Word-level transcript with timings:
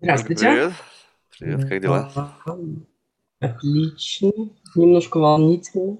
Здравствуйте. 0.00 0.44
Привет. 0.46 0.72
Привет, 1.38 1.68
как 1.68 1.80
дела? 1.82 2.36
Отлично. 3.40 4.30
Немножко 4.74 5.18
волнительно. 5.18 5.98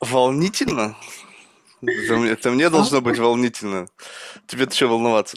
Волнительно? 0.00 0.96
Это 1.82 2.16
мне, 2.16 2.30
это 2.30 2.50
мне 2.50 2.66
А? 2.66 2.70
должно 2.70 3.00
быть 3.00 3.18
волнительно. 3.18 3.86
Тебе-то 4.46 4.74
что 4.74 4.88
волноваться? 4.88 5.36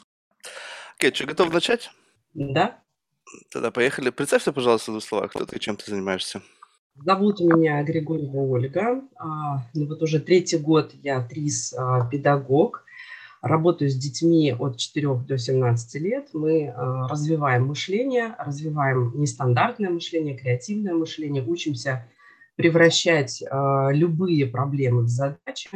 Окей, 0.97 1.13
что, 1.13 1.25
готов 1.25 1.53
начать? 1.53 1.89
Да. 2.33 2.79
Тогда 3.51 3.71
поехали. 3.71 4.09
Представься, 4.09 4.51
пожалуйста, 4.51 4.91
в 4.91 4.95
двух 4.95 5.03
словах, 5.03 5.29
кто 5.31 5.45
ты 5.45 5.55
и 5.57 5.59
чем 5.59 5.75
ты 5.77 5.89
занимаешься. 5.89 6.41
Зовут 6.95 7.39
меня 7.39 7.81
Григорьева 7.83 8.37
Ольга. 8.41 9.01
А, 9.17 9.63
Ну 9.73 9.87
вот 9.87 10.01
уже 10.01 10.19
третий 10.19 10.57
год 10.57 10.93
я 11.01 11.25
ТРИС-педагог. 11.25 12.83
Работаю 13.41 13.89
с 13.89 13.95
детьми 13.95 14.53
от 14.53 14.77
4 14.77 15.15
до 15.27 15.37
17 15.37 16.01
лет. 16.01 16.29
Мы 16.33 16.67
а, 16.67 17.07
развиваем 17.07 17.65
мышление, 17.65 18.35
развиваем 18.37 19.13
нестандартное 19.15 19.89
мышление, 19.89 20.37
креативное 20.37 20.93
мышление, 20.93 21.43
учимся 21.43 22.07
превращать 22.55 23.43
а, 23.49 23.89
любые 23.91 24.45
проблемы 24.45 25.03
в 25.03 25.07
задачи, 25.07 25.69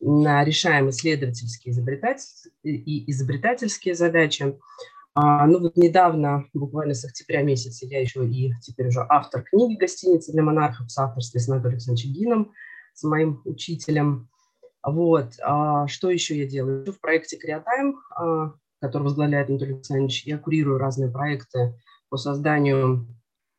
решаем 0.00 0.90
исследовательские 0.90 1.72
изобретатель- 1.72 2.50
и 2.64 3.08
изобретательские 3.10 3.94
задачи. 3.94 4.58
А, 5.14 5.46
Ну 5.46 5.60
вот 5.60 5.76
недавно, 5.76 6.46
буквально 6.54 6.94
с 6.94 7.04
октября 7.04 7.42
месяца, 7.42 7.86
я 7.86 8.00
еще 8.00 8.26
и 8.26 8.52
теперь 8.60 8.88
уже 8.88 9.06
автор 9.08 9.42
книги 9.44 9.78
«Гостиница 9.78 10.32
для 10.32 10.42
монархов» 10.42 10.88
в 10.88 10.90
соавторстве 10.90 11.40
с 11.40 11.48
Анатолием 11.48 11.76
Александровичем 11.76 12.12
Гином, 12.12 12.52
с 12.94 13.04
моим 13.04 13.40
учителем. 13.44 14.28
Вот. 14.86 15.32
а 15.42 15.88
Что 15.88 16.10
еще 16.10 16.38
я 16.38 16.46
делаю? 16.46 16.92
В 16.92 17.00
проекте 17.00 17.36
«Креатайм», 17.36 17.98
а, 18.14 18.52
который 18.80 19.02
возглавляет 19.02 19.50
Анатолий 19.50 19.74
Александрович, 19.74 20.24
я 20.26 20.38
курирую 20.38 20.78
разные 20.78 21.10
проекты 21.10 21.74
по 22.08 22.16
созданию 22.16 23.08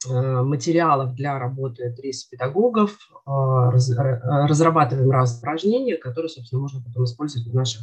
а, 0.09 0.43
материалов 0.43 1.15
для 1.15 1.37
работы 1.37 1.93
педагогов, 2.31 2.97
разрабатываем 3.25 5.11
разные 5.11 5.39
упражнения, 5.39 5.97
которые, 5.97 6.29
собственно, 6.29 6.61
можно 6.61 6.81
потом 6.81 7.03
использовать 7.03 7.45
в 7.45 7.53
наших 7.53 7.81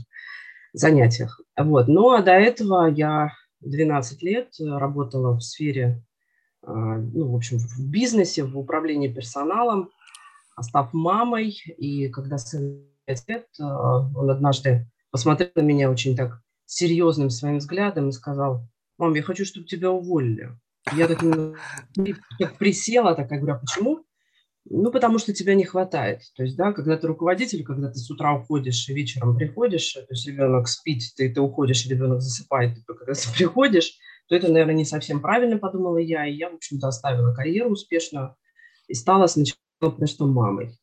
занятиях. 0.73 1.39
Вот. 1.55 1.87
Ну 1.87 2.13
а 2.13 2.23
до 2.23 2.33
этого 2.33 2.87
я 2.87 3.31
12 3.61 4.23
лет 4.23 4.55
работала 4.59 5.37
в 5.37 5.43
сфере, 5.43 6.03
а, 6.63 6.73
ну, 6.73 7.31
в 7.31 7.37
общем, 7.37 7.59
в 7.59 7.91
бизнесе, 7.91 8.43
в 8.43 8.59
управлении 8.59 9.13
персоналом, 9.13 9.91
а 10.57 10.63
став 10.63 10.95
мамой. 10.95 11.51
И 11.77 12.09
когда 12.09 12.39
сын 12.39 12.87
5 13.07 13.29
лет, 13.29 13.47
а, 13.61 14.09
он 14.15 14.31
однажды 14.31 14.91
посмотрел 15.11 15.51
на 15.55 15.63
меня 15.63 15.91
очень 15.91 16.17
так 16.17 16.41
серьезным 16.67 17.31
своим 17.31 17.59
взглядом 17.59 18.09
и 18.09 18.13
сказал, 18.13 18.67
мам, 18.99 19.15
я 19.15 19.23
хочу, 19.23 19.45
чтобы 19.45 19.67
тебя 19.67 19.91
уволили. 19.91 20.51
Я 20.93 21.09
так, 21.09 21.21
так 22.39 22.59
присела, 22.59 23.15
такая 23.15 23.41
говорю, 23.41 23.57
а 23.57 23.61
почему? 23.61 24.05
Ну, 24.67 24.91
потому 24.91 25.19
что 25.19 25.35
тебя 25.35 25.55
не 25.55 25.65
хватает. 25.65 26.23
То 26.37 26.43
есть, 26.43 26.57
да, 26.57 26.73
когда 26.73 26.97
ты 26.97 27.07
руководитель, 27.07 27.65
когда 27.65 27.91
ты 27.91 27.99
с 27.99 28.11
утра 28.11 28.35
уходишь 28.35 28.89
и 28.89 28.95
вечером 28.95 29.37
приходишь, 29.37 29.93
то 29.93 30.07
есть 30.09 30.27
ребенок 30.27 30.69
спит, 30.69 31.03
ты, 31.17 31.33
ты 31.33 31.41
уходишь, 31.41 31.87
ребенок 31.87 32.23
засыпает, 32.23 32.75
ты 32.75 32.83
когда 32.83 33.13
приходишь, 33.37 33.99
то 34.29 34.35
это, 34.35 34.51
наверное, 34.51 34.75
не 34.75 34.87
совсем 34.87 35.21
правильно, 35.21 35.59
подумала 35.59 35.99
я. 35.99 36.27
И 36.27 36.35
я, 36.35 36.51
в 36.51 36.55
общем-то, 36.55 36.89
оставила 36.89 37.35
карьеру 37.35 37.71
успешно 37.71 38.37
и 38.89 38.95
стала 38.95 39.27
сначала 39.27 39.59
просто 39.81 40.25
мамой. 40.25 40.79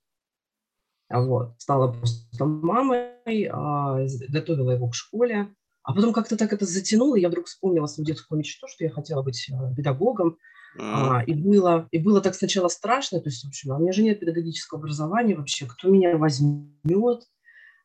Вот. 1.19 1.55
Стала 1.59 1.91
просто 1.91 2.45
мамой, 2.45 3.49
а, 3.51 3.99
готовила 4.29 4.71
его 4.71 4.89
к 4.89 4.95
школе. 4.95 5.53
А 5.83 5.93
потом 5.93 6.13
как-то 6.13 6.37
так 6.37 6.53
это 6.53 6.65
затянуло, 6.65 7.15
и 7.15 7.21
я 7.21 7.29
вдруг 7.29 7.47
вспомнила 7.47 7.87
свою 7.87 8.05
детскую 8.05 8.37
мечту, 8.37 8.67
что 8.67 8.83
я 8.83 8.91
хотела 8.91 9.23
быть 9.23 9.49
а, 9.51 9.73
педагогом. 9.73 10.37
А, 10.79 11.23
и, 11.25 11.33
было, 11.33 11.87
и 11.91 11.97
было 11.97 12.21
так 12.21 12.35
сначала 12.35 12.69
страшно, 12.69 13.19
то 13.19 13.29
есть, 13.29 13.43
в 13.43 13.47
общем, 13.47 13.73
а 13.73 13.77
у 13.77 13.81
меня 13.81 13.91
же 13.91 14.03
нет 14.03 14.19
педагогического 14.19 14.79
образования 14.79 15.35
вообще, 15.35 15.65
кто 15.65 15.89
меня 15.89 16.17
возьмет? 16.17 17.23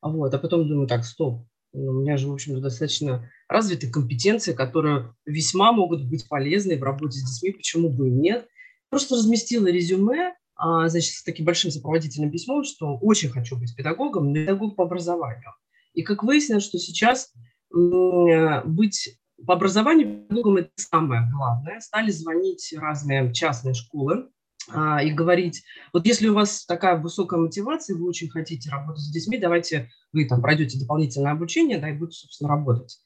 А 0.01 0.09
Вот, 0.09 0.33
а 0.33 0.39
потом 0.39 0.69
думаю, 0.69 0.87
так, 0.87 1.05
стоп, 1.05 1.47
ну, 1.73 1.91
у 1.91 2.01
меня 2.01 2.17
же, 2.17 2.29
в 2.29 2.33
общем, 2.33 2.61
достаточно 2.61 3.29
развитые 3.49 3.93
компетенции, 3.93 4.53
которые 4.53 5.15
весьма 5.25 5.73
могут 5.73 6.09
быть 6.09 6.29
полезны 6.29 6.79
в 6.79 6.83
работе 6.83 7.19
с 7.19 7.33
детьми, 7.33 7.53
почему 7.53 7.91
бы 7.91 8.09
и 8.09 8.13
нет. 8.13 8.47
Просто 8.89 9.17
разместила 9.17 9.67
резюме, 9.67 10.35
значит, 10.59 11.15
с 11.15 11.23
таким 11.23 11.45
большим 11.45 11.71
сопроводительным 11.71 12.31
письмом, 12.31 12.65
что 12.65 12.97
очень 12.97 13.29
хочу 13.29 13.59
быть 13.59 13.75
педагогом, 13.77 14.29
но 14.29 14.35
педагог 14.35 14.77
по 14.77 14.85
образованию. 14.85 15.53
И 15.93 16.03
как 16.03 16.23
выяснилось, 16.23 16.65
что 16.65 16.79
сейчас 16.79 17.33
э, 17.75 18.63
быть 18.65 19.19
по 19.45 19.55
образованию 19.55 20.27
педагогом 20.29 20.57
это 20.59 20.71
самое 20.77 21.29
главное. 21.31 21.81
Стали 21.81 22.11
звонить 22.11 22.75
разные 22.77 23.33
частные 23.33 23.75
школы 23.75 24.31
а, 24.69 25.03
и 25.03 25.11
говорить, 25.11 25.63
вот 25.93 26.07
если 26.07 26.29
у 26.29 26.35
вас 26.35 26.65
такая 26.65 26.97
высокая 26.97 27.39
мотивация, 27.39 27.97
вы 27.97 28.09
очень 28.09 28.29
хотите 28.29 28.71
работать 28.71 29.03
с 29.03 29.13
детьми, 29.13 29.39
давайте 29.39 29.91
вы 30.13 30.25
там 30.25 30.41
пройдете 30.41 30.79
дополнительное 30.79 31.33
обучение, 31.33 31.79
да, 31.79 31.91
и 31.91 31.93
будете, 31.93 32.21
собственно, 32.21 32.51
работать. 32.51 32.99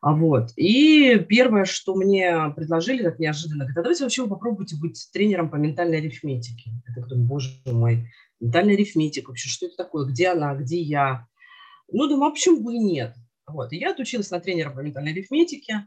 А 0.00 0.14
вот. 0.14 0.52
И 0.56 1.18
первое, 1.28 1.66
что 1.66 1.94
мне 1.94 2.52
предложили, 2.56 3.02
так 3.02 3.18
неожиданно, 3.18 3.64
говорят, 3.64 3.78
а 3.78 3.82
давайте 3.82 4.04
вообще 4.04 4.22
вы 4.22 4.28
попробуйте 4.28 4.76
быть 4.76 5.08
тренером 5.12 5.50
по 5.50 5.56
ментальной 5.56 5.98
арифметике. 5.98 6.70
Я 6.88 6.94
так 6.94 7.08
думаю, 7.08 7.26
боже 7.26 7.50
мой, 7.66 8.08
ментальная 8.40 8.74
арифметика 8.74 9.28
вообще, 9.28 9.48
что 9.50 9.66
это 9.66 9.76
такое, 9.76 10.06
где 10.06 10.28
она, 10.28 10.54
где 10.54 10.80
я? 10.80 11.26
Ну, 11.92 12.08
думаю, 12.08 12.30
а 12.30 12.32
почему 12.32 12.62
бы 12.62 12.74
и 12.74 12.78
нет? 12.78 13.14
Вот. 13.46 13.72
И 13.72 13.76
я 13.76 13.90
отучилась 13.90 14.30
на 14.30 14.40
тренера 14.40 14.70
по 14.70 14.80
ментальной 14.80 15.12
арифметике, 15.12 15.86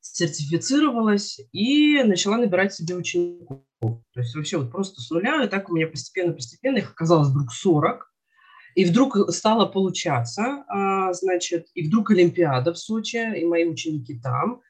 сертифицировалась 0.00 1.40
и 1.52 2.02
начала 2.02 2.38
набирать 2.38 2.74
себе 2.74 2.96
учеников. 2.96 3.60
То 3.80 4.20
есть 4.20 4.34
вообще 4.34 4.58
вот 4.58 4.72
просто 4.72 5.00
с 5.00 5.10
нуля, 5.10 5.44
и 5.44 5.48
так 5.48 5.70
у 5.70 5.74
меня 5.74 5.86
постепенно-постепенно 5.86 6.78
их 6.78 6.90
оказалось 6.90 7.28
вдруг 7.28 7.52
40. 7.52 8.11
И 8.74 8.84
вдруг 8.84 9.16
стало 9.30 9.66
получаться, 9.66 10.64
а, 10.68 11.12
значит, 11.12 11.68
и 11.74 11.86
вдруг 11.86 12.10
Олимпиада 12.10 12.72
в 12.72 12.78
Сочи, 12.78 13.38
и 13.38 13.44
мои 13.44 13.64
ученики 13.64 14.18
там. 14.18 14.60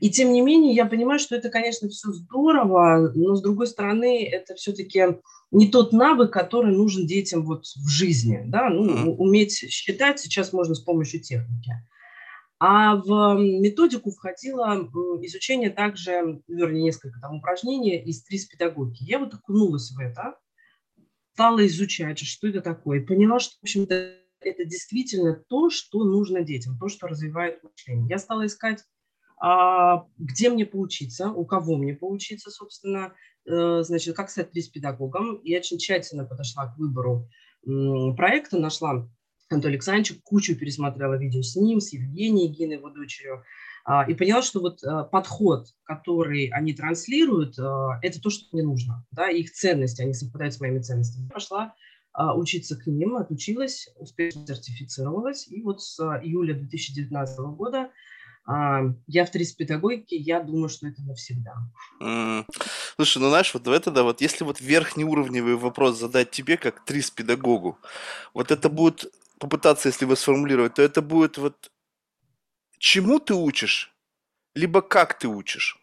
И 0.00 0.10
тем 0.10 0.32
не 0.32 0.40
менее, 0.40 0.74
я 0.74 0.86
понимаю, 0.86 1.18
что 1.18 1.34
это, 1.34 1.48
конечно, 1.48 1.88
все 1.88 2.12
здорово, 2.12 3.10
но 3.14 3.34
с 3.34 3.42
другой 3.42 3.66
стороны, 3.66 4.24
это 4.24 4.54
все-таки 4.54 5.18
не 5.50 5.68
тот 5.68 5.92
навык, 5.92 6.32
который 6.32 6.72
нужен 6.72 7.06
детям 7.06 7.44
вот 7.44 7.64
в 7.64 7.88
жизни. 7.88 8.42
Да? 8.46 8.68
Ну, 8.68 9.14
уметь 9.14 9.52
считать 9.70 10.20
сейчас 10.20 10.52
можно 10.52 10.74
с 10.74 10.80
помощью 10.80 11.20
техники. 11.20 11.72
А 12.62 12.96
в 12.96 13.38
методику 13.38 14.10
входило 14.10 14.86
изучение 15.22 15.70
также, 15.70 16.42
вернее, 16.46 16.82
несколько 16.82 17.18
там 17.18 17.38
упражнений 17.38 17.96
из 17.96 18.22
ТРИС-педагогики. 18.22 19.02
Я 19.02 19.18
вот 19.18 19.32
окунулась 19.32 19.90
в 19.90 19.98
это, 19.98 20.34
стала 21.40 21.66
изучать, 21.66 22.18
что 22.18 22.48
это 22.48 22.60
такое, 22.60 23.00
и 23.00 23.02
поняла, 23.02 23.40
что, 23.40 23.54
в 23.60 23.62
общем-то, 23.62 23.94
это 24.40 24.64
действительно 24.66 25.42
то, 25.48 25.70
что 25.70 26.04
нужно 26.04 26.42
детям, 26.42 26.78
то, 26.78 26.88
что 26.88 27.06
развивает 27.06 27.62
мышление. 27.62 28.08
Я 28.10 28.18
стала 28.18 28.44
искать, 28.44 28.84
а, 29.40 30.04
где 30.18 30.50
мне 30.50 30.66
поучиться, 30.66 31.30
у 31.30 31.46
кого 31.46 31.78
мне 31.78 31.94
поучиться, 31.94 32.50
собственно, 32.50 33.14
э, 33.46 33.80
значит, 33.82 34.14
как 34.16 34.28
стать 34.28 34.50
педагогом. 34.70 35.40
Я 35.42 35.60
очень 35.60 35.78
тщательно 35.78 36.26
подошла 36.26 36.66
к 36.66 36.76
выбору 36.76 37.26
проекта, 37.64 38.58
нашла 38.58 39.08
Анатолия 39.48 39.76
Александровича, 39.76 40.16
кучу 40.22 40.54
пересмотрела 40.56 41.14
видео 41.14 41.40
с 41.40 41.56
ним, 41.56 41.80
с 41.80 41.90
Евгенией 41.94 42.52
Гиной, 42.52 42.76
его 42.76 42.90
дочерью, 42.90 43.44
и 44.08 44.14
поняла, 44.14 44.42
что 44.42 44.60
вот 44.60 44.82
а, 44.84 45.04
подход, 45.04 45.68
который 45.84 46.46
они 46.48 46.74
транслируют, 46.74 47.58
а, 47.58 47.98
это 48.02 48.20
то, 48.20 48.30
что 48.30 48.44
мне 48.52 48.62
нужно, 48.62 49.06
да, 49.10 49.28
их 49.30 49.52
ценности, 49.52 50.02
они 50.02 50.12
совпадают 50.14 50.54
с 50.54 50.60
моими 50.60 50.80
ценностями. 50.80 51.28
Пошла 51.28 51.74
а, 52.12 52.36
учиться 52.36 52.76
к 52.76 52.86
ним, 52.86 53.16
отучилась, 53.16 53.88
успешно 53.96 54.46
сертифицировалась, 54.46 55.48
и 55.48 55.62
вот 55.62 55.82
с 55.82 55.98
а, 56.00 56.20
июля 56.22 56.54
2019 56.54 57.38
года 57.56 57.90
а, 58.46 58.82
я 59.06 59.24
в 59.24 59.30
педагогике, 59.30 60.16
я 60.16 60.40
думаю, 60.40 60.68
что 60.68 60.88
это 60.88 61.02
навсегда. 61.02 61.54
м. 62.00 62.46
Слушай, 62.96 63.18
ну 63.18 63.28
знаешь, 63.28 63.54
вот 63.54 63.66
в 63.66 63.70
это, 63.70 63.90
да, 63.90 64.02
вот 64.02 64.20
если 64.20 64.44
вот 64.44 64.60
верхнеуровневый 64.60 65.56
вопрос 65.56 65.98
задать 65.98 66.30
тебе, 66.30 66.56
как 66.56 66.84
трис-педагогу, 66.84 67.78
вот 68.34 68.50
это 68.50 68.68
будет, 68.68 69.12
попытаться, 69.38 69.88
если 69.88 70.04
его 70.04 70.16
сформулировать, 70.16 70.74
то 70.74 70.82
это 70.82 71.00
будет 71.00 71.38
вот 71.38 71.70
чему 72.80 73.20
ты 73.20 73.34
учишь, 73.34 73.94
либо 74.54 74.82
как 74.82 75.18
ты 75.18 75.28
учишь. 75.28 75.78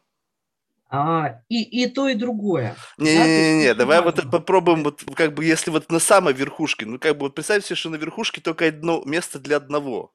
А, 0.89 1.41
и, 1.49 1.63
и 1.63 1.87
то, 1.87 2.07
и 2.07 2.15
другое. 2.15 2.75
Да, 2.97 3.03
Не-не-не, 3.03 3.67
очень 3.69 3.77
давай 3.77 4.01
вот 4.01 4.15
важно. 4.15 4.31
попробуем, 4.31 4.83
вот 4.83 5.03
как 5.15 5.33
бы, 5.33 5.45
если 5.45 5.69
вот 5.71 5.91
на 5.91 5.99
самой 5.99 6.33
верхушке, 6.33 6.85
ну 6.85 6.97
как 6.99 7.17
бы 7.17 7.25
вот 7.25 7.35
представь 7.35 7.65
себе, 7.65 7.75
что 7.75 7.89
на 7.89 7.97
верхушке 7.97 8.41
только 8.41 8.67
одно 8.67 9.03
место 9.05 9.39
для 9.39 9.57
одного. 9.57 10.13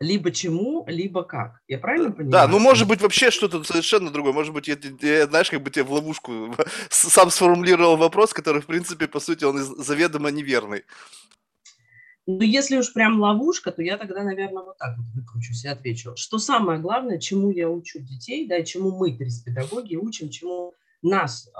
Либо 0.00 0.30
чему, 0.32 0.84
либо 0.88 1.22
как. 1.24 1.60
Я 1.68 1.78
правильно 1.78 2.10
Да, 2.10 2.16
понимаю? 2.16 2.48
ну 2.48 2.58
может 2.58 2.86
быть 2.88 3.00
вообще 3.00 3.30
что-то 3.30 3.62
совершенно 3.64 4.10
другое. 4.10 4.32
Может 4.32 4.52
быть, 4.52 4.68
я, 4.68 4.76
я, 5.00 5.26
знаешь, 5.26 5.50
как 5.50 5.62
бы 5.62 5.70
тебе 5.70 5.84
в 5.84 5.92
ловушку 5.92 6.54
сам 6.90 7.30
сформулировал 7.30 7.96
вопрос, 7.96 8.32
который, 8.32 8.60
в 8.62 8.66
принципе, 8.66 9.08
по 9.08 9.20
сути, 9.20 9.44
он 9.44 9.58
заведомо 9.58 10.30
неверный. 10.30 10.84
Но 12.26 12.42
если 12.42 12.76
уж 12.78 12.92
прям 12.92 13.20
ловушка, 13.20 13.70
то 13.70 13.82
я 13.82 13.98
тогда, 13.98 14.22
наверное, 14.22 14.62
вот 14.62 14.78
так 14.78 14.96
вот 14.96 15.06
выкручусь 15.14 15.64
и 15.64 15.68
отвечу. 15.68 16.12
Что 16.16 16.38
самое 16.38 16.80
главное, 16.80 17.18
чему 17.18 17.50
я 17.50 17.68
учу 17.68 18.00
детей, 18.00 18.48
да, 18.48 18.62
чему 18.62 18.96
мы, 18.96 19.12
педагоги, 19.12 19.96
учим, 19.96 20.30
чему 20.30 20.74
нас 21.02 21.48
э, 21.48 21.50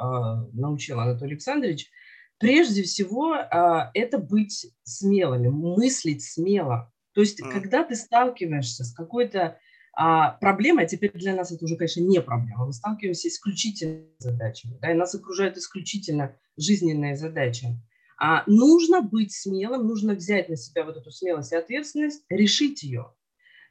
научил 0.55 1.00
Анатолий 1.00 1.32
Александрович, 1.32 1.90
прежде 2.38 2.82
всего 2.82 3.37
э, 3.37 3.90
это 3.93 4.16
быть 4.19 4.66
смелыми, 4.84 5.49
мыслить 5.49 6.25
смело. 6.25 6.90
То 7.12 7.20
есть, 7.20 7.43
mm. 7.43 7.50
когда 7.52 7.84
ты 7.84 7.94
сталкиваешься 7.94 8.84
с 8.84 8.94
какой-то 8.94 9.58
а, 9.96 10.32
проблемой, 10.32 10.84
а 10.84 10.88
теперь 10.88 11.12
для 11.12 11.37
нас 11.37 11.52
это 11.52 11.64
уже, 11.64 11.76
конечно, 11.76 12.00
не 12.00 12.20
проблема, 12.20 12.66
мы 12.66 12.72
сталкиваемся 12.72 13.28
исключительно 13.28 14.02
с 14.19 14.25
задачами, 14.25 14.76
да, 14.81 14.90
и 14.90 14.94
нас 14.94 15.14
окружают 15.14 15.56
исключительно 15.56 16.34
жизненные 16.56 17.16
задачи, 17.16 17.81
а, 18.19 18.44
нужно 18.46 19.02
быть 19.02 19.32
смелым, 19.32 19.87
нужно 19.87 20.14
взять 20.14 20.49
на 20.49 20.56
себя 20.56 20.84
вот 20.84 20.96
эту 20.96 21.11
смелость 21.11 21.52
и 21.52 21.56
ответственность, 21.56 22.25
решить 22.28 22.82
ее. 22.82 23.12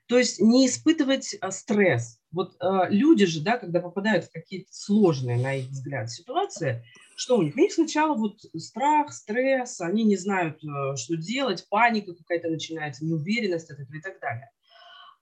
То 0.07 0.17
есть 0.17 0.39
не 0.41 0.67
испытывать 0.67 1.35
а, 1.39 1.51
стресс. 1.51 2.19
Вот 2.31 2.55
а, 2.59 2.89
люди 2.89 3.25
же, 3.25 3.41
да, 3.41 3.57
когда 3.57 3.79
попадают 3.79 4.25
в 4.25 4.31
какие-то 4.31 4.69
сложные, 4.71 5.37
на 5.37 5.55
их 5.55 5.67
взгляд, 5.67 6.11
ситуации, 6.11 6.83
что 7.15 7.37
у 7.37 7.41
них? 7.41 7.55
У 7.55 7.59
них 7.59 7.71
сначала 7.71 8.15
вот 8.15 8.41
страх, 8.57 9.13
стресс, 9.13 9.79
они 9.79 10.03
не 10.03 10.17
знают, 10.17 10.59
а, 10.65 10.95
что 10.97 11.15
делать, 11.15 11.67
паника 11.69 12.13
какая-то 12.13 12.49
начинается, 12.49 13.05
неуверенность 13.05 13.71
от 13.71 13.79
этого 13.79 13.95
и 13.95 14.01
так 14.01 14.19
далее. 14.19 14.49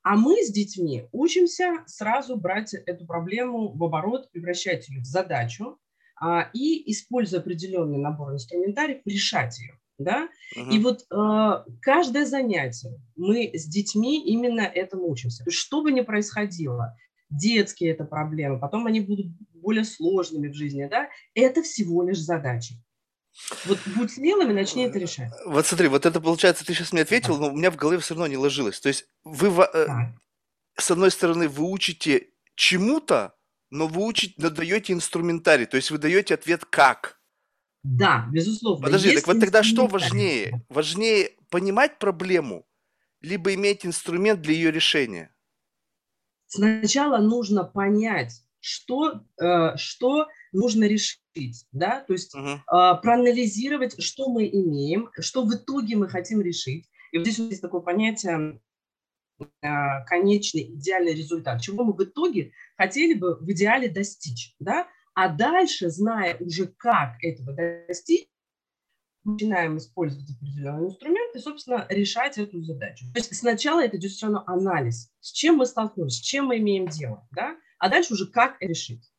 А 0.03 0.15
мы 0.15 0.44
с 0.44 0.51
детьми 0.51 1.07
учимся 1.12 1.83
сразу 1.85 2.35
брать 2.35 2.73
эту 2.73 3.06
проблему 3.06 3.71
в 3.71 3.83
оборот, 3.83 4.31
превращать 4.31 4.89
ее 4.89 5.01
в 5.01 5.06
задачу, 5.06 5.77
и, 6.53 6.91
используя 6.91 7.39
определенный 7.39 7.97
набор 7.97 8.33
инструментариев, 8.33 9.01
решать 9.06 9.59
ее. 9.59 9.77
Да? 9.97 10.29
Угу. 10.56 10.71
И 10.71 10.79
вот 10.79 11.06
э, 11.12 11.71
каждое 11.81 12.25
занятие 12.25 13.00
мы 13.15 13.51
с 13.53 13.65
детьми 13.65 14.23
именно 14.25 14.62
этому 14.62 15.09
учимся. 15.09 15.44
Что 15.50 15.83
бы 15.83 15.91
ни 15.91 16.01
происходило, 16.01 16.95
детские 17.29 17.91
это 17.91 18.03
проблемы, 18.03 18.59
потом 18.59 18.85
они 18.88 19.00
будут 19.00 19.27
более 19.53 19.85
сложными 19.85 20.47
в 20.47 20.53
жизни, 20.53 20.88
да, 20.89 21.07
это 21.33 21.62
всего 21.62 22.03
лишь 22.03 22.19
задачи. 22.19 22.75
Вот 23.65 23.79
будь 23.95 24.12
смелым 24.12 24.51
и 24.51 24.53
начни 24.53 24.83
это 24.83 25.00
решать. 25.00 25.31
Вот 25.45 25.65
смотри, 25.65 25.88
вот 25.88 26.06
это 26.06 26.19
получается, 26.19 26.65
ты 26.65 26.73
сейчас 26.73 26.91
мне 26.91 27.03
ответил, 27.03 27.38
но 27.38 27.50
у 27.50 27.56
меня 27.56 27.71
в 27.71 27.77
голове 27.77 28.00
все 28.00 28.13
равно 28.13 28.27
не 28.27 28.38
ложилось. 28.38 28.79
То 28.79 28.89
есть 28.89 29.06
вы, 29.23 29.47
э, 29.47 29.88
с 30.77 30.91
одной 30.91 31.12
стороны, 31.12 31.47
вы 31.47 31.63
учите 31.69 32.27
чему-то, 32.56 33.33
но 33.71 33.88
вы 33.88 34.06
учите, 34.06 34.35
но 34.38 34.50
даете 34.50 34.94
инструментарий, 34.94 35.65
то 35.65 35.77
есть 35.77 35.89
вы 35.89 35.97
даете 35.97 36.35
ответ 36.35 36.65
как. 36.65 37.19
Да, 37.83 38.27
безусловно. 38.31 38.85
Подожди, 38.85 39.15
так 39.15 39.25
вот 39.25 39.39
тогда 39.39 39.63
что 39.63 39.88
важнее? 39.88 40.63
Важнее 40.69 41.31
понимать 41.50 41.97
проблему, 41.97 42.68
либо 43.21 43.53
иметь 43.56 43.85
инструмент 43.85 44.41
для 44.41 44.53
ее 44.53 44.71
решения? 44.71 45.33
Сначала 46.45 47.18
нужно 47.18 47.63
понять, 47.63 48.44
что, 48.59 49.23
э, 49.41 49.77
что 49.77 50.27
нужно 50.51 50.83
решить, 50.83 51.65
да, 51.71 52.01
то 52.01 52.13
есть 52.13 52.35
uh-huh. 52.35 53.01
проанализировать, 53.01 54.03
что 54.03 54.29
мы 54.29 54.47
имеем, 54.47 55.09
что 55.19 55.44
в 55.44 55.56
итоге 55.56 55.95
мы 55.95 56.09
хотим 56.09 56.41
решить. 56.41 56.89
И 57.12 57.18
вот 57.18 57.25
здесь 57.25 57.39
есть 57.39 57.62
такое 57.62 57.81
понятие 57.81 58.59
конечный 59.62 60.64
идеальный 60.64 61.14
результат, 61.14 61.62
чего 61.62 61.84
мы 61.84 61.94
в 61.94 62.04
итоге 62.04 62.52
хотели 62.78 63.14
бы 63.14 63.36
в 63.36 63.52
идеале 63.52 63.90
достичь. 63.90 64.56
Да? 64.60 64.88
А 65.14 65.30
дальше, 65.30 65.90
зная 65.90 66.38
уже, 66.38 66.68
как 66.68 67.16
этого 67.22 67.54
достичь, 67.54 68.28
начинаем 69.24 69.78
использовать 69.78 70.30
определенные 70.32 70.90
инструменты 70.90 71.40
собственно, 71.40 71.86
решать 71.90 72.38
эту 72.38 72.62
задачу. 72.64 73.06
То 73.14 73.20
есть 73.20 73.36
сначала 73.36 73.84
это 73.84 73.98
равно 74.22 74.44
анализ, 74.48 75.12
с 75.20 75.32
чем 75.32 75.58
мы 75.58 75.66
столкнулись, 75.66 76.18
с 76.18 76.22
чем 76.22 76.48
мы 76.48 76.58
имеем 76.58 76.88
дело, 76.88 77.28
да? 77.32 77.56
а 77.78 77.90
дальше 77.90 78.14
уже 78.14 78.28
как 78.28 78.58
решить. 78.62 79.12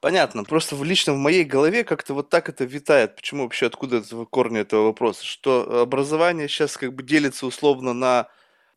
Понятно. 0.00 0.42
Просто 0.42 0.74
в, 0.74 0.82
лично 0.82 1.12
в 1.12 1.16
моей 1.16 1.44
голове 1.44 1.84
как-то 1.84 2.12
вот 2.14 2.28
так 2.28 2.48
это 2.48 2.64
витает. 2.64 3.14
Почему 3.14 3.44
вообще, 3.44 3.66
откуда 3.66 3.98
этого 3.98 4.24
корни 4.24 4.58
этого 4.58 4.86
вопроса? 4.86 5.24
Что 5.24 5.82
образование 5.82 6.48
сейчас 6.48 6.76
как 6.76 6.92
бы 6.92 7.04
делится 7.04 7.46
условно 7.46 7.92
на 7.92 8.28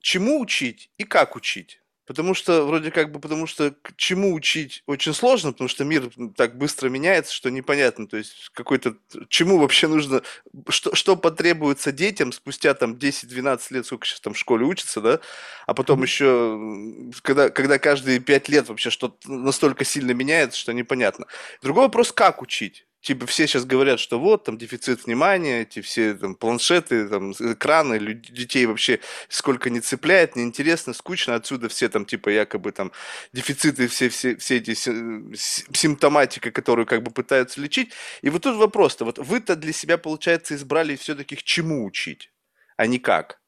чему 0.06 0.40
учить 0.40 0.92
и 1.00 1.04
как 1.04 1.36
учить. 1.36 1.82
Потому 2.06 2.36
что, 2.36 2.68
вроде 2.68 2.92
как 2.92 3.12
бы, 3.12 3.20
потому 3.20 3.48
что 3.48 3.72
к 3.72 3.96
чему 3.96 4.36
учить 4.36 4.84
очень 4.86 5.16
сложно, 5.16 5.52
потому 5.52 5.68
что 5.68 5.84
мир 5.84 6.12
так 6.38 6.56
быстро 6.60 6.90
меняется, 6.90 7.34
что 7.34 7.50
непонятно, 7.50 8.06
то 8.06 8.16
есть 8.16 8.52
какой-то, 8.54 8.96
чему 9.30 9.58
вообще 9.58 9.88
нужно, 9.88 10.22
что, 10.70 10.94
что 10.94 11.16
потребуется 11.16 11.92
детям 11.92 12.32
спустя 12.32 12.76
там 12.76 12.94
10-12 12.94 13.60
лет, 13.72 13.88
сколько 13.88 14.06
сейчас 14.06 14.22
там 14.22 14.36
в 14.36 14.38
школе 14.38 14.66
учатся, 14.66 15.02
да, 15.02 15.20
а 15.66 15.74
потом 15.74 16.04
еще, 16.04 17.10
когда, 17.24 17.50
когда 17.50 17.80
каждые 17.80 18.20
5 18.20 18.50
лет 18.50 18.70
вообще 18.70 18.92
что-то 18.92 19.18
настолько 19.32 19.86
сильно 19.86 20.12
меняется, 20.12 20.60
что 20.60 20.72
непонятно. 20.72 21.26
Другой 21.64 21.86
вопрос, 21.86 22.12
как 22.12 22.44
учить? 22.44 22.86
Типа 23.06 23.28
все 23.28 23.46
сейчас 23.46 23.66
говорят, 23.66 24.00
что 24.00 24.20
вот 24.20 24.46
там 24.46 24.58
дефицит 24.58 25.06
внимания, 25.06 25.62
эти 25.62 25.82
все 25.82 26.16
там 26.16 26.34
планшеты, 26.34 27.08
там 27.08 27.34
экраны, 27.34 28.00
детей 28.16 28.66
вообще 28.66 29.00
сколько 29.30 29.70
не 29.70 29.80
цепляет, 29.80 30.36
неинтересно, 30.36 30.94
скучно, 30.94 31.36
отсюда 31.36 31.70
все 31.70 31.88
там 31.88 32.06
типа 32.06 32.30
якобы 32.30 32.72
там 32.72 32.92
дефициты, 33.32 33.88
все, 33.88 34.10
все, 34.10 34.36
все 34.38 34.58
эти 34.58 34.74
симптоматика, 34.74 36.50
которую 36.50 36.88
как 36.88 37.04
бы 37.04 37.12
пытаются 37.12 37.62
лечить. 37.62 37.92
И 38.24 38.30
вот 38.32 38.42
тут 38.42 38.58
вопрос-то, 38.58 39.06
вот 39.06 39.20
вы-то 39.20 39.56
для 39.56 39.72
себя, 39.72 40.00
получается, 40.00 40.56
избрали 40.56 40.96
все-таки 40.96 41.36
к 41.36 41.44
чему 41.44 41.86
учить, 41.86 42.32
а 42.76 42.88
не 42.88 42.98
как? 42.98 43.40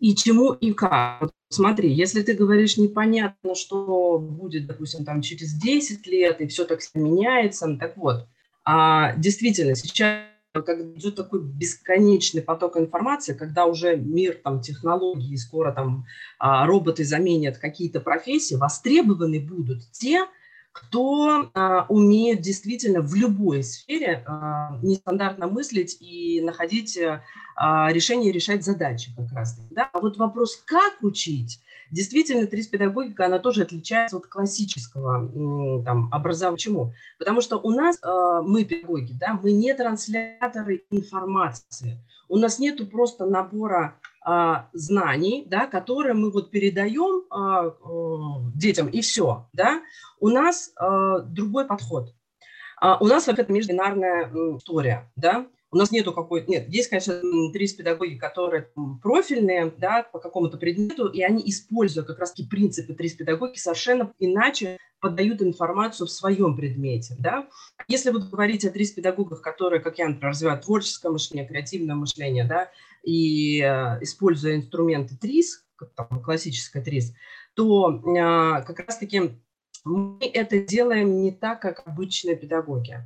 И 0.00 0.14
чему, 0.14 0.52
и 0.52 0.72
как. 0.72 1.30
Смотри, 1.50 1.92
если 1.92 2.22
ты 2.22 2.32
говоришь 2.32 2.78
непонятно, 2.78 3.54
что 3.54 4.18
будет, 4.18 4.66
допустим, 4.66 5.04
там 5.04 5.20
через 5.20 5.52
10 5.52 6.06
лет, 6.06 6.40
и 6.40 6.46
все 6.46 6.64
так 6.64 6.80
меняется, 6.94 7.76
так 7.78 7.98
вот, 7.98 8.26
а, 8.66 9.14
действительно, 9.16 9.76
сейчас 9.76 10.24
как 10.52 10.80
идет 10.80 11.16
такой 11.16 11.42
бесконечный 11.42 12.40
поток 12.40 12.78
информации, 12.78 13.34
когда 13.34 13.66
уже 13.66 13.96
мир 13.96 14.40
там, 14.42 14.60
технологий, 14.60 15.36
скоро 15.36 15.70
там 15.70 16.06
а, 16.38 16.66
роботы 16.66 17.04
заменят 17.04 17.58
какие-то 17.58 18.00
профессии, 18.00 18.54
востребованы 18.54 19.38
будут 19.38 19.90
те, 19.92 20.24
кто 20.72 21.50
а, 21.54 21.86
умеет 21.88 22.40
действительно 22.40 23.00
в 23.00 23.14
любой 23.14 23.62
сфере 23.62 24.22
а, 24.26 24.78
нестандартно 24.82 25.46
мыслить 25.46 25.96
и 26.00 26.40
находить 26.42 26.98
а, 27.56 27.92
решения, 27.92 28.32
решать 28.32 28.64
задачи 28.64 29.14
как 29.16 29.32
раз. 29.32 29.58
Да? 29.70 29.88
А 29.92 30.00
вот 30.00 30.16
вопрос, 30.16 30.56
как 30.66 31.02
учить, 31.02 31.60
Действительно, 31.90 32.46
трис-педагогика, 32.46 33.26
она 33.26 33.38
тоже 33.38 33.62
отличается 33.62 34.16
от 34.16 34.26
классического 34.26 35.82
там, 35.84 36.08
образования. 36.12 36.56
Почему? 36.56 36.92
Потому 37.18 37.40
что 37.40 37.58
у 37.58 37.70
нас, 37.70 37.98
э, 38.02 38.42
мы 38.42 38.64
педагоги, 38.64 39.12
да, 39.12 39.38
мы 39.40 39.52
не 39.52 39.72
трансляторы 39.74 40.84
информации. 40.90 41.98
У 42.28 42.36
нас 42.38 42.58
нету 42.58 42.86
просто 42.86 43.26
набора 43.26 44.00
э, 44.26 44.54
знаний, 44.72 45.44
да, 45.46 45.66
которые 45.66 46.14
мы 46.14 46.30
вот 46.30 46.50
передаем 46.50 47.24
э, 47.30 47.70
э, 47.70 48.50
детям, 48.56 48.88
и 48.88 49.00
все. 49.00 49.46
Да? 49.52 49.80
У 50.18 50.28
нас 50.28 50.72
э, 50.80 51.20
другой 51.24 51.66
подход. 51.66 52.12
Uh, 52.82 52.98
у 53.00 53.06
нас 53.06 53.26
вообще-то 53.26 53.50
междинарная 53.50 54.30
история, 54.58 55.10
да, 55.16 55.46
у 55.70 55.76
нас 55.76 55.90
нету 55.90 56.12
какой-то... 56.12 56.50
Нет, 56.50 56.68
есть, 56.68 56.88
конечно, 56.88 57.20
три 57.52 57.68
педагоги, 57.68 58.14
которые 58.14 58.70
профильные 59.02 59.72
да, 59.76 60.04
по 60.04 60.18
какому-то 60.18 60.58
предмету, 60.58 61.08
и 61.08 61.22
они, 61.22 61.42
используя 61.46 62.04
как 62.04 62.18
раз-таки 62.18 62.48
принципы 62.48 62.94
три 62.94 63.10
педагоги, 63.10 63.56
совершенно 63.56 64.12
иначе 64.18 64.78
подают 65.00 65.42
информацию 65.42 66.06
в 66.06 66.10
своем 66.10 66.56
предмете. 66.56 67.16
Да? 67.18 67.48
Если 67.88 68.10
вот 68.10 68.24
говорить 68.30 68.64
о 68.64 68.70
три 68.70 68.86
педагогах, 68.86 69.42
которые, 69.42 69.80
как 69.80 69.98
я, 69.98 70.08
например, 70.08 70.30
развивают 70.30 70.64
творческое 70.64 71.10
мышление, 71.10 71.46
креативное 71.46 71.94
мышление, 71.94 72.44
да, 72.44 72.70
и 73.02 73.60
э, 73.60 74.02
используя 74.02 74.56
инструменты 74.56 75.16
ТРИС, 75.16 75.64
там, 75.94 76.22
классическая 76.22 76.82
ТРИС, 76.82 77.12
то 77.54 77.90
э, 77.90 78.62
как 78.64 78.80
раз-таки 78.80 79.38
мы 79.86 80.26
это 80.26 80.58
делаем 80.58 81.22
не 81.22 81.30
так, 81.30 81.62
как 81.62 81.82
обычные 81.86 82.34
педагоги. 82.34 82.98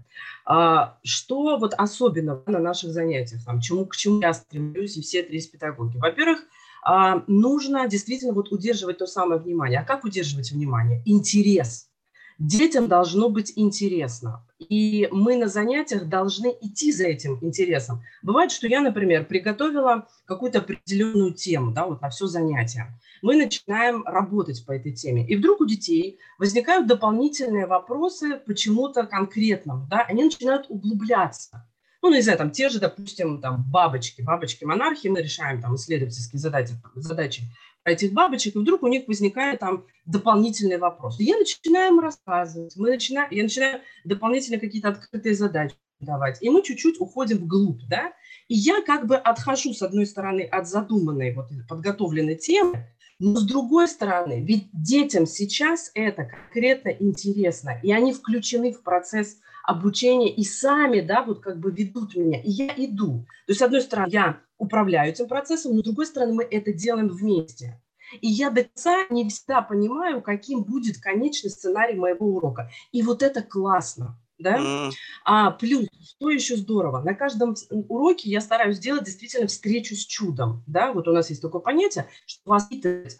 А, 0.46 0.99
что 1.04 1.58
вот 1.58 1.75
особенно 1.76 2.42
на 2.46 2.58
наших 2.58 2.92
занятиях, 2.92 3.44
там, 3.44 3.60
чему, 3.60 3.84
к 3.84 3.94
чему 3.94 4.20
я 4.20 4.32
стремлюсь 4.32 4.96
и 4.96 5.02
все 5.02 5.22
три 5.22 5.40
педагоги? 5.42 5.99
Во-первых, 5.99 6.40
а, 6.82 7.22
нужно 7.26 7.87
действительно 7.87 8.32
вот 8.32 8.50
удерживать 8.50 8.99
то 8.99 9.06
самое 9.06 9.40
внимание. 9.40 9.80
А 9.80 9.84
как 9.84 10.04
удерживать 10.04 10.52
внимание? 10.52 11.02
Интерес. 11.04 11.90
Детям 12.38 12.88
должно 12.88 13.28
быть 13.28 13.52
интересно. 13.56 14.46
И 14.58 15.06
мы 15.12 15.37
на 15.37 15.49
занятиях 15.49 16.06
должны 16.06 16.54
идти 16.62 16.90
за 16.90 17.04
этим 17.04 17.38
интересом. 17.42 18.02
Бывает, 18.22 18.50
что 18.50 18.66
я, 18.66 18.80
например, 18.80 19.26
приготовила 19.26 20.08
какую-то 20.25 20.60
определенную 20.60 21.34
тему 21.34 21.72
да, 21.72 21.84
вот 21.84 22.00
на 22.00 22.08
все 22.08 22.26
занятие 22.26 22.99
мы 23.23 23.37
начинаем 23.37 24.03
работать 24.05 24.65
по 24.67 24.73
этой 24.73 24.93
теме. 24.93 25.27
И 25.27 25.37
вдруг 25.37 25.61
у 25.61 25.67
детей 25.67 26.19
возникают 26.39 26.87
дополнительные 26.87 27.67
вопросы 27.67 28.41
почему-то 28.47 29.07
конкретному, 29.07 29.87
да, 29.91 30.03
они 30.03 30.25
начинают 30.25 30.67
углубляться. 30.69 31.67
Ну, 32.03 32.12
не 32.12 32.23
знаю, 32.23 32.39
там 32.39 32.50
те 32.50 32.71
же, 32.71 32.81
допустим, 32.81 33.41
там 33.43 33.62
бабочки, 33.71 34.23
бабочки-монархи, 34.23 35.09
мы 35.09 35.21
решаем 35.21 35.61
там 35.61 35.75
исследовательские 35.75 36.41
задачи, 36.41 36.73
задачи 36.95 37.43
этих 37.85 38.12
бабочек, 38.12 38.57
и 38.57 38.59
вдруг 38.59 38.83
у 38.83 38.89
них 38.89 39.07
возникает 39.07 39.61
там 39.61 39.87
дополнительный 40.07 40.79
вопрос. 40.79 41.21
И 41.21 41.25
я 41.25 41.37
начинаю 41.37 41.95
им 41.95 42.00
рассказывать, 42.00 42.75
мы 42.77 42.91
начинаем, 42.91 43.29
я 43.31 43.43
начинаю 43.43 43.81
дополнительно 44.05 44.59
какие-то 44.59 44.89
открытые 44.89 45.35
задачи 45.35 45.75
давать, 45.99 46.39
и 46.43 46.49
мы 46.49 46.62
чуть-чуть 46.62 47.00
уходим 47.00 47.39
вглубь, 47.39 47.83
да, 47.89 48.12
и 48.49 48.55
я 48.55 48.83
как 48.83 49.07
бы 49.07 49.17
отхожу, 49.17 49.75
с 49.75 49.83
одной 49.83 50.07
стороны, 50.07 50.43
от 50.43 50.67
задуманной, 50.67 51.35
вот 51.35 51.49
подготовленной 51.69 52.37
темы, 52.37 52.87
но 53.21 53.37
с 53.37 53.45
другой 53.45 53.87
стороны, 53.87 54.43
ведь 54.43 54.71
детям 54.73 55.27
сейчас 55.27 55.91
это 55.95 56.25
конкретно 56.25 56.89
интересно, 56.89 57.79
и 57.83 57.93
они 57.93 58.15
включены 58.15 58.73
в 58.73 58.83
процесс 58.83 59.37
обучения 59.62 60.35
и 60.35 60.43
сами, 60.43 61.03
да, 61.03 61.23
вот 61.23 61.41
как 61.41 61.61
бы 61.61 61.71
ведут 61.71 62.17
меня, 62.17 62.41
и 62.41 62.50
я 62.50 62.73
иду. 62.77 63.27
То 63.47 63.50
есть, 63.50 63.61
с 63.61 63.62
одной 63.62 63.83
стороны, 63.83 64.11
я 64.11 64.41
управляю 64.57 65.11
этим 65.11 65.29
процессом, 65.29 65.75
но 65.75 65.81
с 65.81 65.85
другой 65.85 66.07
стороны, 66.07 66.33
мы 66.33 66.45
это 66.45 66.73
делаем 66.73 67.09
вместе. 67.09 67.81
И 68.23 68.27
я 68.27 68.50
до 68.50 68.65
конца 68.65 69.07
не 69.11 69.29
всегда 69.29 69.61
понимаю, 69.61 70.23
каким 70.23 70.65
будет 70.65 70.99
конечный 70.99 71.50
сценарий 71.50 71.97
моего 71.97 72.27
урока. 72.27 72.71
И 72.91 73.03
вот 73.03 73.23
это 73.23 73.43
классно. 73.43 74.19
Да? 74.40 74.59
Mm. 74.59 74.92
А 75.25 75.50
плюс, 75.50 75.87
что 76.02 76.30
еще 76.30 76.56
здорово, 76.56 77.02
на 77.02 77.14
каждом 77.14 77.54
уроке 77.70 78.30
я 78.30 78.40
стараюсь 78.40 78.76
сделать 78.76 79.04
действительно 79.04 79.47
встречу 79.47 79.94
с 79.94 80.04
чудом. 80.04 80.64
Да? 80.66 80.92
Вот 80.92 81.06
у 81.09 81.12
нас 81.12 81.30
есть 81.30 81.42
такое 81.42 81.61
понятие, 81.61 82.09
что 82.26 82.50
воспитывать 82.50 83.16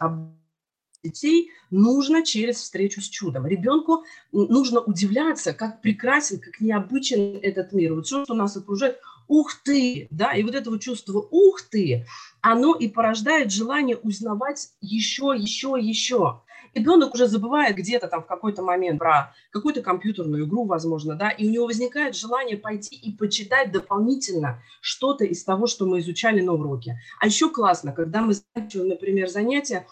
детей 1.03 1.51
нужно 1.69 2.23
через 2.23 2.57
встречу 2.57 3.01
с 3.01 3.09
чудом. 3.09 3.47
Ребенку 3.47 4.03
нужно 4.31 4.81
удивляться, 4.81 5.53
как 5.53 5.81
прекрасен, 5.81 6.39
как 6.39 6.59
необычен 6.59 7.39
этот 7.41 7.73
мир. 7.73 7.93
Вот 7.95 8.05
все, 8.05 8.23
что 8.23 8.33
нас 8.33 8.55
окружает, 8.57 8.99
ух 9.27 9.53
ты, 9.63 10.07
да, 10.11 10.33
и 10.33 10.43
вот 10.43 10.55
это 10.55 10.69
вот 10.69 10.81
чувство 10.81 11.25
ух 11.31 11.61
ты, 11.61 12.05
оно 12.41 12.75
и 12.75 12.87
порождает 12.87 13.51
желание 13.51 13.97
узнавать 13.97 14.69
еще, 14.81 15.33
еще, 15.37 15.75
еще. 15.79 16.41
Ребенок 16.73 17.13
уже 17.13 17.27
забывает 17.27 17.75
где-то 17.75 18.07
там 18.07 18.23
в 18.23 18.27
какой-то 18.27 18.61
момент 18.61 18.99
про 18.99 19.33
какую-то 19.51 19.81
компьютерную 19.81 20.45
игру, 20.45 20.65
возможно, 20.65 21.15
да, 21.15 21.29
и 21.29 21.47
у 21.47 21.51
него 21.51 21.65
возникает 21.65 22.15
желание 22.15 22.57
пойти 22.57 22.95
и 22.95 23.11
почитать 23.11 23.71
дополнительно 23.71 24.61
что-то 24.81 25.25
из 25.25 25.43
того, 25.43 25.67
что 25.67 25.85
мы 25.85 25.99
изучали 25.99 26.41
на 26.41 26.53
уроке. 26.53 26.99
А 27.19 27.27
еще 27.27 27.49
классно, 27.49 27.91
когда 27.91 28.21
мы 28.21 28.33
заканчиваем, 28.33 28.89
например, 28.89 29.27
занятия, 29.27 29.85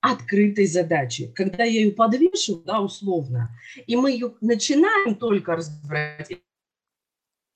открытой 0.00 0.66
задачи, 0.66 1.32
когда 1.34 1.64
я 1.64 1.82
ее 1.82 1.92
подвешу, 1.92 2.62
да, 2.64 2.80
условно, 2.80 3.50
и 3.86 3.96
мы 3.96 4.12
ее 4.12 4.34
начинаем 4.40 5.14
только 5.14 5.56
разбирать, 5.56 6.40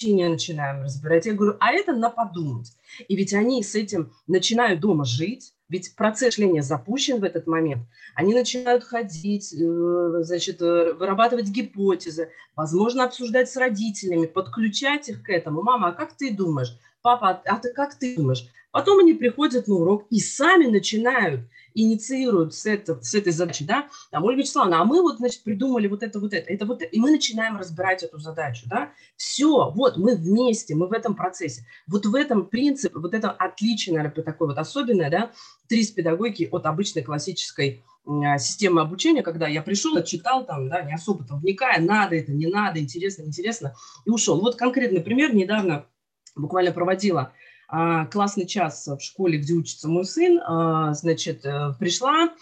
не 0.03 0.29
начинаем 0.29 0.83
разбирать. 0.83 1.27
Я 1.27 1.33
говорю, 1.33 1.57
а 1.61 1.73
это 1.73 1.95
на 1.95 2.11
подумать. 2.11 2.73
И 3.09 3.17
ведь 3.17 3.33
они 3.33 3.63
с 3.63 3.75
этим 3.75 4.13
начинают 4.27 4.81
дома 4.81 5.05
жить, 5.05 5.54
ведь 5.69 5.95
процесс 5.97 6.35
шления 6.35 6.63
запущен 6.63 7.21
в 7.21 7.25
этот 7.25 7.47
момент. 7.47 7.83
Они 8.15 8.35
начинают 8.35 8.85
ходить, 8.85 9.53
э, 9.53 10.23
значит, 10.23 10.61
э, 10.61 10.93
вырабатывать 10.93 11.49
гипотезы, 11.49 12.31
возможно, 12.55 13.05
обсуждать 13.05 13.51
с 13.51 13.57
родителями, 13.57 14.27
подключать 14.27 15.09
их 15.09 15.23
к 15.23 15.31
этому. 15.31 15.63
Мама, 15.63 15.89
а 15.89 15.93
как 15.93 16.13
ты 16.17 16.33
думаешь? 16.33 16.79
Папа, 17.03 17.43
а 17.45 17.59
ты 17.59 17.73
как 17.73 17.99
ты 17.99 18.17
думаешь? 18.17 18.47
Потом 18.75 18.99
они 18.99 19.15
приходят 19.15 19.69
на 19.69 19.77
урок 19.77 20.05
и 20.11 20.19
сами 20.19 20.67
начинают 20.67 21.43
инициируют 21.75 22.55
с, 22.55 22.67
это, 22.67 23.01
с 23.01 23.15
этой 23.15 23.33
задачей, 23.33 23.65
да, 23.65 23.87
там, 24.11 24.25
Ольга 24.25 24.41
Вячеславовна, 24.41 24.81
а 24.81 24.85
мы 24.85 25.01
вот, 25.01 25.19
значит, 25.19 25.45
придумали 25.45 25.87
вот 25.87 26.03
это, 26.03 26.19
вот 26.19 26.35
это, 26.35 26.53
это 26.53 26.67
вот, 26.67 26.83
и 26.83 26.99
мы 26.99 27.13
начинаем 27.13 27.57
разбирать 27.57 28.03
эту 28.03 28.19
задачу, 28.19 28.65
да, 28.67 28.91
все, 29.17 29.71
вот, 29.71 29.97
мы 29.97 30.17
вместе, 30.17 30.75
мы 30.75 30.89
в 30.89 30.93
этом 30.93 31.15
процессе, 31.15 31.65
вот 31.87 32.05
в 32.05 32.17
этом 32.17 32.47
принципе, 32.47 32.99
вот 32.99 33.15
это 33.15 33.31
отличие, 33.31 33.95
наверное, 33.95 34.25
такое 34.25 34.49
вот 34.49 34.59
особенное, 34.59 35.09
да, 35.09 35.31
три 35.69 35.87
педагогики 35.87 36.49
от 36.51 36.67
обычной 36.67 37.05
классической 37.05 37.85
а, 38.09 38.39
системы 38.39 38.81
обучения, 38.81 39.23
когда 39.23 39.47
я 39.47 39.63
пришел, 39.63 40.03
читал 40.03 40.45
там, 40.45 40.69
да, 40.69 40.83
не 40.83 40.95
особо 40.95 41.25
там 41.25 41.39
вникая, 41.39 41.81
надо 41.81 42.17
это, 42.17 42.33
не 42.33 42.49
надо, 42.49 42.81
интересно, 42.81 43.23
интересно, 43.23 43.77
и 44.05 44.11
ушел. 44.11 44.41
Вот 44.41 44.57
конкретный 44.57 45.01
пример, 45.01 45.33
недавно 45.33 45.87
буквально 46.35 46.73
проводила 46.73 47.33
классный 47.69 48.47
час 48.47 48.87
в 48.87 49.01
школе, 49.01 49.39
где 49.39 49.55
учится 49.55 49.89
мой 49.89 50.05
сын, 50.05 50.41
а, 50.45 50.93
значит, 50.95 51.45
э, 51.45 51.73
пришла 51.79 52.35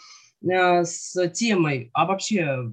э, 0.43 0.85
с 0.85 1.29
темой, 1.31 1.91
а 1.93 2.07
вообще 2.07 2.71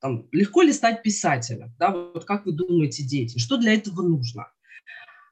там, 0.00 0.28
легко 0.32 0.62
ли 0.62 0.72
стать 0.72 1.02
писателем? 1.02 1.74
Да, 1.78 1.90
вот 1.90 2.24
как 2.24 2.46
вы 2.46 2.52
думаете, 2.52 3.02
дети, 3.02 3.38
что 3.38 3.56
для 3.56 3.74
этого 3.74 4.02
нужно? 4.02 4.46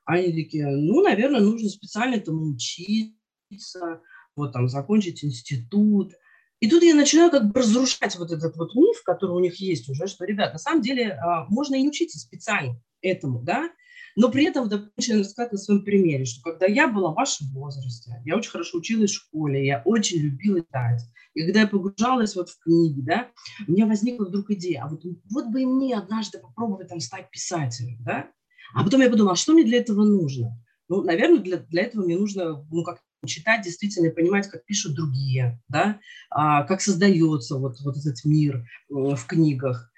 Они 0.04 0.32
такие, 0.32 0.66
ну, 0.66 1.02
наверное, 1.02 1.40
нужно 1.40 1.68
специально 1.68 2.14
этому 2.14 2.52
учиться, 2.52 4.00
вот 4.36 4.52
там 4.52 4.68
закончить 4.68 5.24
институт. 5.24 6.12
И 6.60 6.70
тут 6.70 6.82
я 6.82 6.94
начинаю 6.94 7.30
как 7.30 7.50
бы 7.50 7.60
разрушать 7.60 8.16
вот 8.16 8.30
этот 8.30 8.56
вот 8.56 8.74
миф, 8.74 9.02
который 9.04 9.32
у 9.32 9.40
них 9.40 9.60
есть 9.60 9.88
уже, 9.88 10.06
что, 10.06 10.24
ребят, 10.24 10.52
на 10.52 10.58
самом 10.58 10.80
деле 10.80 11.12
а, 11.12 11.46
можно 11.48 11.74
и 11.74 11.86
учиться 11.86 12.18
специально 12.18 12.80
этому, 13.02 13.42
да, 13.42 13.68
но 14.16 14.30
при 14.30 14.46
этом, 14.46 14.68
допустим, 14.68 15.20
рассказать 15.20 15.52
на 15.52 15.58
своем 15.58 15.84
примере, 15.84 16.24
что 16.24 16.42
когда 16.42 16.66
я 16.66 16.88
была 16.88 17.12
в 17.12 17.16
вашем 17.16 17.48
возрасте, 17.52 18.12
я 18.24 18.36
очень 18.36 18.50
хорошо 18.50 18.78
училась 18.78 19.10
в 19.10 19.14
школе, 19.14 19.64
я 19.64 19.82
очень 19.84 20.18
любила 20.18 20.60
читать. 20.60 21.02
И 21.34 21.44
когда 21.44 21.60
я 21.60 21.66
погружалась 21.66 22.34
вот 22.34 22.48
в 22.48 22.58
книги, 22.58 23.02
да, 23.02 23.28
у 23.68 23.72
меня 23.72 23.86
возникла 23.86 24.24
вдруг 24.24 24.50
идея, 24.52 24.84
а 24.84 24.88
вот, 24.88 25.02
вот 25.30 25.46
бы 25.48 25.62
и 25.62 25.66
мне 25.66 25.96
однажды 25.96 26.38
попробовать 26.38 26.88
там 26.88 26.98
стать 26.98 27.30
писателем, 27.30 28.02
да? 28.02 28.30
А 28.74 28.82
потом 28.82 29.02
я 29.02 29.10
подумала, 29.10 29.34
а 29.34 29.36
что 29.36 29.52
мне 29.52 29.64
для 29.64 29.78
этого 29.78 30.04
нужно? 30.04 30.58
Ну, 30.88 31.02
наверное, 31.02 31.40
для, 31.40 31.58
для 31.58 31.82
этого 31.82 32.02
мне 32.04 32.16
нужно, 32.16 32.66
ну, 32.70 32.84
как 32.84 33.02
читать 33.26 33.64
действительно 33.64 34.10
понимать, 34.10 34.48
как 34.48 34.64
пишут 34.64 34.94
другие, 34.94 35.60
да, 35.68 36.00
а, 36.30 36.62
как 36.62 36.80
создается 36.80 37.56
вот, 37.56 37.80
вот 37.84 37.96
этот 37.98 38.24
мир 38.24 38.64
в 38.88 39.26
книгах. 39.26 39.90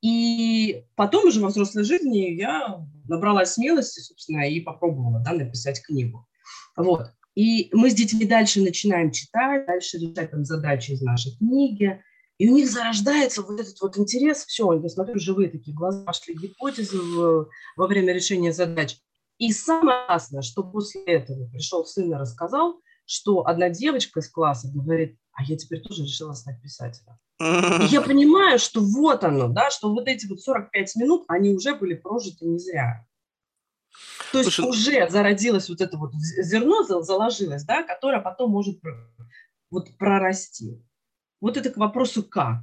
И 0.00 0.84
потом 0.94 1.26
уже 1.26 1.40
во 1.40 1.48
взрослой 1.48 1.84
жизни 1.84 2.34
я 2.36 2.86
набрала 3.08 3.44
смелости, 3.44 4.00
собственно, 4.00 4.48
и 4.48 4.60
попробовала 4.60 5.20
да, 5.20 5.32
написать 5.32 5.82
книгу. 5.82 6.26
Вот. 6.76 7.12
И 7.34 7.68
мы 7.72 7.90
с 7.90 7.94
детьми 7.94 8.24
дальше 8.24 8.60
начинаем 8.60 9.10
читать, 9.10 9.66
дальше 9.66 9.98
решать 9.98 10.30
там 10.30 10.44
задачи 10.44 10.92
из 10.92 11.02
нашей 11.02 11.36
книги. 11.36 12.02
И 12.38 12.48
у 12.48 12.54
них 12.54 12.70
зарождается 12.70 13.42
вот 13.42 13.60
этот 13.60 13.80
вот 13.80 13.98
интерес. 13.98 14.44
Все, 14.44 14.72
я 14.72 14.88
смотрю, 14.88 15.18
живые 15.18 15.50
такие 15.50 15.74
глаза, 15.74 16.04
пошли 16.04 16.34
гипотезы 16.34 16.98
в, 16.98 17.48
во 17.76 17.86
время 17.86 18.12
решения 18.12 18.52
задач. 18.52 18.98
И 19.38 19.52
самое 19.52 20.06
классное, 20.06 20.42
что 20.42 20.62
после 20.62 21.02
этого 21.04 21.48
пришел 21.48 21.84
сын 21.84 22.10
и 22.10 22.16
рассказал, 22.16 22.80
что 23.04 23.46
одна 23.46 23.68
девочка 23.70 24.20
из 24.20 24.30
класса 24.30 24.68
говорит, 24.72 25.18
а 25.32 25.44
я 25.44 25.56
теперь 25.56 25.82
тоже 25.82 26.04
решила 26.04 26.32
стать 26.32 26.60
писателем. 26.62 27.18
И 27.40 27.86
я 27.86 28.00
понимаю, 28.06 28.58
что 28.58 28.80
вот 28.80 29.24
оно, 29.24 29.48
да, 29.48 29.70
что 29.70 29.92
вот 29.92 30.08
эти 30.08 30.26
вот 30.26 30.40
45 30.40 30.96
минут, 30.96 31.24
они 31.28 31.54
уже 31.54 31.74
были 31.74 31.94
прожиты 31.94 32.46
не 32.46 32.58
зря. 32.58 33.06
То 34.32 34.38
есть 34.38 34.52
Слушай, 34.52 34.68
уже 34.68 35.10
зародилось 35.10 35.68
вот 35.68 35.80
это 35.80 35.96
вот 35.96 36.12
зерно, 36.14 36.82
заложилось, 36.82 37.64
да, 37.64 37.82
которое 37.82 38.20
потом 38.20 38.50
может 38.50 38.80
вот 39.70 39.96
прорасти. 39.96 40.82
Вот 41.40 41.56
это 41.56 41.70
к 41.70 41.76
вопросу 41.76 42.22
как. 42.22 42.58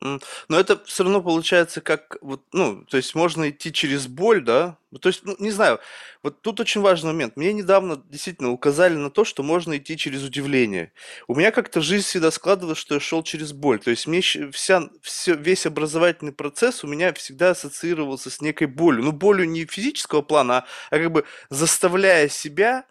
Но 0.00 0.58
это 0.58 0.82
все 0.84 1.04
равно 1.04 1.22
получается 1.22 1.80
как 1.80 2.16
вот, 2.22 2.42
ну, 2.52 2.84
то 2.86 2.96
есть 2.96 3.14
можно 3.14 3.50
идти 3.50 3.72
через 3.72 4.08
боль, 4.08 4.42
да? 4.42 4.78
Ну, 4.90 4.98
то 4.98 5.08
есть, 5.08 5.24
ну, 5.24 5.36
не 5.38 5.50
знаю, 5.50 5.78
вот 6.22 6.42
тут 6.42 6.60
очень 6.60 6.80
важный 6.80 7.12
момент. 7.12 7.36
Мне 7.36 7.52
недавно 7.52 8.02
действительно 8.08 8.50
указали 8.50 8.94
на 8.94 9.10
то, 9.10 9.24
что 9.24 9.42
можно 9.42 9.76
идти 9.76 9.96
через 9.96 10.22
удивление. 10.24 10.92
У 11.28 11.34
меня 11.34 11.50
как-то 11.50 11.80
жизнь 11.80 12.04
всегда 12.04 12.30
складывалась, 12.30 12.78
что 12.78 12.94
я 12.94 13.00
шел 13.00 13.22
через 13.22 13.52
боль. 13.52 13.78
То 13.78 13.90
есть 13.90 14.06
мне 14.06 14.20
вся, 14.20 14.88
все, 15.02 15.34
весь 15.34 15.66
образовательный 15.66 16.32
процесс 16.32 16.84
у 16.84 16.88
меня 16.88 17.12
всегда 17.12 17.50
ассоциировался 17.50 18.30
с 18.30 18.40
некой 18.40 18.66
болью. 18.66 19.04
Ну, 19.04 19.12
болью 19.12 19.48
не 19.48 19.66
физического 19.66 20.22
плана, 20.22 20.58
а, 20.58 20.66
а 20.90 20.98
как 20.98 21.12
бы 21.12 21.24
заставляя 21.48 22.28
себя 22.28 22.84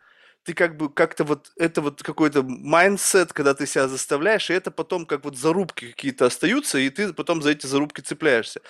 ты 0.43 0.53
как 0.53 0.77
бы 0.77 0.89
как-то 0.91 1.23
вот, 1.23 1.51
это 1.57 1.81
вот 1.81 2.03
какой-то 2.03 2.43
mindset, 2.43 3.33
когда 3.33 3.53
ты 3.53 3.67
себя 3.67 3.87
заставляешь, 3.87 4.49
и 4.49 4.53
это 4.53 4.71
потом 4.71 5.05
как 5.05 5.23
вот 5.23 5.37
зарубки 5.37 5.91
какие-то 5.91 6.25
остаются, 6.25 6.79
и 6.79 6.89
ты 6.89 7.13
потом 7.13 7.41
за 7.41 7.51
эти 7.51 7.67
зарубки 7.67 8.01
цепляешься. 8.01 8.61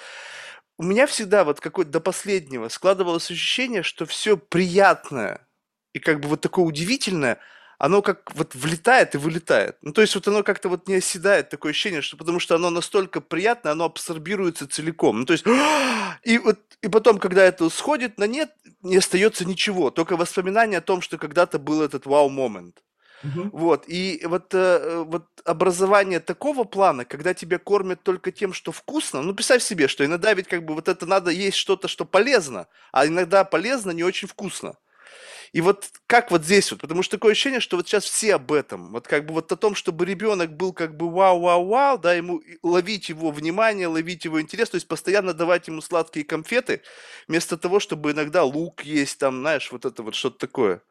У 0.78 0.84
меня 0.84 1.08
всегда 1.08 1.44
вот 1.44 1.60
какой-то 1.60 1.92
до 1.92 2.01
последнего 2.01 2.68
складывалось 2.70 3.32
ощущение, 3.32 3.84
что 3.84 4.06
все 4.06 4.38
приятное 4.38 5.48
и 5.94 6.00
как 6.00 6.20
бы 6.22 6.30
вот 6.30 6.42
такое 6.42 6.66
удивительное– 6.66 7.40
оно 7.82 8.04
как 8.04 8.32
вот 8.36 8.54
влетает 8.54 9.16
и 9.16 9.18
вылетает. 9.18 9.76
Ну, 9.82 9.92
то 9.92 10.02
есть 10.02 10.14
вот 10.14 10.28
оно 10.28 10.44
как-то 10.44 10.70
вот 10.70 10.88
не 10.88 10.96
оседает, 10.96 11.50
такое 11.50 11.72
ощущение, 11.72 12.04
что 12.04 12.16
потому 12.16 12.40
что 12.40 12.54
оно 12.54 12.70
настолько 12.70 13.22
приятное, 13.22 13.72
оно 13.72 13.86
абсорбируется 13.86 14.68
целиком. 14.68 15.22
Ну, 15.22 15.26
то 15.26 15.34
есть, 15.34 15.46
и 16.24 16.38
вот, 16.38 16.60
и 16.84 16.88
потом, 16.88 17.18
когда 17.18 17.44
это 17.44 17.68
сходит 17.72 18.20
на 18.20 18.28
нет, 18.28 18.52
не 18.84 18.98
остается 18.98 19.46
ничего, 19.46 19.90
только 19.90 20.16
воспоминание 20.16 20.78
о 20.78 20.82
том, 20.82 21.02
что 21.02 21.18
когда-то 21.18 21.58
был 21.58 21.82
этот 21.82 22.06
вау-момент. 22.06 22.84
Мгм. 23.24 23.50
Вот, 23.52 23.86
и 23.88 24.22
вот, 24.26 24.54
э, 24.54 25.04
вот 25.08 25.26
образование 25.44 26.20
такого 26.20 26.66
плана, 26.66 27.04
когда 27.04 27.34
тебя 27.34 27.58
кормят 27.58 28.04
только 28.04 28.32
тем, 28.32 28.54
что 28.54 28.72
вкусно, 28.72 29.24
ну, 29.24 29.34
представь 29.34 29.64
себе, 29.64 29.88
что 29.88 30.06
иногда 30.06 30.36
ведь 30.36 30.48
как 30.48 30.66
бы 30.66 30.76
вот 30.76 30.88
это 30.88 31.08
надо 31.08 31.32
есть 31.32 31.58
что-то, 31.58 31.88
что 31.88 32.06
полезно, 32.06 32.68
а 32.92 33.08
иногда 33.08 33.44
полезно 33.44 33.90
не 33.90 34.04
очень 34.04 34.28
вкусно. 34.28 34.76
И 35.53 35.60
вот 35.60 35.89
как 36.08 36.31
вот 36.31 36.46
здесь 36.46 36.72
вот, 36.72 36.79
потому 36.79 37.03
что 37.03 37.17
такое 37.17 37.34
ощущение, 37.34 37.60
что 37.60 37.75
вот 37.75 37.86
сейчас 37.86 38.05
все 38.05 38.36
об 38.36 38.53
этом, 38.53 38.93
вот 38.93 39.08
как 39.08 39.25
бы 39.25 39.34
вот 39.34 39.51
о 39.51 39.58
том, 39.58 39.75
чтобы 39.75 40.05
ребенок 40.05 40.55
был 40.55 40.72
как 40.72 40.96
бы 40.96 41.12
вау-вау-вау, 41.12 41.98
да, 41.98 42.13
ему 42.13 42.41
ловить 42.63 43.10
его 43.10 43.31
внимание, 43.31 43.88
ловить 43.88 44.24
его 44.24 44.41
интерес, 44.41 44.70
то 44.70 44.75
есть 44.75 44.88
постоянно 44.88 45.34
давать 45.34 45.67
ему 45.67 45.81
сладкие 45.81 46.24
конфеты, 46.24 46.81
вместо 47.27 47.58
того, 47.58 47.81
чтобы 47.81 48.12
иногда 48.12 48.46
лук 48.46 48.86
есть, 48.86 49.20
там, 49.20 49.41
знаешь, 49.41 49.70
вот 49.74 49.84
это 49.84 50.03
вот 50.03 50.15
что-то 50.15 50.39
такое. 50.39 50.81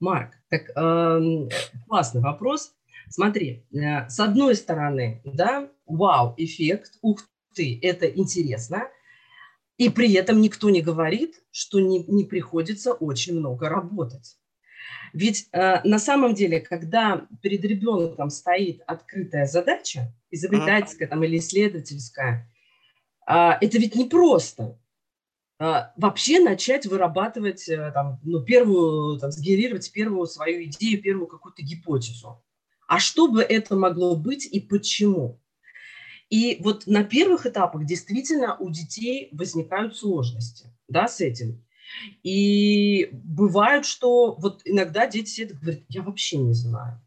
Марк, 0.00 0.34
так 0.50 0.68
эм, 0.76 1.48
классный 1.88 2.20
вопрос. 2.20 2.74
Смотри, 3.08 3.64
э, 3.72 4.06
с 4.10 4.20
одной 4.20 4.54
стороны, 4.54 5.22
да, 5.24 5.70
вау-эффект, 5.86 6.98
ух 7.00 7.22
ты, 7.54 7.78
это 7.80 8.06
интересно, 8.06 8.90
и 9.78 9.90
при 9.90 10.12
этом 10.14 10.40
никто 10.40 10.70
не 10.70 10.82
говорит, 10.82 11.42
что 11.50 11.80
не, 11.80 12.04
не 12.04 12.24
приходится 12.24 12.92
очень 12.92 13.38
много 13.38 13.68
работать. 13.68 14.36
Ведь 15.12 15.48
э, 15.52 15.82
на 15.84 15.98
самом 15.98 16.34
деле, 16.34 16.60
когда 16.60 17.26
перед 17.42 17.64
ребенком 17.64 18.30
стоит 18.30 18.82
открытая 18.86 19.46
задача, 19.46 20.12
изобретательская 20.30 21.08
там, 21.08 21.22
или 21.24 21.38
исследовательская, 21.38 22.50
э, 23.28 23.32
это 23.60 23.78
ведь 23.78 23.94
непросто. 23.94 24.78
Э, 25.58 25.88
вообще 25.96 26.40
начать 26.40 26.86
вырабатывать, 26.86 27.68
э, 27.68 27.90
там, 27.92 28.20
ну, 28.24 28.42
первую, 28.42 29.18
там, 29.18 29.30
сгенерировать 29.30 29.90
первую 29.92 30.26
свою 30.26 30.64
идею, 30.64 31.00
первую 31.00 31.28
какую-то 31.28 31.62
гипотезу. 31.62 32.42
А 32.88 32.98
что 32.98 33.28
бы 33.28 33.42
это 33.42 33.74
могло 33.76 34.16
быть 34.16 34.46
и 34.46 34.60
почему? 34.60 35.40
И 36.28 36.58
вот 36.62 36.86
на 36.86 37.04
первых 37.04 37.46
этапах 37.46 37.84
действительно 37.84 38.56
у 38.56 38.70
детей 38.70 39.28
возникают 39.32 39.96
сложности 39.96 40.72
да, 40.88 41.08
с 41.08 41.20
этим. 41.20 41.64
И 42.22 43.10
бывает, 43.12 43.86
что 43.86 44.34
вот 44.34 44.62
иногда 44.64 45.06
дети 45.06 45.28
сидят 45.28 45.52
и 45.52 45.54
говорят, 45.54 45.80
я 45.88 46.02
вообще 46.02 46.36
не 46.38 46.52
знаю. 46.52 47.00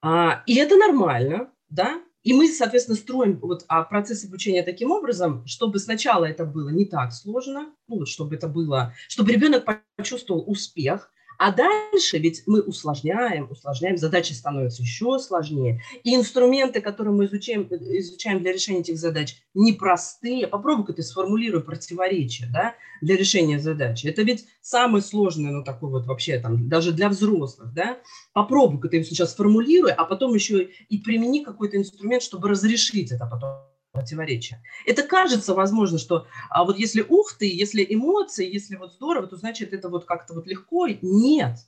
А, 0.00 0.42
и 0.46 0.54
это 0.56 0.76
нормально, 0.76 1.50
да, 1.68 2.00
и 2.22 2.32
мы, 2.32 2.48
соответственно, 2.48 2.96
строим 2.96 3.38
вот, 3.40 3.64
а, 3.68 3.82
процесс 3.84 4.24
обучения 4.24 4.62
таким 4.62 4.90
образом, 4.90 5.46
чтобы 5.46 5.78
сначала 5.78 6.24
это 6.24 6.44
было 6.44 6.70
не 6.70 6.84
так 6.84 7.12
сложно, 7.12 7.74
ну, 7.88 8.04
чтобы 8.06 8.36
это 8.36 8.48
было, 8.48 8.94
чтобы 9.08 9.32
ребенок 9.32 9.64
почувствовал 9.96 10.42
успех, 10.46 11.12
а 11.38 11.52
дальше 11.52 12.18
ведь 12.18 12.42
мы 12.46 12.60
усложняем, 12.62 13.50
усложняем, 13.50 13.96
задачи 13.96 14.32
становятся 14.32 14.82
еще 14.82 15.18
сложнее. 15.18 15.82
И 16.04 16.14
инструменты, 16.14 16.80
которые 16.80 17.14
мы 17.14 17.26
изучаем, 17.26 17.66
изучаем 17.70 18.40
для 18.40 18.52
решения 18.52 18.80
этих 18.80 18.98
задач, 18.98 19.36
непростые. 19.54 20.46
Попробуй-ка 20.46 20.92
ты 20.92 21.02
сформулируй 21.02 21.62
противоречия 21.62 22.48
да, 22.52 22.74
для 23.02 23.16
решения 23.16 23.58
задачи. 23.58 24.06
Это 24.06 24.22
ведь 24.22 24.46
самое 24.60 25.02
сложное, 25.02 25.50
ну, 25.50 25.64
такое 25.64 25.90
вот 25.90 26.06
вообще 26.06 26.38
там, 26.38 26.68
даже 26.68 26.92
для 26.92 27.08
взрослых. 27.08 27.72
Да? 27.74 27.98
Попробуй-ка 28.32 28.88
ты 28.88 29.02
сейчас 29.04 29.32
сформулируй, 29.32 29.92
а 29.92 30.04
потом 30.04 30.34
еще 30.34 30.64
и 30.88 30.98
примени 30.98 31.44
какой-то 31.44 31.76
инструмент, 31.76 32.22
чтобы 32.22 32.48
разрешить 32.48 33.12
это 33.12 33.26
потом 33.26 33.75
противоречия. 33.96 34.62
Это 34.84 35.02
кажется, 35.02 35.54
возможно, 35.54 35.98
что 35.98 36.26
а 36.50 36.64
вот 36.64 36.78
если 36.78 37.04
ух 37.08 37.34
ты, 37.38 37.46
если 37.46 37.86
эмоции, 37.88 38.52
если 38.52 38.76
вот 38.76 38.92
здорово, 38.92 39.26
то 39.26 39.36
значит 39.36 39.72
это 39.72 39.88
вот 39.88 40.04
как-то 40.04 40.34
вот 40.34 40.46
легко. 40.46 40.86
Нет. 41.02 41.58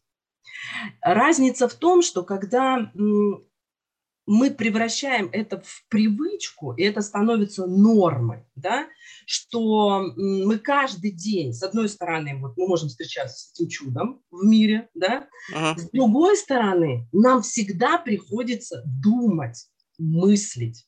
Разница 1.00 1.68
в 1.68 1.74
том, 1.74 2.02
что 2.02 2.22
когда 2.22 2.90
мы 4.28 4.50
превращаем 4.50 5.30
это 5.32 5.62
в 5.64 5.86
привычку, 5.88 6.74
и 6.74 6.82
это 6.82 7.00
становится 7.00 7.66
нормой, 7.66 8.44
да, 8.56 8.86
что 9.24 10.12
мы 10.16 10.58
каждый 10.58 11.12
день, 11.12 11.54
с 11.54 11.62
одной 11.62 11.88
стороны, 11.88 12.38
вот 12.38 12.58
мы 12.58 12.68
можем 12.68 12.90
встречаться 12.90 13.38
с 13.38 13.52
этим 13.54 13.70
чудом 13.70 14.22
в 14.30 14.44
мире, 14.44 14.90
да, 14.94 15.28
uh-huh. 15.54 15.78
с 15.78 15.90
другой 15.90 16.36
стороны, 16.36 17.08
нам 17.12 17.40
всегда 17.40 17.96
приходится 17.96 18.82
думать, 18.84 19.66
мыслить, 19.98 20.86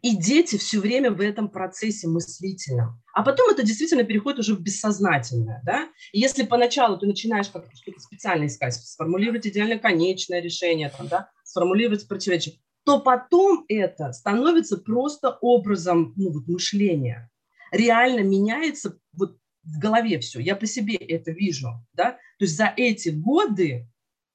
и 0.00 0.16
дети 0.16 0.56
все 0.56 0.80
время 0.80 1.10
в 1.10 1.20
этом 1.20 1.48
процессе 1.48 2.08
мыслительном. 2.08 3.02
А 3.14 3.22
потом 3.22 3.50
это 3.50 3.62
действительно 3.62 4.04
переходит 4.04 4.40
уже 4.40 4.54
в 4.54 4.60
бессознательное. 4.60 5.60
Да? 5.64 5.88
И 6.12 6.20
если 6.20 6.44
поначалу 6.44 6.98
ты 6.98 7.06
начинаешь 7.06 7.48
как-то 7.48 7.74
что-то 7.76 8.00
специально 8.00 8.46
искать, 8.46 8.74
сформулировать 8.74 9.46
идеально 9.46 9.78
конечное 9.78 10.40
решение, 10.40 10.90
там, 10.96 11.08
да, 11.08 11.30
сформулировать 11.44 12.08
противоречие, 12.08 12.56
то 12.84 13.00
потом 13.00 13.64
это 13.68 14.12
становится 14.12 14.78
просто 14.78 15.38
образом 15.40 16.14
ну, 16.16 16.32
вот, 16.32 16.48
мышления. 16.48 17.30
Реально 17.70 18.20
меняется 18.20 18.98
вот 19.12 19.36
в 19.62 19.78
голове 19.78 20.18
все. 20.18 20.40
Я 20.40 20.56
по 20.56 20.66
себе 20.66 20.96
это 20.96 21.30
вижу. 21.30 21.68
Да? 21.92 22.12
То 22.38 22.44
есть 22.44 22.56
за 22.56 22.72
эти 22.76 23.10
годы 23.10 23.88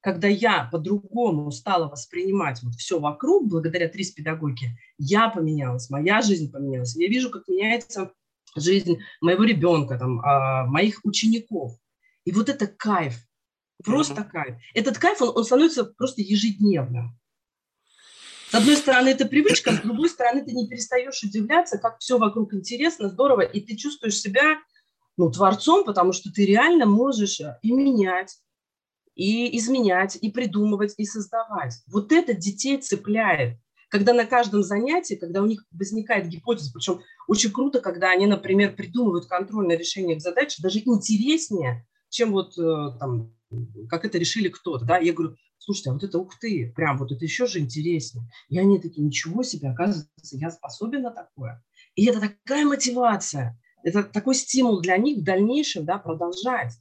когда 0.08 0.30
я 0.30 0.70
по-другому 0.72 1.52
стала 1.52 1.90
воспринимать 1.90 2.64
вот 2.64 2.76
все 2.76 2.98
вокруг, 2.98 3.50
благодаря 3.50 3.90
трис 3.90 4.12
педагогике, 4.12 4.80
я 4.98 5.28
поменялась, 5.28 5.90
моя 5.90 6.22
жизнь 6.22 6.50
поменялась. 6.50 6.96
Я 6.96 7.10
вижу, 7.10 7.30
как 7.30 7.46
меняется 7.50 8.14
жизнь 8.56 9.00
моего 9.20 9.44
ребенка, 9.44 10.00
там, 10.00 10.22
а, 10.22 10.66
моих 10.66 11.02
учеников. 11.04 11.74
И 12.24 12.32
вот 12.32 12.48
это 12.48 12.68
кайф, 12.68 13.16
просто 13.84 14.22
mm-hmm. 14.22 14.30
кайф. 14.30 14.56
Этот 14.74 14.98
кайф, 14.98 15.22
он, 15.22 15.34
он 15.36 15.44
становится 15.44 15.84
просто 15.84 16.22
ежедневным. 16.22 17.20
С 18.50 18.56
одной 18.56 18.78
стороны, 18.78 19.10
это 19.10 19.26
привычка, 19.26 19.74
с 19.74 19.82
другой 19.82 20.08
стороны, 20.08 20.46
ты 20.46 20.54
не 20.54 20.70
перестаешь 20.70 21.22
удивляться, 21.22 21.80
как 21.80 22.00
все 22.00 22.18
вокруг 22.18 22.54
интересно, 22.54 23.10
здорово, 23.10 23.42
и 23.42 23.60
ты 23.60 23.76
чувствуешь 23.76 24.22
себя 24.22 24.56
ну, 25.18 25.30
творцом, 25.30 25.84
потому 25.84 26.14
что 26.14 26.32
ты 26.32 26.46
реально 26.46 26.86
можешь 26.86 27.42
и 27.62 27.72
менять, 27.74 28.38
и 29.18 29.58
изменять, 29.58 30.18
и 30.22 30.32
придумывать, 30.32 30.94
и 30.98 31.06
создавать. 31.06 31.74
Вот 31.88 32.12
это 32.12 32.34
детей 32.34 32.78
цепляет. 32.78 33.58
Когда 33.90 34.14
на 34.14 34.26
каждом 34.26 34.64
занятии, 34.64 35.16
когда 35.16 35.42
у 35.42 35.48
них 35.48 35.66
возникает 35.72 36.28
гипотеза, 36.28 36.72
причем 36.74 37.02
очень 37.28 37.52
круто, 37.52 37.80
когда 37.80 38.12
они, 38.12 38.28
например, 38.28 38.76
придумывают 38.76 39.26
контрольное 39.26 39.78
решение 39.78 40.18
к 40.18 40.22
задаче, 40.22 40.62
даже 40.62 40.80
интереснее, 40.80 41.88
чем 42.10 42.32
вот 42.32 42.58
э, 42.60 42.98
там, 43.00 43.34
как 43.90 44.06
это 44.06 44.18
решили 44.18 44.50
кто-то. 44.50 44.86
Да? 44.86 44.98
Я 44.98 45.14
говорю, 45.14 45.36
слушайте, 45.58 45.90
а 45.90 45.94
вот 45.94 46.04
это 46.04 46.20
ух 46.20 46.38
ты, 46.40 46.72
прям 46.76 46.98
вот 46.98 47.12
это 47.12 47.26
еще 47.26 47.48
же 47.48 47.60
интереснее. 47.60 48.30
И 48.50 48.60
они 48.60 48.78
такие, 48.78 49.04
ничего 49.04 49.42
себе, 49.42 49.70
оказывается, 49.70 50.38
я 50.38 50.52
способен 50.52 51.02
на 51.02 51.12
такое. 51.12 51.64
И 51.96 52.06
это 52.06 52.20
такая 52.20 52.66
мотивация, 52.66 53.60
это 53.84 54.04
такой 54.04 54.36
стимул 54.36 54.82
для 54.82 54.98
них 54.98 55.20
в 55.20 55.24
дальнейшем 55.24 55.86
да, 55.86 55.98
продолжать. 55.98 56.74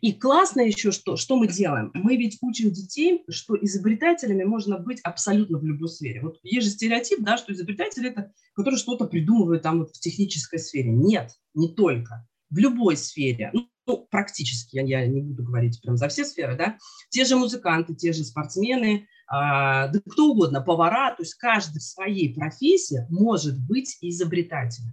И 0.00 0.12
классно 0.12 0.60
еще, 0.60 0.90
что, 0.92 1.16
что 1.16 1.36
мы 1.36 1.48
делаем. 1.48 1.90
Мы 1.94 2.16
ведь 2.16 2.38
учим 2.40 2.70
детей, 2.70 3.22
что 3.28 3.56
изобретателями 3.60 4.44
можно 4.44 4.78
быть 4.78 5.00
абсолютно 5.02 5.58
в 5.58 5.64
любой 5.64 5.88
сфере. 5.88 6.20
Вот 6.22 6.38
есть 6.42 6.66
же 6.66 6.72
стереотип, 6.72 7.20
да, 7.20 7.36
что 7.36 7.52
изобретатель– 7.52 8.06
это 8.08 8.32
который 8.54 8.78
что-то 8.78 9.06
придумывает 9.06 9.62
там 9.62 9.80
вот 9.80 9.90
в 9.90 10.00
технической 10.00 10.58
сфере. 10.58 10.90
Нет, 10.90 11.32
не 11.54 11.74
только. 11.74 12.26
В 12.50 12.58
любой 12.58 12.96
сфере. 12.96 13.50
Ну, 13.52 13.68
ну, 13.86 14.06
практически, 14.10 14.76
я, 14.76 15.06
не 15.06 15.20
буду 15.20 15.44
говорить 15.44 15.80
прям 15.82 15.96
за 15.96 16.08
все 16.08 16.24
сферы, 16.24 16.56
да, 16.56 16.78
те 17.10 17.26
же 17.26 17.36
музыканты, 17.36 17.94
те 17.94 18.14
же 18.14 18.24
спортсмены, 18.24 19.06
а, 19.26 19.88
да 19.88 20.00
кто 20.08 20.30
угодно, 20.30 20.62
повара, 20.62 21.14
то 21.14 21.22
есть 21.22 21.34
каждый 21.34 21.80
в 21.80 21.82
своей 21.82 22.32
профессии 22.32 23.06
может 23.10 23.58
быть 23.60 23.98
изобретателем. 24.00 24.92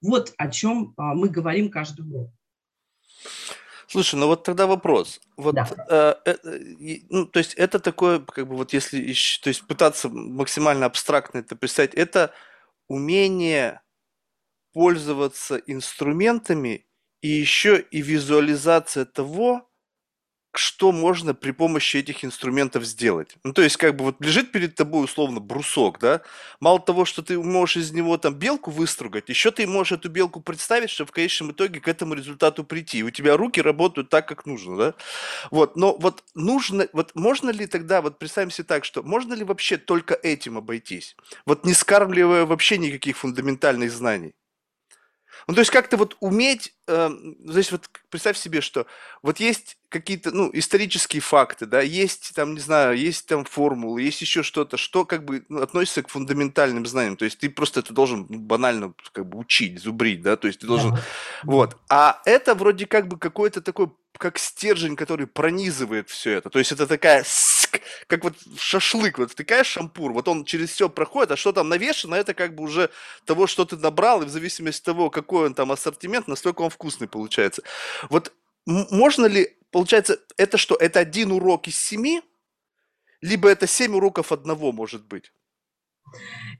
Вот 0.00 0.34
о 0.36 0.50
чем 0.50 0.94
а, 0.96 1.14
мы 1.14 1.28
говорим 1.28 1.70
каждый 1.70 2.04
год. 2.06 2.30
Слушай, 3.88 4.16
ну 4.16 4.26
вот 4.26 4.42
тогда 4.42 4.66
вопрос. 4.66 5.20
Вот, 5.36 5.54
да. 5.54 5.68
э, 5.88 6.14
э, 6.24 6.98
ну, 7.08 7.26
то 7.26 7.38
есть 7.38 7.54
это 7.54 7.78
такое, 7.78 8.20
как 8.20 8.48
бы 8.48 8.56
вот 8.56 8.72
если, 8.72 8.98
то 9.42 9.48
есть 9.48 9.66
пытаться 9.66 10.08
максимально 10.08 10.86
абстрактно 10.86 11.38
это 11.38 11.54
представить, 11.56 11.94
это 11.94 12.32
умение 12.88 13.80
пользоваться 14.72 15.56
инструментами 15.56 16.86
и 17.22 17.28
еще 17.28 17.80
и 17.80 18.02
визуализация 18.02 19.04
того, 19.04 19.65
что 20.58 20.92
можно 20.92 21.34
при 21.34 21.50
помощи 21.50 21.98
этих 21.98 22.24
инструментов 22.24 22.84
сделать. 22.84 23.36
Ну, 23.44 23.52
то 23.52 23.62
есть, 23.62 23.76
как 23.76 23.96
бы 23.96 24.04
вот 24.04 24.16
лежит 24.20 24.52
перед 24.52 24.74
тобой 24.74 25.04
условно 25.04 25.40
брусок, 25.40 25.98
да, 25.98 26.22
мало 26.60 26.80
того, 26.80 27.04
что 27.04 27.22
ты 27.22 27.38
можешь 27.38 27.76
из 27.76 27.92
него 27.92 28.16
там 28.18 28.34
белку 28.34 28.70
выстругать, 28.70 29.28
еще 29.28 29.50
ты 29.50 29.66
можешь 29.66 29.92
эту 29.92 30.08
белку 30.08 30.40
представить, 30.40 30.90
чтобы 30.90 31.08
в 31.08 31.12
конечном 31.12 31.52
итоге 31.52 31.80
к 31.80 31.88
этому 31.88 32.14
результату 32.14 32.64
прийти. 32.64 33.02
У 33.04 33.10
тебя 33.10 33.36
руки 33.36 33.60
работают 33.60 34.08
так, 34.10 34.28
как 34.28 34.46
нужно, 34.46 34.76
да. 34.76 34.94
Вот, 35.50 35.76
но 35.76 35.96
вот 35.96 36.24
нужно, 36.34 36.88
вот 36.92 37.14
можно 37.14 37.50
ли 37.50 37.66
тогда, 37.66 38.00
вот 38.02 38.18
представим 38.18 38.50
себе 38.50 38.64
так, 38.64 38.84
что 38.84 39.02
можно 39.02 39.34
ли 39.34 39.44
вообще 39.44 39.76
только 39.76 40.14
этим 40.14 40.58
обойтись? 40.58 41.16
Вот 41.46 41.64
не 41.64 41.74
скармливая 41.74 42.46
вообще 42.46 42.78
никаких 42.78 43.16
фундаментальных 43.18 43.90
знаний? 43.90 44.34
Ну, 45.46 45.54
то 45.54 45.60
есть 45.60 45.70
как-то 45.70 45.96
вот 45.96 46.16
уметь, 46.20 46.74
э, 46.86 47.10
здесь 47.44 47.72
вот 47.72 47.88
представь 48.10 48.36
себе, 48.36 48.60
что 48.60 48.86
вот 49.22 49.40
есть 49.40 49.76
какие-то, 49.88 50.30
ну, 50.30 50.50
исторические 50.52 51.20
факты, 51.20 51.66
да, 51.66 51.80
есть 51.80 52.32
там, 52.34 52.54
не 52.54 52.60
знаю, 52.60 52.96
есть 52.96 53.26
там 53.26 53.44
формулы, 53.44 54.02
есть 54.02 54.20
еще 54.20 54.42
что-то, 54.42 54.76
что 54.76 55.04
как 55.04 55.24
бы 55.24 55.44
ну, 55.48 55.62
относится 55.62 56.02
к 56.02 56.08
фундаментальным 56.08 56.86
знаниям, 56.86 57.16
то 57.16 57.24
есть 57.24 57.38
ты 57.38 57.48
просто 57.48 57.80
это 57.80 57.92
должен 57.92 58.26
ну, 58.28 58.38
банально 58.38 58.92
как 59.12 59.26
бы 59.26 59.38
учить, 59.38 59.80
зубрить, 59.80 60.22
да, 60.22 60.36
то 60.36 60.48
есть 60.48 60.60
ты 60.60 60.66
должен, 60.66 60.92
Да. 60.92 61.02
вот, 61.44 61.76
а 61.88 62.20
это 62.24 62.54
вроде 62.54 62.86
как 62.86 63.08
бы 63.08 63.18
какой-то 63.18 63.60
такой 63.60 63.90
как 64.18 64.38
стержень, 64.38 64.96
который 64.96 65.26
пронизывает 65.26 66.08
все 66.08 66.32
это. 66.32 66.50
То 66.50 66.58
есть 66.58 66.72
это 66.72 66.86
такая, 66.86 67.22
как 68.06 68.24
вот 68.24 68.34
шашлык, 68.58 69.18
вот 69.18 69.32
втыкаешь 69.32 69.66
шампур, 69.66 70.12
вот 70.12 70.28
он 70.28 70.44
через 70.44 70.70
все 70.70 70.88
проходит, 70.88 71.32
а 71.32 71.36
что 71.36 71.52
там 71.52 71.68
навешено, 71.68 72.14
это 72.14 72.34
как 72.34 72.54
бы 72.54 72.64
уже 72.64 72.90
того, 73.24 73.46
что 73.46 73.64
ты 73.64 73.76
набрал, 73.76 74.22
и 74.22 74.26
в 74.26 74.30
зависимости 74.30 74.80
от 74.80 74.84
того, 74.84 75.10
какой 75.10 75.46
он 75.46 75.54
там 75.54 75.72
ассортимент, 75.72 76.28
настолько 76.28 76.62
он 76.62 76.70
вкусный 76.70 77.08
получается. 77.08 77.62
Вот 78.10 78.32
можно 78.66 79.26
ли, 79.26 79.56
получается, 79.70 80.18
это 80.36 80.58
что, 80.58 80.74
это 80.74 81.00
один 81.00 81.32
урок 81.32 81.68
из 81.68 81.78
семи, 81.78 82.22
либо 83.20 83.48
это 83.48 83.66
семь 83.66 83.94
уроков 83.94 84.32
одного 84.32 84.72
может 84.72 85.06
быть? 85.06 85.32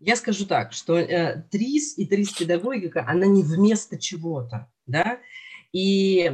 Я 0.01 0.17
скажу 0.17 0.47
так, 0.47 0.73
что 0.73 0.99
э, 0.99 1.43
ТРИС 1.51 1.99
и 1.99 2.07
ТРИС-педагогика, 2.07 3.05
она 3.07 3.27
не 3.27 3.43
вместо 3.43 3.99
чего-то, 3.99 4.71
да, 4.87 5.21
и 5.73 6.25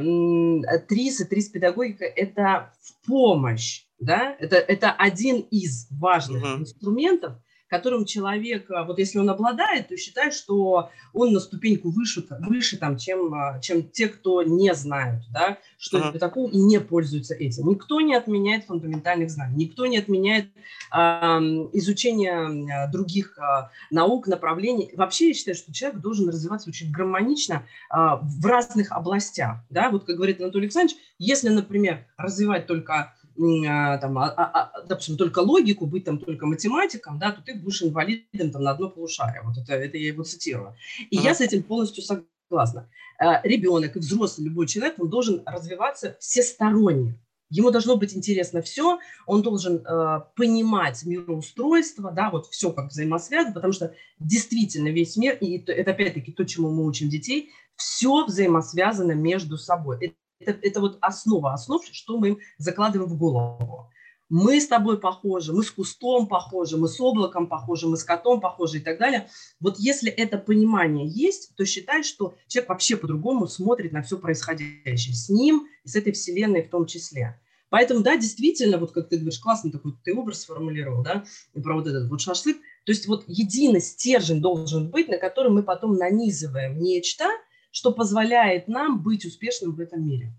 ТРИС 0.87 1.21
и 1.21 1.25
ТРИС-педагогика– 1.25 2.05
это 2.15 2.73
в 2.81 3.05
помощь, 3.05 3.85
да, 4.03 4.35
это, 4.39 4.57
это 4.57 4.91
один 4.91 5.41
из 5.51 5.87
важных 5.91 6.43
Мгм. 6.43 6.61
инструментов, 6.61 7.33
которым 7.73 8.05
человек, 8.05 8.69
а, 8.69 8.83
вот 8.83 8.99
если 8.99 9.17
он 9.17 9.31
обладает, 9.31 9.87
то 9.87 9.97
считает, 9.97 10.35
что 10.35 10.91
он 11.11 11.33
на 11.33 11.39
ступеньку 11.39 11.89
выше, 11.89 12.23
выше 12.41 12.77
там, 12.77 12.97
чем, 12.97 13.33
а, 13.33 13.59
чем 13.61 13.89
те, 13.89 14.09
кто 14.09 14.43
не 14.43 14.75
знают, 14.75 15.23
да, 15.31 15.57
что 15.79 15.97
Ага. 15.97 16.09
это 16.09 16.19
такое, 16.19 16.51
и 16.51 16.57
не 16.59 16.79
пользуются 16.79 17.33
этим. 17.33 17.69
Никто 17.69 17.99
не 17.99 18.13
отменяет 18.13 18.65
фундаментальных 18.65 19.31
знаний, 19.31 19.65
никто 19.65 19.87
не 19.87 19.97
отменяет 19.97 20.49
ам, 20.91 21.67
изучение 21.73 22.87
других 22.91 23.39
а, 23.39 23.71
наук, 23.89 24.27
направлений. 24.27 24.91
Вообще 24.95 25.29
я 25.29 25.33
считаю, 25.33 25.55
что 25.55 25.73
человек 25.73 25.99
должен 25.99 26.29
развиваться 26.29 26.69
очень 26.69 26.91
гармонично 26.91 27.63
а, 27.89 28.17
в 28.17 28.45
разных 28.45 28.91
областях. 28.91 29.57
Да? 29.71 29.89
Вот 29.89 30.03
как 30.03 30.15
говорит 30.15 30.39
Анатолий 30.39 30.65
Александрович, 30.65 30.95
если, 31.17 31.49
например, 31.49 32.05
развивать 32.17 32.67
только 32.67 33.15
там, 33.35 34.17
а- 34.19 34.33
а- 34.35 34.71
а, 34.73 34.81
допустим, 34.87 35.17
только 35.17 35.39
логику, 35.39 35.85
быть 35.85 36.05
там 36.05 36.17
только 36.19 36.45
математиком, 36.45 37.19
да, 37.19 37.31
то 37.31 37.41
ты 37.41 37.55
будешь 37.55 37.81
инвалидом 37.81 38.51
там, 38.51 38.63
на 38.63 38.71
одно 38.71 38.89
полушарие. 38.89 39.41
Вот 39.43 39.57
это, 39.57 39.73
это 39.73 39.97
я 39.97 40.07
его 40.07 40.23
цитирую. 40.23 40.75
И 41.09 41.17
Мгм. 41.17 41.25
я 41.25 41.33
с 41.33 41.41
этим 41.41 41.63
полностью 41.63 42.03
согласна. 42.03 42.89
А, 43.19 43.41
Ребенок 43.43 43.95
и 43.95 43.99
взрослый 43.99 44.47
любой 44.47 44.67
человек, 44.67 44.95
он 44.99 45.09
должен 45.09 45.41
развиваться 45.45 46.15
всесторонне. 46.19 47.19
Ему 47.49 47.69
должно 47.69 47.97
быть 47.97 48.15
интересно 48.15 48.63
все, 48.63 48.97
он 49.27 49.43
должен 49.43 49.85
э, 49.85 50.21
понимать 50.35 51.05
мироустройство, 51.05 52.11
да, 52.11 52.31
вот 52.31 52.47
все 52.47 52.71
как 52.71 52.87
взаимосвязано, 52.89 53.53
потому 53.53 53.73
что 53.73 53.93
действительно 54.19 54.87
весь 54.87 55.17
мир, 55.17 55.37
и 55.39 55.59
это, 55.59 55.71
это 55.71 55.91
опять-таки 55.91 56.31
то, 56.31 56.45
чему 56.45 56.71
мы 56.71 56.83
учим 56.83 57.09
детей, 57.09 57.51
все 57.75 58.25
взаимосвязано 58.25 59.11
между 59.11 59.57
собой. 59.57 60.15
Это, 60.39 60.59
это, 60.61 60.81
вот 60.81 60.97
основа 61.01 61.53
основ, 61.53 61.83
что 61.91 62.17
мы 62.17 62.29
им 62.29 62.39
закладываем 62.57 63.09
в 63.09 63.17
голову. 63.17 63.89
Мы 64.29 64.59
с 64.59 64.67
тобой 64.67 64.99
похожи, 64.99 65.53
мы 65.53 65.63
с 65.63 65.71
кустом 65.71 66.27
похожи, 66.27 66.75
мы 66.77 66.87
с 66.87 66.99
облаком 66.99 67.47
похожи, 67.47 67.87
мы 67.87 67.97
с 67.97 68.03
котом 68.03 68.41
похожи 68.41 68.77
и 68.77 68.81
так 68.81 68.97
далее. 68.97 69.29
Вот 69.59 69.77
если 69.77 70.09
это 70.09 70.37
понимание 70.37 71.07
есть, 71.07 71.55
то 71.55 71.65
считай, 71.65 72.03
что 72.03 72.33
человек 72.47 72.69
вообще 72.69 72.97
по-другому 72.97 73.47
смотрит 73.47 73.91
на 73.91 74.01
все 74.01 74.17
происходящее 74.17 75.13
с 75.13 75.29
ним 75.29 75.67
и 75.83 75.87
с 75.87 75.95
этой 75.95 76.13
вселенной 76.13 76.63
в 76.63 76.69
том 76.69 76.85
числе. 76.85 77.39
Поэтому, 77.69 78.01
да, 78.01 78.15
действительно, 78.17 78.77
вот 78.77 78.91
как 78.91 79.09
ты 79.09 79.17
говоришь, 79.17 79.39
классный 79.39 79.71
такой 79.71 79.93
ты 80.03 80.15
образ 80.15 80.41
сформулировал, 80.41 81.03
да, 81.03 81.23
про 81.55 81.73
вот 81.73 81.87
этот 81.87 82.07
вот 82.07 82.21
шашлык. 82.21 82.57
То 82.85 82.91
есть 82.91 83.07
вот 83.07 83.23
единый 83.27 83.81
стержень 83.81 84.41
должен 84.41 84.91
быть, 84.91 85.07
на 85.07 85.17
который 85.17 85.51
мы 85.51 85.63
потом 85.63 85.95
нанизываем 85.95 86.79
нечто, 86.79 87.25
что 87.73 87.91
позволяет 87.91 88.67
нам 88.67 89.01
быть 89.01 89.25
успешным 89.25 89.75
в 89.75 89.79
этом 89.81 90.07
мире. 90.07 90.31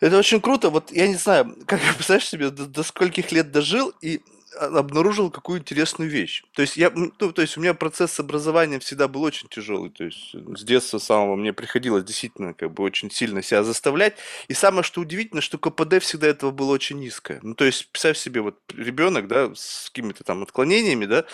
Это 0.00 0.16
очень 0.16 0.40
круто. 0.40 0.70
Вот 0.70 0.90
я 0.90 1.06
не 1.06 1.16
знаю, 1.16 1.54
как 1.66 1.80
представляешь 1.94 2.28
себе, 2.28 2.50
до, 2.50 2.66
до 2.66 2.82
скольких 2.82 3.30
лет 3.30 3.52
дожил 3.52 3.92
и 4.00 4.22
а, 4.58 4.78
обнаружил 4.78 5.30
какую 5.30 5.60
интересную 5.60 6.10
вещь. 6.10 6.44
То 6.54 6.62
есть 6.62 6.78
я, 6.78 6.90
ну, 6.94 7.10
то 7.10 7.42
есть 7.42 7.58
у 7.58 7.60
меня 7.60 7.74
процесс 7.74 8.18
образования 8.18 8.78
всегда 8.78 9.06
был 9.06 9.22
очень 9.22 9.48
тяжелый. 9.48 9.90
То 9.90 10.04
есть 10.04 10.34
э, 10.34 10.38
с 10.56 10.64
детства 10.64 10.98
самого 10.98 11.36
мне 11.36 11.52
приходилось 11.52 12.04
действительно 12.04 12.54
как 12.54 12.72
бы 12.72 12.84
очень 12.84 13.10
сильно 13.10 13.42
себя 13.42 13.62
заставлять. 13.62 14.16
И 14.48 14.54
самое 14.54 14.84
что 14.84 15.02
удивительно, 15.02 15.42
что 15.42 15.58
КПД 15.58 16.00
всегда 16.00 16.28
этого 16.28 16.52
было 16.52 16.72
очень 16.72 17.00
низкое. 17.00 17.38
Ну 17.42 17.54
то 17.54 17.64
есть 17.64 17.90
представь 17.90 18.16
себе 18.16 18.40
вот 18.40 18.58
ребенок, 18.72 19.28
да, 19.28 19.52
с 19.54 19.90
какими-то 19.90 20.24
там 20.24 20.42
отклонениями, 20.42 21.04
да, 21.04 21.26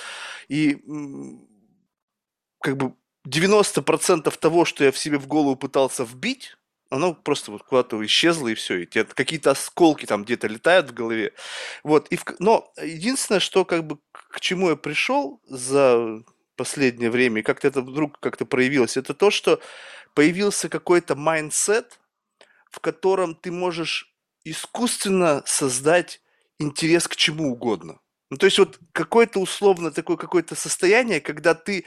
и 0.49 0.79
как 2.61 2.77
бы 2.77 2.95
90% 3.27 4.37
того, 4.39 4.65
что 4.65 4.85
я 4.85 4.93
в 4.93 4.99
себе 4.99 5.19
в 5.19 5.27
голову 5.27 5.57
пытался 5.57 6.05
вбить, 6.05 6.57
оно 6.91 7.15
просто 7.15 7.51
вот 7.51 7.63
куда-то 7.63 8.05
исчезло 8.05 8.49
и 8.49 8.55
все, 8.55 8.83
и 8.83 8.87
какие-то 8.87 9.53
осколки 9.53 10.07
там 10.07 10.25
где-то 10.25 10.47
летают 10.47 10.91
в 10.91 10.95
голове. 10.95 11.33
Вот, 11.83 12.09
и 12.09 12.17
в 12.17 12.25
но 12.39 12.73
единственное, 12.81 13.41
что 13.41 13.65
как 13.65 13.85
бы 13.85 13.99
к 14.13 14.41
чему 14.41 14.71
я 14.71 14.77
пришел 14.77 15.41
за 15.49 16.23
последнее 16.57 17.11
время, 17.11 17.41
и 17.41 17.43
как-то 17.43 17.69
это 17.69 17.81
вдруг 17.81 18.21
как-то 18.21 18.47
проявилось, 18.47 18.97
это 18.97 19.15
то, 19.15 19.31
что 19.31 19.61
появился 20.15 20.69
какой-то 20.69 21.17
mindset, 21.17 21.99
в 22.71 22.81
котором 22.81 23.35
ты 23.35 23.51
можешь 23.51 24.13
искусственно 24.45 25.43
создать 25.47 26.21
интерес 26.59 27.09
к 27.09 27.17
чему 27.17 27.53
угодно. 27.53 27.99
Ну, 28.31 28.37
то 28.37 28.47
есть 28.47 28.59
вот 28.59 28.79
какое-то 28.93 29.41
условно 29.41 29.91
такое 29.91 30.17
какое-то 30.17 30.55
состояние, 30.55 31.21
когда 31.21 31.55
ты 31.55 31.87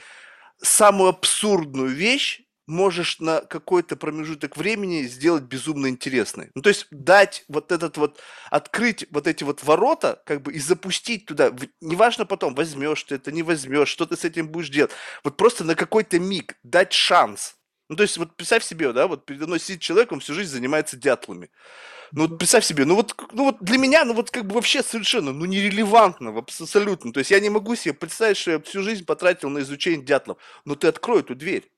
самую 0.60 1.10
абсурдную 1.10 1.88
вещь 1.88 2.42
можешь 2.68 3.18
на 3.18 3.40
какой-то 3.40 3.96
промежуток 3.96 4.56
времени 4.56 5.02
сделать 5.04 5.44
безумно 5.44 5.88
интересной. 5.88 6.50
Ну, 6.54 6.60
то 6.60 6.68
есть 6.68 6.86
дать 6.90 7.44
вот 7.48 7.72
этот 7.72 7.96
вот, 7.96 8.20
открыть 8.50 9.06
вот 9.10 9.26
эти 9.26 9.42
вот 9.42 9.64
ворота, 9.64 10.22
как 10.26 10.42
бы 10.42 10.52
и 10.52 10.58
запустить 10.58 11.24
туда, 11.24 11.50
неважно 11.80 12.26
потом, 12.26 12.54
возьмешь 12.54 13.04
ты 13.04 13.14
это, 13.14 13.32
не 13.32 13.42
возьмешь, 13.42 13.88
что 13.88 14.04
ты 14.04 14.16
с 14.16 14.24
этим 14.24 14.48
будешь 14.48 14.68
делать, 14.68 14.92
вот 15.24 15.38
просто 15.38 15.64
на 15.64 15.74
какой-то 15.74 16.18
миг 16.18 16.56
дать 16.62 16.92
шанс. 16.92 17.56
Ну, 17.88 17.96
то 17.96 18.02
есть 18.02 18.18
вот 18.18 18.36
представь 18.36 18.62
себе, 18.64 18.92
да, 18.92 19.08
вот 19.08 19.24
передо 19.24 19.46
мной 19.46 19.60
сидит 19.60 19.80
человек, 19.80 20.12
он 20.12 20.20
всю 20.20 20.34
жизнь 20.34 20.52
занимается 20.52 20.98
дятлами. 20.98 21.50
Ну 22.12 22.26
вот 22.26 22.38
представь 22.38 22.64
себе, 22.64 22.84
ну 22.84 22.94
вот, 22.94 23.14
ну 23.32 23.44
вот 23.44 23.56
для 23.60 23.78
меня, 23.78 24.04
ну 24.04 24.14
вот 24.14 24.30
как 24.30 24.46
бы 24.46 24.54
вообще 24.54 24.82
совершенно, 24.82 25.32
ну 25.32 25.44
нерелевантно 25.44 26.30
абс- 26.30 26.60
абсолютно. 26.60 27.12
То 27.12 27.18
есть 27.20 27.30
я 27.30 27.40
не 27.40 27.50
могу 27.50 27.74
себе 27.76 27.94
представить, 27.94 28.36
что 28.36 28.52
я 28.52 28.60
всю 28.60 28.82
жизнь 28.82 29.04
потратил 29.04 29.50
на 29.50 29.58
изучение 29.60 30.02
дятлов. 30.04 30.38
Но 30.64 30.74
ты 30.74 30.88
открой 30.88 31.20
эту 31.20 31.34
дверь. 31.34 31.70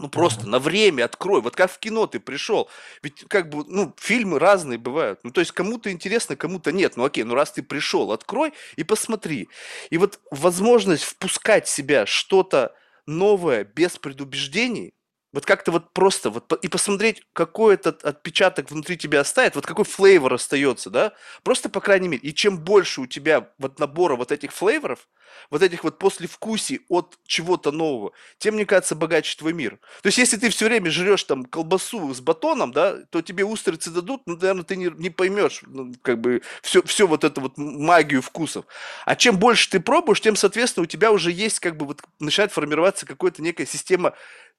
Ну 0.00 0.08
просто 0.08 0.48
на 0.48 0.58
время 0.58 1.04
открой. 1.04 1.40
Вот 1.40 1.54
как 1.54 1.70
в 1.70 1.78
кино 1.78 2.06
ты 2.06 2.18
пришел. 2.18 2.68
Ведь 3.02 3.24
как 3.28 3.48
бы, 3.48 3.64
ну, 3.68 3.94
фильмы 3.96 4.40
разные 4.40 4.76
бывают. 4.78 5.20
Ну 5.22 5.30
то 5.30 5.40
есть 5.40 5.52
кому-то 5.52 5.92
интересно, 5.92 6.36
кому-то 6.36 6.72
нет. 6.72 6.96
Ну 6.96 7.04
окей, 7.04 7.22
ну 7.24 7.34
раз 7.34 7.52
ты 7.52 7.62
пришел, 7.62 8.10
открой 8.10 8.52
и 8.76 8.82
посмотри. 8.82 9.48
И 9.90 9.98
вот 9.98 10.20
возможность 10.32 11.04
впускать 11.04 11.66
в 11.68 11.70
себя 11.70 12.06
что-то 12.06 12.74
новое 13.06 13.64
без 13.64 13.96
предубеждений, 13.98 14.94
вот 15.34 15.46
как-то 15.46 15.72
вот 15.72 15.92
просто 15.92 16.30
вот 16.30 16.52
и 16.62 16.68
посмотреть, 16.68 17.22
какой 17.32 17.74
этот 17.74 18.04
отпечаток 18.04 18.70
внутри 18.70 18.96
тебя 18.96 19.20
оставит, 19.20 19.56
вот 19.56 19.66
какой 19.66 19.84
флейвор 19.84 20.34
остается, 20.34 20.90
да, 20.90 21.12
просто 21.42 21.68
по 21.68 21.80
крайней 21.80 22.06
мере. 22.06 22.22
И 22.22 22.32
чем 22.32 22.58
больше 22.58 23.00
у 23.00 23.06
тебя 23.06 23.50
вот 23.58 23.80
набора 23.80 24.14
вот 24.14 24.30
этих 24.30 24.52
флейворов, 24.52 25.08
вот 25.50 25.62
этих 25.62 25.82
вот 25.82 25.98
послевкусий 25.98 26.82
от 26.88 27.18
чего-то 27.26 27.72
нового, 27.72 28.12
тем, 28.38 28.54
мне 28.54 28.64
кажется, 28.64 28.94
богаче 28.94 29.36
твой 29.36 29.52
мир. 29.52 29.78
То 30.02 30.06
есть, 30.06 30.18
если 30.18 30.36
ты 30.36 30.48
все 30.50 30.66
время 30.66 30.90
жрешь 30.90 31.24
там 31.24 31.44
колбасу 31.44 32.14
с 32.14 32.20
батоном, 32.20 32.70
да, 32.70 32.98
то 33.10 33.20
тебе 33.20 33.44
устрицы 33.44 33.90
дадут, 33.90 34.22
ну, 34.26 34.36
наверное, 34.36 34.62
ты 34.62 34.76
не, 34.76 34.90
не 34.96 35.10
поймешь, 35.10 35.62
ну, 35.66 35.92
как 36.02 36.20
бы, 36.20 36.42
все, 36.62 36.82
все 36.82 37.08
вот 37.08 37.24
это 37.24 37.40
вот 37.40 37.56
магию 37.56 38.22
вкусов. 38.22 38.66
А 39.04 39.16
чем 39.16 39.36
больше 39.36 39.70
ты 39.70 39.80
пробуешь, 39.80 40.20
тем, 40.20 40.36
соответственно, 40.36 40.84
у 40.84 40.86
тебя 40.86 41.10
уже 41.10 41.32
есть, 41.32 41.58
как 41.58 41.76
бы, 41.76 41.86
вот 41.86 42.02
начинает 42.20 42.52
формироваться 42.52 43.04
какая-то 43.04 43.42
некая 43.42 43.66
система 43.66 44.14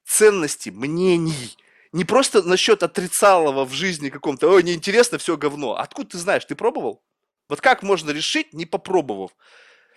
ценностей, 0.06 0.70
мнений. 0.70 1.56
Не 1.92 2.04
просто 2.04 2.42
насчет 2.42 2.82
отрицалого 2.82 3.64
в 3.64 3.72
жизни 3.72 4.08
каком-то, 4.10 4.48
ой, 4.48 4.62
неинтересно, 4.62 5.18
все 5.18 5.36
говно. 5.36 5.76
Откуда 5.76 6.10
ты 6.10 6.18
знаешь, 6.18 6.44
ты 6.44 6.54
пробовал? 6.54 7.02
Вот 7.48 7.60
как 7.60 7.82
можно 7.82 8.10
решить, 8.10 8.52
не 8.52 8.66
попробовав? 8.66 9.30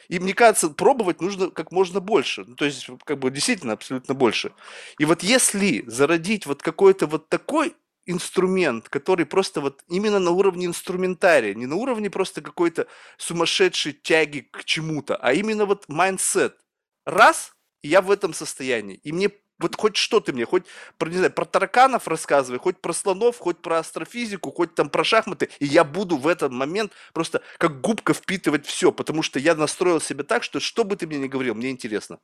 И 0.08 0.20
мне 0.20 0.34
кажется, 0.34 0.70
пробовать 0.70 1.22
нужно 1.22 1.52
как 1.52 1.72
можно 1.72 2.00
больше. 2.00 2.44
Ну, 2.48 2.56
то 2.56 2.66
есть, 2.66 2.88
как 3.06 3.20
бы 3.20 3.30
действительно 3.30 3.74
абсолютно 3.74 4.16
больше. 4.16 4.54
И 4.98 5.06
вот 5.06 5.22
если 5.24 5.84
зародить 5.86 6.46
вот 6.48 6.64
какой-то 6.64 7.06
вот 7.06 7.30
такой 7.30 7.76
инструмент, 8.06 8.90
который 8.90 9.28
просто 9.28 9.62
вот 9.62 9.84
именно 9.88 10.18
на 10.18 10.32
уровне 10.32 10.66
инструментария, 10.66 11.54
не 11.54 11.68
на 11.68 11.76
уровне 11.76 12.10
просто 12.10 12.42
какой-то 12.42 12.88
сумасшедшей 13.18 13.94
тяги 13.94 14.40
к 14.40 14.64
чему-то, 14.64 15.16
а 15.16 15.34
именно 15.34 15.66
вот 15.66 15.88
mindset. 15.88 16.58
Раз, 17.06 17.54
и 17.84 17.90
я 17.90 18.02
в 18.02 18.10
этом 18.10 18.34
состоянии. 18.34 18.96
И 19.04 19.12
мне 19.12 19.30
вот 19.60 19.76
хоть 19.76 19.98
что 19.98 20.20
ты 20.20 20.34
мне, 20.34 20.46
хоть 20.46 20.64
про, 20.98 21.10
не 21.10 21.18
знаю, 21.18 21.32
про 21.32 21.46
тараканов 21.46 22.08
рассказывай, 22.08 22.60
хоть 22.60 22.80
про 22.82 22.94
слонов, 22.94 23.38
хоть 23.38 23.58
про 23.58 23.80
астрофизику, 23.80 24.52
хоть 24.52 24.74
там 24.76 24.90
про 24.90 25.04
шахматы, 25.04 25.50
и 25.60 25.66
я 25.66 25.84
буду 25.84 26.18
в 26.18 26.28
этот 26.28 26.52
момент 26.52 26.94
просто 27.14 27.42
как 27.58 27.82
губка 27.82 28.14
впитывать 28.14 28.66
все, 28.66 28.92
потому 28.92 29.22
что 29.22 29.40
я 29.40 29.56
настроил 29.56 30.02
себя 30.02 30.24
так, 30.24 30.44
что 30.44 30.60
что 30.60 30.84
бы 30.84 30.96
ты 30.96 31.08
мне 31.08 31.18
ни 31.18 31.28
говорил, 31.28 31.56
мне 31.56 31.70
интересно. 31.70 32.20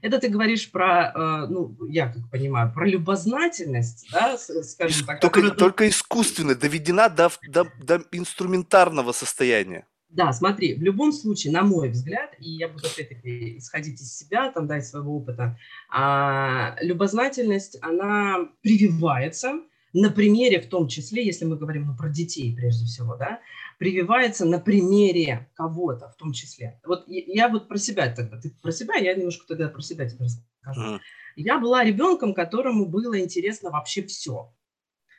Это 0.00 0.18
ты 0.18 0.28
говоришь 0.28 0.70
про, 0.70 1.12
э, 1.14 1.46
ну, 1.48 1.76
я 1.88 2.12
как 2.12 2.30
понимаю, 2.30 2.72
про 2.72 2.86
любознательность, 2.86 4.08
да, 4.12 4.38
скажем 4.38 5.06
так. 5.06 5.20
Только, 5.20 5.40
которая... 5.40 5.58
только 5.58 5.88
искусственно, 5.88 6.54
доведена 6.54 7.08
до, 7.08 7.30
до, 7.48 7.64
до 7.82 8.04
инструментарного 8.12 9.12
состояния. 9.12 9.86
Да, 10.10 10.32
смотри, 10.32 10.74
в 10.74 10.82
любом 10.82 11.12
случае, 11.12 11.52
на 11.52 11.62
мой 11.62 11.90
взгляд, 11.90 12.34
и 12.38 12.50
я 12.50 12.68
буду 12.68 12.86
опять-таки 12.86 13.58
исходить 13.58 14.00
из 14.00 14.16
себя, 14.16 14.50
там, 14.50 14.66
да, 14.66 14.78
из 14.78 14.90
своего 14.90 15.16
опыта, 15.16 15.58
а, 15.90 16.76
любознательность, 16.80 17.78
она 17.82 18.48
прививается 18.62 19.60
на 19.92 20.10
примере, 20.10 20.60
в 20.60 20.68
том 20.68 20.88
числе, 20.88 21.24
если 21.24 21.44
мы 21.44 21.56
говорим 21.56 21.86
ну, 21.86 21.96
про 21.96 22.08
детей 22.08 22.54
прежде 22.56 22.86
всего, 22.86 23.16
да, 23.16 23.40
прививается 23.78 24.44
на 24.44 24.58
примере 24.58 25.50
кого-то 25.54 26.10
в 26.10 26.16
том 26.16 26.32
числе. 26.32 26.80
Вот 26.86 27.04
я, 27.06 27.22
я 27.26 27.48
вот 27.48 27.68
про 27.68 27.78
себя 27.78 28.12
тогда, 28.14 28.38
ты 28.38 28.50
про 28.62 28.72
себя, 28.72 28.96
я 28.96 29.14
немножко 29.14 29.46
тогда 29.46 29.68
про 29.68 29.82
себя 29.82 30.08
тебе 30.08 30.24
расскажу. 30.24 30.96
Mm. 30.96 31.00
Я 31.36 31.58
была 31.58 31.84
ребенком, 31.84 32.34
которому 32.34 32.86
было 32.86 33.20
интересно 33.20 33.70
вообще 33.70 34.02
все. 34.02 34.52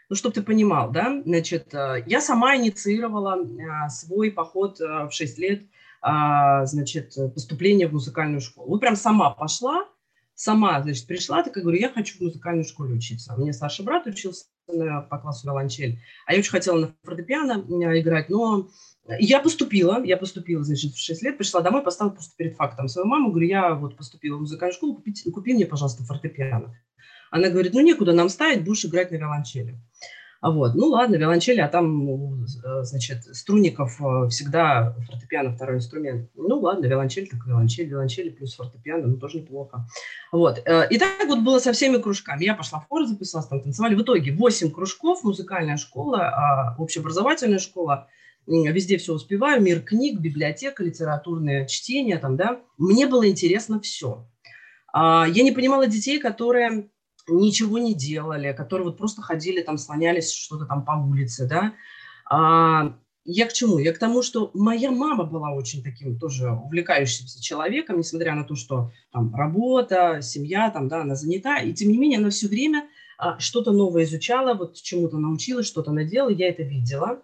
Ну, 0.10 0.16
чтобы 0.16 0.34
ты 0.34 0.42
понимал, 0.42 0.90
да, 0.92 1.22
значит, 1.24 1.72
э, 1.74 2.04
я 2.08 2.20
сама 2.20 2.58
инициировала 2.58 3.38
э, 3.38 3.90
свой 3.90 4.32
поход 4.32 4.82
э, 4.82 5.08
в 5.08 5.12
6 5.12 5.38
лет, 5.38 5.64
значит, 6.02 7.14
поступление 7.34 7.90
в 7.90 7.92
музыкальную 7.92 8.40
школу. 8.40 8.70
Ну, 8.72 8.80
прям 8.80 8.96
сама 8.96 9.32
пошла, 9.32 9.86
сама, 10.34 10.82
значит, 10.82 11.06
пришла, 11.08 11.44
так 11.44 11.58
и 11.58 11.62
говорю, 11.62 11.78
я 11.78 11.90
хочу 11.90 12.18
в 12.18 12.22
музыкальной 12.22 12.64
школе 12.64 12.96
учиться. 12.96 13.36
У 13.36 13.42
меня 13.42 13.52
старший 13.52 13.84
брат 13.84 14.08
учился 14.08 14.46
по 14.66 15.18
классу 15.18 15.46
виолончель, 15.46 16.00
а 16.26 16.32
я 16.32 16.40
очень 16.40 16.52
хотела 16.52 16.80
на 16.80 16.96
фортепиано 17.04 17.66
играть, 18.00 18.30
но 18.30 18.70
я 19.20 19.42
поступила, 19.42 20.02
я 20.02 20.16
поступила, 20.16 20.64
значит, 20.64 20.94
в 20.94 21.04
6 21.04 21.22
лет, 21.22 21.38
пришла 21.38 21.60
домой, 21.60 21.84
поставила 21.84 22.14
просто 22.14 22.34
перед 22.38 22.56
фактом 22.56 22.88
свою 22.88 23.06
маму, 23.06 23.32
говорю, 23.32 23.48
я 23.48 23.74
вот 23.74 23.98
поступила 23.98 24.38
в 24.38 24.42
музыкальную 24.42 24.76
школу, 24.78 24.96
купи, 24.96 25.14
купи 25.30 25.54
мне, 25.54 25.66
пожалуйста, 25.66 26.06
фортепиано. 26.06 26.74
Она 27.32 27.50
говорит, 27.50 27.74
ну 27.74 27.82
некуда 27.82 28.14
нам 28.14 28.30
ставить, 28.30 28.64
будешь 28.64 28.86
играть 28.86 29.12
на 29.12 29.16
виолончели. 29.16 29.78
А 30.42 30.52
вот, 30.52 30.74
ну 30.74 30.86
ладно, 30.88 31.18
виолончели, 31.18 31.60
а 31.60 31.68
там, 31.68 32.44
э, 32.46 32.84
значит, 32.84 33.24
струнников 33.36 34.00
э, 34.00 34.30
всегда 34.30 34.96
фортепиано 35.06 35.52
второй 35.52 35.78
инструмент. 35.78 36.30
Ну 36.34 36.60
ладно, 36.60 36.86
виолончель, 36.86 37.28
так 37.28 37.46
виолончель, 37.46 37.88
виолончели 37.88 38.30
плюс 38.30 38.56
фортепиано, 38.56 39.08
ну 39.08 39.18
тоже 39.18 39.40
неплохо. 39.40 39.86
Вот, 40.32 40.62
э, 40.64 40.88
и 40.90 40.98
так 40.98 41.28
вот 41.28 41.40
было 41.40 41.60
со 41.60 41.74
всеми 41.74 41.98
кружками. 41.98 42.46
Я 42.46 42.56
пошла 42.56 42.80
в 42.80 42.88
хор, 42.88 43.06
записалась, 43.06 43.48
там 43.48 43.62
танцевали. 43.62 43.96
В 43.96 44.02
итоге 44.02 44.32
8 44.32 44.72
кружков, 44.72 45.26
музыкальная 45.26 45.76
школа, 45.76 46.30
а, 46.30 46.76
общеобразовательная 46.78 47.60
школа, 47.60 48.08
везде 48.48 48.98
все 48.98 49.14
успеваю, 49.14 49.62
мир 49.62 49.82
книг, 49.82 50.22
библиотека, 50.22 50.84
литературное 50.84 51.66
чтение, 51.68 52.18
там, 52.18 52.38
да. 52.38 52.62
Мне 52.78 53.08
было 53.08 53.28
интересно 53.28 53.82
все. 53.82 54.26
А, 54.94 55.28
я 55.28 55.44
не 55.44 55.52
понимала 55.52 55.86
детей, 55.86 56.18
которые 56.18 56.90
ничего 57.34 57.78
не 57.78 57.94
делали, 57.94 58.54
которые 58.54 58.88
вот 58.88 58.98
просто 58.98 59.22
ходили 59.22 59.62
там, 59.62 59.78
слонялись 59.78 60.32
что-то 60.32 60.66
там 60.66 60.86
по 60.86 60.92
улице, 60.92 61.48
да. 61.48 61.74
А, 62.30 62.96
я 63.26 63.46
к 63.46 63.54
чему? 63.54 63.80
Я 63.80 63.94
к 63.94 64.00
тому, 64.00 64.24
что 64.24 64.52
моя 64.54 64.92
мама 64.92 65.24
была 65.24 65.52
очень 65.52 65.84
таким 65.84 66.18
тоже 66.18 66.52
увлекающимся 66.52 67.42
человеком, 67.42 67.98
несмотря 67.98 68.34
на 68.36 68.44
то, 68.44 68.56
что 68.56 68.92
там 69.12 69.34
работа, 69.36 70.20
семья, 70.22 70.70
там, 70.72 70.88
да, 70.88 71.02
она 71.02 71.16
занята, 71.16 71.58
и 71.60 71.74
тем 71.74 71.90
не 71.90 71.98
менее 71.98 72.20
она 72.20 72.30
все 72.30 72.48
время 72.48 72.88
а, 73.18 73.38
что-то 73.40 73.72
новое 73.72 74.04
изучала, 74.04 74.54
вот 74.54 74.76
чему-то 74.76 75.18
научилась, 75.18 75.68
что-то 75.68 75.92
наделала, 75.92 76.30
я 76.30 76.50
это 76.50 76.64
видела. 76.64 77.22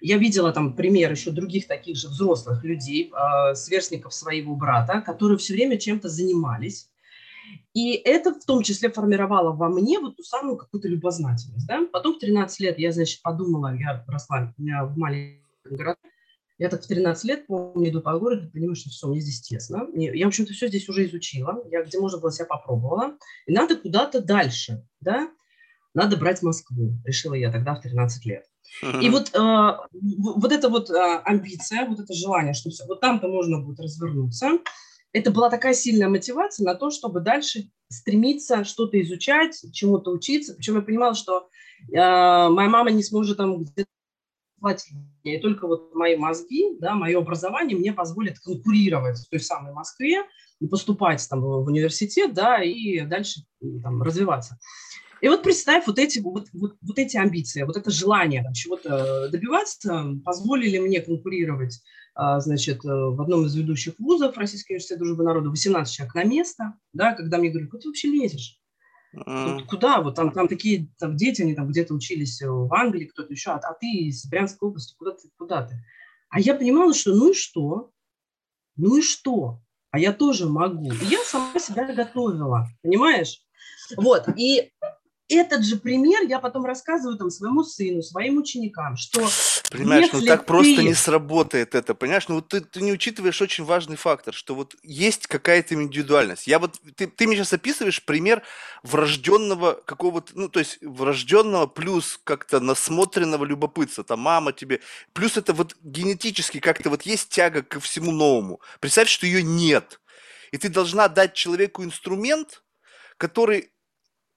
Я 0.00 0.18
видела 0.18 0.52
там 0.52 0.74
пример 0.74 1.10
еще 1.10 1.30
других 1.30 1.66
таких 1.66 1.96
же 1.96 2.08
взрослых 2.08 2.62
людей, 2.62 3.10
э, 3.10 3.54
сверстников 3.54 4.12
своего 4.12 4.54
брата, 4.54 5.00
которые 5.00 5.38
все 5.38 5.54
время 5.54 5.78
чем-то 5.78 6.10
занимались. 6.10 6.90
И 7.74 7.92
это 7.92 8.32
в 8.32 8.44
том 8.44 8.62
числе 8.62 8.90
формировало 8.90 9.54
во 9.54 9.68
мне 9.68 9.98
вот 9.98 10.16
ту 10.16 10.22
самую 10.22 10.56
какую-то 10.56 10.88
любознательность. 10.88 11.66
Да? 11.66 11.86
Потом 11.92 12.14
в 12.14 12.18
13 12.20 12.60
лет 12.60 12.78
я, 12.78 12.92
значит, 12.92 13.20
подумала, 13.20 13.74
я 13.74 14.04
росла 14.06 14.54
в 14.56 14.96
маленьком 14.96 15.42
городе, 15.64 15.98
я 16.58 16.68
так 16.68 16.84
в 16.84 16.86
13 16.86 17.24
лет, 17.24 17.46
помню, 17.48 17.90
иду 17.90 18.00
по 18.00 18.16
городу, 18.16 18.48
понимаю, 18.48 18.76
что 18.76 18.88
все, 18.88 19.08
мне 19.08 19.20
здесь 19.20 19.40
тесно. 19.40 19.88
Я, 19.92 20.24
в 20.24 20.28
общем-то, 20.28 20.52
все 20.52 20.68
здесь 20.68 20.88
уже 20.88 21.04
изучила. 21.06 21.64
Я 21.70 21.82
где 21.82 21.98
можно 21.98 22.20
было 22.20 22.30
себя 22.30 22.46
попробовала. 22.46 23.18
И 23.46 23.52
надо 23.52 23.76
куда-то 23.76 24.20
дальше, 24.20 24.86
да? 25.00 25.28
Надо 25.94 26.16
брать 26.16 26.42
Москву, 26.42 26.92
решила 27.04 27.34
я 27.34 27.50
тогда 27.50 27.74
в 27.74 27.80
13 27.80 28.24
лет. 28.26 28.44
И 29.00 29.10
вот, 29.10 29.34
э, 29.34 29.72
вот 29.92 30.52
эта 30.52 30.68
вот 30.68 30.90
э, 30.90 31.20
амбиция, 31.24 31.86
вот 31.86 32.00
это 32.00 32.12
желание, 32.14 32.54
что 32.54 32.70
все, 32.70 32.84
вот 32.86 33.00
там-то 33.00 33.28
можно 33.28 33.60
будет 33.60 33.80
развернуться, 33.80 34.58
это 35.14 35.30
была 35.30 35.48
такая 35.48 35.74
сильная 35.74 36.08
мотивация 36.08 36.64
на 36.64 36.74
то, 36.74 36.90
чтобы 36.90 37.20
дальше 37.20 37.70
стремиться 37.88 38.64
что-то 38.64 39.00
изучать, 39.00 39.64
чему-то 39.72 40.10
учиться. 40.10 40.54
Причем 40.54 40.74
я 40.74 40.82
понимала, 40.82 41.14
что 41.14 41.48
э, 41.88 41.94
моя 41.94 42.68
мама 42.68 42.90
не 42.90 43.04
сможет 43.04 43.36
там 43.36 43.62
где-то 43.62 43.88
платить. 44.58 44.96
И 45.22 45.38
только 45.38 45.68
вот 45.68 45.94
мои 45.94 46.16
мозги, 46.16 46.76
да, 46.80 46.94
мое 46.94 47.16
образование 47.16 47.78
мне 47.78 47.92
позволит 47.92 48.40
конкурировать 48.40 49.18
в 49.18 49.28
той 49.30 49.38
самой 49.38 49.72
Москве 49.72 50.24
поступать 50.70 51.24
там 51.28 51.42
в 51.42 51.66
университет, 51.66 52.32
да, 52.34 52.62
и 52.62 53.02
дальше 53.02 53.42
там 53.82 54.02
развиваться. 54.02 54.58
И 55.20 55.28
вот 55.28 55.42
представь, 55.42 55.86
вот 55.86 55.98
эти, 55.98 56.18
вот, 56.18 56.48
вот, 56.52 56.76
вот 56.82 56.98
эти 56.98 57.16
амбиции, 57.16 57.62
вот 57.62 57.76
это 57.76 57.90
желание 57.90 58.42
там, 58.42 58.52
чего-то 58.52 59.28
добиваться 59.28 60.06
позволили 60.24 60.78
мне 60.78 61.00
конкурировать 61.00 61.80
значит, 62.16 62.84
э, 62.84 62.88
в 62.88 63.20
одном 63.20 63.46
из 63.46 63.54
ведущих 63.54 63.94
вузов 63.98 64.36
Российский 64.36 64.74
университет 64.74 64.98
дружбы 64.98 65.24
народа 65.24 65.50
18 65.50 65.92
человек 65.92 66.14
на 66.14 66.24
место, 66.24 66.74
да, 66.92 67.12
когда 67.14 67.38
мне 67.38 67.50
говорят, 67.50 67.70
куда 67.70 67.82
ты 67.82 67.88
вообще 67.88 68.08
лезешь? 68.08 68.60
Mm. 69.14 69.66
Куда? 69.66 70.00
Вот 70.00 70.14
там, 70.14 70.32
там 70.32 70.48
такие 70.48 70.88
там 70.98 71.16
дети, 71.16 71.42
они 71.42 71.54
там 71.54 71.68
где-то 71.68 71.94
учились 71.94 72.40
э, 72.42 72.48
в 72.48 72.72
Англии, 72.72 73.06
кто-то 73.06 73.32
еще, 73.32 73.50
а, 73.50 73.56
а 73.56 73.74
ты 73.74 73.86
из 73.86 74.26
Брянской 74.26 74.68
области, 74.68 74.94
куда 74.96 75.12
ты, 75.12 75.28
куда 75.36 75.66
ты? 75.66 75.76
А 76.28 76.40
я 76.40 76.54
понимала, 76.54 76.94
что 76.94 77.14
ну 77.14 77.30
и 77.30 77.34
что? 77.34 77.90
Ну 78.76 78.96
и 78.96 79.02
что? 79.02 79.60
А 79.90 79.98
я 79.98 80.12
тоже 80.12 80.48
могу. 80.48 80.92
И 80.92 81.06
я 81.06 81.18
сама 81.24 81.58
себя 81.60 81.92
готовила, 81.92 82.66
понимаешь? 82.82 83.40
Вот, 83.96 84.28
и 84.36 84.72
этот 85.28 85.64
же 85.64 85.76
пример 85.76 86.22
я 86.28 86.40
потом 86.40 86.64
рассказываю 86.64 87.16
там 87.16 87.30
своему 87.30 87.62
сыну, 87.62 88.02
своим 88.02 88.38
ученикам, 88.38 88.96
что 88.96 89.26
Понимаешь, 89.70 90.10
ну 90.12 90.20
так 90.22 90.40
ты... 90.40 90.46
просто 90.46 90.82
не 90.82 90.94
сработает 90.94 91.74
это, 91.74 91.94
понимаешь? 91.94 92.28
Ну 92.28 92.36
вот 92.36 92.48
ты, 92.48 92.60
ты 92.60 92.80
не 92.80 92.92
учитываешь 92.92 93.40
очень 93.40 93.64
важный 93.64 93.96
фактор, 93.96 94.34
что 94.34 94.54
вот 94.54 94.76
есть 94.82 95.26
какая-то 95.26 95.74
индивидуальность. 95.74 96.46
Я 96.46 96.58
вот, 96.58 96.80
ты, 96.96 97.06
ты 97.06 97.26
мне 97.26 97.36
сейчас 97.36 97.52
описываешь 97.54 98.04
пример 98.04 98.42
врожденного 98.82 99.72
какого-то, 99.84 100.32
ну 100.38 100.48
то 100.48 100.60
есть 100.60 100.78
врожденного 100.82 101.66
плюс 101.66 102.20
как-то 102.24 102.60
насмотренного 102.60 103.44
любопытства, 103.44 104.04
там 104.04 104.20
мама 104.20 104.52
тебе, 104.52 104.80
плюс 105.12 105.36
это 105.36 105.52
вот 105.52 105.76
генетически 105.82 106.60
как-то 106.60 106.90
вот 106.90 107.02
есть 107.02 107.30
тяга 107.30 107.62
ко 107.62 107.80
всему 107.80 108.12
новому. 108.12 108.60
Представь, 108.80 109.08
что 109.08 109.26
ее 109.26 109.42
нет. 109.42 110.00
И 110.52 110.58
ты 110.58 110.68
должна 110.68 111.08
дать 111.08 111.34
человеку 111.34 111.82
инструмент, 111.82 112.62
который 113.16 113.70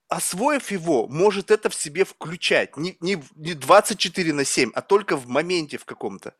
освоив 0.08 0.70
его, 0.70 1.06
может 1.08 1.50
это 1.50 1.68
в 1.68 1.74
себе 1.74 2.04
включать. 2.04 2.76
Не, 2.76 2.96
не, 3.00 3.22
не 3.36 3.54
24 3.54 4.32
на 4.32 4.44
7, 4.44 4.70
а 4.74 4.80
только 4.80 5.16
в 5.16 5.28
моменте 5.28 5.76
в 5.76 5.84
каком-то. 5.84 6.34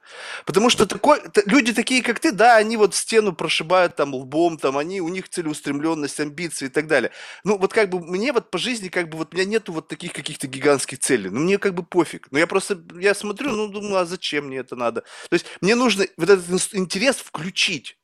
Потому 0.46 0.70
что 0.70 0.87
такой, 0.87 1.20
люди 1.44 1.72
такие, 1.74 2.02
как 2.02 2.18
ты, 2.18 2.33
да, 2.33 2.57
они 2.57 2.76
вот 2.76 2.94
стену 2.94 3.35
прошибают 3.35 3.96
там 3.96 4.14
лбом, 4.14 4.57
там 4.57 4.78
они, 4.78 5.00
у 5.00 5.09
них 5.09 5.28
целеустремленность, 5.28 6.18
амбиции 6.18 6.66
и 6.66 6.70
так 6.70 6.87
далее. 6.87 7.11
Ну, 7.44 7.59
вот 7.59 7.72
как 7.72 7.90
бы 7.90 8.00
мне 8.00 8.33
вот 8.33 8.50
по 8.50 8.59
жизни, 8.59 8.88
как 8.88 9.11
бы 9.11 9.18
вот 9.18 9.35
у 9.35 9.37
меня 9.37 9.46
нету 9.46 9.72
вот 9.72 9.88
таких 9.88 10.12
каких-то 10.12 10.46
гигантских 10.46 10.98
целей. 11.00 11.28
Ну, 11.28 11.40
мне 11.40 11.59
как 11.59 11.74
бы 11.74 11.83
пофиг. 11.83 12.28
Но 12.31 12.38
я 12.38 12.46
просто, 12.46 12.83
я 12.98 13.14
смотрю, 13.14 13.52
ну, 13.52 13.68
думаю, 13.68 13.98
а 13.98 14.07
зачем 14.07 14.46
мне 14.46 14.59
это 14.59 14.76
надо? 14.76 15.02
То 15.28 15.35
есть 15.35 15.46
мне 15.61 15.74
нужно 15.74 16.07
вот 16.16 16.31
этот 16.31 16.74
интерес 16.74 17.16
включить. 17.16 17.98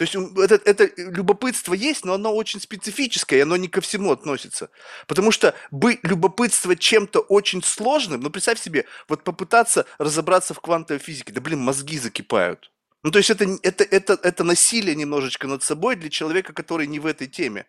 То 0.00 0.04
есть 0.04 0.16
это, 0.38 0.54
это 0.64 0.90
любопытство 0.96 1.74
есть, 1.74 2.06
но 2.06 2.14
оно 2.14 2.34
очень 2.34 2.58
специфическое, 2.58 3.40
и 3.40 3.42
оно 3.42 3.58
не 3.58 3.68
ко 3.68 3.82
всему 3.82 4.12
относится. 4.12 4.70
Потому 5.06 5.30
что 5.30 5.54
быть 5.70 6.00
любопытство 6.04 6.74
чем-то 6.74 7.20
очень 7.20 7.62
сложным, 7.62 8.22
ну 8.22 8.30
представь 8.30 8.58
себе, 8.58 8.86
вот 9.08 9.24
попытаться 9.24 9.84
разобраться 9.98 10.54
в 10.54 10.60
квантовой 10.60 11.02
физике, 11.02 11.34
да 11.34 11.42
блин, 11.42 11.58
мозги 11.58 11.98
закипают. 11.98 12.72
Ну 13.02 13.10
то 13.10 13.18
есть 13.18 13.28
это, 13.28 13.44
это, 13.62 13.84
это, 13.84 14.18
это 14.22 14.42
насилие 14.42 14.94
немножечко 14.94 15.46
над 15.46 15.62
собой 15.62 15.96
для 15.96 16.08
человека, 16.08 16.54
который 16.54 16.86
не 16.86 16.98
в 16.98 17.04
этой 17.04 17.26
теме. 17.26 17.66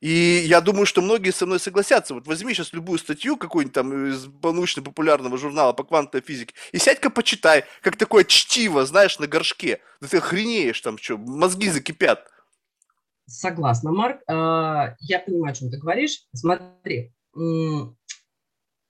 И 0.00 0.44
я 0.46 0.60
думаю, 0.60 0.86
что 0.86 1.02
многие 1.02 1.32
со 1.32 1.44
мной 1.44 1.58
согласятся. 1.58 2.14
Вот 2.14 2.26
возьми 2.26 2.54
сейчас 2.54 2.72
любую 2.72 2.98
статью 2.98 3.36
какую-нибудь 3.36 3.74
там 3.74 4.10
из 4.10 4.26
научно-популярного 4.42 5.36
журнала 5.38 5.72
по 5.72 5.84
квантовой 5.84 6.24
физике 6.24 6.54
и 6.72 6.78
сядь-ка 6.78 7.10
почитай, 7.10 7.64
как 7.82 7.96
такое 7.96 8.24
чтиво, 8.24 8.86
знаешь, 8.86 9.18
на 9.18 9.26
горшке. 9.26 9.80
Да 10.00 10.08
ты 10.08 10.18
охренеешь 10.18 10.80
там 10.80 10.98
что, 10.98 11.18
мозги 11.18 11.68
закипят. 11.68 12.30
Согласна, 13.26 13.92
Марк. 13.92 14.22
А, 14.26 14.94
я 15.00 15.18
понимаю, 15.18 15.52
о 15.52 15.54
чем 15.54 15.70
ты 15.70 15.78
говоришь. 15.78 16.22
Смотри, 16.32 17.12
в 17.34 17.94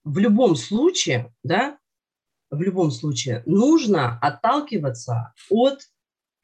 любом 0.05 0.57
случае, 0.57 1.35
да, 1.43 1.79
в 2.51 2.63
любом 2.63 2.91
случае 2.91 3.43
нужно 3.47 4.19
отталкиваться 4.21 5.35
от 5.51 5.81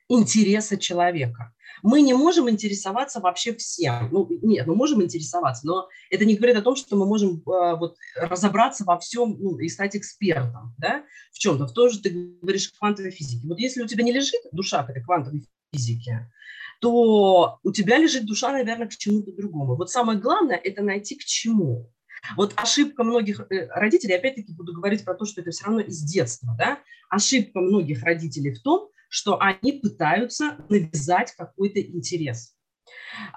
интереса 0.09 0.77
человека. 0.77 1.54
Мы 1.85 2.01
не 2.01 2.15
можем 2.15 2.49
интересоваться 2.49 3.21
вообще 3.21 3.55
всем. 3.55 4.09
Ну, 4.11 4.27
нет, 4.41 4.67
мы 4.67 4.75
можем 4.75 5.03
интересоваться, 5.03 5.67
но 5.67 5.87
это 6.09 6.25
не 6.25 6.35
говорит 6.35 6.57
о 6.57 6.63
том, 6.63 6.77
что 6.77 6.97
мы 6.97 7.05
можем 7.05 7.43
э, 7.47 7.77
вот, 7.77 7.97
разобраться 8.17 8.85
во 8.85 8.99
всем 8.99 9.37
ну, 9.39 9.59
и 9.59 9.69
стать 9.69 9.95
экспертом 9.95 10.75
да, 10.79 11.05
в 11.31 11.39
чем-то. 11.39 11.67
В 11.67 11.75
том 11.75 11.91
же 11.91 12.01
ты 12.01 12.39
говоришь 12.41 12.73
квантовой 12.73 13.11
физике. 13.11 13.47
Вот 13.47 13.59
если 13.59 13.83
у 13.83 13.87
тебя 13.87 14.03
не 14.03 14.13
лежит 14.13 14.41
душа 14.51 14.83
к 14.83 14.89
этой 14.89 15.05
квантовой 15.05 15.47
физике, 15.75 16.33
то 16.81 17.59
у 17.63 17.71
тебя 17.71 17.99
лежит 17.99 18.25
душа, 18.25 18.53
наверное, 18.53 18.89
к 18.89 18.97
чему-то 18.97 19.33
другому. 19.33 19.77
Вот 19.77 19.91
самое 19.91 20.19
главное– 20.19 20.57
это 20.65 20.83
найти 20.83 21.17
к 21.17 21.25
чему. 21.25 21.93
Вот 22.39 22.55
ошибка 22.57 23.05
многих 23.05 23.41
э, 23.51 23.67
родителей, 23.69 24.15
опять-таки 24.15 24.55
буду 24.55 24.73
говорить 24.73 25.05
про 25.05 25.13
то, 25.13 25.27
что 25.27 25.43
это 25.43 25.51
все 25.51 25.67
равно 25.67 25.81
из 25.81 26.01
детства, 26.01 26.57
да, 26.59 26.79
ошибка 27.11 27.61
многих 27.61 28.03
родителей 28.03 28.55
в 28.55 28.63
том, 28.63 28.89
что 29.15 29.41
они 29.41 29.75
пытаются 29.75 30.57
навязать 30.69 31.33
какой-то 31.37 31.81
интерес. 31.81 32.57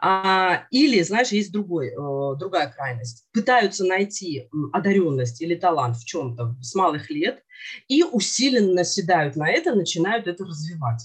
А, 0.02 0.64
или, 0.72 1.04
знаешь, 1.04 1.28
есть 1.28 1.52
другой, 1.52 1.90
э, 1.90 2.38
другая 2.40 2.74
крайность. 2.76 3.28
Пытаются 3.32 3.86
найти 3.86 4.50
одаренность 4.74 5.40
или 5.40 5.54
талант 5.54 5.98
в 5.98 6.06
чем-то 6.06 6.56
с 6.62 6.74
малых 6.74 7.12
лет 7.12 7.44
и 7.88 8.02
усиленно 8.02 8.74
наседают 8.74 9.36
на 9.36 9.52
это, 9.52 9.76
начинают 9.76 10.26
это 10.26 10.46
развивать 10.46 11.04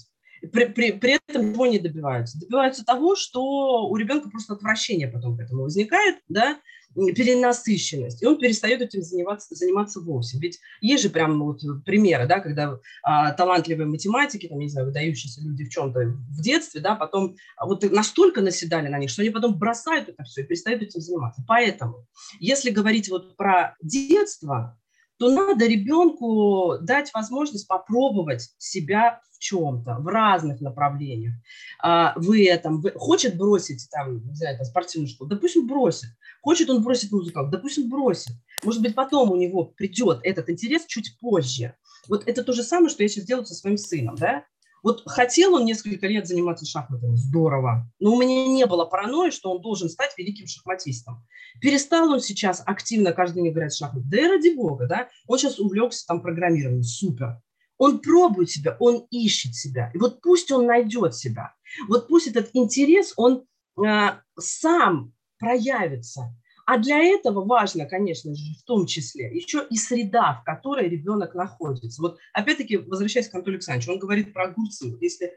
при, 0.51 0.65
при, 0.65 0.91
при 0.91 1.19
этом 1.27 1.51
его 1.51 1.67
не 1.67 1.79
добиваются. 1.79 2.39
Добиваются 2.39 2.83
того, 2.83 3.15
что 3.15 3.87
у 3.87 3.95
ребенка 3.95 4.29
просто 4.29 4.53
отвращение 4.53 5.07
потом 5.07 5.37
к 5.37 5.41
этому 5.41 5.63
возникает, 5.63 6.17
да, 6.27 6.57
перенасыщенность, 6.95 8.21
и 8.21 8.25
он 8.25 8.37
перестает 8.37 8.81
этим 8.81 9.01
заниматься, 9.01 9.55
заниматься 9.55 9.99
вовсе. 9.99 10.37
Ведь 10.39 10.59
есть 10.81 11.03
же 11.03 11.09
прям 11.09 11.39
вот 11.39 11.61
примеры, 11.85 12.27
да, 12.27 12.39
когда 12.39 12.79
а, 13.03 13.31
талантливые 13.31 13.87
математики, 13.87 14.47
там, 14.47 14.59
не 14.59 14.69
знаю, 14.69 14.87
выдающиеся 14.87 15.41
люди 15.41 15.65
в 15.65 15.69
чем-то 15.69 15.99
в 15.99 16.41
детстве, 16.41 16.81
да, 16.81 16.95
потом 16.95 17.35
вот 17.59 17.83
настолько 17.91 18.41
наседали 18.41 18.87
на 18.87 18.97
них, 18.97 19.09
что 19.09 19.21
они 19.21 19.31
потом 19.31 19.57
бросают 19.57 20.09
это 20.09 20.23
все 20.23 20.41
и 20.41 20.45
перестают 20.45 20.81
этим 20.81 21.01
заниматься. 21.01 21.43
Поэтому, 21.47 22.05
если 22.39 22.69
говорить 22.69 23.09
вот 23.09 23.35
про 23.37 23.75
детство, 23.81 24.77
то 25.17 25.29
надо 25.29 25.65
ребенку 25.65 26.77
дать 26.81 27.13
возможность 27.13 27.67
попробовать 27.67 28.53
себя 28.57 29.21
чем-то, 29.43 29.97
в 29.99 30.07
разных 30.07 30.61
направлениях, 30.61 31.33
а, 31.79 32.13
в 32.15 32.31
этом, 32.33 32.81
в, 32.81 32.91
хочет 32.95 33.37
бросить 33.37 33.87
там, 33.91 34.25
не 34.25 34.35
знаю, 34.35 34.57
там, 34.57 34.65
спортивную 34.65 35.09
школу, 35.09 35.29
допустим, 35.29 35.67
бросит. 35.67 36.09
Хочет 36.41 36.69
он 36.69 36.81
бросить 36.81 37.11
музыку, 37.11 37.45
допустим, 37.51 37.89
бросит. 37.89 38.33
Может 38.63 38.81
быть, 38.81 38.95
потом 38.95 39.31
у 39.31 39.35
него 39.35 39.65
придет 39.65 40.19
этот 40.23 40.49
интерес 40.49 40.85
чуть 40.85 41.17
позже. 41.19 41.75
Вот 42.07 42.23
это 42.25 42.43
то 42.43 42.53
же 42.53 42.63
самое, 42.63 42.89
что 42.89 43.03
я 43.03 43.09
сейчас 43.09 43.25
делаю 43.25 43.45
со 43.45 43.53
своим 43.53 43.77
сыном, 43.77 44.15
да? 44.15 44.45
Вот 44.83 45.03
хотел 45.05 45.55
он 45.55 45.65
несколько 45.65 46.07
лет 46.07 46.27
заниматься 46.27 46.65
шахматами, 46.65 47.15
здорово, 47.15 47.89
но 47.99 48.13
у 48.13 48.21
меня 48.21 48.47
не 48.47 48.65
было 48.65 48.83
паранойи, 48.83 49.31
что 49.31 49.49
он 49.51 49.61
должен 49.61 49.89
стать 49.89 50.15
великим 50.17 50.45
шахматистом. 50.45 51.25
Перестал 51.61 52.11
он 52.11 52.19
сейчас 52.19 52.61
активно 52.65 53.13
каждый 53.13 53.35
день 53.35 53.53
играть 53.53 53.71
в 53.71 53.77
шахматы, 53.77 54.05
да 54.09 54.17
и 54.19 54.27
ради 54.27 54.53
бога, 54.53 54.85
да, 54.85 55.07
он 55.27 55.39
сейчас 55.39 55.57
увлекся 55.57 56.05
там 56.05 56.21
программированием, 56.21 56.83
супер. 56.83 57.41
Он 57.77 57.99
пробует 57.99 58.49
себя, 58.49 58.75
он 58.79 59.07
ищет 59.09 59.55
себя. 59.55 59.89
И 59.93 59.97
вот 59.97 60.21
пусть 60.21 60.51
он 60.51 60.67
найдет 60.67 61.15
себя. 61.15 61.53
Вот 61.87 62.07
пусть 62.07 62.27
этот 62.27 62.49
интерес, 62.53 63.13
он 63.15 63.45
э, 63.83 64.09
сам 64.37 65.13
проявится. 65.39 66.35
А 66.65 66.77
для 66.77 66.97
этого 66.97 67.43
важно, 67.45 67.85
конечно 67.85 68.33
же, 68.33 68.53
в 68.59 68.63
том 68.63 68.85
числе 68.85 69.35
еще 69.35 69.65
и 69.69 69.75
среда, 69.75 70.39
в 70.41 70.45
которой 70.45 70.87
ребенок 70.87 71.35
находится. 71.35 72.01
Вот 72.01 72.17
опять-таки, 72.33 72.77
возвращаясь 72.77 73.27
к 73.27 73.35
Анатолию 73.35 73.57
Александровичу, 73.57 73.91
он 73.91 73.99
говорит 73.99 74.33
про 74.33 74.45
огурцы. 74.45 74.97
Если 75.01 75.33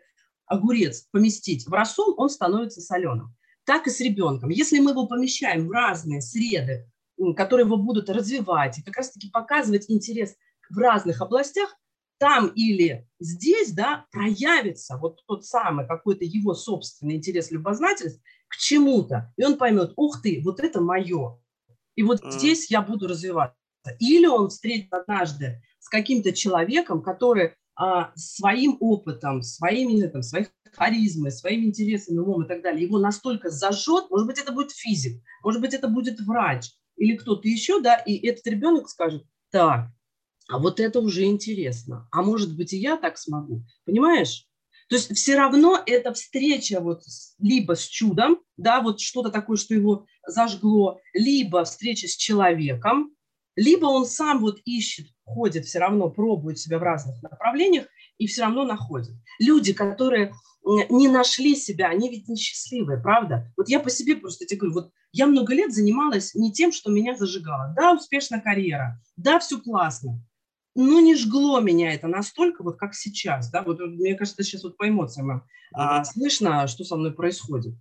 огурец 0.46 1.08
поместить 1.10 1.66
в 1.66 1.72
рассол, 1.72 2.14
он 2.16 2.30
становится 2.30 2.80
соленым. 2.80 3.34
Так 3.64 3.88
и 3.88 3.90
с 3.90 4.00
ребенком. 4.00 4.50
Если 4.50 4.78
мы 4.78 4.92
его 4.92 5.06
помещаем 5.08 5.66
в 5.66 5.72
разные 5.72 6.20
среды, 6.20 6.88
которые 7.36 7.66
его 7.66 7.76
будут 7.76 8.08
развивать 8.08 8.78
и 8.78 8.82
как 8.82 8.96
раз-таки 8.96 9.28
показывать 9.30 9.90
интерес 9.90 10.36
в 10.70 10.78
разных 10.78 11.20
областях, 11.20 11.76
там 12.18 12.48
или 12.48 13.06
здесь, 13.20 13.72
да, 13.72 14.06
проявится 14.10 14.96
вот 14.96 15.20
тот 15.26 15.44
самый 15.44 15.86
какой-то 15.86 16.24
его 16.24 16.54
собственный 16.54 17.16
интерес, 17.16 17.50
любознательность 17.50 18.20
к 18.48 18.56
чему-то, 18.56 19.32
и 19.36 19.44
он 19.44 19.56
поймет, 19.56 19.92
ух 19.96 20.22
ты, 20.22 20.40
вот 20.44 20.60
это 20.60 20.80
мое, 20.80 21.38
и 21.94 22.02
вот 22.02 22.22
mm. 22.22 22.30
здесь 22.30 22.70
я 22.70 22.82
буду 22.82 23.06
развиваться. 23.08 23.56
Или 23.98 24.26
он 24.26 24.48
встретит 24.48 24.92
однажды 24.92 25.62
с 25.78 25.88
каким-то 25.88 26.32
человеком, 26.32 27.02
который 27.02 27.54
а, 27.76 28.12
своим 28.14 28.76
опытом, 28.80 29.42
своими, 29.42 30.06
там, 30.06 30.22
своих 30.22 30.48
харизмой, 30.72 31.30
своими 31.30 31.66
интересами, 31.66 32.18
умом 32.18 32.44
и 32.44 32.48
так 32.48 32.62
далее, 32.62 32.84
его 32.84 32.98
настолько 32.98 33.50
зажжет, 33.50 34.10
может 34.10 34.26
быть, 34.26 34.38
это 34.38 34.52
будет 34.52 34.72
физик, 34.72 35.22
может 35.42 35.60
быть, 35.60 35.74
это 35.74 35.88
будет 35.88 36.20
врач 36.20 36.70
или 36.96 37.16
кто-то 37.16 37.46
еще, 37.46 37.80
да, 37.80 37.96
и 37.96 38.26
этот 38.26 38.46
ребенок 38.46 38.88
скажет, 38.88 39.24
так, 39.50 39.90
а 40.48 40.58
вот 40.58 40.80
это 40.80 41.00
уже 41.00 41.24
интересно. 41.24 42.08
А 42.10 42.22
может 42.22 42.56
быть, 42.56 42.72
и 42.72 42.78
я 42.78 42.96
так 42.96 43.18
смогу. 43.18 43.64
Понимаешь? 43.84 44.46
То 44.88 44.96
есть 44.96 45.14
все 45.16 45.36
равно 45.36 45.80
эта 45.84 46.12
встреча 46.12 46.80
вот 46.80 47.02
либо 47.38 47.74
с 47.74 47.84
чудом, 47.84 48.38
да, 48.56 48.80
вот 48.80 49.00
что-то 49.00 49.30
такое, 49.30 49.56
что 49.56 49.74
его 49.74 50.06
зажгло, 50.26 51.00
либо 51.12 51.64
встреча 51.64 52.06
с 52.06 52.16
человеком, 52.16 53.10
либо 53.56 53.86
он 53.86 54.06
сам 54.06 54.40
вот 54.40 54.60
ищет, 54.64 55.08
ходит 55.24 55.64
все 55.64 55.78
равно, 55.78 56.10
пробует 56.10 56.58
себя 56.58 56.78
в 56.78 56.82
разных 56.82 57.22
направлениях 57.22 57.86
и 58.18 58.26
все 58.26 58.42
равно 58.42 58.64
находит. 58.64 59.14
Люди, 59.40 59.72
которые 59.72 60.32
не 60.90 61.08
нашли 61.08 61.54
себя, 61.54 61.88
они 61.88 62.10
ведь 62.10 62.28
несчастливые, 62.28 63.00
правда? 63.00 63.52
Вот 63.56 63.68
я 63.68 63.80
по 63.80 63.90
себе 63.90 64.16
просто 64.16 64.46
тебе 64.46 64.60
говорю, 64.60 64.74
вот 64.74 64.90
я 65.12 65.26
много 65.26 65.54
лет 65.54 65.72
занималась 65.72 66.34
не 66.34 66.52
тем, 66.52 66.72
что 66.72 66.90
меня 66.90 67.16
зажигало. 67.16 67.72
Да, 67.76 67.94
успешная 67.94 68.40
карьера, 68.40 69.00
да, 69.16 69.38
все 69.38 69.60
классно, 69.60 70.22
ну, 70.76 71.00
не 71.00 71.16
жгло 71.16 71.60
меня 71.60 71.92
это 71.92 72.06
настолько, 72.06 72.62
вот 72.62 72.76
как 72.76 72.94
сейчас, 72.94 73.50
да, 73.50 73.62
вот 73.62 73.80
мне 73.80 74.14
кажется, 74.14 74.42
сейчас 74.42 74.62
вот 74.62 74.76
по 74.76 74.88
эмоциям 74.88 75.42
а, 75.72 76.04
слышно, 76.04 76.66
что 76.66 76.84
со 76.84 76.96
мной 76.96 77.12
происходит. 77.12 77.74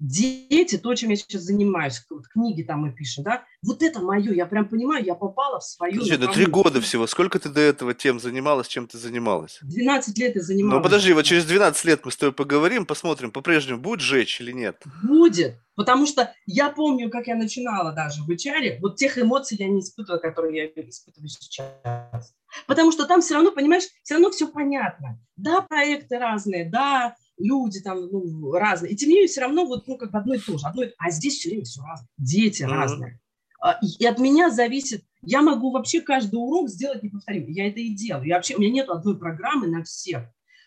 Дети, 0.00 0.78
то, 0.78 0.94
чем 0.94 1.10
я 1.10 1.16
сейчас 1.16 1.42
занимаюсь, 1.42 2.02
вот 2.08 2.26
книги 2.26 2.62
там 2.62 2.80
мы 2.80 2.90
пишем, 2.92 3.22
да, 3.22 3.44
вот 3.62 3.82
это 3.82 4.00
мое, 4.00 4.32
я 4.32 4.46
прям 4.46 4.66
понимаю, 4.66 5.04
я 5.04 5.14
попала 5.14 5.60
в 5.60 5.64
свою... 5.64 5.92
Подожди, 5.92 6.16
да 6.16 6.32
три 6.32 6.46
года 6.46 6.80
всего, 6.80 7.06
сколько 7.06 7.38
ты 7.38 7.50
до 7.50 7.60
этого 7.60 7.92
тем 7.92 8.18
занималась, 8.18 8.66
чем 8.66 8.86
ты 8.86 8.96
занималась? 8.96 9.58
12 9.60 10.16
лет 10.16 10.36
я 10.36 10.40
занималась. 10.40 10.78
Ну 10.78 10.82
подожди, 10.82 11.12
вот 11.12 11.26
через 11.26 11.44
12 11.44 11.84
лет 11.84 12.00
мы 12.06 12.12
с 12.12 12.16
тобой 12.16 12.32
поговорим, 12.32 12.86
посмотрим, 12.86 13.30
по-прежнему 13.30 13.78
будет 13.78 14.00
жечь 14.00 14.40
или 14.40 14.52
нет? 14.52 14.82
Будет, 15.02 15.60
потому 15.74 16.06
что 16.06 16.32
я 16.46 16.70
помню, 16.70 17.10
как 17.10 17.26
я 17.26 17.36
начинала 17.36 17.92
даже 17.92 18.22
в 18.22 18.30
HR, 18.30 18.78
вот 18.80 18.96
тех 18.96 19.18
эмоций 19.18 19.58
я 19.60 19.68
не 19.68 19.80
испытывала, 19.80 20.18
которые 20.18 20.72
я 20.74 20.82
испытываю 20.88 21.28
сейчас. 21.28 22.34
Потому 22.66 22.90
что 22.90 23.06
там 23.06 23.20
все 23.20 23.34
равно, 23.34 23.52
понимаешь, 23.52 23.84
все 24.02 24.14
равно 24.14 24.30
все 24.30 24.48
понятно. 24.48 25.20
Да, 25.36 25.60
проекты 25.60 26.18
разные, 26.18 26.68
да, 26.68 27.14
люди 27.40 27.80
там 27.80 28.08
ну, 28.10 28.52
разные. 28.52 28.92
И 28.92 28.96
тем 28.96 29.08
не 29.08 29.16
менее 29.16 29.28
все 29.28 29.40
равно 29.40 29.64
вот, 29.64 29.86
ну, 29.86 29.96
как 29.96 30.12
бы 30.12 30.18
одно 30.18 30.34
и 30.34 30.38
то 30.38 30.56
же. 30.56 30.66
Одно, 30.66 30.82
а 30.98 31.10
здесь 31.10 31.38
все 31.38 31.50
время 31.50 31.64
все 31.64 31.82
разное. 31.82 32.08
Дети 32.18 32.62
mm-hmm. 32.62 32.66
разные. 32.66 33.20
А, 33.62 33.78
и 33.82 34.04
от 34.06 34.18
меня 34.18 34.50
зависит, 34.50 35.04
я 35.22 35.42
могу 35.42 35.70
вообще 35.70 36.00
каждый 36.00 36.36
урок 36.36 36.68
сделать 36.68 37.02
неповторимым. 37.02 37.50
Я 37.50 37.68
это 37.68 37.80
и 37.80 37.94
делаю. 37.94 38.26
Я 38.26 38.36
вообще, 38.36 38.56
у 38.56 38.60
меня 38.60 38.72
нет 38.72 38.88
одной 38.88 39.18
программы 39.18 39.66
на 39.66 39.82
всех. 39.84 40.24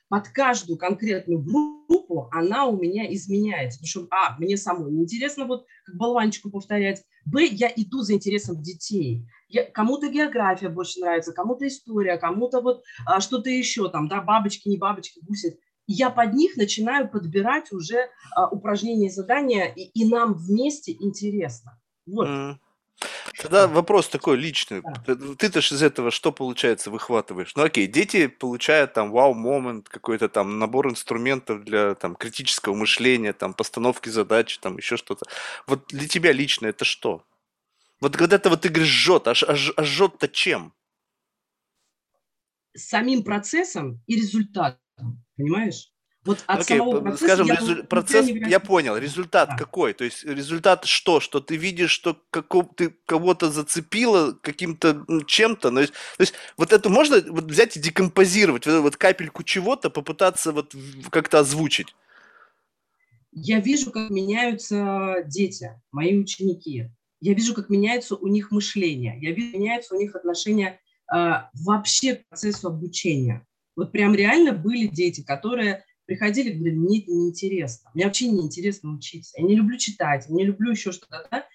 Под 0.10 0.28
каждую 0.30 0.78
конкретную 0.78 1.42
группу 1.42 2.30
она 2.32 2.66
у 2.66 2.80
меня 2.80 3.12
изменяется. 3.14 3.80
Потому 3.80 4.08
что, 4.08 4.16
а, 4.16 4.38
мне 4.38 4.58
самой 4.58 4.92
неинтересно 4.92 5.46
вот 5.46 5.66
как 5.86 5.96
болванчику 5.96 6.52
повторять. 6.52 7.04
Б, 7.26 7.46
я 7.46 7.72
иду 7.76 8.02
за 8.02 8.14
интересом 8.14 8.62
детей 8.62 9.26
кому-то 9.74 10.10
география 10.10 10.70
больше 10.70 11.00
нравится, 11.00 11.34
кому-то 11.34 11.68
история, 11.68 12.18
кому-то 12.18 12.62
вот 12.62 12.84
а, 13.06 13.20
что-то 13.20 13.50
еще 13.50 13.90
там, 13.90 14.08
да, 14.08 14.22
бабочки, 14.22 14.68
не 14.68 14.78
бабочки, 14.78 15.20
гуси. 15.22 15.60
Я 15.88 16.10
под 16.10 16.34
них 16.34 16.56
начинаю 16.56 17.10
подбирать 17.10 17.72
уже 17.72 18.10
а, 18.36 18.48
упражнения 18.48 19.08
и 19.08 19.12
задания, 19.12 19.66
и, 19.66 19.84
и 19.84 20.06
нам 20.06 20.34
вместе 20.34 20.96
интересно. 21.00 21.80
Вот. 22.06 22.28
Mm. 22.28 22.56
Тогда 23.42 23.68
вопрос 23.68 24.08
такой 24.08 24.38
личный. 24.38 24.82
Да. 24.82 25.16
Ты-то 25.36 25.62
ж 25.62 25.74
из 25.74 25.84
этого 25.84 26.12
что, 26.12 26.32
получается, 26.32 26.92
выхватываешь? 26.92 27.56
Ну 27.56 27.64
окей, 27.64 27.88
дети 27.88 28.28
получают 28.28 28.94
там 28.94 29.12
вау-момент, 29.12 29.90
какой-то 29.90 30.30
там 30.30 30.60
набор 30.60 30.90
инструментов 30.90 31.64
для 31.64 31.96
там 31.96 32.16
критического 32.16 32.76
мышления, 32.76 33.34
там 33.34 33.54
постановки 33.54 34.10
задач, 34.10 34.60
там 34.60 34.78
еще 34.78 34.98
что-то. 34.98 35.26
Вот 35.68 35.88
для 35.88 36.08
тебя 36.08 36.32
лично 36.32 36.68
это 36.68 36.86
что? 36.86 37.26
Вот 38.00 38.16
когда 38.16 38.36
это 38.36 38.50
вот 38.50 38.62
ты 38.62 38.70
говоришь 38.70 38.90
жжет, 38.90 39.28
а, 39.28 39.32
а, 39.32 39.56
а 39.78 39.84
жжет-то 39.84 40.28
чем? 40.28 40.74
Самим 42.76 43.24
процессом 43.24 44.02
и 44.08 44.16
результатом, 44.16 44.83
понимаешь? 45.38 45.94
Вот 46.26 46.42
от 46.48 46.62
Окей, 46.62 46.78
самого 46.78 47.02
процесса 47.02 47.26
скажем, 47.26 47.48
я, 47.48 47.56
резу... 47.56 47.84
процесс, 47.84 48.28
я 48.30 48.60
понял, 48.62 48.96
результат 48.96 49.50
да. 49.50 49.58
какой? 49.58 49.94
То 49.94 50.06
есть 50.06 50.24
результат 50.24 50.86
что? 50.86 51.20
Что 51.20 51.42
ты 51.42 51.58
видишь, 51.58 51.92
что 51.92 52.18
какого, 52.30 52.66
ты 52.74 52.96
кого-то 53.06 53.52
зацепила 53.52 54.32
каким-то 54.32 55.06
чем-то? 55.28 55.70
То 55.72 55.82
есть, 55.82 55.92
то 55.92 56.22
есть 56.22 56.34
вот 56.56 56.72
это 56.72 56.90
можно 56.90 57.22
вот 57.28 57.46
взять 57.46 57.76
и 57.76 57.82
декомпозировать, 57.82 58.66
вот, 58.66 58.82
вот 58.82 58.96
капельку 58.96 59.44
чего-то, 59.44 59.90
попытаться 59.90 60.54
вот 60.54 60.74
как-то 61.10 61.40
озвучить? 61.40 61.94
Я 63.34 63.60
вижу, 63.60 63.92
как 63.92 64.10
меняются 64.10 65.24
дети, 65.26 65.72
мои 65.92 66.18
ученики. 66.18 66.90
Я 67.20 67.34
вижу, 67.34 67.54
как 67.54 67.70
меняется 67.70 68.16
у 68.16 68.28
них 68.28 68.52
мышление. 68.52 69.18
Я 69.22 69.32
вижу, 69.32 69.52
как 69.52 69.60
меняется 69.60 69.96
у 69.96 70.00
них 70.00 70.16
отношение 70.16 70.80
э, 71.14 71.32
вообще 71.54 72.16
к 72.16 72.28
процессу 72.30 72.68
обучения. 72.68 73.46
Вот 73.76 73.92
прям 73.92 74.14
реально 74.16 74.54
были 74.54 74.88
дети, 74.88 75.24
которые 75.24 75.84
приходили 76.06 76.50
и 76.50 76.54
говорили, 76.54 76.76
мне 76.76 77.00
это 77.00 77.12
неинтересно, 77.12 77.92
мне 77.94 78.06
вообще 78.06 78.28
неинтересно 78.28 78.94
учиться, 78.94 79.40
я 79.40 79.48
не 79.48 79.56
люблю 79.56 79.78
читать, 79.78 80.30
не 80.30 80.46
люблю 80.46 80.72
еще 80.72 80.92
что-то, 80.92 81.26
да? 81.32 81.46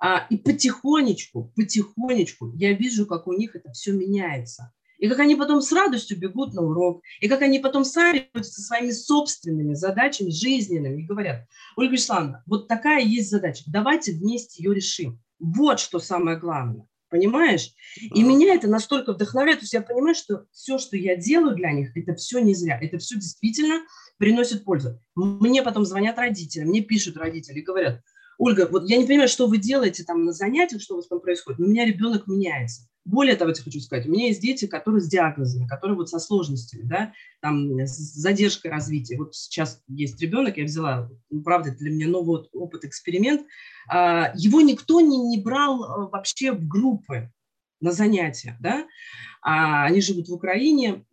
а, 0.00 0.26
и 0.30 0.36
потихонечку, 0.36 1.52
потихонечку 1.56 2.52
я 2.56 2.72
вижу, 2.72 3.06
как 3.06 3.26
у 3.26 3.32
них 3.32 3.54
это 3.54 3.70
все 3.72 3.92
меняется. 3.92 4.72
И 4.98 5.08
как 5.08 5.20
они 5.20 5.36
потом 5.36 5.60
с 5.62 5.70
радостью 5.70 6.18
бегут 6.18 6.54
на 6.54 6.62
урок, 6.62 7.02
и 7.20 7.28
как 7.28 7.42
они 7.42 7.60
потом 7.60 7.84
сами 7.84 8.28
со 8.34 8.62
своими 8.62 8.90
собственными 8.90 9.74
задачами 9.74 10.30
жизненными 10.30 11.02
и 11.02 11.06
говорят, 11.06 11.46
Ольга 11.76 11.92
Вячеславовна, 11.92 12.42
вот 12.46 12.66
такая 12.66 13.04
есть 13.04 13.30
задача, 13.30 13.62
давайте 13.68 14.12
вместе 14.12 14.62
ее 14.62 14.74
решим. 14.74 15.20
Вот 15.38 15.78
что 15.78 16.00
самое 16.00 16.36
главное. 16.36 16.88
Понимаешь? 17.10 17.72
И 18.14 18.22
меня 18.22 18.54
это 18.54 18.68
настолько 18.68 19.12
вдохновляет. 19.12 19.60
То 19.60 19.64
есть 19.64 19.72
я 19.72 19.80
понимаю, 19.80 20.14
что 20.14 20.44
все, 20.52 20.78
что 20.78 20.96
я 20.96 21.16
делаю 21.16 21.56
для 21.56 21.72
них, 21.72 21.96
это 21.96 22.14
все 22.14 22.40
не 22.40 22.54
зря. 22.54 22.78
Это 22.80 22.98
все 22.98 23.14
действительно 23.14 23.82
приносит 24.18 24.64
пользу. 24.64 25.00
Мне 25.14 25.62
потом 25.62 25.84
звонят 25.84 26.18
родители, 26.18 26.64
мне 26.64 26.82
пишут 26.82 27.16
родители 27.16 27.60
говорят, 27.60 28.02
Ольга, 28.36 28.68
вот 28.70 28.88
я 28.88 28.98
не 28.98 29.06
понимаю, 29.06 29.28
что 29.28 29.48
вы 29.48 29.58
делаете 29.58 30.04
там 30.04 30.24
на 30.24 30.32
занятиях, 30.32 30.80
что 30.80 30.94
у 30.94 30.96
вас 30.98 31.08
там 31.08 31.20
происходит, 31.20 31.58
но 31.58 31.66
у 31.66 31.68
меня 31.68 31.84
ребенок 31.84 32.26
меняется. 32.28 32.82
Более 33.08 33.36
того, 33.36 33.50
я 33.50 33.56
хочу 33.56 33.80
сказать, 33.80 34.06
у 34.06 34.10
меня 34.10 34.26
есть 34.26 34.42
дети, 34.42 34.66
которые 34.66 35.00
с 35.00 35.08
диагнозами, 35.08 35.66
которые 35.66 35.96
вот 35.96 36.10
со 36.10 36.18
сложностями, 36.18 36.82
да, 36.82 37.14
там, 37.40 37.80
с 37.80 37.96
задержкой 37.96 38.70
развития. 38.70 39.16
Вот 39.16 39.34
сейчас 39.34 39.82
есть 39.88 40.20
ребенок, 40.20 40.58
я 40.58 40.64
взяла, 40.64 41.08
ну, 41.30 41.40
правда, 41.40 41.70
для 41.70 41.90
меня 41.90 42.06
новый 42.06 42.42
опыт, 42.52 42.84
эксперимент. 42.84 43.46
А, 43.88 44.30
его 44.36 44.60
никто 44.60 45.00
не, 45.00 45.16
не 45.16 45.40
брал 45.40 45.84
а, 45.84 46.08
вообще 46.08 46.52
в 46.52 46.68
группы 46.68 47.32
на 47.80 47.92
занятия, 47.92 48.58
да, 48.60 48.86
а 49.40 49.86
они 49.86 50.02
живут 50.02 50.28
в 50.28 50.34
Украине. 50.34 51.06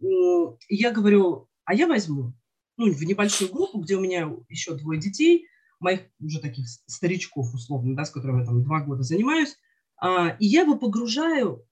Я 0.67 0.91
говорю, 0.91 1.47
а 1.63 1.73
я 1.73 1.87
возьму, 1.87 2.33
ну, 2.75 2.91
в 2.91 3.03
небольшую 3.03 3.53
группу, 3.53 3.79
где 3.79 3.95
у 3.95 4.01
меня 4.01 4.29
еще 4.49 4.75
двое 4.75 4.99
детей, 4.99 5.47
моих 5.79 6.01
уже 6.19 6.41
таких 6.41 6.67
старичков, 6.67 7.53
условно, 7.53 7.95
да, 7.95 8.03
с 8.03 8.11
которыми 8.11 8.41
я 8.41 8.45
там 8.45 8.65
два 8.65 8.81
года 8.81 9.03
занимаюсь, 9.03 9.55
а, 9.95 10.35
и 10.41 10.45
я 10.45 10.63
его 10.63 10.77
погружаю 10.77 11.65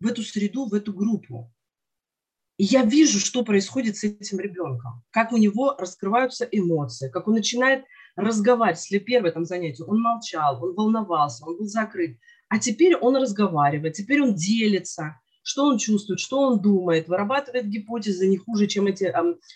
в 0.00 0.06
эту 0.06 0.22
среду, 0.22 0.66
в 0.66 0.74
эту 0.74 0.92
группу. 0.92 1.52
И 2.56 2.64
я 2.64 2.82
вижу, 2.82 3.20
что 3.20 3.44
происходит 3.44 3.96
с 3.96 4.04
этим 4.04 4.40
ребенком, 4.40 5.04
как 5.10 5.32
у 5.32 5.36
него 5.36 5.76
раскрываются 5.78 6.44
эмоции, 6.44 7.08
как 7.08 7.28
он 7.28 7.34
начинает 7.34 7.84
разговаривать. 8.16 8.82
Если 8.82 8.98
первое 8.98 9.30
там 9.30 9.44
занятие, 9.44 9.84
он 9.84 10.02
молчал, 10.02 10.62
он 10.62 10.74
волновался, 10.74 11.46
он 11.46 11.56
был 11.56 11.66
закрыт. 11.66 12.18
А 12.48 12.58
теперь 12.58 12.96
он 12.96 13.16
разговаривает, 13.16 13.94
теперь 13.94 14.22
он 14.22 14.34
делится, 14.34 15.20
что 15.42 15.66
он 15.66 15.78
чувствует, 15.78 16.18
что 16.18 16.40
он 16.40 16.60
думает, 16.60 17.08
вырабатывает 17.08 17.68
гипотезы 17.68 18.26
не 18.26 18.38
хуже, 18.38 18.66
чем 18.66 18.86
эти, 18.86 19.12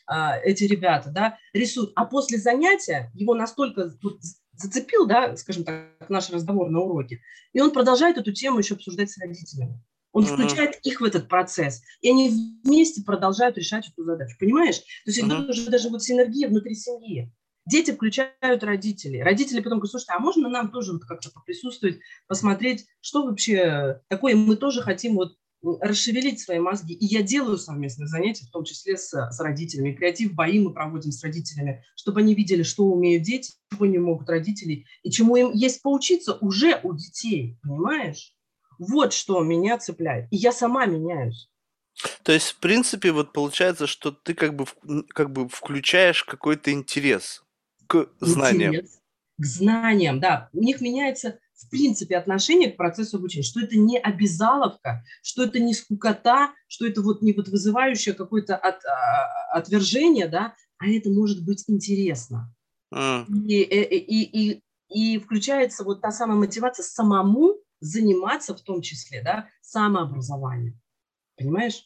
а, 0.07 0.39
эти 0.39 0.65
ребята, 0.65 1.11
да, 1.11 1.39
рисует. 1.53 1.91
А 1.97 2.05
после 2.05 2.39
занятия 2.39 3.11
его 3.15 3.35
настолько 3.35 3.93
вот, 4.03 4.19
зацепил, 4.53 5.07
да, 5.07 5.37
скажем 5.37 5.65
так, 5.65 6.09
наш 6.09 6.31
разговор 6.31 6.71
на 6.71 6.81
уроке, 6.81 7.21
и 7.53 7.61
он 7.61 7.73
продолжает 7.73 8.17
эту 8.17 8.33
тему 8.33 8.59
еще 8.59 8.75
обсуждать 8.75 9.11
с 9.11 9.19
родителями. 9.19 9.83
Он 10.13 10.25
uh-huh. 10.25 10.35
включает 10.35 10.79
их 10.83 11.01
в 11.01 11.05
этот 11.05 11.29
процесс, 11.29 11.83
и 12.01 12.11
они 12.11 12.31
вместе 12.65 13.03
продолжают 13.03 13.57
решать 13.59 13.89
эту 13.89 14.05
задачу. 14.05 14.37
Понимаешь? 14.39 14.79
То 14.79 14.85
есть 15.07 15.23
uh-huh. 15.23 15.27
идет 15.27 15.51
уже 15.51 15.71
даже 15.71 15.89
вот 15.89 16.03
синергия 16.03 16.49
внутри 16.49 16.75
семьи. 16.75 17.33
Дети 17.65 17.93
включают 17.93 18.65
родителей. 18.65 19.23
Родители 19.23 19.61
потом 19.61 19.79
говорят, 19.79 19.93
слушайте, 19.93 20.13
а 20.15 20.19
можно 20.19 20.49
нам 20.49 20.73
тоже 20.73 20.93
вот 20.93 21.05
как-то 21.05 21.31
присутствовать, 21.47 22.01
посмотреть, 22.27 22.87
что 23.01 23.25
вообще 23.25 24.01
такое, 24.09 24.35
мы 24.35 24.57
тоже 24.57 24.83
хотим 24.83 25.15
вот 25.15 25.37
расшевелить 25.63 26.41
свои 26.41 26.59
мозги. 26.59 26.95
И 26.95 27.07
я 27.07 27.23
делаю 27.23 27.57
совместные 27.57 28.09
занятия, 28.09 28.47
в 28.47 28.51
том 28.51 28.65
числе 28.65 28.97
с, 28.97 29.11
с 29.13 29.41
родителями. 29.41 29.93
Креатив 29.93 30.35
бои 30.35 30.59
мы 30.59 30.73
проводим 30.73 31.13
с 31.13 31.23
родителями, 31.23 31.85
чтобы 31.95 32.21
они 32.21 32.35
видели, 32.35 32.65
что 32.65 32.85
умеют 32.85 33.23
дети, 33.23 33.53
чего 33.73 33.87
не 33.87 33.99
могут 33.99 34.29
родители, 34.29 34.85
и 35.05 35.11
чему 35.11 35.37
им 35.37 35.53
есть 35.53 35.83
поучиться 35.83 36.35
уже 36.41 36.81
у 36.83 36.95
детей, 36.95 37.59
понимаешь? 37.63 38.35
Вот 38.79 39.13
что 39.13 39.41
меня 39.43 39.79
цепляет. 39.79 40.27
И 40.31 40.37
я 40.37 40.53
сама 40.53 40.87
меняюсь. 40.87 41.49
То 42.23 42.33
есть, 42.33 42.49
в 42.49 42.59
принципе, 42.59 43.13
вот 43.13 43.33
получается, 43.33 43.87
что 43.87 44.11
ты 44.11 44.35
как 44.35 44.55
бы, 44.55 44.67
как 45.09 45.31
бы 45.31 45.49
включаешь 45.49 46.25
какой-то 46.25 46.73
интерес 46.73 47.45
к 47.87 48.09
знаниям. 48.21 48.75
Интерес 48.75 48.99
к 49.39 49.45
знаниям, 49.45 50.21
да. 50.21 50.49
У 50.53 50.63
них 50.63 50.81
меняется, 50.81 51.39
в 51.55 51.69
принципе, 51.69 52.17
отношение 52.17 52.71
к 52.71 52.77
процессу 52.77 53.19
обучения, 53.19 53.45
что 53.45 53.61
это 53.61 53.77
не 53.77 53.99
обязаловка, 53.99 55.05
что 55.23 55.43
это 55.45 55.59
не 55.59 55.75
скукота, 55.75 56.53
что 56.69 56.87
это 56.87 57.03
вот 57.03 57.23
не 57.23 57.33
вот 57.33 57.49
вызывающее 57.49 58.15
какое-то 58.15 58.57
от, 58.57 58.85
а, 58.85 59.59
отвержение, 59.59 60.29
да, 60.29 60.55
а 60.79 60.89
это 60.89 61.11
может 61.11 61.45
быть 61.45 61.65
интересно. 61.69 62.55
Mm. 62.93 63.27
И, 63.47 63.63
и, 63.63 63.97
и, 63.97 64.53
и, 64.53 64.63
и 64.89 65.19
включается 65.19 65.85
вот 65.85 66.01
та 66.01 66.11
самая 66.11 66.37
мотивация 66.37 66.85
самому 66.85 67.62
заниматься 67.83 68.55
в 68.55 68.63
том 68.63 68.81
числе, 68.81 69.23
да, 69.23 69.49
самообразованием. 69.61 70.81
Понимаешь? 71.37 71.85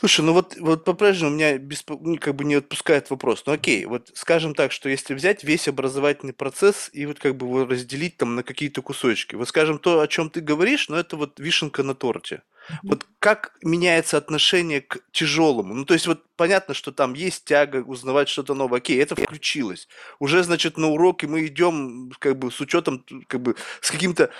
Слушай, 0.00 0.22
ну 0.22 0.32
вот, 0.32 0.56
вот 0.58 0.84
по-прежнему 0.84 1.32
меня 1.34 1.58
бесп... 1.58 1.90
ну, 1.90 2.16
как 2.18 2.34
бы 2.34 2.44
не 2.44 2.54
отпускает 2.54 3.10
вопрос. 3.10 3.42
Ну 3.46 3.52
окей, 3.52 3.84
вот 3.84 4.10
скажем 4.14 4.54
так, 4.54 4.72
что 4.72 4.88
если 4.88 5.12
взять 5.12 5.44
весь 5.44 5.68
образовательный 5.68 6.32
процесс 6.32 6.88
и 6.94 7.04
вот 7.04 7.18
как 7.18 7.36
бы 7.36 7.46
его 7.46 7.66
разделить 7.66 8.16
там 8.16 8.34
на 8.34 8.42
какие-то 8.42 8.80
кусочки. 8.80 9.34
Вот 9.34 9.48
скажем, 9.48 9.78
то, 9.78 10.00
о 10.00 10.08
чем 10.08 10.30
ты 10.30 10.40
говоришь, 10.40 10.88
ну 10.88 10.96
это 10.96 11.16
вот 11.16 11.38
вишенка 11.38 11.82
на 11.82 11.94
торте. 11.94 12.36
Mm-hmm. 12.36 12.76
Вот 12.84 13.06
как 13.18 13.52
меняется 13.62 14.16
отношение 14.16 14.80
к 14.80 15.00
тяжелому? 15.12 15.74
Ну 15.74 15.84
то 15.84 15.92
есть 15.92 16.06
вот 16.06 16.24
понятно, 16.36 16.72
что 16.72 16.92
там 16.92 17.12
есть 17.12 17.44
тяга 17.44 17.78
узнавать 17.78 18.30
что-то 18.30 18.54
новое. 18.54 18.78
Окей, 18.78 18.98
это 19.02 19.14
включилось. 19.14 19.86
Уже, 20.18 20.42
значит, 20.42 20.78
на 20.78 20.88
уроке 20.88 21.26
мы 21.26 21.46
идем 21.46 22.10
как 22.18 22.38
бы 22.38 22.50
с 22.50 22.58
учетом, 22.60 23.04
как 23.26 23.42
бы 23.42 23.54
с 23.82 23.90
каким-то 23.90 24.30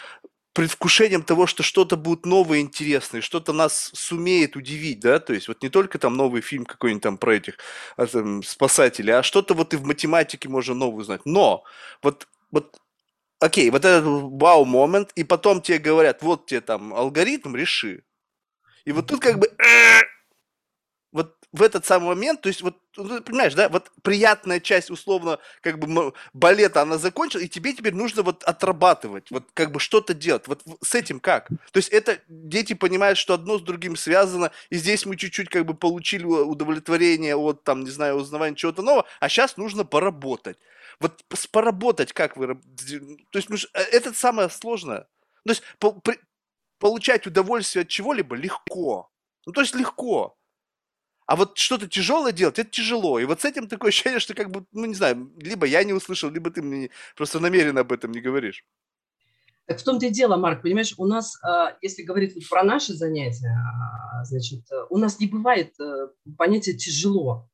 предвкушением 0.53 1.22
того, 1.22 1.46
что 1.46 1.62
что-то 1.62 1.96
будет 1.96 2.26
новое, 2.26 2.61
интересное, 2.61 3.20
что-то 3.20 3.53
нас 3.53 3.90
сумеет 3.94 4.57
удивить, 4.57 5.01
да, 5.01 5.20
то 5.20 5.32
есть 5.32 5.48
вот 5.48 5.62
не 5.62 5.68
только 5.68 5.98
там 5.98 6.16
новый 6.16 6.42
фильм 6.42 6.64
какой-нибудь 6.64 7.03
там 7.03 7.18
про 7.18 7.36
этих 7.36 7.59
а, 7.96 8.07
там, 8.07 8.42
спасателей, 8.42 9.14
а 9.14 9.22
что-то 9.22 9.55
вот 9.55 9.74
и 9.74 9.76
в 9.76 9.84
математике 9.84 10.48
можно 10.48 10.74
новое 10.74 11.03
узнать. 11.03 11.20
Но 11.24 11.62
вот, 12.03 12.26
вот 12.51 12.80
окей, 13.38 13.70
вот 13.70 13.84
этот 13.84 14.05
вау-момент, 14.05 15.12
и 15.14 15.24
потом 15.24 15.62
тебе 15.62 15.78
говорят, 15.78 16.22
вот 16.22 16.46
тебе 16.46 16.61
там 16.61 16.94
алгоритм, 16.94 17.55
реши. 17.55 18.03
И 18.84 18.92
вот 18.92 19.07
тут 19.07 19.20
как 19.20 19.38
бы 19.38 19.48
в 21.53 21.62
этот 21.62 21.84
самый 21.84 22.07
момент, 22.07 22.42
то 22.42 22.48
есть 22.48 22.62
вот, 22.62 22.76
ну, 22.96 23.20
понимаешь, 23.22 23.55
да, 23.55 23.68
вот 23.68 23.90
приятная 24.03 24.61
часть, 24.61 24.90
условно, 24.90 25.38
как 25.62 25.78
бы 25.78 26.12
балета, 26.32 26.82
она 26.82 26.96
закончилась, 26.96 27.46
и 27.46 27.48
тебе 27.48 27.72
теперь 27.72 27.94
нужно 27.94 28.22
вот 28.22 28.44
отрабатывать, 28.44 29.30
вот 29.30 29.44
как 29.55 29.72
бы 29.72 29.80
что-то 29.80 30.14
делать. 30.14 30.46
Вот 30.46 30.62
с 30.82 30.94
этим 30.94 31.18
как? 31.18 31.48
То 31.48 31.78
есть 31.78 31.88
это 31.88 32.20
дети 32.28 32.74
понимают, 32.74 33.18
что 33.18 33.34
одно 33.34 33.59
с 33.59 33.62
другим 33.62 33.96
связано, 33.96 34.53
и 34.70 34.76
здесь 34.76 35.07
мы 35.07 35.16
чуть-чуть 35.16 35.48
как 35.48 35.66
бы 35.66 35.74
получили 35.74 36.24
удовлетворение 36.24 37.34
от, 37.34 37.64
там, 37.64 37.82
не 37.82 37.90
знаю, 37.90 38.16
узнавания 38.16 38.55
чего-то 38.55 38.82
нового, 38.82 39.07
а 39.18 39.28
сейчас 39.28 39.57
нужно 39.57 39.84
поработать. 39.84 40.59
Вот 41.01 41.24
поработать 41.51 42.12
как 42.12 42.36
вы... 42.36 42.61
То 43.30 43.38
есть 43.38 43.48
э, 43.74 43.80
это 43.80 44.12
самое 44.12 44.51
сложное. 44.51 45.09
То 45.44 45.51
есть 45.51 45.62
по, 45.78 45.92
при, 45.92 46.18
получать 46.78 47.26
удовольствие 47.26 47.82
от 47.82 47.88
чего-либо 47.88 48.36
легко. 48.36 49.11
Ну, 49.46 49.53
то 49.53 49.62
есть 49.62 49.74
легко. 49.74 50.36
А 51.31 51.37
вот 51.37 51.57
что-то 51.59 51.87
тяжелое 51.87 52.33
делать, 52.33 52.59
это 52.59 52.68
тяжело. 52.68 53.20
И 53.20 53.24
вот 53.24 53.43
с 53.43 53.45
этим 53.45 53.68
такое 53.68 53.89
ощущение, 53.91 54.18
что 54.18 54.35
как 54.35 54.51
бы, 54.51 54.66
ну 54.72 54.85
не 54.87 54.95
знаю, 54.95 55.33
либо 55.37 55.64
я 55.64 55.85
не 55.85 55.93
услышал, 55.93 56.28
либо 56.28 56.51
ты 56.51 56.61
мне 56.61 56.91
просто 57.16 57.39
намеренно 57.39 57.83
об 57.83 57.93
этом 57.93 58.11
не 58.11 58.20
говоришь. 58.20 58.64
Так 59.66 59.78
в 59.78 59.85
том-то 59.85 60.07
и 60.07 60.11
дело, 60.11 60.37
Марк, 60.37 60.62
понимаешь, 60.62 60.93
у 60.99 61.07
нас, 61.07 61.39
а, 61.45 61.76
если 61.83 62.03
говорить 62.03 62.35
про 62.51 62.64
наши 62.64 62.95
занятия, 62.95 63.55
а, 63.55 64.24
значит, 64.24 64.64
у 64.89 64.99
нас 64.99 65.20
не 65.20 65.28
бывает 65.28 65.72
э, 65.78 66.09
понятия 66.37 66.72
тяжело. 66.72 67.49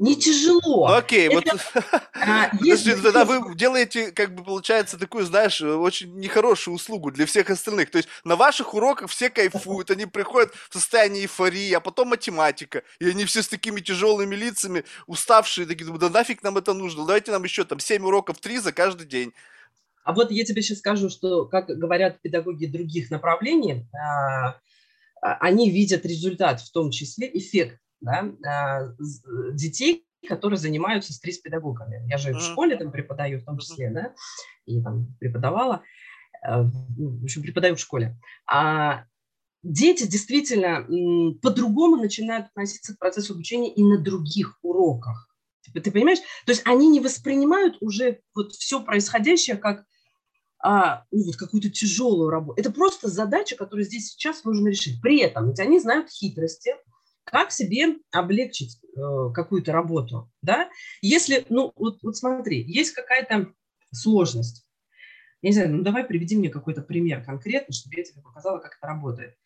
Не 0.00 0.16
тяжело. 0.16 0.88
Ну 0.88 0.94
окей, 0.94 1.28
это, 1.28 1.34
вот 1.34 1.74
а, 2.14 2.48
Подожди, 2.58 2.94
ну 2.94 3.02
тогда 3.02 3.26
вы 3.26 3.54
делаете, 3.54 4.12
как 4.12 4.34
бы 4.34 4.42
получается, 4.42 4.96
такую, 4.96 5.26
знаешь, 5.26 5.60
очень 5.60 6.18
нехорошую 6.18 6.74
услугу 6.74 7.10
для 7.10 7.26
всех 7.26 7.50
остальных. 7.50 7.90
То 7.90 7.98
есть 7.98 8.08
на 8.24 8.34
ваших 8.34 8.72
уроках 8.72 9.10
все 9.10 9.28
кайфуют, 9.28 9.90
они 9.90 10.06
приходят 10.06 10.54
в 10.70 10.72
состояние 10.72 11.24
эйфории, 11.24 11.70
а 11.74 11.80
потом 11.80 12.08
математика. 12.08 12.82
И 12.98 13.10
они 13.10 13.26
все 13.26 13.42
с 13.42 13.48
такими 13.48 13.80
тяжелыми 13.80 14.34
лицами, 14.34 14.84
уставшие, 15.06 15.66
такие, 15.66 15.86
да 15.98 16.08
нафиг 16.08 16.42
нам 16.42 16.56
это 16.56 16.72
нужно, 16.72 17.04
давайте 17.04 17.30
нам 17.30 17.44
еще 17.44 17.64
там 17.64 17.78
7 17.78 18.02
уроков, 18.02 18.38
3 18.38 18.58
за 18.58 18.72
каждый 18.72 19.06
день. 19.06 19.34
А 20.02 20.14
вот 20.14 20.30
я 20.30 20.46
тебе 20.46 20.62
сейчас 20.62 20.78
скажу, 20.78 21.10
что, 21.10 21.44
как 21.44 21.66
говорят 21.66 22.22
педагоги 22.22 22.64
других 22.64 23.10
направлений, 23.10 23.86
а, 23.92 24.56
а, 25.20 25.34
они 25.40 25.70
видят 25.70 26.06
результат, 26.06 26.62
в 26.62 26.72
том 26.72 26.90
числе 26.90 27.30
эффект 27.34 27.78
да, 28.00 28.32
а, 28.46 28.94
детей, 29.52 30.06
которые 30.28 30.58
занимаются 30.58 31.12
стресс-педагогами. 31.12 32.06
Я 32.08 32.18
же 32.18 32.32
в 32.32 32.40
школе 32.40 32.76
там 32.76 32.92
преподаю 32.92 33.40
в 33.40 33.44
том 33.44 33.58
числе, 33.58 33.90
да, 33.90 34.14
и 34.66 34.82
там 34.82 35.14
преподавала, 35.18 35.82
э, 36.46 36.62
в 36.62 37.24
общем, 37.24 37.42
преподаю 37.42 37.76
в 37.76 37.80
школе. 37.80 38.18
А 38.46 39.04
дети 39.62 40.06
действительно 40.06 40.86
по-другому 41.40 41.96
начинают 41.96 42.46
относиться 42.48 42.94
к 42.94 42.98
процессу 42.98 43.34
обучения 43.34 43.72
и 43.72 43.82
на 43.82 43.98
других 43.98 44.58
уроках. 44.62 45.28
Ты, 45.62 45.80
ты 45.80 45.90
понимаешь? 45.90 46.20
То 46.46 46.52
есть 46.52 46.66
они 46.66 46.88
не 46.88 47.00
воспринимают 47.00 47.76
уже 47.80 48.20
вот 48.34 48.52
все 48.52 48.82
происходящее 48.82 49.56
как 49.56 49.84
а, 50.62 51.04
ну, 51.10 51.24
вот 51.24 51.36
какую-то 51.36 51.70
тяжелую 51.70 52.28
работу. 52.28 52.60
Это 52.60 52.70
просто 52.70 53.08
задача, 53.08 53.56
которую 53.56 53.84
здесь 53.86 54.10
сейчас 54.10 54.44
нужно 54.44 54.68
решить. 54.68 55.00
При 55.00 55.18
этом 55.20 55.48
ведь 55.48 55.60
они 55.60 55.80
знают 55.80 56.10
хитрости, 56.10 56.74
как 57.30 57.52
себе 57.52 57.96
облегчить 58.10 58.78
э, 58.96 59.30
какую-то 59.32 59.72
работу, 59.72 60.30
да? 60.42 60.68
Если, 61.00 61.46
ну, 61.48 61.72
вот, 61.76 62.02
вот 62.02 62.16
смотри, 62.16 62.62
есть 62.62 62.92
какая-то 62.92 63.52
сложность. 63.92 64.66
Я 65.42 65.50
не 65.50 65.54
знаю, 65.54 65.70
ну 65.70 65.82
давай 65.82 66.04
приведи 66.04 66.36
мне 66.36 66.50
какой-то 66.50 66.82
пример 66.82 67.24
конкретный, 67.24 67.72
чтобы 67.72 67.96
я 67.96 68.04
тебе 68.04 68.22
показала, 68.22 68.58
как 68.58 68.76
это 68.76 68.86
работает. 68.86 69.36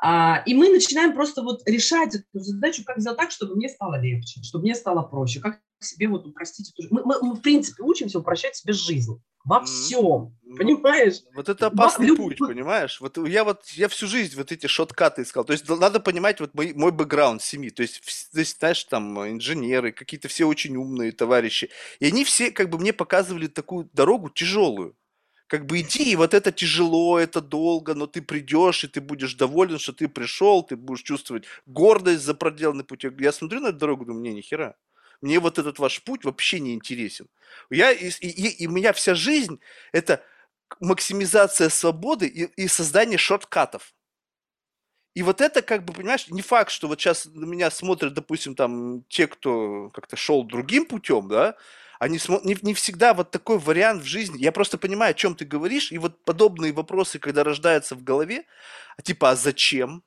А, 0.00 0.42
и 0.46 0.54
мы 0.54 0.68
начинаем 0.70 1.14
просто 1.14 1.42
вот 1.42 1.62
решать 1.66 2.14
эту 2.14 2.26
задачу, 2.40 2.84
как 2.84 3.00
сделать 3.00 3.18
так, 3.18 3.30
чтобы 3.30 3.56
мне 3.56 3.68
стало 3.68 4.00
легче, 4.00 4.42
чтобы 4.42 4.64
мне 4.64 4.74
стало 4.74 5.02
проще, 5.02 5.40
как 5.40 5.60
себе 5.84 6.08
вот 6.08 6.26
упростить 6.26 6.70
эту 6.70 6.82
жизнь. 6.82 6.94
Мы, 6.94 7.02
мы, 7.04 7.20
мы 7.22 7.34
в 7.34 7.40
принципе 7.40 7.82
учимся 7.82 8.18
упрощать 8.18 8.56
себе 8.56 8.72
жизнь 8.72 9.20
во 9.44 9.64
всем, 9.64 10.36
mm-hmm. 10.44 10.56
понимаешь? 10.56 11.22
Вот 11.34 11.48
это 11.48 11.66
опасный 11.66 12.10
Во, 12.10 12.16
путь, 12.16 12.38
понимаешь? 12.38 13.00
Вот 13.00 13.18
я 13.26 13.44
вот, 13.44 13.66
я 13.70 13.88
всю 13.88 14.06
жизнь 14.06 14.36
вот 14.36 14.52
эти 14.52 14.66
шоткаты 14.66 15.22
искал, 15.22 15.44
то 15.44 15.52
есть 15.52 15.68
надо 15.68 16.00
понимать 16.00 16.40
вот 16.40 16.54
мой, 16.54 16.72
мой 16.74 16.92
бэкграунд 16.92 17.42
семьи, 17.42 17.70
то 17.70 17.82
есть, 17.82 18.00
то 18.32 18.38
есть, 18.38 18.58
знаешь, 18.58 18.84
там 18.84 19.18
инженеры, 19.28 19.92
какие-то 19.92 20.28
все 20.28 20.44
очень 20.44 20.76
умные 20.76 21.12
товарищи, 21.12 21.70
и 21.98 22.06
они 22.06 22.24
все 22.24 22.50
как 22.50 22.70
бы 22.70 22.78
мне 22.78 22.92
показывали 22.92 23.48
такую 23.48 23.90
дорогу 23.92 24.30
тяжелую, 24.30 24.96
как 25.48 25.66
бы 25.66 25.80
иди, 25.80 26.12
и 26.12 26.16
вот 26.16 26.34
это 26.34 26.52
тяжело, 26.52 27.18
это 27.18 27.40
долго, 27.40 27.94
но 27.94 28.06
ты 28.06 28.22
придешь, 28.22 28.84
и 28.84 28.88
ты 28.88 29.00
будешь 29.00 29.34
доволен, 29.34 29.78
что 29.78 29.92
ты 29.92 30.08
пришел, 30.08 30.62
ты 30.62 30.76
будешь 30.76 31.02
чувствовать 31.02 31.44
гордость 31.66 32.22
за 32.22 32.34
проделанный 32.34 32.84
путь. 32.84 33.04
Я 33.18 33.32
смотрю 33.32 33.60
на 33.60 33.68
эту 33.68 33.78
дорогу, 33.78 34.06
думаю, 34.06 34.22
не, 34.22 34.32
нихера 34.32 34.76
мне 35.22 35.40
вот 35.40 35.58
этот 35.58 35.78
ваш 35.78 36.02
путь 36.02 36.24
вообще 36.24 36.60
не 36.60 36.74
интересен. 36.74 37.28
Я, 37.70 37.92
и, 37.92 38.10
и, 38.20 38.64
и 38.64 38.66
у 38.66 38.70
меня 38.70 38.92
вся 38.92 39.14
жизнь– 39.14 39.60
это 39.92 40.22
максимизация 40.80 41.68
свободы 41.68 42.26
и, 42.26 42.44
и 42.62 42.68
создание 42.68 43.18
шорткатов. 43.18 43.94
И 45.14 45.22
вот 45.22 45.40
это, 45.40 45.60
как 45.60 45.84
бы, 45.84 45.92
понимаешь, 45.92 46.28
не 46.28 46.42
факт, 46.42 46.70
что 46.70 46.88
вот 46.88 47.00
сейчас 47.00 47.26
на 47.26 47.44
меня 47.44 47.70
смотрят, 47.70 48.14
допустим, 48.14 48.54
там, 48.54 49.04
те, 49.08 49.26
кто 49.26 49.90
как-то 49.90 50.16
шел 50.16 50.42
другим 50.42 50.86
путем, 50.86 51.28
да, 51.28 51.56
они 51.98 52.18
смотрят, 52.18 52.46
не, 52.46 52.56
не 52.62 52.74
всегда 52.74 53.12
вот 53.14 53.30
такой 53.30 53.58
вариант 53.58 54.02
в 54.02 54.06
жизни. 54.06 54.42
Я 54.42 54.52
просто 54.52 54.78
понимаю, 54.78 55.10
о 55.10 55.14
чем 55.14 55.34
ты 55.36 55.44
говоришь, 55.44 55.92
и 55.92 55.98
вот 55.98 56.24
подобные 56.24 56.72
вопросы, 56.72 57.18
когда 57.18 57.44
рождаются 57.44 57.94
в 57.94 58.02
голове, 58.02 58.46
типа, 59.02 59.30
а 59.30 59.36
зачем? 59.36 60.02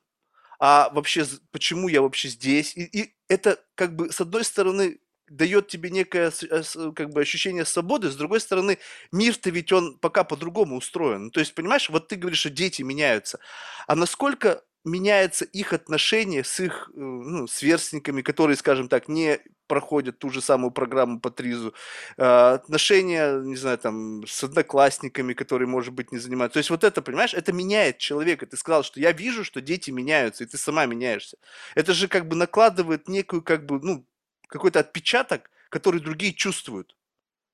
А 0.58 0.90
вообще, 0.92 1.24
почему 1.52 1.88
я 1.88 2.02
вообще 2.02 2.28
здесь? 2.28 2.76
И, 2.76 2.84
и 2.84 3.14
это, 3.28 3.62
как 3.76 3.94
бы, 3.94 4.10
с 4.10 4.20
одной 4.20 4.44
стороны, 4.44 4.98
дает 5.28 5.68
тебе 5.68 5.90
некое 5.90 6.30
э, 6.50 6.62
как 6.94 7.10
бы 7.10 7.20
ощущение 7.20 7.64
свободы, 7.64 8.10
с 8.10 8.16
другой 8.16 8.40
стороны, 8.40 8.78
мир-то 9.12 9.50
ведь 9.50 9.72
он 9.72 9.98
пока 9.98 10.24
по-другому 10.24 10.76
устроен. 10.76 11.24
Ну, 11.24 11.30
то 11.30 11.40
есть, 11.40 11.54
понимаешь, 11.54 11.90
вот 11.90 12.08
ты 12.08 12.16
говоришь, 12.16 12.40
что 12.40 12.50
дети 12.50 12.82
меняются, 12.82 13.38
а 13.86 13.96
насколько 13.96 14.62
меняется 14.84 15.44
их 15.44 15.72
отношение 15.72 16.44
с 16.44 16.60
их 16.60 16.90
э, 16.94 16.98
ну, 17.00 17.46
сверстниками, 17.48 18.22
которые, 18.22 18.56
скажем 18.56 18.88
так, 18.88 19.08
не 19.08 19.40
проходят 19.66 20.18
ту 20.18 20.30
же 20.30 20.40
самую 20.40 20.70
программу 20.70 21.20
по 21.20 21.30
ТРИЗу, 21.30 21.74
а, 22.16 22.54
отношения, 22.54 23.40
не 23.40 23.56
знаю, 23.56 23.78
там, 23.78 24.24
с 24.26 24.44
одноклассниками, 24.44 25.34
которые, 25.34 25.68
может 25.68 25.92
быть, 25.92 26.12
не 26.12 26.18
занимаются. 26.18 26.54
То 26.54 26.58
есть 26.58 26.70
вот 26.70 26.84
это, 26.84 27.02
понимаешь, 27.02 27.34
это 27.34 27.52
меняет 27.52 27.98
человека. 27.98 28.46
Ты 28.46 28.56
сказал, 28.56 28.84
что 28.84 29.00
я 29.00 29.12
вижу, 29.12 29.44
что 29.44 29.60
дети 29.60 29.90
меняются, 29.90 30.44
и 30.44 30.46
ты 30.46 30.56
сама 30.56 30.86
меняешься. 30.86 31.36
Это 31.74 31.92
же 31.92 32.08
как 32.08 32.28
бы 32.28 32.36
накладывает 32.36 33.08
некую, 33.08 33.42
как 33.42 33.66
бы, 33.66 33.80
ну, 33.82 34.06
какой-то 34.46 34.80
отпечаток, 34.80 35.50
который 35.70 36.00
другие 36.00 36.32
чувствуют. 36.32 36.96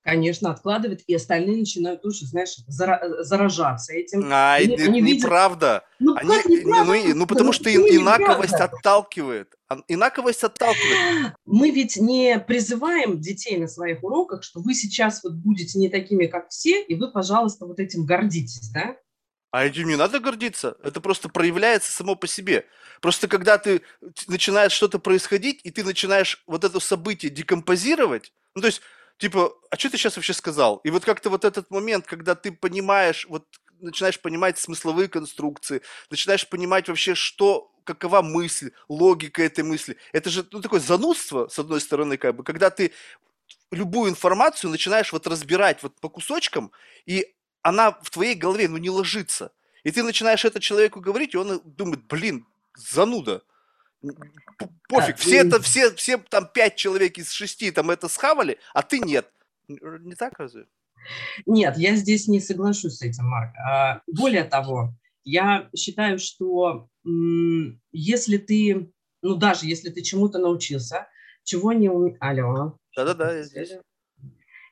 Конечно, 0.04 0.50
откладывает, 0.50 1.02
и 1.06 1.14
остальные 1.14 1.58
начинают 1.58 2.02
тоже, 2.02 2.26
знаешь, 2.26 2.56
заражаться 2.66 3.92
этим. 3.92 4.28
А, 4.32 4.54
они, 4.54 4.74
это 4.74 4.84
они 4.84 5.00
неправда. 5.00 5.84
Видят... 6.00 6.00
Ну, 6.00 6.16
они, 6.16 6.42
как 6.42 6.46
неправда? 6.46 6.92
Ну, 6.92 7.14
ну, 7.14 7.26
потому 7.26 7.46
ну, 7.46 7.52
что 7.52 7.70
ну, 7.70 7.86
инаковость 7.86 8.52
неправда. 8.52 8.76
отталкивает. 8.76 9.54
Инаковость 9.86 10.42
отталкивает. 10.42 11.34
Мы 11.44 11.70
ведь 11.70 11.96
не 11.98 12.40
призываем 12.40 13.20
детей 13.20 13.56
на 13.58 13.68
своих 13.68 14.02
уроках, 14.02 14.42
что 14.42 14.60
вы 14.60 14.74
сейчас 14.74 15.22
вот 15.22 15.34
будете 15.34 15.78
не 15.78 15.88
такими, 15.88 16.26
как 16.26 16.48
все, 16.48 16.82
и 16.82 16.96
вы, 16.96 17.12
пожалуйста, 17.12 17.66
вот 17.66 17.78
этим 17.78 18.04
гордитесь, 18.04 18.70
да? 18.70 18.96
А 19.52 19.66
этим 19.66 19.86
не 19.86 19.96
надо 19.96 20.18
гордиться. 20.18 20.78
Это 20.82 21.02
просто 21.02 21.28
проявляется 21.28 21.92
само 21.92 22.16
по 22.16 22.26
себе. 22.26 22.66
Просто 23.02 23.28
когда 23.28 23.58
ты 23.58 23.82
начинает 24.26 24.72
что-то 24.72 24.98
происходить, 24.98 25.60
и 25.62 25.70
ты 25.70 25.84
начинаешь 25.84 26.42
вот 26.46 26.64
это 26.64 26.80
событие 26.80 27.30
декомпозировать, 27.30 28.32
ну 28.54 28.62
то 28.62 28.68
есть, 28.68 28.80
типа, 29.18 29.52
а 29.70 29.76
что 29.76 29.90
ты 29.90 29.98
сейчас 29.98 30.16
вообще 30.16 30.32
сказал? 30.32 30.78
И 30.84 30.90
вот 30.90 31.04
как-то 31.04 31.28
вот 31.28 31.44
этот 31.44 31.70
момент, 31.70 32.06
когда 32.06 32.34
ты 32.34 32.50
понимаешь, 32.50 33.26
вот 33.28 33.44
начинаешь 33.78 34.18
понимать 34.18 34.58
смысловые 34.58 35.08
конструкции, 35.08 35.82
начинаешь 36.10 36.48
понимать 36.48 36.88
вообще, 36.88 37.14
что, 37.14 37.70
какова 37.84 38.22
мысль, 38.22 38.70
логика 38.88 39.42
этой 39.42 39.64
мысли. 39.64 39.98
Это 40.12 40.30
же 40.30 40.46
ну, 40.50 40.62
такое 40.62 40.80
занудство, 40.80 41.48
с 41.48 41.58
одной 41.58 41.82
стороны, 41.82 42.16
как 42.16 42.36
бы, 42.36 42.42
когда 42.42 42.70
ты 42.70 42.92
любую 43.70 44.10
информацию 44.10 44.70
начинаешь 44.70 45.12
вот 45.12 45.26
разбирать 45.26 45.82
вот 45.82 46.00
по 46.00 46.08
кусочкам, 46.08 46.72
и 47.04 47.34
она 47.62 47.92
в 48.02 48.10
твоей 48.10 48.34
голове, 48.34 48.68
ну, 48.68 48.76
не 48.76 48.90
ложится. 48.90 49.52
И 49.84 49.90
ты 49.90 50.02
начинаешь 50.02 50.44
это 50.44 50.60
человеку 50.60 51.00
говорить, 51.00 51.34
и 51.34 51.38
он 51.38 51.60
думает, 51.64 52.06
блин, 52.06 52.46
зануда. 52.76 53.42
Пофиг, 54.88 55.16
все 55.16 55.38
это, 55.38 55.60
все, 55.60 55.94
все 55.94 56.18
там 56.18 56.48
пять 56.52 56.76
человек 56.76 57.18
из 57.18 57.30
шести 57.30 57.70
там 57.70 57.90
это 57.90 58.08
схавали, 58.08 58.58
а 58.74 58.82
ты 58.82 58.98
нет. 58.98 59.30
Не 59.68 60.14
так 60.14 60.38
разве? 60.38 60.66
Нет, 61.46 61.76
я 61.76 61.96
здесь 61.96 62.28
не 62.28 62.40
соглашусь 62.40 62.96
с 62.96 63.02
этим, 63.02 63.26
Марк. 63.26 63.54
А, 63.56 64.02
более 64.06 64.44
того, 64.44 64.94
я 65.24 65.68
считаю, 65.76 66.18
что 66.18 66.88
если 67.92 68.38
ты, 68.38 68.92
ну 69.22 69.36
даже 69.36 69.66
если 69.66 69.90
ты 69.90 70.02
чему-то 70.02 70.38
научился, 70.38 71.08
чего 71.44 71.72
не. 71.72 71.88
Алло. 72.20 72.76
Да-да-да, 72.96 73.36
я 73.36 73.42
здесь. 73.42 73.72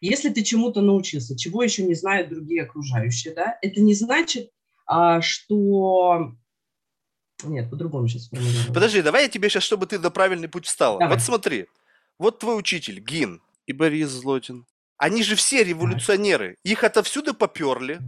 Если 0.01 0.31
ты 0.31 0.43
чему-то 0.43 0.81
научился, 0.81 1.37
чего 1.37 1.63
еще 1.63 1.83
не 1.83 1.95
знают 1.95 2.31
другие 2.31 2.63
окружающие, 2.63 3.35
да, 3.35 3.59
это 3.61 3.81
не 3.81 3.95
значит, 3.95 4.51
а, 4.87 5.21
что... 5.21 6.33
Нет, 7.45 7.71
по-другому 7.71 8.09
сейчас 8.09 8.29
формулирую. 8.29 8.75
Подожди, 8.75 9.03
давай 9.03 9.25
я 9.25 9.29
тебе 9.29 9.49
сейчас, 9.49 9.63
чтобы 9.63 9.87
ты 9.87 9.99
на 9.99 10.11
правильный 10.11 10.49
путь 10.49 10.67
встала. 10.67 10.99
Давай. 10.99 11.17
Вот 11.17 11.25
смотри, 11.25 11.67
вот 12.19 12.39
твой 12.39 12.59
учитель, 12.59 13.01
Гин 13.01 13.41
и 13.67 13.73
Борис 13.73 14.09
Злотин. 14.09 14.67
Они 14.97 15.23
же 15.23 15.35
все 15.37 15.65
революционеры. 15.65 16.57
Их 16.65 16.85
отовсюду 16.85 17.33
поперли. 17.33 18.01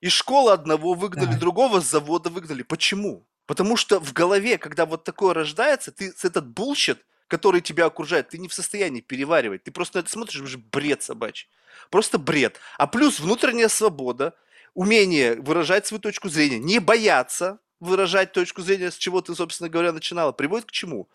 Из 0.00 0.10
школы 0.10 0.50
одного 0.50 0.94
выгнали, 0.94 1.32
да. 1.34 1.38
другого 1.38 1.80
с 1.80 1.88
завода 1.88 2.28
выгнали. 2.28 2.64
Почему? 2.64 3.24
Потому 3.46 3.76
что 3.76 4.00
в 4.00 4.12
голове, 4.12 4.58
когда 4.58 4.84
вот 4.84 5.04
такое 5.04 5.34
рождается, 5.34 5.92
ты 5.92 6.12
этот 6.22 6.48
bullshit 6.48 7.04
который 7.32 7.62
тебя 7.62 7.86
окружает, 7.86 8.28
ты 8.28 8.36
не 8.36 8.46
в 8.46 8.52
состоянии 8.52 9.00
переваривать. 9.00 9.64
Ты 9.64 9.70
просто 9.70 9.96
на 9.96 10.00
это 10.00 10.10
смотришь, 10.10 10.42
уже 10.42 10.58
бред 10.58 11.02
собачий. 11.02 11.48
Просто 11.88 12.18
бред. 12.18 12.60
А 12.76 12.86
плюс 12.86 13.20
внутренняя 13.20 13.68
свобода, 13.68 14.34
умение 14.74 15.36
выражать 15.36 15.86
свою 15.86 16.02
точку 16.02 16.28
зрения, 16.28 16.58
не 16.58 16.78
бояться 16.78 17.58
выражать 17.80 18.32
точку 18.32 18.60
зрения, 18.60 18.90
с 18.90 18.98
чего 18.98 19.22
ты, 19.22 19.34
собственно 19.34 19.70
говоря, 19.70 19.92
начинала, 19.92 20.32
приводит 20.32 20.66
к 20.66 20.72
чему? 20.72 21.08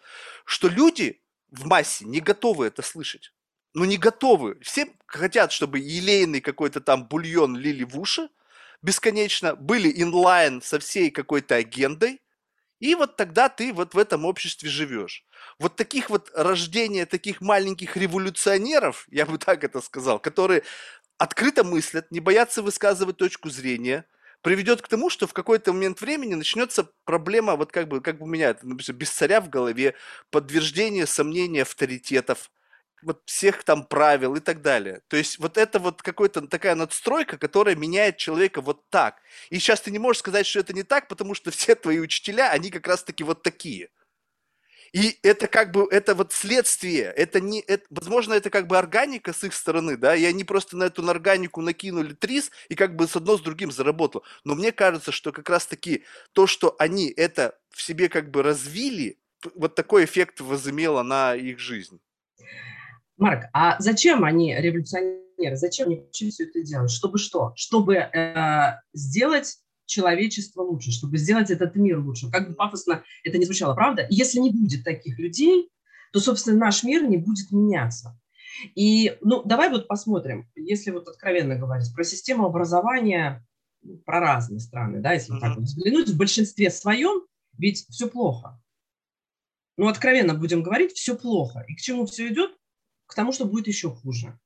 Что 0.43 0.69
люди 0.69 1.21
в 1.51 1.67
массе 1.67 2.03
не 2.05 2.19
готовы 2.19 2.65
это 2.65 2.81
слышать. 2.81 3.31
Ну, 3.75 3.85
не 3.85 3.97
готовы. 3.97 4.57
Все 4.61 4.87
хотят, 5.05 5.51
чтобы 5.51 5.77
елейный 5.77 6.41
какой-то 6.41 6.81
там 6.81 7.07
бульон 7.07 7.55
лили 7.55 7.83
в 7.83 7.99
уши 7.99 8.27
бесконечно, 8.81 9.55
были 9.55 9.93
инлайн 10.01 10.63
со 10.63 10.79
всей 10.79 11.11
какой-то 11.11 11.53
агендой, 11.53 12.21
И 12.79 12.93
вот 12.95 13.15
тогда 13.17 13.49
ты 13.49 13.73
вот 13.73 13.93
в 13.93 13.97
этом 13.97 14.25
обществе 14.25 14.69
живешь. 14.69 15.25
Вот 15.59 15.75
таких 15.75 16.09
вот 16.09 16.31
рождения 16.35 17.05
таких 17.05 17.41
маленьких 17.41 17.97
революционеров, 17.97 19.07
я 19.09 19.25
бы 19.25 19.37
так 19.37 19.63
это 19.63 19.81
сказал, 19.81 20.19
которые 20.19 20.63
открыто 21.17 21.63
мыслят, 21.63 22.11
не 22.11 22.19
боятся 22.19 22.61
высказывать 22.61 23.17
точку 23.17 23.49
зрения, 23.49 24.05
приведет 24.41 24.81
к 24.81 24.87
тому, 24.87 25.09
что 25.09 25.27
в 25.27 25.33
какой-то 25.33 25.73
момент 25.73 26.01
времени 26.01 26.35
начнется 26.35 26.89
проблема, 27.05 27.55
вот 27.55 27.71
как 27.71 27.87
бы, 27.87 28.01
как 28.01 28.19
бы 28.19 28.25
у 28.25 28.27
меня 28.27 28.49
например, 28.61 28.95
без 28.95 29.09
царя 29.11 29.41
в 29.41 29.49
голове, 29.49 29.95
подтверждение 30.31 31.07
сомнения 31.07 31.63
авторитетов, 31.63 32.51
вот 33.01 33.21
всех 33.25 33.63
там 33.63 33.85
правил 33.85 34.35
и 34.35 34.39
так 34.39 34.61
далее. 34.61 35.01
То 35.07 35.17
есть 35.17 35.39
вот 35.39 35.57
это 35.57 35.79
вот 35.79 36.01
какая-то 36.01 36.47
такая 36.47 36.75
надстройка, 36.75 37.37
которая 37.37 37.75
меняет 37.75 38.17
человека 38.17 38.61
вот 38.61 38.89
так. 38.89 39.21
И 39.49 39.59
сейчас 39.59 39.81
ты 39.81 39.91
не 39.91 39.99
можешь 39.99 40.19
сказать, 40.19 40.45
что 40.45 40.59
это 40.59 40.73
не 40.73 40.83
так, 40.83 41.07
потому 41.07 41.33
что 41.33 41.51
все 41.51 41.75
твои 41.75 41.99
учителя, 41.99 42.51
они 42.51 42.69
как 42.69 42.87
раз-таки 42.87 43.23
вот 43.23 43.43
такие. 43.43 43.89
И 44.93 45.19
это 45.21 45.47
как 45.47 45.71
бы, 45.71 45.87
это 45.91 46.15
вот 46.15 46.31
следствие, 46.31 47.13
это 47.15 47.41
не, 47.41 47.59
это, 47.59 47.85
возможно, 47.89 48.33
это 48.33 48.49
как 48.49 48.67
бы 48.67 48.77
органика 48.77 49.33
с 49.33 49.43
их 49.43 49.53
стороны, 49.53 49.97
да, 49.97 50.15
и 50.15 50.23
они 50.23 50.43
просто 50.45 50.77
на 50.77 50.85
эту 50.85 51.07
органику 51.09 51.61
накинули 51.61 52.13
трис 52.13 52.51
и 52.69 52.75
как 52.75 52.95
бы 52.95 53.07
с 53.07 53.15
одно 53.15 53.37
с 53.37 53.41
другим 53.41 53.71
заработало. 53.71 54.23
Но 54.45 54.55
мне 54.55 54.71
кажется, 54.71 55.11
что 55.11 55.31
как 55.31 55.49
раз-таки 55.49 56.03
то, 56.31 56.47
что 56.47 56.75
они 56.79 57.09
это 57.09 57.59
в 57.69 57.81
себе 57.81 58.07
как 58.07 58.31
бы 58.31 58.43
развили, 58.43 59.19
вот 59.55 59.75
такой 59.75 60.05
эффект 60.05 60.39
возымело 60.39 61.03
на 61.03 61.35
их 61.35 61.59
жизнь. 61.59 61.99
Марк, 63.17 63.45
а 63.53 63.75
зачем 63.79 64.23
они 64.23 64.55
революционеры? 64.55 65.55
Зачем 65.55 65.87
они 65.87 65.97
вообще 65.97 66.29
все 66.29 66.45
это 66.45 66.61
делают? 66.61 66.91
Чтобы 66.91 67.17
что? 67.17 67.53
Чтобы 67.55 67.95
э, 67.95 68.79
сделать 68.93 69.57
человечество 69.85 70.61
лучше, 70.61 70.91
чтобы 70.91 71.17
сделать 71.17 71.49
этот 71.49 71.75
мир 71.75 71.99
лучше. 71.99 72.29
Как 72.29 72.49
бы 72.49 72.55
пафосно 72.55 73.03
это 73.23 73.37
не 73.37 73.45
звучало, 73.45 73.73
правда? 73.73 74.05
если 74.09 74.39
не 74.39 74.51
будет 74.51 74.83
таких 74.83 75.17
людей, 75.17 75.69
то, 76.11 76.19
собственно, 76.19 76.57
наш 76.57 76.83
мир 76.83 77.07
не 77.07 77.17
будет 77.17 77.51
меняться. 77.51 78.19
И, 78.75 79.17
ну, 79.21 79.43
давай 79.43 79.69
вот 79.69 79.87
посмотрим, 79.87 80.49
если 80.55 80.91
вот 80.91 81.07
откровенно 81.07 81.55
говорить, 81.55 81.93
про 81.93 82.03
систему 82.03 82.45
образования, 82.45 83.45
ну, 83.81 83.97
про 83.97 84.19
разные 84.19 84.59
страны, 84.59 84.99
да, 84.99 85.13
если 85.13 85.35
mm-hmm. 85.35 85.39
так 85.39 85.55
вот 85.57 85.65
взглянуть, 85.65 86.09
в 86.09 86.17
большинстве 86.17 86.69
своем 86.69 87.21
ведь 87.57 87.87
все 87.89 88.07
плохо. 88.07 88.61
Ну, 89.77 89.87
откровенно 89.87 90.33
будем 90.33 90.63
говорить, 90.63 90.93
все 90.93 91.15
плохо. 91.15 91.63
И 91.67 91.75
к 91.75 91.79
чему 91.79 92.05
все 92.05 92.27
идет? 92.27 92.56
К 93.07 93.15
тому, 93.15 93.31
что 93.31 93.45
будет 93.45 93.67
еще 93.67 93.89
хуже. 93.89 94.37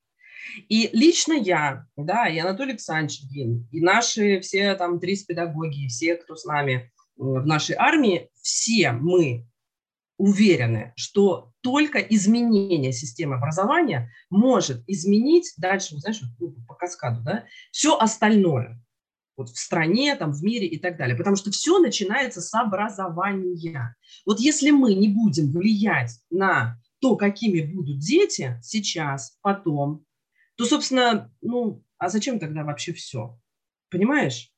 И 0.68 0.90
лично 0.92 1.34
я, 1.34 1.86
да, 1.96 2.28
и 2.28 2.38
Анатолий 2.38 2.72
Александрович 2.72 3.22
и 3.70 3.80
наши 3.80 4.40
все 4.40 4.74
там 4.74 4.98
три 4.98 5.16
педагоги, 5.24 5.88
все, 5.88 6.16
кто 6.16 6.34
с 6.34 6.44
нами 6.44 6.90
в 7.16 7.46
нашей 7.46 7.76
армии, 7.76 8.28
все 8.40 8.92
мы 8.92 9.46
уверены, 10.18 10.92
что 10.96 11.52
только 11.62 11.98
изменение 11.98 12.92
системы 12.92 13.36
образования 13.36 14.10
может 14.30 14.82
изменить 14.86 15.52
дальше, 15.56 15.96
знаешь, 15.98 16.20
ну, 16.38 16.54
по 16.66 16.74
каскаду, 16.74 17.22
да, 17.22 17.44
все 17.70 17.96
остальное 17.96 18.80
вот 19.36 19.48
в 19.48 19.58
стране, 19.58 20.14
там, 20.16 20.32
в 20.32 20.42
мире 20.42 20.66
и 20.66 20.78
так 20.78 20.96
далее. 20.96 21.16
Потому 21.16 21.36
что 21.36 21.50
все 21.50 21.78
начинается 21.78 22.40
с 22.40 22.52
образования. 22.54 23.96
Вот 24.26 24.40
если 24.40 24.70
мы 24.70 24.94
не 24.94 25.08
будем 25.08 25.50
влиять 25.52 26.20
на 26.30 26.78
то, 27.02 27.16
какими 27.16 27.60
будут 27.60 27.98
дети 27.98 28.60
сейчас, 28.62 29.36
потом, 29.42 30.06
то, 30.56 30.64
собственно, 30.64 31.34
ну, 31.40 31.82
а 31.98 32.08
зачем 32.08 32.38
тогда 32.38 32.62
вообще 32.62 32.92
все? 32.92 33.36
Понимаешь? 33.90 34.52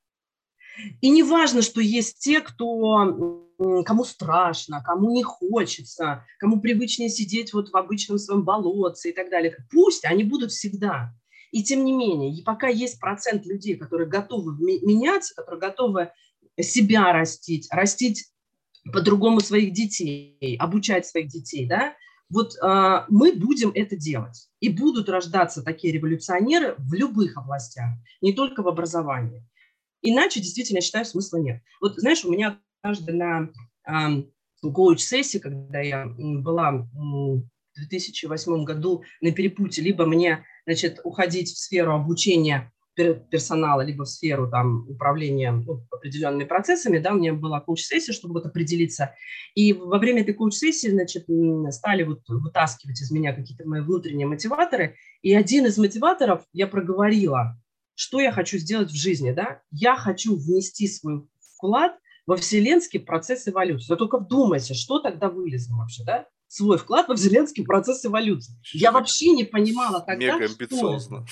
И 1.01 1.09
не 1.09 1.23
важно, 1.23 1.63
что 1.63 1.81
есть 1.81 2.19
те, 2.19 2.43
кто, 2.43 3.49
кому 3.87 4.05
страшно, 4.05 4.83
кому 4.85 5.11
не 5.11 5.23
хочется, 5.23 6.27
кому 6.39 6.61
привычнее 6.61 7.09
сидеть 7.09 7.55
вот 7.55 7.71
в 7.71 7.77
обычном 7.77 8.19
своем 8.19 8.45
болотце 8.45 9.09
и 9.09 9.13
так 9.15 9.31
далее. 9.31 9.57
Пусть 9.71 10.05
они 10.05 10.23
будут 10.23 10.53
всегда. 10.53 11.15
И 11.51 11.63
тем 11.63 11.83
не 11.83 11.93
менее, 11.93 12.35
и 12.35 12.43
пока 12.43 12.69
есть 12.69 13.01
процент 13.01 13.47
людей, 13.47 13.77
которые 13.77 14.09
готовы 14.09 14.55
меняться, 14.61 15.35
которые 15.35 15.61
готовы 15.61 16.11
себя 16.61 17.11
растить, 17.13 17.69
растить 17.71 18.27
по-другому 18.93 19.41
своих 19.41 19.73
детей, 19.73 20.59
обучать 20.59 21.07
своих 21.07 21.29
детей, 21.29 21.67
да, 21.67 21.95
вот 22.31 22.57
э, 22.57 23.05
мы 23.09 23.33
будем 23.33 23.71
это 23.75 23.97
делать. 23.97 24.49
И 24.61 24.69
будут 24.69 25.09
рождаться 25.09 25.63
такие 25.63 25.93
революционеры 25.93 26.75
в 26.79 26.95
любых 26.95 27.37
областях, 27.37 27.91
не 28.21 28.33
только 28.33 28.63
в 28.63 28.69
образовании. 28.69 29.47
Иначе, 30.03 30.41
действительно, 30.41 30.79
я 30.79 30.83
считаю, 30.83 31.05
смысла 31.05 31.39
нет. 31.39 31.63
Вот, 31.81 31.97
знаешь, 31.97 32.25
у 32.25 32.33
меня 32.33 32.61
однажды 32.83 33.13
на 33.13 33.49
коуч-сессии, 34.63 35.39
когда 35.39 35.81
я 35.81 36.07
была 36.07 36.73
в 36.73 37.43
2008 37.77 38.65
году 38.65 39.03
на 39.21 39.33
перепуте, 39.33 39.83
либо 39.83 40.07
мне 40.07 40.45
значит, 40.67 41.01
уходить 41.05 41.51
в 41.51 41.59
сферу 41.59 41.95
обучения 41.95 42.73
персонала, 42.95 43.83
либо 43.83 44.05
в 44.05 44.09
сферу 44.09 44.49
там, 44.49 44.89
управления 44.89 45.53
ну, 45.53 45.87
определенными 45.91 46.45
процессами, 46.45 46.99
да, 46.99 47.13
у 47.13 47.17
меня 47.17 47.35
была 47.35 47.61
коуч-сессия, 47.61 48.13
чтобы 48.13 48.35
вот 48.35 48.47
определиться. 48.47 49.15
И 49.55 49.73
во 49.73 49.99
время 49.99 50.23
этой 50.23 50.35
коуч-сессии, 50.35 50.89
значит, 50.89 51.27
стали 51.75 52.05
вот 52.05 52.23
вытаскивать 52.29 53.01
из 53.01 53.11
меня 53.11 53.33
какие-то 53.33 53.67
мои 53.67 53.81
внутренние 53.81 54.27
мотиваторы, 54.27 54.97
и 55.23 55.35
один 55.35 55.67
из 55.67 55.79
мотиваторов 55.79 56.43
я 56.53 56.67
проговорила, 56.67 57.61
что 57.95 58.21
я 58.21 58.33
хочу 58.33 58.59
сделать 58.59 58.91
в 58.91 58.97
жизни, 58.97 59.33
да, 59.33 59.61
я 59.71 59.97
хочу 59.97 60.37
внести 60.37 60.89
свой 60.89 61.27
вклад 61.41 61.97
во 62.27 62.37
вселенский 62.37 63.01
процесс 63.01 63.47
эволюции. 63.49 63.87
Но 63.91 63.97
только 63.97 64.19
вдумайся, 64.19 64.75
что 64.75 64.99
тогда 64.99 65.29
вылезло 65.29 65.77
вообще, 65.77 66.05
да? 66.05 66.27
Свой 66.55 66.79
вклад 66.79 67.09
во 67.09 67.17
вселенский 67.17 67.65
процесс 67.65 68.05
эволюции. 68.07 68.55
Я 68.73 68.93
вообще 68.93 69.33
не 69.33 69.43
понимала 69.43 70.01
тогда. 70.01 70.47
Что, 70.47 70.95
это, 70.95 71.27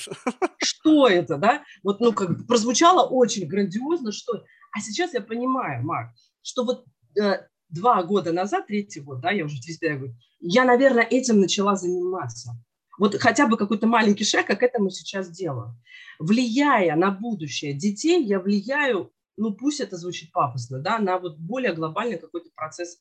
что 0.59 1.09
это, 1.09 1.37
да? 1.37 1.63
Вот, 1.85 2.01
ну, 2.01 2.13
как 2.13 2.45
прозвучало 2.47 3.07
очень 3.07 3.47
грандиозно, 3.47 4.11
что... 4.11 4.43
А 4.73 4.81
сейчас 4.81 5.15
я 5.15 5.21
понимаю, 5.21 5.85
Марк, 5.85 6.11
что 6.43 6.65
вот 6.65 6.85
э, 7.21 7.47
два 7.69 8.03
года 8.03 8.33
назад, 8.33 8.67
третий 8.67 9.01
год, 9.01 9.21
да, 9.21 9.31
я 9.31 9.45
уже 9.45 9.61
35 9.61 10.01
год, 10.01 10.11
я, 10.41 10.65
наверное, 10.65 11.05
этим 11.05 11.39
начала 11.39 11.77
заниматься. 11.77 12.53
Вот 12.99 13.15
хотя 13.21 13.47
бы 13.47 13.57
какой-то 13.57 13.87
маленький 13.87 14.25
шаг, 14.25 14.47
как 14.47 14.65
это 14.65 14.83
мы 14.83 14.91
сейчас 14.91 15.31
делаем. 15.31 15.81
Влияя 16.19 16.97
на 16.97 17.13
будущее 17.13 17.75
детей, 17.75 18.25
я 18.25 18.41
влияю, 18.41 19.13
ну 19.37 19.55
пусть 19.55 19.79
это 19.79 19.97
звучит 19.97 20.33
пафосно, 20.33 20.81
да, 20.81 20.99
на 20.99 21.19
вот 21.19 21.39
более 21.39 21.75
глобальный 21.75 22.19
какой-то 22.19 22.51
процесс 22.57 22.99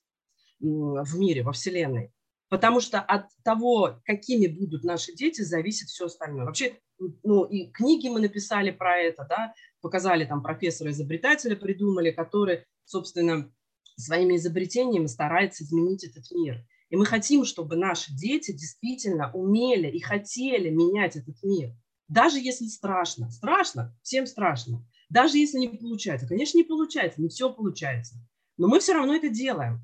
в 0.62 1.18
мире, 1.18 1.44
во 1.44 1.52
Вселенной. 1.52 2.14
Потому 2.50 2.82
что 2.82 3.00
от 3.00 3.28
того, 3.44 4.02
какими 4.06 4.48
будут 4.48 4.84
наши 4.84 5.14
дети, 5.14 5.42
зависит 5.42 5.88
все 5.88 6.06
остальное. 6.06 6.46
Вообще, 6.46 6.78
ну, 7.24 7.46
и 7.46 7.72
книги 7.72 8.10
мы 8.10 8.20
написали 8.20 8.72
про 8.72 8.98
это, 8.98 9.26
да, 9.30 9.54
показали 9.82 10.26
там 10.26 10.44
профессора-изобретателя, 10.44 11.56
придумали, 11.56 12.12
который, 12.12 12.66
собственно, 12.84 13.50
своими 13.96 14.36
изобретениями 14.36 15.08
старается 15.08 15.64
изменить 15.64 16.04
этот 16.04 16.30
мир. 16.32 16.66
И 16.90 16.98
мы 16.98 17.06
хотим, 17.06 17.46
чтобы 17.46 17.78
наши 17.78 18.14
дети 18.14 18.52
действительно 18.52 19.32
умели 19.32 19.88
и 19.88 20.02
хотели 20.02 20.70
менять 20.70 21.16
этот 21.16 21.42
мир. 21.44 21.74
Даже 22.10 22.38
если 22.38 22.66
страшно. 22.66 23.32
Страшно, 23.32 23.98
всем 24.04 24.28
страшно. 24.28 24.86
Даже 25.10 25.38
если 25.38 25.58
не 25.58 25.70
получается. 25.70 26.28
Конечно, 26.28 26.58
не 26.58 26.66
получается, 26.66 27.22
не 27.22 27.30
все 27.30 27.52
получается. 27.54 28.16
Но 28.58 28.68
мы 28.68 28.80
все 28.80 28.94
равно 28.94 29.16
это 29.16 29.30
делаем. 29.30 29.80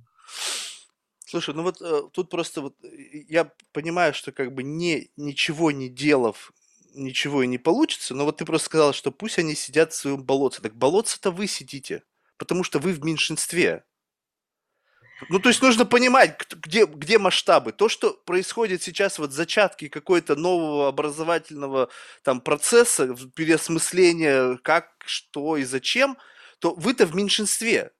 Слушай, 1.27 1.55
ну 1.55 1.63
вот 1.63 1.81
э, 1.81 2.03
тут 2.13 2.29
просто 2.29 2.61
вот 2.61 2.75
э, 2.85 2.87
я 3.27 3.51
понимаю, 3.73 4.13
что 4.13 4.31
как 4.31 4.53
бы 4.53 4.63
не 4.63 5.11
ничего 5.17 5.71
не 5.71 5.89
делав, 5.89 6.53
ничего 6.93 7.43
и 7.43 7.47
не 7.47 7.57
получится, 7.57 8.15
но 8.15 8.23
вот 8.23 8.37
ты 8.37 8.45
просто 8.45 8.67
сказал, 8.67 8.93
что 8.93 9.11
пусть 9.11 9.37
они 9.37 9.53
сидят 9.53 9.91
в 9.91 9.97
своем 9.97 10.23
болотце. 10.23 10.61
Так 10.61 10.77
болотце-то 10.77 11.31
вы 11.31 11.47
сидите, 11.47 12.03
потому 12.37 12.63
что 12.63 12.79
вы 12.79 12.93
в 12.93 13.03
меньшинстве. 13.03 13.83
Ну, 15.27 15.39
то 15.39 15.49
есть 15.49 15.61
нужно 15.61 15.85
понимать, 15.85 16.39
где, 16.49 16.85
где 16.85 17.17
масштабы. 17.17 17.73
То, 17.73 17.89
что 17.89 18.13
происходит 18.13 18.81
сейчас, 18.81 19.19
вот 19.19 19.33
зачатки 19.33 19.89
какой-то 19.89 20.37
нового 20.37 20.87
образовательного 20.87 21.89
там 22.23 22.39
процесса, 22.39 23.13
переосмысления, 23.35 24.57
как, 24.63 24.93
что 25.05 25.57
и 25.57 25.65
зачем, 25.65 26.17
то 26.59 26.73
вы-то 26.75 27.05
в 27.05 27.15
меньшинстве. 27.15 27.91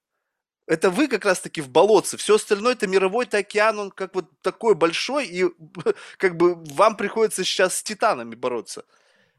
Это 0.68 0.90
вы 0.90 1.08
как 1.08 1.24
раз-таки 1.24 1.62
в 1.62 1.70
болотце. 1.70 2.18
Все 2.18 2.36
остальное 2.36 2.74
это 2.74 2.88
мировой 2.88 3.26
-то 3.26 3.38
океан, 3.38 3.80
он 3.80 3.90
как 3.90 4.14
вот 4.14 4.26
такой 4.42 4.76
большой, 4.76 5.26
и 5.26 5.46
как 6.18 6.36
бы 6.36 6.56
вам 6.56 6.98
приходится 6.98 7.44
сейчас 7.44 7.78
с 7.78 7.84
титанами 7.84 8.36
бороться. 8.36 8.84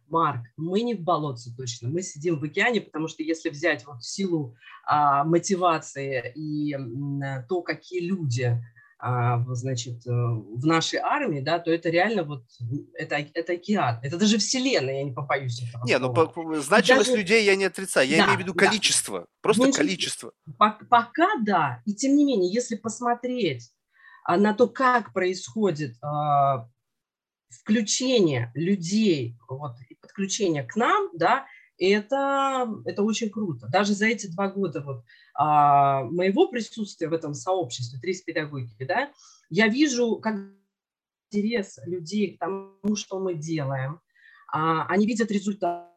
Марк, 0.09 0.41
мы 0.57 0.81
не 0.81 0.95
в 0.95 1.01
болотце 1.01 1.55
точно, 1.55 1.91
мы 1.91 2.01
сидим 2.01 2.41
в 2.41 2.45
океане, 2.45 2.81
потому 2.81 3.09
что 3.09 3.23
если 3.23 3.51
взять 3.51 3.85
вот 3.87 4.03
силу 4.03 4.57
а, 4.87 5.23
мотивации 5.25 6.33
и 6.35 6.73
а, 6.73 7.43
то, 7.43 7.61
какие 7.61 8.01
люди 8.01 8.59
значит, 9.01 10.07
э, 10.07 10.11
в 10.11 10.67
нашей 10.67 10.99
армии, 10.99 11.41
да, 11.41 11.61
то 11.61 11.71
это 11.71 11.89
реально 11.89 12.25
вот, 12.25 12.45
это, 12.95 13.17
это 13.33 13.53
океан, 13.53 14.01
это 14.03 14.19
даже 14.19 14.39
вселенная, 14.39 14.99
я 14.99 15.05
не 15.05 15.13
побоюсь 15.13 15.63
этого 15.63 15.87
Не, 15.87 15.99
ну, 15.99 16.13
по, 16.13 16.27
по, 16.27 16.61
значимость 16.61 17.11
даже... 17.11 17.21
людей 17.21 17.45
я 17.45 17.55
не 17.55 17.65
отрицаю, 17.65 18.09
я 18.09 18.19
да, 18.19 18.25
имею 18.25 18.39
в 18.39 18.41
виду 18.41 18.55
да. 18.55 18.67
количество, 18.67 19.27
просто 19.41 19.67
ну, 19.67 19.73
количество. 19.73 20.33
Пока 20.59 21.29
да, 21.45 21.81
и 21.85 21.95
тем 21.95 22.17
не 22.17 22.25
менее, 22.25 22.53
если 22.53 22.75
посмотреть 22.75 23.71
а, 24.25 24.37
на 24.37 24.53
то, 24.53 24.67
как 24.69 25.13
происходит 25.13 25.97
а, 26.03 26.69
включение 27.51 28.51
людей, 28.55 29.39
вот, 29.49 29.77
подключение 30.01 30.65
к 30.65 30.75
нам, 30.75 31.11
да, 31.15 31.47
это, 31.79 32.69
это 32.85 33.03
очень 33.03 33.31
круто. 33.31 33.69
Даже 33.69 33.95
за 33.95 34.07
эти 34.07 34.27
два 34.27 34.49
года 34.49 34.83
вот, 34.83 35.05
а, 35.35 36.05
моего 36.05 36.49
присутствия 36.49 37.09
в 37.09 37.13
этом 37.13 37.35
сообществе, 37.35 38.01
три 38.01 38.15
педагогики, 38.25 38.85
да, 38.85 39.11
я 39.49 39.69
вижу, 39.69 40.17
как 40.17 40.37
интерес 41.31 41.79
людей 41.87 42.37
к 42.37 42.41
тому, 42.41 42.97
что 42.97 43.21
мы 43.21 43.35
делаем. 43.35 44.01
А, 44.53 44.87
они 44.87 45.07
видят 45.07 45.31
результат. 45.31 45.89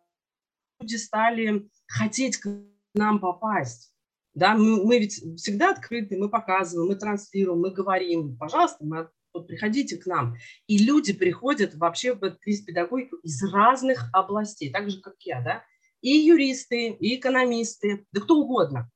Люди 0.79 0.95
стали 0.95 1.69
хотеть 1.87 2.37
к 2.37 2.49
нам 2.93 3.19
попасть. 3.19 3.93
Да, 4.33 4.55
мы, 4.55 4.85
мы 4.85 4.99
ведь 4.99 5.21
всегда 5.37 5.71
открыты, 5.71 6.17
мы 6.17 6.29
показываем, 6.29 6.89
мы 6.89 6.95
транслируем, 6.95 7.59
мы 7.59 7.71
говорим, 7.71 8.37
пожалуйста, 8.37 8.77
мы, 8.85 9.09
вот 9.33 9.47
приходите 9.47 9.97
к 9.97 10.05
нам. 10.05 10.35
И 10.67 10.77
люди 10.77 11.13
приходят 11.13 11.75
вообще 11.75 12.13
в 12.13 12.23
эту 12.23 12.37
педагогику 12.39 13.17
из 13.17 13.43
разных 13.51 14.09
областей, 14.13 14.71
так 14.71 14.89
же, 14.89 15.01
как 15.01 15.15
я, 15.21 15.41
да, 15.41 15.63
и 16.01 16.09
юристы, 16.09 16.89
и 16.89 17.15
экономисты, 17.15 18.05
да 18.11 18.21
кто 18.21 18.39
угодно. 18.39 18.89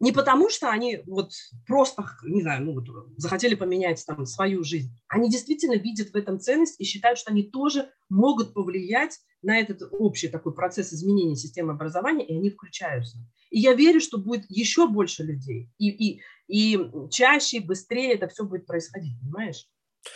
Не 0.00 0.10
потому, 0.10 0.50
что 0.50 0.68
они 0.68 1.00
вот 1.06 1.30
просто, 1.64 2.04
не 2.24 2.42
знаю, 2.42 2.64
ну, 2.64 2.74
вот 2.74 2.88
захотели 3.18 3.54
поменять 3.54 4.04
там 4.04 4.26
свою 4.26 4.64
жизнь. 4.64 4.90
Они 5.06 5.30
действительно 5.30 5.74
видят 5.74 6.10
в 6.10 6.16
этом 6.16 6.40
ценность 6.40 6.80
и 6.80 6.84
считают, 6.84 7.20
что 7.20 7.30
они 7.30 7.44
тоже 7.44 7.88
могут 8.08 8.52
повлиять 8.52 9.20
на 9.42 9.58
этот 9.58 9.82
общий 9.92 10.26
такой 10.26 10.54
процесс 10.54 10.92
изменения 10.92 11.36
системы 11.36 11.74
образования, 11.74 12.26
и 12.26 12.34
они 12.34 12.50
включаются. 12.50 13.18
И 13.50 13.60
я 13.60 13.74
верю, 13.74 14.00
что 14.00 14.18
будет 14.18 14.44
еще 14.48 14.88
больше 14.88 15.22
людей. 15.22 15.70
И, 15.78 15.88
и, 15.90 16.20
и 16.48 16.80
чаще, 17.10 17.58
и 17.58 17.64
быстрее 17.64 18.14
это 18.14 18.26
все 18.26 18.44
будет 18.44 18.66
происходить, 18.66 19.18
понимаешь? 19.20 19.68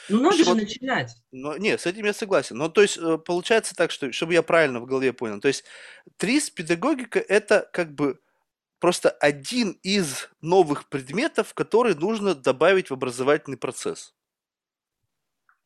Ну, 0.08 0.20
надо 0.20 0.36
же 0.36 0.44
вот, 0.44 0.56
начинать. 0.56 1.14
Ну, 1.32 1.56
нет, 1.56 1.80
с 1.80 1.86
этим 1.86 2.04
я 2.04 2.12
согласен. 2.12 2.56
Но, 2.56 2.68
то 2.68 2.82
есть, 2.82 2.98
э, 2.98 3.18
получается 3.18 3.74
так, 3.74 3.90
что, 3.90 4.12
чтобы 4.12 4.32
я 4.32 4.42
правильно 4.42 4.80
в 4.80 4.86
голове 4.86 5.12
понял, 5.12 5.40
то 5.40 5.48
есть, 5.48 5.64
ТРИС 6.16 6.50
педагогика– 6.50 7.18
это 7.28 7.68
как 7.72 7.94
бы 7.94 8.20
просто 8.78 9.10
один 9.10 9.72
из 9.82 10.28
новых 10.40 10.88
предметов, 10.88 11.54
который 11.54 11.94
нужно 11.94 12.34
добавить 12.34 12.90
в 12.90 12.94
образовательный 12.94 13.56
процесс. 13.56 14.14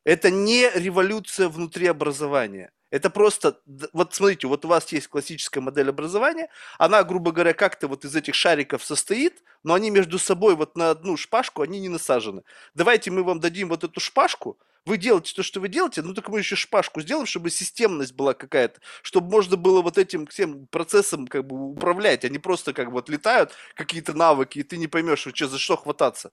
Это 0.05 0.31
не 0.31 0.71
революция 0.71 1.49
внутри 1.49 1.87
образования. 1.87 2.73
Это 2.91 3.09
просто, 3.09 3.61
вот 3.93 4.15
смотрите, 4.15 4.47
вот 4.49 4.65
у 4.65 4.69
вас 4.69 4.91
есть 4.93 5.09
классическая 5.09 5.61
модель 5.61 5.91
образования, 5.91 6.49
она, 6.79 7.05
грубо 7.05 7.31
говоря, 7.31 7.53
как-то 7.53 7.87
вот 7.87 8.05
из 8.05 8.17
этих 8.17 8.35
шариков 8.35 8.85
состоит, 8.85 9.43
но 9.63 9.75
они 9.75 9.91
между 9.91 10.19
собой 10.19 10.57
вот 10.57 10.77
на 10.77 10.91
одну 10.91 11.17
шпажку, 11.17 11.63
они 11.63 11.79
не 11.81 11.89
насажены. 11.89 12.43
Давайте 12.75 13.11
мы 13.11 13.23
вам 13.23 13.39
дадим 13.39 13.69
вот 13.69 13.85
эту 13.85 14.01
шпажку, 14.01 14.59
вы 14.87 14.97
делаете 14.97 15.35
то, 15.35 15.43
что 15.43 15.61
вы 15.61 15.69
делаете, 15.69 16.03
ну 16.03 16.15
только 16.15 16.31
мы 16.31 16.39
еще 16.39 16.57
шпажку 16.57 17.01
сделаем, 17.01 17.27
чтобы 17.27 17.51
системность 17.51 18.15
была 18.15 18.35
какая-то, 18.35 18.81
чтобы 19.03 19.31
можно 19.31 19.57
было 19.57 19.83
вот 19.83 19.99
этим 19.99 20.27
всем 20.27 20.67
процессом 20.67 21.27
как 21.27 21.47
бы 21.47 21.71
управлять, 21.71 22.25
а 22.25 22.29
не 22.29 22.39
просто 22.39 22.73
как 22.73 22.87
бы 22.87 22.95
вот 22.95 23.09
летают 23.09 23.53
какие-то 23.75 24.15
навыки, 24.15 24.59
и 24.59 24.63
ты 24.63 24.79
не 24.79 24.89
поймешь, 24.89 25.21
что, 25.21 25.49
за 25.49 25.59
что 25.59 25.77
хвататься. 25.77 26.33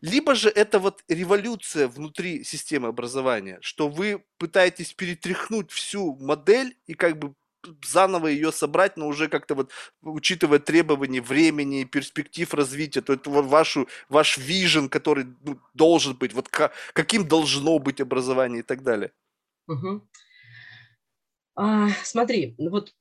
Либо 0.00 0.34
же 0.34 0.48
это 0.48 0.78
вот 0.78 1.02
революция 1.08 1.88
внутри 1.88 2.44
системы 2.44 2.88
образования, 2.88 3.58
что 3.60 3.88
вы 3.88 4.24
пытаетесь 4.38 4.92
перетряхнуть 4.92 5.70
всю 5.70 6.16
модель 6.16 6.76
и 6.86 6.94
как 6.94 7.18
бы 7.18 7.34
заново 7.84 8.28
ее 8.28 8.52
собрать, 8.52 8.96
но 8.96 9.08
уже 9.08 9.28
как-то 9.28 9.54
вот 9.54 9.72
учитывая 10.02 10.58
требования 10.58 11.20
времени, 11.20 11.84
перспектив 11.84 12.52
развития, 12.54 13.00
то 13.00 13.12
это 13.12 13.30
вашу, 13.30 13.88
ваш 14.08 14.38
вижен, 14.38 14.88
который 14.88 15.26
ну, 15.42 15.58
должен 15.74 16.14
быть, 16.14 16.32
вот 16.32 16.48
как, 16.48 16.72
каким 16.92 17.26
должно 17.26 17.78
быть 17.78 18.00
образование 18.00 18.60
и 18.60 18.62
так 18.62 18.82
далее. 18.82 19.12
Угу. 19.68 20.08
А, 21.56 21.88
смотри, 22.04 22.54
вот 22.58 22.94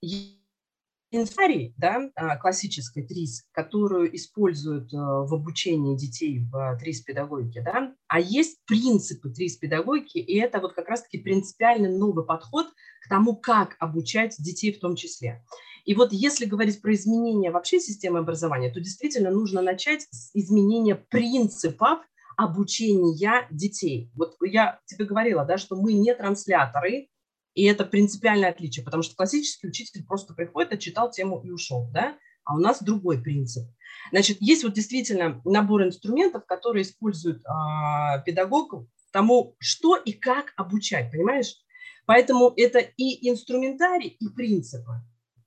инструментарий, 1.16 1.74
да, 1.78 2.10
а, 2.16 2.38
классической 2.38 3.04
ТРИС, 3.04 3.48
которую 3.52 4.16
используют 4.16 4.94
э, 4.94 4.98
в 4.98 5.34
обучении 5.34 5.96
детей 5.96 6.40
в 6.40 6.78
ТРИС-педагогике, 6.80 7.62
да, 7.62 7.94
а 8.08 8.20
есть 8.20 8.60
принципы 8.66 9.30
ТРИС-педагогики, 9.30 10.18
и 10.18 10.38
это 10.38 10.60
вот 10.60 10.74
как 10.74 10.90
раз-таки 10.90 11.18
принципиально 11.18 11.90
новый 11.90 12.26
подход 12.26 12.68
к 13.04 13.10
тому, 13.10 13.36
как 13.36 13.76
обучать 13.80 14.36
детей 14.40 14.74
в 14.74 14.80
том 14.80 14.96
числе. 14.96 15.44
И 15.86 15.94
вот 15.94 16.12
если 16.12 16.46
говорить 16.46 16.82
про 16.82 16.94
изменение 16.94 17.52
вообще 17.52 17.80
системы 17.80 18.20
образования, 18.20 18.72
то 18.72 18.80
действительно 18.80 19.30
нужно 19.30 19.62
начать 19.62 20.08
с 20.10 20.32
изменения 20.34 20.96
принципов 20.96 22.00
обучения 22.38 23.48
детей. 23.52 24.12
Вот 24.16 24.36
я 24.42 24.80
тебе 24.86 25.06
говорила, 25.06 25.46
да, 25.46 25.58
что 25.58 25.76
мы 25.76 25.94
не 25.94 26.14
трансляторы, 26.14 27.10
и 27.56 27.64
это 27.64 27.86
принципиальное 27.86 28.52
отличие, 28.52 28.86
потому 28.86 29.02
что 29.02 29.16
классический 29.16 29.68
учитель 29.68 30.06
просто 30.06 30.34
приходит, 30.34 30.74
отчитал 30.74 31.10
тему 31.10 31.42
и 31.44 31.50
ушел, 31.50 31.90
да? 31.92 32.18
а 32.46 32.56
у 32.56 32.60
нас 32.60 32.82
другой 32.82 33.22
принцип. 33.22 33.68
Значит, 34.12 34.38
есть 34.40 34.64
вот 34.64 34.74
действительно 34.74 35.42
набор 35.46 35.84
инструментов, 35.84 36.46
которые 36.46 36.84
используют 36.84 37.42
а, 37.46 38.20
педагогов 38.20 38.86
тому, 39.12 39.56
что 39.60 39.96
и 39.96 40.14
как 40.14 40.54
обучать, 40.56 41.12
понимаешь? 41.12 41.56
Поэтому 42.06 42.54
это 42.56 42.80
и 42.80 43.30
инструментарий, 43.30 44.10
и 44.10 44.30
принципы. 44.30 45.02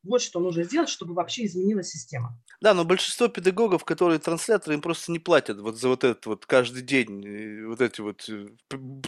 Вот 0.05 0.23
что 0.23 0.41
нужно 0.41 0.63
сделать, 0.63 0.89
чтобы 0.89 1.15
вообще 1.15 1.47
изменилась 1.47 1.91
система. 1.91 2.39
Да, 2.61 2.73
но 2.73 2.85
большинство 2.85 3.29
педагогов, 3.29 3.85
которые 3.85 4.19
трансляторы, 4.19 4.75
им 4.75 4.81
просто 4.81 5.11
не 5.13 5.19
платят 5.19 5.59
вот 5.59 5.77
за 5.77 5.89
вот 5.89 6.05
этот 6.05 6.27
вот 6.27 6.47
каждый 6.47 6.83
день, 6.83 7.27
э, 7.27 7.67
вот 7.67 7.81
эти 7.81 8.01
вот 8.01 8.29
э, 8.29 8.47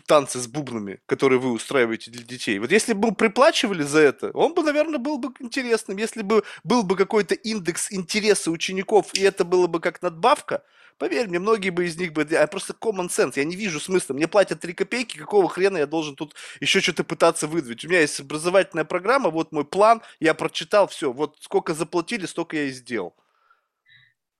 танцы 0.06 0.38
с 0.38 0.48
бубнами, 0.48 1.00
которые 1.06 1.38
вы 1.38 1.52
устраиваете 1.52 2.10
для 2.10 2.24
детей. 2.24 2.58
Вот 2.58 2.72
если 2.72 2.92
бы 2.92 3.14
приплачивали 3.14 3.82
за 3.82 4.00
это, 4.00 4.30
он 4.32 4.54
бы, 4.54 4.62
наверное, 4.62 4.98
был 4.98 5.18
бы 5.18 5.32
интересным. 5.38 5.96
Если 5.96 6.22
бы 6.22 6.42
был 6.64 6.82
бы 6.82 6.96
какой-то 6.96 7.34
индекс 7.34 7.92
интереса 7.92 8.50
учеников, 8.50 9.14
и 9.14 9.22
это 9.22 9.44
было 9.44 9.68
бы 9.68 9.80
как 9.80 10.02
надбавка, 10.02 10.64
Поверь 11.00 11.28
мне, 11.28 11.38
многие 11.38 11.70
бы 11.70 11.86
из 11.86 11.96
них 11.96 12.12
бы... 12.12 12.24
А 12.24 12.46
просто 12.46 12.74
common 12.74 13.08
sense. 13.08 13.32
Я 13.36 13.44
не 13.44 13.56
вижу 13.56 13.80
смысла. 13.80 14.12
Мне 14.12 14.28
платят 14.28 14.60
3 14.60 14.74
копейки, 14.74 15.16
какого 15.16 15.48
хрена 15.48 15.78
я 15.78 15.86
должен 15.86 16.14
тут 16.14 16.34
еще 16.60 16.80
что-то 16.80 17.04
пытаться 17.04 17.46
выдавить? 17.46 17.86
У 17.86 17.88
меня 17.88 18.00
есть 18.00 18.20
образовательная 18.20 18.84
программа, 18.84 19.30
вот 19.30 19.50
мой 19.50 19.64
план, 19.64 20.02
я 20.20 20.34
прочитал, 20.34 20.88
все. 20.88 21.10
Вот 21.10 21.38
сколько 21.40 21.72
заплатили, 21.72 22.26
столько 22.26 22.58
я 22.58 22.64
и 22.64 22.70
сделал. 22.70 23.16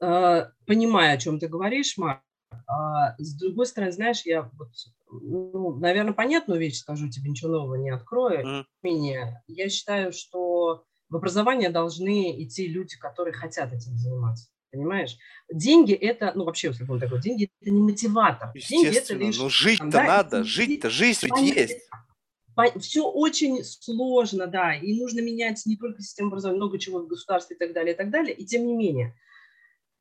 А, 0.03 0.51
понимаю, 0.67 1.15
о 1.15 1.17
чем 1.17 1.39
ты 1.39 1.49
говоришь, 1.49 1.97
Марк. 1.97 2.21
А, 2.67 3.17
с 3.17 3.39
другой 3.39 3.65
стороны, 3.65 3.93
знаешь, 3.93 4.21
я 4.27 4.43
вот, 4.59 4.69
ну, 5.11 5.79
наверное, 5.79 6.13
понятную 6.13 6.61
вещь 6.61 6.77
скажу, 6.77 7.09
тебе 7.09 7.31
ничего 7.31 7.53
нового 7.53 7.77
не 7.77 7.89
открою. 7.89 8.47
Mm. 8.47 8.65
Менее, 8.83 9.43
я 9.47 9.71
считаю, 9.71 10.13
что 10.13 10.85
в 11.09 11.17
образование 11.17 11.71
должны 11.71 12.45
идти 12.45 12.69
люди, 12.69 12.99
которые 12.99 13.33
хотят 13.33 13.73
этим 13.73 13.97
заниматься. 13.97 14.51
Понимаешь? 14.73 15.17
Деньги 15.53 15.95
это, 15.95 16.33
ну 16.35 16.45
вообще, 16.45 16.69
если 16.69 16.85
будем 16.85 17.01
такой, 17.01 17.21
деньги 17.21 17.51
это 17.61 17.71
не 17.71 17.81
мотиватор. 17.81 18.53
Деньги 18.55 18.97
это 18.97 19.15
лишь... 19.15 19.39
но 19.39 19.49
жить-то 19.49 19.91
да, 19.91 20.05
надо, 20.05 20.45
жить-то, 20.45 20.91
жизнь 20.91 21.27
ведь 21.27 21.57
есть. 21.57 21.89
Все 22.79 23.09
очень 23.09 23.65
сложно, 23.65 24.47
да, 24.47 24.75
и 24.75 24.95
нужно 24.95 25.21
менять 25.21 25.65
не 25.67 25.77
только 25.77 26.03
систему 26.03 26.29
образования, 26.29 26.59
много 26.59 26.79
чего 26.79 27.01
в 27.01 27.09
государстве 27.09 27.57
и 27.57 27.59
так 27.59 27.73
далее, 27.73 27.95
и 27.95 27.97
так 27.97 28.11
далее. 28.11 28.35
И 28.35 28.45
тем 28.45 28.67
не 28.67 28.75
менее, 28.75 29.15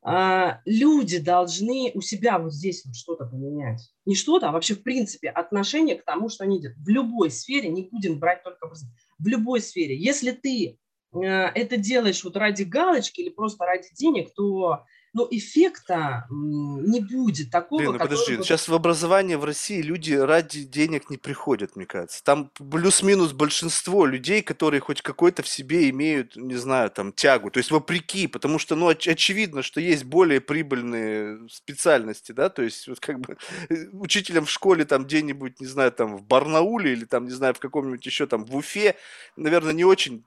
а, 0.02 0.62
люди 0.66 1.20
должны 1.20 1.92
у 1.94 2.02
себя 2.02 2.38
вот 2.40 2.54
здесь 2.54 2.86
вот 2.86 2.96
что-то 2.96 3.26
поменять. 3.26 3.90
Не 4.06 4.16
что-то, 4.16 4.50
а 4.50 4.52
вообще 4.52 4.76
в 4.76 4.84
принципе 4.84 5.30
отношение 5.30 5.96
к 5.96 6.06
тому, 6.06 6.30
что 6.30 6.44
они 6.44 6.60
делают. 6.60 6.80
В 6.80 6.90
любой 6.90 7.32
сфере, 7.32 7.70
не 7.70 7.84
будем 7.84 8.20
брать 8.20 8.44
только 8.44 8.66
образование, 8.66 8.98
в 9.18 9.28
любой 9.28 9.62
сфере. 9.62 9.98
Если 9.98 10.32
ты 10.32 10.80
это 11.14 11.78
делаешь 11.78 12.24
вот 12.24 12.38
ради 12.38 12.64
галочки 12.64 13.22
или 13.22 13.30
просто 13.30 13.66
ради 13.66 13.90
денег, 13.96 14.34
то 14.34 14.84
ну, 15.14 15.28
эффекта 15.32 16.28
не 16.30 17.00
будет 17.00 17.50
такого. 17.50 17.80
Блин, 17.80 17.94
ну 17.94 18.00
подожди, 18.00 18.36
вот... 18.36 18.46
сейчас 18.46 18.68
в 18.68 18.74
образование 18.74 19.38
в 19.38 19.44
России 19.44 19.82
люди 19.82 20.14
ради 20.14 20.64
денег 20.64 21.10
не 21.10 21.18
приходят, 21.18 21.76
мне 21.76 21.86
кажется. 21.86 22.24
Там 22.24 22.52
плюс-минус 22.58 23.34
большинство 23.34 24.06
людей, 24.06 24.44
которые 24.44 24.82
хоть 24.82 25.02
какой-то 25.02 25.42
в 25.42 25.48
себе 25.48 25.90
имеют, 25.90 26.36
не 26.36 26.56
знаю, 26.56 26.92
там, 26.92 27.12
тягу. 27.12 27.50
То 27.50 27.58
есть 27.58 27.72
вопреки, 27.72 28.28
потому 28.28 28.60
что, 28.60 28.76
ну, 28.76 28.92
оч- 28.92 29.12
очевидно, 29.12 29.64
что 29.64 29.82
есть 29.82 30.04
более 30.04 30.42
прибыльные 30.42 31.40
специальности, 31.50 32.32
да, 32.32 32.50
то 32.50 32.62
есть 32.62 32.88
вот 32.88 33.00
как 33.00 33.20
бы 33.20 33.38
э, 33.70 33.88
учителем 33.94 34.46
в 34.46 34.52
школе 34.52 34.86
там 34.86 35.06
где-нибудь, 35.06 35.60
не 35.60 35.68
знаю, 35.68 35.92
там 35.92 36.18
в 36.18 36.24
Барнауле 36.24 36.94
или 36.94 37.06
там, 37.06 37.26
не 37.26 37.32
знаю, 37.32 37.56
в 37.56 37.60
каком-нибудь 37.60 38.06
еще 38.06 38.28
там 38.28 38.46
в 38.46 38.56
Уфе, 38.56 38.96
наверное, 39.36 39.74
не 39.74 39.86
очень 39.86 40.24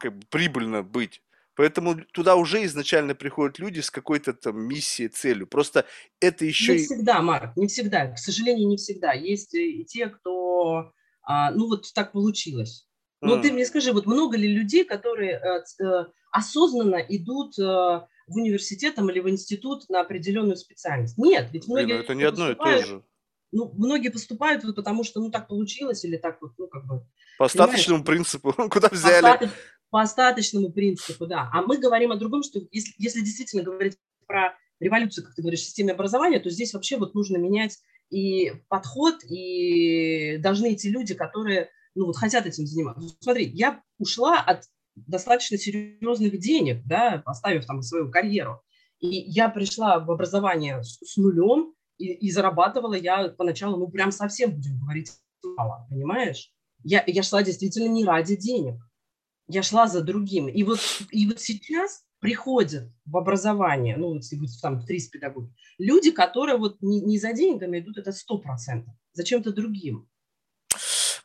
как 0.00 0.16
бы 0.16 0.26
прибыльно 0.30 0.82
быть. 0.82 1.22
Поэтому 1.54 1.96
туда 2.12 2.36
уже 2.36 2.64
изначально 2.64 3.14
приходят 3.14 3.58
люди 3.58 3.80
с 3.80 3.90
какой-то 3.90 4.32
там 4.32 4.60
миссией, 4.62 5.08
целью. 5.08 5.46
Просто 5.46 5.84
это 6.18 6.44
еще... 6.46 6.72
Не 6.72 6.78
всегда, 6.78 7.20
Марк, 7.20 7.56
не 7.56 7.66
всегда. 7.66 8.12
К 8.12 8.18
сожалению, 8.18 8.68
не 8.68 8.76
всегда. 8.78 9.12
Есть 9.12 9.54
и 9.54 9.84
те, 9.84 10.08
кто... 10.08 10.92
А, 11.22 11.50
ну, 11.50 11.68
вот 11.68 11.92
так 11.92 12.12
получилось. 12.12 12.88
Но 13.20 13.36
mm. 13.36 13.42
ты 13.42 13.52
мне 13.52 13.66
скажи, 13.66 13.92
вот 13.92 14.06
много 14.06 14.36
ли 14.38 14.48
людей, 14.48 14.84
которые 14.84 15.32
э, 15.32 15.84
э, 15.84 16.06
осознанно 16.32 16.96
идут 16.96 17.58
э, 17.58 17.62
в 17.62 18.36
университет 18.36 18.98
или 18.98 19.20
в 19.20 19.28
институт 19.28 19.86
на 19.90 20.00
определенную 20.00 20.56
специальность? 20.56 21.18
Нет, 21.18 21.50
ведь 21.52 21.68
многие... 21.68 21.84
Блин, 21.84 21.96
ну 21.98 22.02
это 22.04 22.14
не 22.14 22.24
одно 22.24 22.50
и 22.50 22.54
то 22.54 22.86
же. 22.86 23.02
Ну, 23.52 23.70
многие 23.76 24.10
поступают 24.10 24.64
вот 24.64 24.76
потому, 24.76 25.04
что 25.04 25.20
ну 25.20 25.30
так 25.30 25.48
получилось 25.48 26.04
или 26.04 26.16
так 26.16 26.40
вот, 26.40 26.52
ну 26.56 26.68
как 26.68 26.86
бы... 26.86 27.04
По 27.36 27.46
остаточному 27.46 28.04
принципу, 28.04 28.52
куда 28.70 28.88
взяли? 28.88 29.50
По 29.90 30.02
остаточному 30.02 30.70
принципу, 30.70 31.26
да. 31.26 31.50
А 31.52 31.62
мы 31.62 31.78
говорим 31.78 32.12
о 32.12 32.16
другом, 32.16 32.42
что 32.42 32.60
если, 32.70 32.94
если 32.98 33.20
действительно 33.20 33.62
говорить 33.62 33.96
про 34.26 34.54
революцию, 34.78 35.24
как 35.24 35.34
ты 35.34 35.42
говоришь, 35.42 35.60
в 35.60 35.64
системе 35.64 35.92
образования, 35.92 36.40
то 36.40 36.50
здесь 36.50 36.72
вообще 36.72 36.96
вот 36.96 37.14
нужно 37.14 37.36
менять 37.36 37.78
и 38.08 38.52
подход, 38.68 39.22
и 39.24 40.38
должны 40.38 40.74
идти 40.74 40.90
люди, 40.90 41.14
которые 41.14 41.70
ну, 41.94 42.06
вот 42.06 42.16
хотят 42.16 42.46
этим 42.46 42.66
заниматься. 42.66 43.08
Смотри, 43.20 43.48
я 43.48 43.82
ушла 43.98 44.40
от 44.40 44.64
достаточно 44.94 45.56
серьезных 45.56 46.38
денег, 46.38 46.82
да, 46.86 47.22
поставив 47.24 47.66
там 47.66 47.82
свою 47.82 48.10
карьеру. 48.10 48.60
И 48.98 49.08
я 49.08 49.48
пришла 49.48 49.98
в 49.98 50.10
образование 50.10 50.82
с, 50.82 50.98
с 51.00 51.16
нулем, 51.16 51.74
и, 51.98 52.12
и 52.12 52.30
зарабатывала 52.30 52.94
я 52.94 53.28
поначалу, 53.28 53.76
ну, 53.76 53.88
прям 53.88 54.12
совсем, 54.12 54.52
будем 54.52 54.78
говорить, 54.80 55.10
мало, 55.56 55.86
понимаешь? 55.88 56.52
Я, 56.82 57.04
я 57.06 57.22
шла 57.22 57.42
действительно 57.42 57.88
не 57.88 58.04
ради 58.04 58.36
денег. 58.36 58.76
Я 59.50 59.62
шла 59.62 59.88
за 59.88 60.00
другим. 60.00 60.48
И 60.48 60.62
вот, 60.62 60.80
и 61.10 61.26
вот 61.26 61.40
сейчас 61.40 62.04
приходят 62.20 62.84
в 63.04 63.16
образование, 63.16 63.96
ну, 63.96 64.14
если 64.14 64.36
будет 64.36 64.60
там 64.60 64.84
три 64.84 65.00
педагоги, 65.10 65.52
люди, 65.78 66.12
которые 66.12 66.56
вот 66.56 66.80
не, 66.82 67.00
не 67.00 67.18
за 67.18 67.32
деньгами 67.32 67.80
идут, 67.80 67.98
это 67.98 68.12
сто 68.12 68.38
процентов, 68.38 68.94
за 69.12 69.24
чем-то 69.24 69.52
другим. 69.52 70.08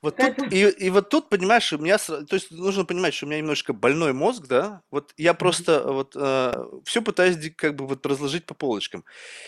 Вот 0.02 0.18
тут, 0.18 0.54
и, 0.54 0.70
и 0.70 0.90
вот 0.90 1.10
тут, 1.10 1.30
понимаешь, 1.30 1.72
у 1.74 1.78
меня, 1.78 1.98
то 1.98 2.26
есть 2.32 2.52
нужно 2.52 2.86
понимать, 2.86 3.14
что 3.14 3.26
у 3.26 3.30
меня 3.30 3.40
немножко 3.40 3.74
больной 3.74 4.14
мозг, 4.14 4.46
да, 4.48 4.82
вот 4.92 5.14
я 5.18 5.34
просто 5.34 5.84
вот 5.92 6.16
э, 6.16 6.54
все 6.86 7.02
пытаюсь 7.02 7.38
как 7.56 7.76
бы 7.76 7.88
вот 7.88 8.06
разложить 8.06 8.46
по 8.46 8.54
полочкам. 8.54 9.04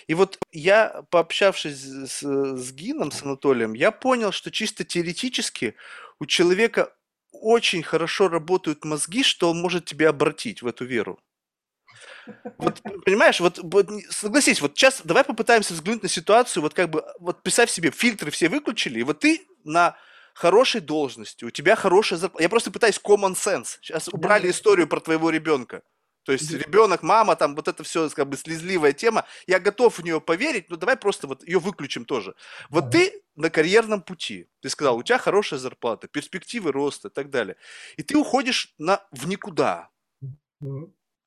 И 0.07 0.13
вот 0.13 0.39
я, 0.51 1.03
пообщавшись 1.11 1.84
с, 1.84 2.23
с 2.23 2.71
Гином, 2.73 3.11
с 3.11 3.23
Анатолием, 3.23 3.73
я 3.73 3.91
понял, 3.91 4.32
что 4.32 4.49
чисто 4.49 4.84
теоретически 4.84 5.75
у 6.19 6.25
человека 6.25 6.93
очень 7.42 7.84
хорошо 7.84 8.28
работают 8.28 8.86
мозги, 8.86 9.24
что 9.24 9.50
он 9.50 9.62
может 9.62 9.86
тебя 9.86 10.10
обратить 10.10 10.62
в 10.62 10.68
эту 10.68 10.86
веру. 10.86 11.20
Вот, 12.58 12.82
понимаешь, 13.06 13.40
вот, 13.40 13.60
вот 13.64 13.90
согласись, 14.10 14.62
вот 14.62 14.78
сейчас 14.78 15.02
давай 15.04 15.24
попытаемся 15.24 15.74
взглянуть 15.74 16.04
на 16.04 16.10
ситуацию, 16.10 16.62
вот 16.62 16.74
как 16.74 16.90
бы, 16.90 17.06
вот 17.20 17.42
представь 17.42 17.70
себе, 17.70 17.92
фильтры 17.92 18.32
все 18.32 18.50
выключили, 18.50 19.00
и 19.00 19.04
вот 19.04 19.20
ты 19.20 19.48
на 19.64 19.96
хорошей 20.34 20.82
должности, 20.82 21.46
у 21.46 21.50
тебя 21.50 21.76
хорошая 21.76 22.20
зарплата. 22.20 22.44
Я 22.44 22.50
просто 22.50 22.70
пытаюсь 22.70 23.00
common 23.04 23.34
sense. 23.34 23.78
Сейчас 23.82 24.08
убрали 24.08 24.44
да. 24.44 24.50
историю 24.52 24.88
про 24.88 25.00
твоего 25.00 25.30
ребенка. 25.30 25.82
То 26.24 26.34
есть 26.34 26.52
ребенок, 26.52 27.04
мама, 27.04 27.38
там 27.38 27.56
вот 27.56 27.70
это 27.70 27.84
все 27.84 28.10
как 28.10 28.28
бы 28.28 28.36
слезливая 28.36 28.92
тема. 28.92 29.26
Я 29.48 29.60
готов 29.60 29.98
в 29.98 30.04
нее 30.04 30.20
поверить, 30.20 30.70
но 30.70 30.76
давай 30.76 30.98
просто 30.98 31.26
вот 31.26 31.42
ее 31.48 31.58
выключим 31.58 32.04
тоже. 32.04 32.36
Вот 32.70 32.92
ты 32.92 33.24
на 33.38 33.50
карьерном 33.50 34.02
пути. 34.02 34.48
Ты 34.62 34.70
сказал, 34.70 34.98
у 34.98 35.04
тебя 35.04 35.18
хорошая 35.18 35.60
зарплата, 35.60 36.08
перспективы 36.08 36.72
роста 36.72 37.08
и 37.08 37.12
так 37.12 37.30
далее. 37.30 37.56
И 37.96 38.04
ты 38.04 38.18
уходишь 38.18 38.74
на, 38.78 39.02
в 39.12 39.28
никуда. 39.28 39.90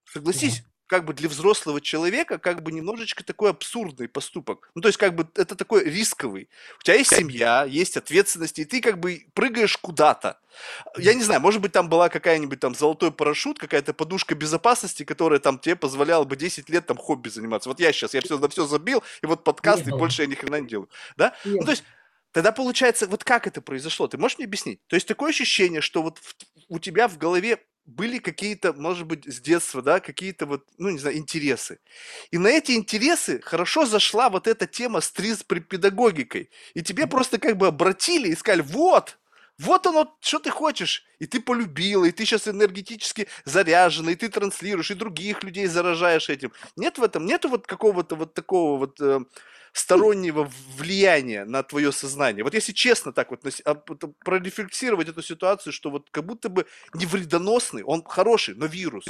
Согласись, 0.05 0.65
как 0.91 1.05
бы 1.05 1.15
для 1.15 1.29
взрослого 1.29 1.81
человека 1.81 2.39
как 2.39 2.65
бы 2.65 2.73
немножечко 2.73 3.23
такой 3.23 3.51
абсурдный 3.51 4.09
поступок. 4.09 4.73
Ну, 4.75 4.83
то 4.83 4.89
есть 4.89 4.99
как 4.99 5.15
бы 5.15 5.29
это 5.37 5.55
такой 5.55 5.85
рисковый. 5.85 6.49
У 6.81 6.83
тебя 6.83 6.97
есть 6.97 7.15
семья, 7.15 7.65
есть 7.65 7.97
ответственность, 7.97 8.59
и 8.59 8.65
ты 8.65 8.81
как 8.81 8.99
бы 8.99 9.25
прыгаешь 9.33 9.77
куда-то. 9.77 10.41
Я 10.99 11.15
не 11.15 11.23
знаю, 11.23 11.41
может 11.41 11.61
быть, 11.61 11.71
там 11.71 11.89
была 11.89 12.09
какая-нибудь 12.09 12.59
там 12.59 12.75
золотой 12.75 13.13
парашют, 13.13 13.61
какая-то 13.61 13.95
подушка 13.95 14.35
безопасности, 14.35 15.05
которая 15.05 15.39
там 15.39 15.61
тебе 15.61 15.77
позволяла 15.77 16.25
бы 16.25 16.35
10 16.35 16.69
лет 16.69 16.87
там 16.87 16.97
хобби 16.97 17.29
заниматься. 17.29 17.69
Вот 17.69 17.79
я 17.79 17.93
сейчас, 17.93 18.13
я 18.15 18.21
все 18.21 18.37
на 18.37 18.49
все 18.49 18.67
забил, 18.67 19.05
и 19.23 19.27
вот 19.27 19.45
подкаст, 19.45 19.87
и 19.87 19.93
больше 19.93 20.23
я 20.23 20.29
ни 20.29 20.35
хрена 20.35 20.61
не 20.61 20.67
делаю. 20.67 20.89
Да? 21.17 21.37
Ну, 21.45 21.65
то 21.65 21.71
есть 21.71 21.85
Тогда 22.33 22.53
получается, 22.53 23.07
вот 23.07 23.25
как 23.25 23.47
это 23.47 23.61
произошло? 23.61 24.07
Ты 24.09 24.19
можешь 24.19 24.39
мне 24.39 24.47
объяснить? 24.47 24.81
То 24.87 24.97
есть 24.97 25.09
такое 25.09 25.31
ощущение, 25.31 25.81
что 25.81 26.03
вот 26.03 26.19
в, 26.19 26.35
у 26.69 26.79
тебя 26.79 27.09
в 27.09 27.19
голове 27.19 27.59
были 27.87 28.19
какие-то, 28.19 28.73
может 28.73 29.07
быть, 29.07 29.27
с 29.27 29.41
детства, 29.41 29.83
да, 29.83 30.01
какие-то 30.01 30.47
вот, 30.47 30.65
ну, 30.79 30.91
не 30.91 30.99
знаю, 30.99 31.17
интересы. 31.17 31.81
И 32.31 32.39
на 32.39 32.49
эти 32.49 32.73
интересы 32.73 33.41
хорошо 33.41 33.85
зашла 33.85 34.31
вот 34.31 34.47
эта 34.47 34.67
тема 34.67 35.01
с 35.01 35.11
педагогикой. 35.11 36.51
И 36.75 36.83
тебе 36.83 37.07
просто 37.07 37.39
как 37.39 37.57
бы 37.57 37.67
обратили 37.67 38.29
и 38.29 38.37
сказали, 38.37 38.63
вот, 38.63 39.19
вот 39.61 39.87
оно, 39.87 40.17
что 40.21 40.39
ты 40.39 40.51
хочешь. 40.51 41.05
И 41.19 41.27
ты 41.27 41.41
полюбила, 41.41 42.07
и 42.07 42.13
ты 42.13 42.25
сейчас 42.25 42.49
энергетически 42.49 43.29
заряжена, 43.45 44.13
и 44.13 44.15
ты 44.15 44.29
транслируешь, 44.29 44.91
и 44.91 44.95
других 44.95 45.43
людей 45.45 45.67
заражаешь 45.67 46.31
этим. 46.31 46.53
Нет 46.77 46.99
в 46.99 47.03
этом, 47.03 47.27
нету 47.27 47.49
вот 47.49 47.67
какого-то 47.67 48.17
вот 48.17 48.33
такого 48.33 48.79
вот 48.79 49.01
э, 49.01 49.21
стороннего 49.73 50.51
влияния 50.77 51.45
на 51.45 51.63
твое 51.63 51.93
сознание. 51.93 52.43
Вот 52.43 52.55
если 52.55 52.73
честно 52.73 53.13
так 53.13 53.31
вот 53.31 53.45
а, 53.65 53.75
прорефлексировать 53.75 55.09
эту 55.09 55.23
ситуацию, 55.23 55.73
что 55.73 55.91
вот 55.91 56.09
как 56.11 56.25
будто 56.25 56.49
бы 56.49 56.67
не 56.95 57.05
вредоносный, 57.05 57.83
он 57.83 58.03
хороший, 58.03 58.55
но 58.55 58.67
вирус. 58.67 59.05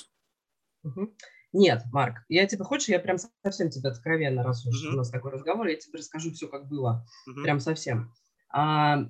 Нет, 1.53 1.83
Марк, 1.93 2.19
я 2.29 2.47
тебе 2.47 2.65
хочешь, 2.65 2.89
я 2.89 2.99
прям 3.01 3.19
совсем 3.45 3.71
тебе 3.71 3.91
откровенно, 3.91 4.45
раз 4.45 4.65
уж 4.65 4.85
uh-huh. 4.85 4.95
у 4.95 4.97
нас 4.97 5.11
такой 5.11 5.33
разговор, 5.33 5.67
я 5.67 5.77
тебе 5.77 5.99
расскажу 5.99 6.31
все, 6.31 6.47
как 6.47 6.69
было, 6.69 7.05
uh-huh. 7.29 7.43
прям 7.43 7.59
совсем. 7.59 8.13
А, 8.53 9.09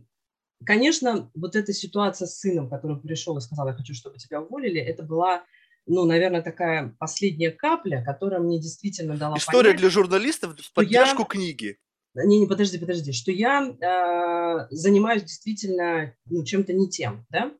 конечно, 0.65 1.31
вот 1.35 1.57
эта 1.57 1.73
ситуация 1.73 2.27
с 2.27 2.39
сыном, 2.39 2.69
который 2.69 3.01
пришел 3.01 3.37
и 3.39 3.41
сказал, 3.41 3.69
я 3.69 3.75
хочу, 3.75 3.95
чтобы 3.95 4.19
тебя 4.19 4.41
уволили, 4.41 4.81
это 4.81 5.03
была 5.03 5.45
ну, 5.87 6.05
наверное, 6.05 6.43
такая 6.43 6.95
последняя 6.99 7.51
капля, 7.51 8.05
которая 8.05 8.41
мне 8.41 8.61
действительно 8.61 9.17
дала 9.17 9.37
История 9.37 9.71
понять, 9.71 9.81
для 9.81 9.91
журналистов 9.91 10.57
в 10.57 10.73
поддержку 10.73 11.23
я... 11.23 11.25
книги. 11.25 11.79
Не, 12.15 12.41
не, 12.41 12.47
подожди, 12.47 12.79
подожди, 12.79 13.13
что 13.13 13.33
я 13.33 13.65
э, 13.65 14.67
занимаюсь 14.71 15.23
действительно 15.23 16.15
ну, 16.27 16.45
чем-то 16.45 16.73
не 16.73 16.89
тем, 16.89 17.27
да? 17.31 17.53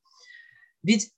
Ведь 0.83 1.13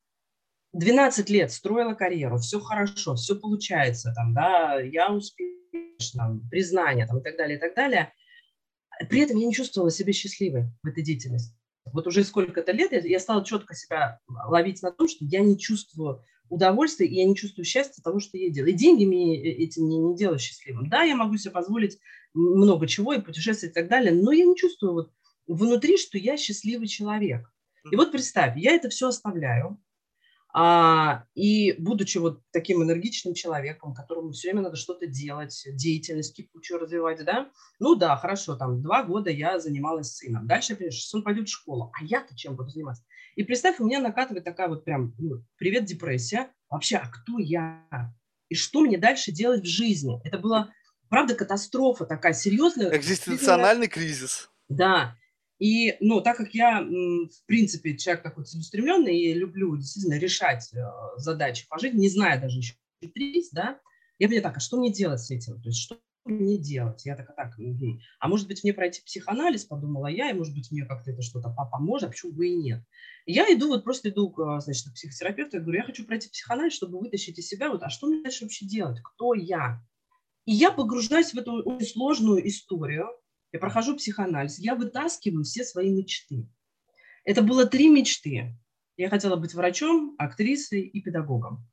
12 0.73 1.29
лет 1.31 1.53
строила 1.53 1.95
карьеру, 1.95 2.39
все 2.39 2.61
хорошо, 2.61 3.15
все 3.15 3.37
получается, 3.37 4.13
там, 4.15 4.35
да, 4.35 4.81
я 4.81 5.13
успешна, 5.13 6.41
признание 6.51 7.07
там, 7.07 7.19
и 7.19 7.23
так 7.23 7.37
далее, 7.37 7.59
и 7.59 7.61
так 7.61 7.75
далее. 7.75 8.13
При 9.09 9.21
этом 9.21 9.37
я 9.37 9.47
не 9.47 9.55
чувствовала 9.55 9.91
себя 9.91 10.13
счастливой 10.13 10.65
в 10.83 10.89
этой 10.89 11.03
деятельности. 11.03 11.57
Вот 11.93 12.07
уже 12.07 12.25
сколько-то 12.25 12.73
лет 12.73 12.93
я, 12.93 13.01
я 13.01 13.21
стала 13.21 13.45
четко 13.45 13.75
себя 13.75 14.19
ловить 14.47 14.83
на 14.83 14.91
том, 14.91 15.09
что 15.09 15.25
я 15.25 15.41
не 15.41 15.59
чувствую 15.59 16.23
удовольствие, 16.49 17.11
и 17.11 17.17
я 17.17 17.25
не 17.25 17.35
чувствую 17.35 17.65
счастья 17.65 18.01
от 18.01 18.05
того, 18.05 18.21
что 18.21 18.37
я 18.37 18.51
делаю. 18.51 18.73
И 18.73 18.77
деньги 18.77 19.05
мне 19.05 19.39
э, 19.39 19.65
этим 19.65 19.89
не, 19.89 19.99
не 19.99 20.17
делают 20.17 20.41
счастливым. 20.41 20.89
Да, 20.89 21.03
я 21.03 21.17
могу 21.17 21.37
себе 21.37 21.51
позволить 21.53 21.99
много 22.35 22.87
чего 22.87 23.13
и 23.13 23.21
путешествовать 23.21 23.73
и 23.73 23.75
так 23.75 23.89
далее, 23.89 24.13
но 24.13 24.33
я 24.33 24.45
не 24.45 24.57
чувствую 24.57 24.93
вот 24.93 25.13
внутри, 25.47 25.97
что 25.97 26.19
я 26.19 26.37
счастливый 26.37 26.89
человек. 26.89 27.51
И 27.91 27.97
вот 27.97 28.13
представь, 28.13 28.57
я 28.57 28.73
это 28.73 28.89
все 28.91 29.09
оставляю, 29.09 29.81
а, 30.55 31.25
и 31.35 31.75
будучи 31.79 32.19
вот 32.19 32.43
таким 32.53 32.83
энергичным 32.83 33.33
человеком, 33.33 33.95
которому 33.95 34.33
все 34.33 34.49
время 34.49 34.63
надо 34.63 34.77
что-то 34.77 35.07
делать, 35.07 35.67
деятельность 35.75 36.37
кипучую 36.37 36.81
развивать, 36.81 37.25
да, 37.25 37.51
ну 37.79 37.95
да, 37.95 38.17
хорошо, 38.17 38.57
там 38.57 38.83
два 38.83 39.03
года 39.03 39.31
я 39.31 39.59
занималась 39.59 40.15
сыном. 40.15 40.47
Дальше, 40.47 40.77
понимаешь, 40.77 41.05
сын 41.05 41.23
пойдет 41.23 41.49
в 41.49 41.53
школу, 41.53 41.91
а 41.99 42.05
я-то 42.05 42.37
чем 42.37 42.57
буду 42.57 42.69
заниматься? 42.69 43.05
И 43.35 43.45
представь, 43.45 43.81
у 43.81 43.87
меня 43.87 44.01
накатывает 44.01 44.45
такая 44.45 44.69
вот 44.69 44.85
прям, 44.85 45.15
ну, 45.19 45.43
привет, 45.57 45.87
депрессия. 45.87 46.51
Вообще, 46.69 46.97
а 46.97 47.09
кто 47.09 47.39
я? 47.39 47.87
И 48.49 48.55
что 48.55 48.81
мне 48.83 48.99
дальше 48.99 49.33
делать 49.33 49.63
в 49.63 49.67
жизни? 49.67 50.21
Это 50.25 50.39
была, 50.39 50.71
правда, 51.09 51.35
катастрофа 51.35 52.05
такая 52.05 52.35
серьезная. 52.35 52.95
Экзистенциональный 52.95 53.89
кризис. 53.89 54.51
Да. 54.69 55.17
И, 55.63 55.97
ну, 56.01 56.21
так 56.21 56.39
как 56.39 56.55
я, 56.55 56.83
в 56.83 57.47
принципе, 57.47 57.97
человек 57.97 58.25
такой 58.25 58.45
целеустремленный 58.45 59.17
и 59.17 59.33
люблю 59.33 59.77
действительно 59.77 60.19
решать 60.19 60.69
э, 60.75 60.83
задачи 61.19 61.69
по 61.69 61.79
жизни, 61.79 62.01
не 62.01 62.09
зная 62.09 62.41
даже 62.41 62.59
еще 62.59 62.75
да, 63.53 63.79
я 64.19 64.27
поняла, 64.27 64.43
так, 64.43 64.57
а 64.57 64.61
что 64.61 64.77
мне 64.77 64.93
делать 64.93 65.21
с 65.21 65.31
этим? 65.31 65.63
То 65.63 65.69
есть 65.69 65.79
что 65.79 66.01
мне 66.25 66.59
делать? 66.59 67.07
Я 67.07 67.15
такая, 67.15 67.37
так, 67.37 67.57
угу. 67.61 68.01
а 68.19 68.29
может 68.29 68.49
быть 68.49 68.65
мне 68.65 68.75
пройти 68.75 69.03
психоанализ, 69.05 69.65
подумала 69.65 70.09
я, 70.09 70.31
и 70.31 70.35
может 70.35 70.53
быть 70.53 70.73
мне 70.73 70.85
как-то 70.85 71.13
это 71.13 71.23
что-то 71.23 71.55
поможет, 71.71 72.09
а 72.09 72.11
почему 72.11 72.33
бы 72.33 72.49
и 72.49 72.57
нет? 72.57 72.83
Я 73.27 73.45
иду, 73.55 73.69
вот 73.69 73.85
просто 73.85 74.09
иду, 74.09 74.35
значит, 74.59 74.89
к 74.89 74.95
психотерапевту, 74.95 75.59
я 75.59 75.63
говорю, 75.63 75.79
я 75.79 75.87
хочу 75.87 76.05
пройти 76.05 76.29
психоанализ, 76.29 76.73
чтобы 76.73 76.99
вытащить 76.99 77.39
из 77.39 77.47
себя, 77.47 77.71
вот, 77.71 77.85
а 77.85 77.89
что 77.89 78.09
мне 78.09 78.21
дальше 78.21 78.47
вообще 78.47 78.67
делать? 78.67 78.99
Кто 79.01 79.35
я? 79.35 79.81
И 80.45 80.55
я 80.55 80.73
погружаюсь 80.73 81.33
в 81.33 81.39
эту 81.39 81.79
сложную 81.85 82.45
историю, 82.49 83.07
я 83.53 83.59
прохожу 83.59 83.97
психоанализ, 83.97 84.59
я 84.59 84.75
вытаскиваю 84.75 85.45
все 85.45 85.65
свои 85.65 85.91
мечты. 85.91 86.49
Это 87.25 87.43
было 87.43 87.67
три 87.67 87.89
мечты. 87.89 88.57
Я 88.97 89.09
хотела 89.09 89.37
быть 89.37 89.55
врачом, 89.55 90.15
актрисой 90.19 90.81
и 90.83 91.01
педагогом. 91.01 91.69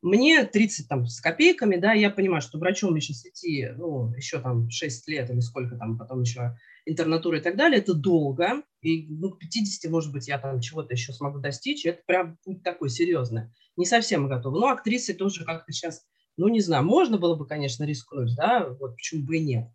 мне 0.00 0.44
30 0.44 0.88
там 0.88 1.06
с 1.06 1.20
копейками, 1.20 1.76
да, 1.76 1.92
я 1.92 2.10
понимаю, 2.10 2.40
что 2.40 2.58
врачом 2.58 2.92
мне 2.92 3.00
сейчас 3.00 3.26
идти, 3.26 3.68
ну, 3.76 4.12
еще 4.14 4.40
там 4.40 4.70
6 4.70 5.08
лет 5.08 5.30
или 5.30 5.40
сколько 5.40 5.76
там, 5.76 5.98
потом 5.98 6.22
еще 6.22 6.56
интернатура 6.86 7.38
и 7.38 7.42
так 7.42 7.56
далее, 7.56 7.80
это 7.80 7.94
долго, 7.94 8.62
и 8.80 9.06
ну, 9.08 9.30
к 9.30 9.38
50, 9.38 9.90
может 9.90 10.12
быть, 10.12 10.28
я 10.28 10.38
там 10.38 10.60
чего-то 10.60 10.94
еще 10.94 11.12
смогу 11.12 11.40
достичь, 11.40 11.84
это 11.84 12.00
прям 12.06 12.38
путь 12.44 12.62
такой 12.62 12.90
серьезный. 12.90 13.50
Не 13.76 13.86
совсем 13.86 14.28
готова. 14.28 14.58
Ну, 14.58 14.66
актрисы 14.68 15.14
тоже 15.14 15.44
как-то 15.44 15.72
сейчас, 15.72 16.06
ну, 16.36 16.48
не 16.48 16.60
знаю, 16.60 16.84
можно 16.84 17.18
было 17.18 17.34
бы, 17.34 17.46
конечно, 17.46 17.84
рискнуть, 17.84 18.34
да, 18.36 18.68
вот 18.68 18.96
почему 18.96 19.24
бы 19.24 19.36
и 19.36 19.40
нет. 19.40 19.68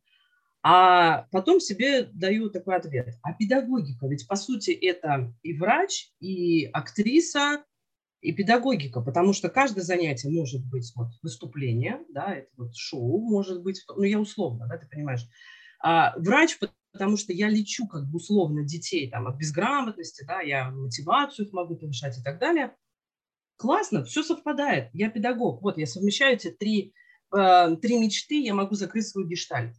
А 0.66 1.28
потом 1.32 1.60
себе 1.60 2.04
даю 2.14 2.50
такой 2.50 2.78
ответ. 2.78 3.16
А 3.22 3.34
педагогика, 3.34 4.08
ведь 4.08 4.28
по 4.28 4.38
сути 4.38 4.72
это 4.72 5.34
и 5.44 5.54
врач, 5.54 6.12
и 6.22 6.66
актриса, 6.66 7.66
и 8.22 8.32
педагогика, 8.32 9.02
потому 9.02 9.34
что 9.34 9.50
каждое 9.50 9.82
занятие 9.82 10.30
может 10.30 10.66
быть 10.66 10.90
вот 10.96 11.10
выступление, 11.22 12.00
да, 12.10 12.34
это 12.34 12.48
вот 12.56 12.74
шоу 12.76 13.20
может 13.20 13.62
быть, 13.62 13.84
ну 13.94 14.04
я 14.04 14.18
условно, 14.18 14.66
да, 14.68 14.78
ты 14.78 14.88
понимаешь. 14.88 15.28
А 15.82 16.18
врач, 16.18 16.58
потому 16.94 17.18
что 17.18 17.34
я 17.34 17.50
лечу 17.50 17.86
как 17.88 18.06
бы 18.10 18.16
условно 18.16 18.64
детей 18.64 19.10
там 19.10 19.28
от 19.28 19.36
безграмотности, 19.36 20.24
да, 20.26 20.40
я 20.40 20.72
мотивацию 20.72 21.46
их 21.48 21.54
могу 21.54 21.76
повышать 21.76 22.18
и 22.18 22.24
так 22.24 22.40
далее. 22.40 22.74
Классно, 23.58 24.06
все 24.06 24.24
совпадает. 24.24 24.90
Я 24.94 25.10
педагог. 25.10 25.62
Вот 25.62 25.78
я 25.78 25.86
совмещаю 25.86 26.36
эти 26.36 26.50
три, 26.50 26.94
э, 27.36 27.76
три 27.82 28.00
мечты, 28.00 28.42
я 28.42 28.54
могу 28.54 28.76
закрыть 28.76 29.08
свой 29.08 29.28
гештальт. 29.28 29.76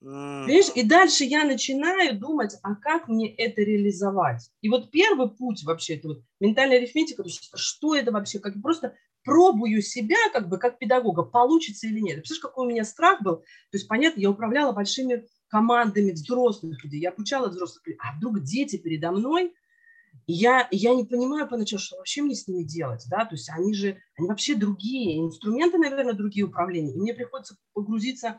Понимаешь? 0.00 0.70
И 0.74 0.82
дальше 0.84 1.24
я 1.24 1.44
начинаю 1.44 2.18
думать, 2.18 2.56
а 2.62 2.74
как 2.76 3.08
мне 3.08 3.34
это 3.34 3.62
реализовать? 3.62 4.50
И 4.60 4.68
вот 4.68 4.90
первый 4.90 5.28
путь 5.28 5.64
вообще, 5.64 5.96
это 5.96 6.08
вот 6.08 6.22
ментальная 6.40 6.78
арифметика, 6.78 7.22
то 7.22 7.28
есть 7.28 7.50
что 7.54 7.96
это 7.96 8.12
вообще, 8.12 8.38
как 8.38 8.54
просто 8.62 8.94
пробую 9.24 9.82
себя 9.82 10.16
как 10.32 10.48
бы 10.48 10.58
как 10.58 10.78
педагога, 10.78 11.22
получится 11.22 11.86
или 11.88 12.00
нет. 12.00 12.16
Представляешь, 12.18 12.42
какой 12.42 12.66
у 12.66 12.70
меня 12.70 12.84
страх 12.84 13.22
был? 13.22 13.36
То 13.38 13.44
есть, 13.74 13.88
понятно, 13.88 14.20
я 14.20 14.30
управляла 14.30 14.72
большими 14.72 15.26
командами 15.48 16.12
взрослых 16.12 16.82
людей, 16.84 17.00
я 17.00 17.10
обучала 17.10 17.48
взрослых 17.48 17.86
людей, 17.86 17.98
а 18.00 18.16
вдруг 18.16 18.42
дети 18.42 18.76
передо 18.76 19.10
мной– 19.12 19.52
я, 20.26 20.68
я 20.70 20.94
не 20.94 21.04
понимаю 21.04 21.48
поначалу, 21.48 21.80
что 21.80 21.96
вообще 21.96 22.22
мне 22.22 22.34
с 22.34 22.46
ними 22.46 22.64
делать, 22.64 23.04
да, 23.08 23.24
то 23.24 23.34
есть 23.34 23.48
они 23.50 23.74
же, 23.74 23.98
они 24.16 24.28
вообще 24.28 24.54
другие, 24.54 25.20
инструменты, 25.20 25.78
наверное, 25.78 26.12
другие 26.12 26.46
управления, 26.46 26.92
и 26.92 26.98
мне 26.98 27.14
приходится 27.14 27.56
погрузиться 27.72 28.38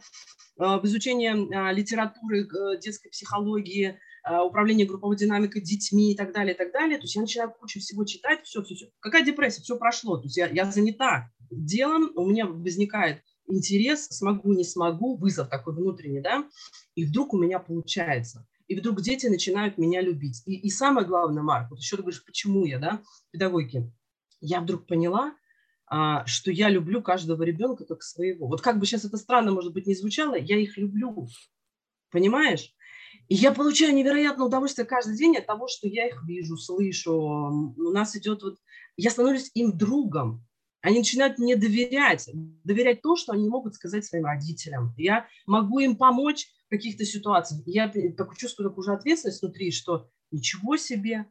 э, 0.59 0.63
в 0.63 0.81
изучение 0.85 1.33
э, 1.33 1.73
литературы, 1.73 2.47
э, 2.47 2.79
детской 2.79 3.09
психологии, 3.09 3.99
управление 4.45 4.85
групповой 4.85 5.15
динамикой 5.15 5.61
детьми 5.61 6.11
и 6.11 6.15
так 6.15 6.33
далее, 6.33 6.53
и 6.53 6.57
так 6.57 6.73
далее, 6.73 6.97
то 6.97 7.03
есть 7.03 7.15
я 7.15 7.21
начинаю 7.21 7.51
кучу 7.51 7.79
всего 7.79 8.03
читать, 8.03 8.43
все, 8.43 8.61
все, 8.61 8.75
все. 8.75 8.91
Какая 8.99 9.23
депрессия? 9.23 9.61
Все 9.61 9.77
прошло, 9.77 10.17
то 10.17 10.25
есть 10.25 10.35
я, 10.35 10.47
я 10.47 10.69
занята 10.69 11.31
делом, 11.49 12.11
у 12.15 12.27
меня 12.27 12.45
возникает 12.45 13.23
интерес, 13.47 14.07
смогу, 14.07 14.53
не 14.53 14.65
смогу, 14.65 15.15
вызов 15.15 15.49
такой 15.49 15.73
внутренний, 15.73 16.21
да, 16.21 16.45
и 16.95 17.05
вдруг 17.05 17.33
у 17.33 17.39
меня 17.39 17.59
получается 17.59 18.45
и 18.69 18.75
вдруг 18.75 19.01
дети 19.01 19.25
начинают 19.25 19.79
меня 19.79 19.99
любить. 19.99 20.43
И, 20.45 20.55
и 20.55 20.69
самое 20.69 21.05
главное, 21.05 21.41
Марк, 21.41 21.71
вот 21.71 21.79
еще 21.79 21.97
ты 21.97 22.03
говоришь, 22.03 22.23
почему 22.23 22.65
я, 22.65 22.77
да, 22.77 23.01
педагогики, 23.31 23.91
я 24.41 24.61
вдруг 24.61 24.85
поняла, 24.85 25.33
а, 25.87 26.23
что 26.27 26.51
я 26.51 26.69
люблю 26.69 27.01
каждого 27.01 27.41
ребенка 27.41 27.85
как 27.85 28.03
своего. 28.03 28.47
Вот 28.47 28.61
как 28.61 28.79
бы 28.79 28.85
сейчас 28.85 29.05
это 29.05 29.17
странно, 29.17 29.51
может 29.51 29.73
быть, 29.73 29.87
не 29.87 29.95
звучало, 29.95 30.35
я 30.35 30.55
их 30.55 30.77
люблю, 30.77 31.27
понимаешь? 32.11 32.71
И 33.27 33.33
я 33.33 33.51
получаю 33.51 33.95
невероятное 33.95 34.45
удовольствие 34.45 34.85
каждый 34.85 35.17
день 35.17 35.35
от 35.37 35.47
того, 35.47 35.67
что 35.67 35.87
я 35.87 36.07
их 36.07 36.23
вижу, 36.23 36.55
слышу. 36.55 37.13
У 37.13 37.91
нас 37.91 38.15
идет 38.15 38.43
вот... 38.43 38.59
Я 38.97 39.09
становлюсь 39.09 39.49
им 39.55 39.75
другом. 39.75 40.45
Они 40.81 40.99
начинают 40.99 41.39
мне 41.39 41.55
доверять, 41.55 42.29
доверять 42.63 43.01
то, 43.01 43.15
что 43.15 43.33
они 43.33 43.49
могут 43.49 43.73
сказать 43.73 44.05
своим 44.05 44.25
родителям. 44.25 44.93
Я 44.95 45.27
могу 45.47 45.79
им 45.79 45.97
помочь 45.97 46.47
каких-то 46.69 47.05
ситуациях. 47.05 47.61
Я 47.65 47.89
так 47.89 48.37
чувствую 48.37 48.69
такую 48.69 48.85
же 48.85 48.93
ответственность 48.93 49.41
внутри, 49.41 49.71
что 49.71 50.09
ничего 50.31 50.77
себе. 50.77 51.25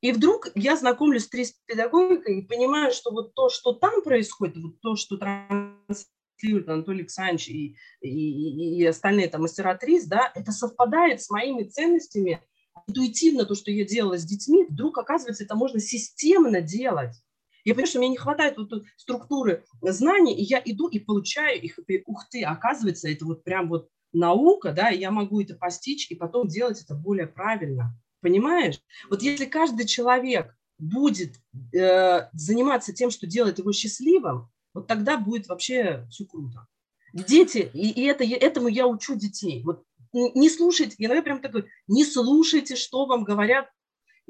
И 0.00 0.12
вдруг 0.12 0.48
я 0.54 0.76
знакомлюсь 0.76 1.24
с 1.24 1.52
педагогикой 1.66 2.38
и 2.38 2.46
понимаю, 2.46 2.92
что 2.92 3.10
вот 3.10 3.34
то, 3.34 3.48
что 3.48 3.72
там 3.72 4.02
происходит, 4.02 4.56
вот 4.56 4.80
то, 4.80 4.94
что 4.94 5.16
транслирует 5.16 6.68
Анатолий 6.68 7.00
Александрович 7.00 7.48
и, 7.48 7.76
и, 8.00 8.78
и 8.78 8.84
остальные 8.84 9.28
там 9.28 9.42
мастера 9.42 9.76
трис, 9.76 10.06
да, 10.06 10.30
это 10.36 10.52
совпадает 10.52 11.20
с 11.20 11.30
моими 11.30 11.64
ценностями. 11.64 12.40
Интуитивно 12.86 13.44
то, 13.44 13.56
что 13.56 13.72
я 13.72 13.84
делала 13.84 14.16
с 14.16 14.24
детьми, 14.24 14.64
вдруг, 14.68 14.98
оказывается, 14.98 15.42
это 15.42 15.56
можно 15.56 15.80
системно 15.80 16.60
делать. 16.60 17.16
Я 17.64 17.74
понимаю, 17.74 17.88
что 17.88 17.98
мне 17.98 18.08
не 18.08 18.16
хватает 18.16 18.56
вот 18.56 18.70
структуры 18.96 19.64
знаний, 19.82 20.34
и 20.34 20.42
я 20.42 20.62
иду 20.64 20.86
и 20.86 21.00
получаю 21.00 21.60
их. 21.60 21.78
И, 21.88 22.02
ух 22.06 22.28
ты, 22.30 22.44
оказывается, 22.44 23.08
это 23.10 23.26
вот 23.26 23.42
прям 23.42 23.68
вот 23.68 23.90
наука, 24.12 24.72
да, 24.72 24.90
и 24.90 24.98
я 24.98 25.10
могу 25.10 25.40
это 25.40 25.54
постичь 25.54 26.10
и 26.10 26.14
потом 26.14 26.48
делать 26.48 26.82
это 26.82 26.94
более 26.94 27.26
правильно. 27.26 27.94
Понимаешь? 28.20 28.80
Вот 29.10 29.22
если 29.22 29.44
каждый 29.44 29.86
человек 29.86 30.54
будет 30.78 31.36
э, 31.72 32.28
заниматься 32.32 32.92
тем, 32.92 33.10
что 33.10 33.26
делает 33.26 33.58
его 33.58 33.72
счастливым, 33.72 34.48
вот 34.74 34.86
тогда 34.86 35.18
будет 35.18 35.48
вообще 35.48 36.06
все 36.10 36.24
круто. 36.24 36.66
Дети, 37.12 37.70
и, 37.72 37.90
и 37.90 38.04
это, 38.04 38.24
этому 38.24 38.68
я 38.68 38.86
учу 38.86 39.14
детей. 39.14 39.62
Вот 39.64 39.84
не 40.12 40.48
слушайте, 40.48 40.96
иногда 40.98 41.22
прям 41.22 41.40
такой, 41.40 41.66
не 41.86 42.04
слушайте, 42.04 42.76
что 42.76 43.06
вам 43.06 43.24
говорят 43.24 43.68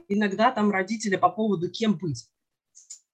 иногда 0.09 0.51
там 0.53 0.71
родители 0.71 1.17
по 1.17 1.29
поводу 1.29 1.71
кем 1.71 1.99
быть 1.99 2.29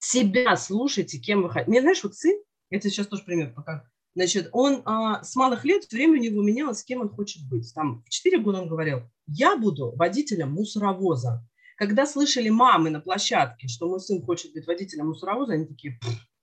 себя 0.04 0.56
слушайте, 0.56 1.18
кем 1.18 1.42
вы 1.42 1.50
хотите. 1.50 1.70
Мне, 1.70 1.80
знаешь, 1.80 2.02
вот 2.02 2.14
сын, 2.14 2.38
я 2.70 2.78
тебе 2.78 2.90
сейчас 2.90 3.06
тоже 3.06 3.24
пример 3.24 3.52
покажу. 3.52 3.82
Значит, 4.14 4.48
он 4.52 4.82
а, 4.84 5.24
с 5.24 5.34
малых 5.34 5.64
лет 5.64 5.90
время 5.90 6.18
у 6.18 6.22
него 6.22 6.42
менялось, 6.42 6.84
кем 6.84 7.00
он 7.00 7.08
хочет 7.08 7.48
быть. 7.48 7.72
Там 7.74 8.02
в 8.06 8.10
4 8.10 8.38
года 8.38 8.62
он 8.62 8.68
говорил, 8.68 9.02
я 9.26 9.56
буду 9.56 9.92
водителем 9.96 10.52
мусоровоза. 10.52 11.44
Когда 11.76 12.06
слышали 12.06 12.48
мамы 12.48 12.90
на 12.90 13.00
площадке, 13.00 13.66
что 13.66 13.88
мой 13.88 14.00
сын 14.00 14.22
хочет 14.22 14.52
быть 14.52 14.66
водителем 14.66 15.08
мусоровоза, 15.08 15.54
они 15.54 15.66
такие, 15.66 15.98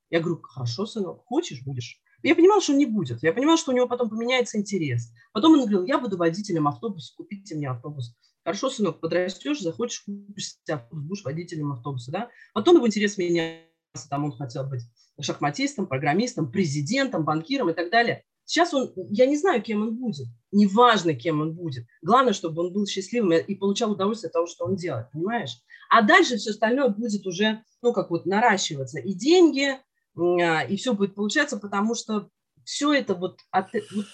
я 0.10 0.20
говорю, 0.20 0.42
хорошо, 0.42 0.86
сынок, 0.86 1.24
хочешь, 1.26 1.64
будешь. 1.64 2.02
Я 2.24 2.36
понимала, 2.36 2.62
что 2.62 2.74
он 2.74 2.78
не 2.78 2.86
будет. 2.86 3.24
Я 3.24 3.32
понимала, 3.32 3.58
что 3.58 3.72
у 3.72 3.76
него 3.76 3.88
потом 3.88 4.10
поменяется 4.10 4.58
интерес. 4.58 5.10
Потом 5.32 5.54
он 5.54 5.62
говорил, 5.62 5.86
я 5.86 5.98
буду 5.98 6.18
водителем 6.18 6.68
автобуса, 6.68 7.14
купите 7.16 7.56
мне 7.56 7.70
автобус. 7.70 8.14
Хорошо, 8.44 8.70
сынок, 8.70 9.00
подрастешь, 9.00 9.62
захочешь, 9.62 10.02
купишь 10.02 10.58
автобус, 10.70 11.06
будешь 11.06 11.24
водителем 11.24 11.72
автобуса. 11.72 12.12
Да? 12.12 12.30
Потом 12.54 12.76
его 12.76 12.88
интерес 12.88 13.18
менялся. 13.18 13.64
Там 14.10 14.26
он 14.26 14.34
хотел 14.34 14.66
быть 14.66 14.82
шахматистом, 15.20 15.88
программистом, 15.88 16.52
президентом, 16.52 17.24
банкиром 17.24 17.70
и 17.70 17.74
так 17.74 17.92
далее. 17.92 18.24
Сейчас 18.46 18.74
он, 18.74 18.92
я 19.10 19.28
не 19.28 19.38
знаю, 19.38 19.62
кем 19.62 19.82
он 19.82 19.96
будет. 19.96 20.28
Неважно, 20.52 21.14
кем 21.14 21.42
он 21.42 21.54
будет. 21.54 21.86
Главное, 22.02 22.34
чтобы 22.34 22.64
он 22.64 22.74
был 22.74 22.86
счастливым 22.86 23.34
и 23.34 23.56
получал 23.56 23.92
удовольствие 23.92 24.28
от 24.30 24.34
того, 24.34 24.48
что 24.48 24.66
он 24.66 24.76
делает, 24.76 25.10
понимаешь? 25.12 25.58
А 25.90 26.02
дальше 26.02 26.38
все 26.38 26.52
остальное 26.52 26.90
будет 26.90 27.26
уже, 27.26 27.64
ну, 27.82 27.94
как 27.94 28.10
вот 28.10 28.26
наращиваться. 28.26 29.00
И 29.00 29.14
деньги, 29.14 29.78
а, 30.18 30.64
и 30.64 30.76
все 30.76 30.94
будет 30.94 31.16
получаться, 31.16 31.58
потому 31.58 31.96
что 31.96 32.30
все 32.66 32.94
это 32.94 33.16
вот, 33.16 33.40
от, 33.52 33.68
вот 33.74 34.06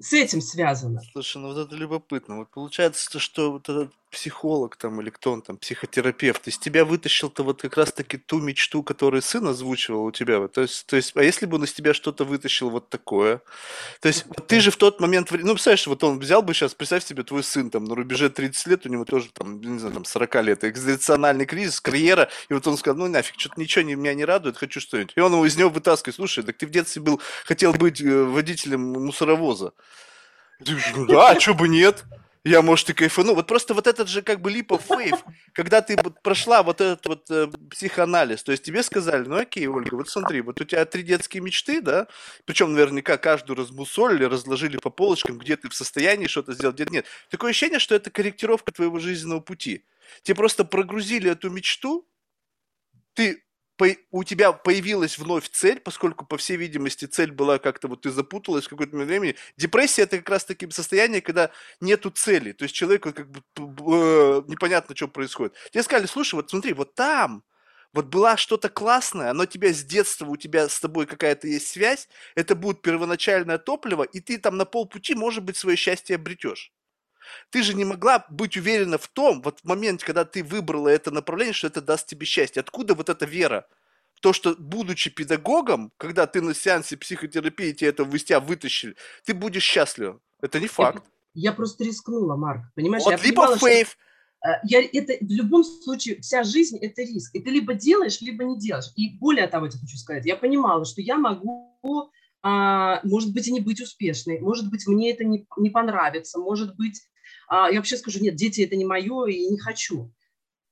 с 0.00 0.12
этим 0.12 0.40
связано. 0.40 1.00
Слушай, 1.12 1.38
ну 1.42 1.48
вот 1.48 1.58
это 1.58 1.74
любопытно. 1.74 2.38
Вот 2.38 2.50
получается, 2.50 3.18
что 3.18 3.52
вот 3.52 3.68
этот 3.68 3.92
психолог 4.10 4.76
там 4.76 5.00
или 5.00 5.10
кто 5.10 5.32
он 5.32 5.42
там, 5.42 5.56
психотерапевт, 5.56 6.48
из 6.48 6.58
тебя 6.58 6.84
вытащил-то 6.84 7.42
вот 7.42 7.62
как 7.62 7.76
раз-таки 7.76 8.16
ту 8.16 8.40
мечту, 8.40 8.82
которую 8.82 9.22
сын 9.22 9.46
озвучивал 9.46 10.04
у 10.04 10.12
тебя. 10.12 10.46
То, 10.48 10.62
есть, 10.62 10.86
то 10.86 10.96
есть, 10.96 11.12
а 11.16 11.22
если 11.22 11.46
бы 11.46 11.56
он 11.56 11.64
из 11.64 11.72
тебя 11.72 11.94
что-то 11.94 12.24
вытащил 12.24 12.70
вот 12.70 12.88
такое? 12.88 13.40
То 14.00 14.08
есть 14.08 14.24
вот 14.26 14.46
ты 14.46 14.60
же 14.60 14.70
в 14.70 14.76
тот 14.76 15.00
момент, 15.00 15.30
ну, 15.30 15.52
представляешь, 15.52 15.86
вот 15.86 16.02
он 16.04 16.18
взял 16.18 16.42
бы 16.42 16.54
сейчас, 16.54 16.74
представь 16.74 17.04
себе, 17.04 17.22
твой 17.22 17.42
сын 17.42 17.70
там 17.70 17.84
на 17.84 17.94
рубеже 17.94 18.30
30 18.30 18.66
лет, 18.66 18.86
у 18.86 18.88
него 18.88 19.04
тоже 19.04 19.28
там, 19.32 19.60
не 19.60 19.78
знаю, 19.78 19.94
там 19.94 20.04
40 20.04 20.42
лет, 20.42 20.64
экзистенциальный 20.64 21.46
кризис, 21.46 21.80
карьера, 21.80 22.28
и 22.48 22.54
вот 22.54 22.66
он 22.66 22.76
сказал, 22.76 22.98
ну 22.98 23.08
нафиг, 23.08 23.38
что-то 23.38 23.60
ничего 23.60 23.84
не, 23.84 23.94
меня 23.94 24.14
не 24.14 24.24
радует, 24.24 24.56
хочу 24.56 24.80
что-нибудь. 24.80 25.12
И 25.16 25.20
он 25.20 25.32
его 25.32 25.46
из 25.46 25.56
него 25.56 25.70
вытаскивает, 25.70 26.16
слушай, 26.16 26.44
так 26.44 26.56
ты 26.56 26.66
в 26.66 26.70
детстве 26.70 27.02
был, 27.02 27.20
хотел 27.44 27.72
быть 27.72 28.00
э, 28.00 28.22
водителем 28.24 28.80
мусоровоза. 28.80 29.72
Ты, 30.64 30.76
да, 31.08 31.30
а 31.30 31.40
что 31.40 31.54
бы 31.54 31.68
нет? 31.68 32.04
Я, 32.48 32.62
может, 32.62 32.88
и 32.90 32.94
кайфану. 32.94 33.34
Вот 33.34 33.46
просто 33.46 33.74
вот 33.74 33.86
этот 33.86 34.08
же 34.08 34.22
как 34.22 34.40
бы 34.40 34.50
of 34.50 34.82
faith, 34.86 35.22
когда 35.52 35.82
ты 35.82 35.96
вот 36.02 36.22
прошла 36.22 36.62
вот 36.62 36.80
этот 36.80 37.06
вот 37.06 37.30
э, 37.30 37.48
психоанализ, 37.70 38.42
то 38.42 38.52
есть 38.52 38.64
тебе 38.64 38.82
сказали, 38.82 39.24
ну 39.24 39.36
окей, 39.36 39.66
Ольга, 39.66 39.94
вот 39.94 40.08
смотри, 40.08 40.40
вот 40.40 40.60
у 40.60 40.64
тебя 40.64 40.84
три 40.84 41.02
детские 41.02 41.42
мечты, 41.42 41.80
да, 41.80 42.06
причем 42.46 42.72
наверняка 42.72 43.18
каждую 43.18 43.56
размусолили, 43.56 44.24
разложили 44.24 44.78
по 44.78 44.90
полочкам, 44.90 45.38
где 45.38 45.56
ты 45.56 45.68
в 45.68 45.74
состоянии 45.74 46.26
что-то 46.26 46.54
сделать, 46.54 46.76
где 46.76 46.86
нет. 46.90 47.06
Такое 47.30 47.50
ощущение, 47.50 47.78
что 47.78 47.94
это 47.94 48.10
корректировка 48.10 48.72
твоего 48.72 48.98
жизненного 48.98 49.40
пути. 49.40 49.84
Тебе 50.22 50.34
просто 50.34 50.64
прогрузили 50.64 51.30
эту 51.30 51.50
мечту, 51.50 52.08
ты 53.14 53.44
у 54.10 54.24
тебя 54.24 54.52
появилась 54.52 55.18
вновь 55.18 55.48
цель, 55.50 55.80
поскольку, 55.80 56.26
по 56.26 56.36
всей 56.36 56.56
видимости, 56.56 57.04
цель 57.04 57.30
была 57.32 57.58
как-то, 57.58 57.88
вот 57.88 58.02
ты 58.02 58.10
запуталась 58.10 58.66
в 58.66 58.68
какое-то 58.68 58.96
времени. 58.96 59.36
Депрессия– 59.56 60.02
это 60.04 60.18
как 60.18 60.28
раз 60.30 60.44
таки 60.44 60.68
состояние, 60.70 61.20
когда 61.20 61.50
нету 61.80 62.10
цели. 62.10 62.52
То 62.52 62.64
есть 62.64 62.74
человеку 62.74 63.12
как 63.12 63.30
бы 63.30 63.42
непонятно, 64.48 64.96
что 64.96 65.08
происходит. 65.08 65.54
Тебе 65.72 65.82
сказали, 65.82 66.06
слушай, 66.06 66.34
вот 66.34 66.50
смотри, 66.50 66.72
вот 66.72 66.94
там, 66.94 67.44
вот 67.92 68.06
была 68.06 68.36
что-то 68.36 68.68
классное, 68.68 69.30
оно 69.30 69.46
тебя 69.46 69.72
с 69.72 69.82
детства, 69.82 70.26
у 70.26 70.36
тебя 70.36 70.68
с 70.68 70.78
тобой 70.80 71.06
какая-то 71.06 71.46
есть 71.48 71.68
связь, 71.68 72.08
это 72.34 72.54
будет 72.54 72.82
первоначальное 72.82 73.58
топливо, 73.58 74.02
и 74.02 74.20
ты 74.20 74.38
там 74.38 74.56
на 74.56 74.64
полпути, 74.64 75.14
может 75.14 75.44
быть, 75.44 75.56
свое 75.56 75.76
счастье 75.76 76.16
обретешь. 76.16 76.72
Ты 77.50 77.62
же 77.62 77.74
не 77.74 77.84
могла 77.84 78.24
быть 78.30 78.56
уверена 78.56 78.98
в 78.98 79.08
том, 79.08 79.42
вот 79.42 79.60
в 79.60 79.64
моменте, 79.64 80.04
когда 80.04 80.24
ты 80.24 80.42
выбрала 80.42 80.88
это 80.88 81.10
направление, 81.10 81.54
что 81.54 81.66
это 81.66 81.80
даст 81.80 82.06
тебе 82.06 82.26
счастье. 82.26 82.60
Откуда 82.60 82.94
вот 82.94 83.08
эта 83.08 83.26
вера? 83.26 83.66
То, 84.20 84.32
что 84.32 84.56
будучи 84.58 85.10
педагогом, 85.10 85.92
когда 85.96 86.26
ты 86.26 86.40
на 86.40 86.54
сеансе 86.54 86.96
психотерапии 86.96 87.72
тебе 87.72 87.90
это 87.90 88.02
из 88.02 88.24
тебя 88.24 88.40
вытащили, 88.40 88.96
ты 89.24 89.34
будешь 89.34 89.62
счастлив. 89.62 90.16
Это 90.40 90.58
не 90.58 90.66
факт. 90.66 91.04
Я, 91.34 91.50
я 91.50 91.52
просто 91.52 91.84
рискнула, 91.84 92.36
Марк. 92.36 92.62
Понимаешь? 92.74 93.04
Вот 93.04 93.12
я 93.12 93.16
либо 93.16 93.42
понимала, 93.42 93.58
фейв, 93.58 93.88
что 93.88 93.98
Э, 94.44 94.60
я, 94.64 94.82
это 94.82 95.14
в 95.24 95.30
любом 95.30 95.64
случае 95.64 96.20
вся 96.20 96.42
жизнь 96.42 96.78
это 96.78 97.02
риск. 97.02 97.34
И 97.34 97.40
ты 97.40 97.50
либо 97.50 97.74
делаешь, 97.74 98.20
либо 98.20 98.44
не 98.44 98.58
делаешь. 98.58 98.92
И 98.96 99.18
более 99.18 99.46
того, 99.46 99.66
я 99.66 99.72
хочу 99.72 99.96
сказать, 99.96 100.26
я 100.26 100.36
понимала, 100.36 100.84
что 100.84 101.00
я 101.00 101.16
могу, 101.16 102.10
а, 102.42 103.00
может 103.04 103.32
быть, 103.32 103.48
и 103.48 103.52
не 103.52 103.60
быть 103.60 103.80
успешной, 103.80 104.40
может 104.40 104.70
быть, 104.70 104.86
мне 104.86 105.12
это 105.12 105.24
не, 105.24 105.46
не 105.56 105.70
понравится, 105.70 106.38
может 106.38 106.76
быть, 106.76 107.00
а, 107.00 107.17
я 107.50 107.78
вообще 107.78 107.96
скажу, 107.96 108.20
нет, 108.20 108.36
дети 108.36 108.62
это 108.62 108.76
не 108.76 108.84
мое 108.84 109.26
и 109.26 109.46
не 109.46 109.58
хочу. 109.58 110.12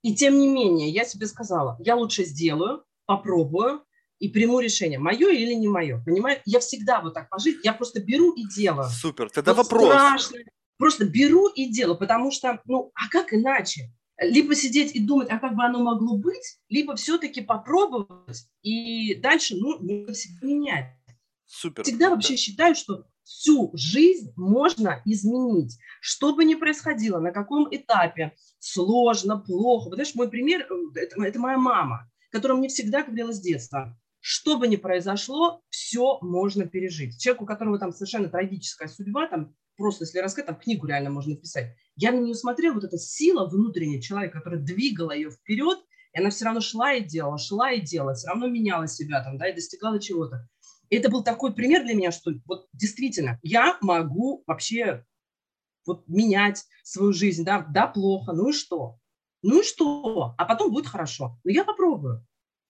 И 0.02 0.14
тем 0.14 0.38
не 0.38 0.48
менее, 0.48 0.90
я 0.90 1.04
себе 1.04 1.26
сказала, 1.26 1.76
я 1.80 1.96
лучше 1.96 2.24
сделаю, 2.24 2.84
попробую 3.06 3.82
и 4.18 4.28
приму 4.28 4.60
решение, 4.60 4.98
мое 4.98 5.30
или 5.30 5.52
не 5.52 5.68
мое. 5.68 6.02
Понимаешь? 6.04 6.40
Я 6.44 6.60
всегда 6.60 7.00
вот 7.00 7.14
так 7.14 7.28
пожить, 7.28 7.58
я 7.64 7.72
просто 7.72 8.00
беру 8.00 8.32
и 8.32 8.46
делаю. 8.46 8.88
Супер, 8.88 9.30
тогда 9.30 9.54
вот 9.54 9.64
вопрос. 9.64 9.90
Страшно, 9.90 10.38
Просто 10.78 11.06
беру 11.06 11.48
и 11.48 11.70
делаю, 11.70 11.98
потому 11.98 12.30
что, 12.30 12.60
ну, 12.66 12.92
а 12.94 13.08
как 13.08 13.32
иначе? 13.32 13.90
Либо 14.18 14.54
сидеть 14.54 14.94
и 14.94 15.00
думать, 15.00 15.28
а 15.30 15.38
как 15.38 15.54
бы 15.54 15.64
оно 15.64 15.82
могло 15.82 16.16
быть, 16.16 16.58
либо 16.68 16.96
все-таки 16.96 17.40
попробовать 17.40 18.46
и 18.62 19.14
дальше, 19.14 19.56
ну, 19.56 19.78
себя 20.14 20.46
менять. 20.46 20.96
Супер. 21.46 21.84
Всегда 21.84 22.10
вообще 22.10 22.36
считаю, 22.36 22.74
что 22.74 23.04
всю 23.26 23.72
жизнь 23.74 24.32
можно 24.36 25.02
изменить. 25.04 25.78
Что 26.00 26.34
бы 26.34 26.44
ни 26.44 26.54
происходило, 26.54 27.18
на 27.18 27.32
каком 27.32 27.66
этапе, 27.70 28.32
сложно, 28.60 29.36
плохо. 29.36 29.90
Знаешь, 29.90 30.14
мой 30.14 30.30
пример, 30.30 30.62
э, 30.62 31.00
это, 31.00 31.22
это 31.22 31.38
моя 31.38 31.58
мама, 31.58 32.10
которая 32.30 32.56
мне 32.56 32.68
всегда 32.68 33.02
говорила 33.02 33.32
с 33.32 33.40
детства, 33.40 33.98
что 34.20 34.58
бы 34.58 34.68
ни 34.68 34.76
произошло, 34.76 35.60
все 35.70 36.18
можно 36.20 36.66
пережить. 36.66 37.20
Человек, 37.20 37.42
у 37.42 37.46
которого 37.46 37.78
там 37.78 37.92
совершенно 37.92 38.28
трагическая 38.28 38.88
судьба, 38.88 39.28
там 39.28 39.54
просто 39.76 40.04
если 40.04 40.20
рассказать, 40.20 40.46
там 40.46 40.56
книгу 40.56 40.86
реально 40.86 41.10
можно 41.10 41.36
писать. 41.36 41.74
Я 41.96 42.12
на 42.12 42.20
нее 42.20 42.34
смотрела, 42.34 42.74
вот 42.74 42.84
эта 42.84 42.96
сила 42.96 43.48
внутренняя 43.48 44.00
человека, 44.00 44.38
которая 44.38 44.60
двигала 44.60 45.10
ее 45.10 45.30
вперед, 45.30 45.78
и 46.12 46.18
она 46.18 46.30
все 46.30 46.44
равно 46.44 46.60
шла 46.60 46.94
и 46.94 47.04
делала, 47.04 47.38
шла 47.38 47.72
и 47.72 47.80
делала, 47.80 48.14
все 48.14 48.28
равно 48.28 48.46
меняла 48.48 48.86
себя 48.86 49.22
там, 49.22 49.36
да, 49.36 49.48
и 49.48 49.54
достигала 49.54 50.00
чего-то. 50.00 50.48
Это 50.90 51.10
был 51.10 51.22
такой 51.22 51.54
пример 51.54 51.84
для 51.84 51.94
меня, 51.94 52.12
что 52.12 52.32
вот 52.44 52.68
действительно 52.72 53.38
я 53.42 53.78
могу 53.80 54.42
вообще 54.46 55.04
вот 55.84 56.08
менять 56.08 56.64
свою 56.82 57.12
жизнь, 57.12 57.44
да, 57.44 57.66
да, 57.68 57.86
плохо, 57.86 58.32
ну 58.32 58.50
и 58.50 58.52
что? 58.52 58.98
Ну 59.42 59.60
и 59.60 59.64
что? 59.64 60.34
А 60.36 60.44
потом 60.44 60.72
будет 60.72 60.86
хорошо. 60.86 61.38
Но 61.44 61.50
я 61.50 61.64
попробую 61.64 62.26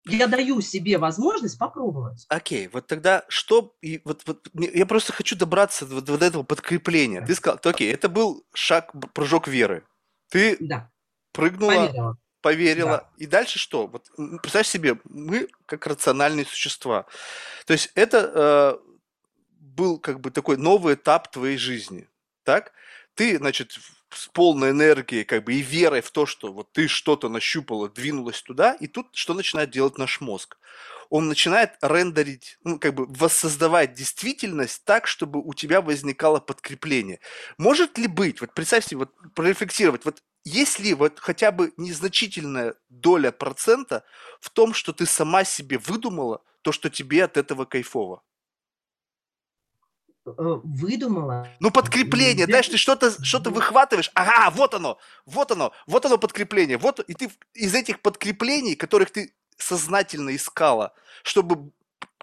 я 0.07 0.27
даю 0.29 0.61
себе 0.61 0.99
возможность 0.99 1.59
попробовать. 1.59 2.27
Окей, 2.29 2.69
вот 2.69 2.87
тогда 2.87 3.25
что, 3.29 3.75
и 3.81 4.01
вот, 4.05 4.23
вот 4.27 4.49
я 4.55 4.87
просто 4.87 5.13
хочу 5.13 5.37
добраться 5.37 5.87
до, 5.87 6.01
до 6.01 6.25
этого 6.25 6.43
подкрепления. 6.43 7.25
Ты 7.25 7.35
сказал, 7.35 7.59
окей, 7.63 7.93
это 7.93 8.09
был 8.09 8.45
шаг, 8.55 8.93
прыжок 9.13 9.49
веры. 9.49 9.85
Ты 10.31 10.57
да. 10.61 10.91
прыгнула, 11.33 11.71
поверила, 11.71 12.17
поверила. 12.47 12.99
Да. 12.99 13.11
и 13.17 13.27
дальше 13.27 13.59
что? 13.59 13.89
Вот 13.89 14.09
представь 14.41 14.69
себе, 14.69 14.99
мы 15.05 15.49
как 15.67 15.87
рациональные 15.87 16.47
существа. 16.47 17.07
То 17.67 17.73
есть 17.73 17.91
это 17.97 18.31
э, 18.35 18.79
был 19.59 19.99
как 19.99 20.21
бы 20.21 20.31
такой 20.31 20.57
новый 20.57 20.95
этап 20.95 21.33
твоей 21.33 21.57
жизни, 21.57 22.09
так? 22.45 22.73
Ты, 23.17 23.39
значит, 23.39 23.73
с 24.11 24.29
полной 24.29 24.71
энергией, 24.71 25.25
как 25.25 25.43
бы 25.43 25.55
и 25.55 25.61
верой 25.61 26.03
в 26.03 26.13
то, 26.13 26.25
что 26.25 26.53
вот 26.53 26.71
ты 26.71 26.87
что-то 26.87 27.29
нащупала, 27.29 27.89
двинулась 27.89 28.43
туда, 28.43 28.75
и 28.75 28.87
тут 28.87 29.09
что 29.13 29.35
начинает 29.35 29.71
делать 29.71 29.99
наш 29.99 30.21
мозг? 30.21 30.57
Он 31.11 31.27
начинает 31.27 31.73
рендерить, 31.83 32.59
ну, 32.63 32.79
как 32.79 32.95
бы 32.95 33.07
воссоздавать 33.07 33.95
действительность 33.95 34.85
так, 34.85 35.09
чтобы 35.09 35.41
у 35.41 35.53
тебя 35.53 35.81
возникало 35.81 36.39
подкрепление. 36.39 37.19
Может 37.59 37.99
ли 37.99 38.07
быть, 38.07 38.41
вот 38.41 38.55
представь 38.55 38.85
себе, 38.85 38.99
вот 38.99 39.11
прорефлексировать, 39.35 40.05
вот 40.05 40.23
есть 40.47 40.79
ли 40.79 40.95
вот 40.95 41.19
хотя 41.19 41.51
бы 41.51 41.73
незначительная 41.77 42.77
доля 42.89 43.33
процента 43.33 44.05
в 44.41 44.49
том, 44.49 44.75
что 44.75 44.93
ты 44.93 45.05
сама 45.05 45.43
себе 45.43 45.77
выдумала 45.77 46.41
то, 46.63 46.71
что 46.71 46.89
тебе 46.89 47.25
от 47.25 47.37
этого 47.37 47.65
кайфово? 47.65 48.23
Э, 50.25 50.31
выдумала. 50.63 51.49
Ну, 51.59 51.73
подкрепление, 51.73 52.47
знаешь, 52.47 52.69
ты 52.69 52.77
что-то 52.77 53.11
что 53.25 53.51
выхватываешь, 53.51 54.13
ага, 54.15 54.51
вот 54.51 54.75
оно, 54.75 54.99
вот 55.25 55.51
оно, 55.51 55.73
вот 55.89 56.07
оно 56.07 56.17
подкрепление, 56.17 56.79
вот, 56.79 57.01
и 57.01 57.15
ты 57.15 57.29
из 57.55 57.75
этих 57.75 58.01
подкреплений, 58.01 58.77
которых 58.77 59.11
ты 59.11 59.35
сознательно 59.57 60.35
искала, 60.37 60.95
чтобы 61.25 61.73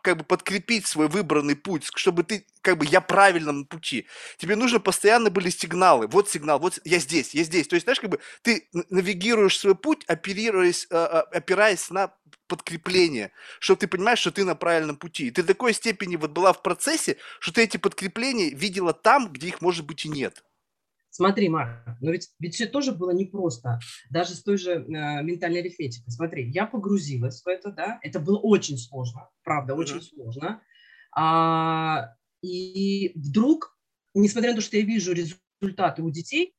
как 0.04 0.18
бы 0.18 0.24
подкрепить 0.26 0.86
свой 0.86 1.08
выбранный 1.08 1.56
путь, 1.56 1.90
чтобы 1.96 2.24
ты, 2.24 2.46
как 2.62 2.78
бы, 2.78 2.86
я 2.86 3.02
правильном 3.02 3.66
пути. 3.66 4.06
Тебе 4.38 4.56
нужно 4.56 4.80
постоянно 4.80 5.30
были 5.30 5.50
сигналы. 5.50 6.08
Вот 6.08 6.30
сигнал, 6.30 6.60
вот 6.60 6.80
я 6.84 7.00
здесь, 7.00 7.34
я 7.34 7.44
здесь. 7.44 7.68
То 7.68 7.76
есть, 7.76 7.86
знаешь, 7.86 8.02
как 8.02 8.10
бы 8.10 8.20
ты 8.42 8.68
навигируешь 8.90 9.58
свой 9.58 9.76
путь, 9.76 10.04
оперируясь, 10.06 10.88
а, 10.92 11.06
а, 11.06 11.22
опираясь 11.22 11.90
на 11.90 12.14
подкрепление, 12.48 13.32
чтобы 13.60 13.80
ты 13.80 13.88
понимаешь, 13.88 14.20
что 14.20 14.32
ты 14.32 14.44
на 14.44 14.56
правильном 14.56 14.98
пути. 14.98 15.28
И 15.28 15.32
ты 15.32 15.42
до 15.42 15.48
такой 15.50 15.74
степени 15.74 16.18
вот 16.18 16.32
была 16.32 16.52
в 16.52 16.62
процессе, 16.62 17.18
что 17.40 17.54
ты 17.54 17.64
эти 17.64 17.78
подкрепления 17.78 18.50
видела 18.50 18.94
там, 18.94 19.32
где 19.32 19.48
их, 19.48 19.62
может 19.62 19.86
быть, 19.86 20.06
и 20.06 20.10
нет. 20.10 20.44
Смотри, 21.16 21.48
Марк, 21.48 21.86
но 22.02 22.10
ведь, 22.10 22.32
ведь 22.40 22.56
все 22.56 22.66
тоже 22.66 22.92
было 22.92 23.12
непросто, 23.12 23.80
даже 24.10 24.34
с 24.34 24.42
той 24.42 24.58
же 24.58 24.72
э, 24.72 24.84
ментальной 25.22 25.60
арифметикой. 25.60 26.12
Смотри, 26.12 26.50
я 26.50 26.66
погрузилась 26.66 27.44
в 27.44 27.48
это, 27.48 27.72
да, 27.72 28.00
это 28.02 28.20
было 28.20 28.40
очень 28.40 28.80
сложно, 28.80 29.30
правда, 29.44 29.76
очень 29.76 29.98
mm-hmm. 29.98 30.16
сложно. 30.16 30.64
А, 31.16 32.16
и 32.42 33.12
вдруг, 33.14 33.78
несмотря 34.16 34.50
на 34.50 34.56
то, 34.56 34.64
что 34.64 34.76
я 34.76 34.84
вижу 34.84 35.14
результаты 35.14 36.02
у 36.02 36.10
детей, 36.10 36.56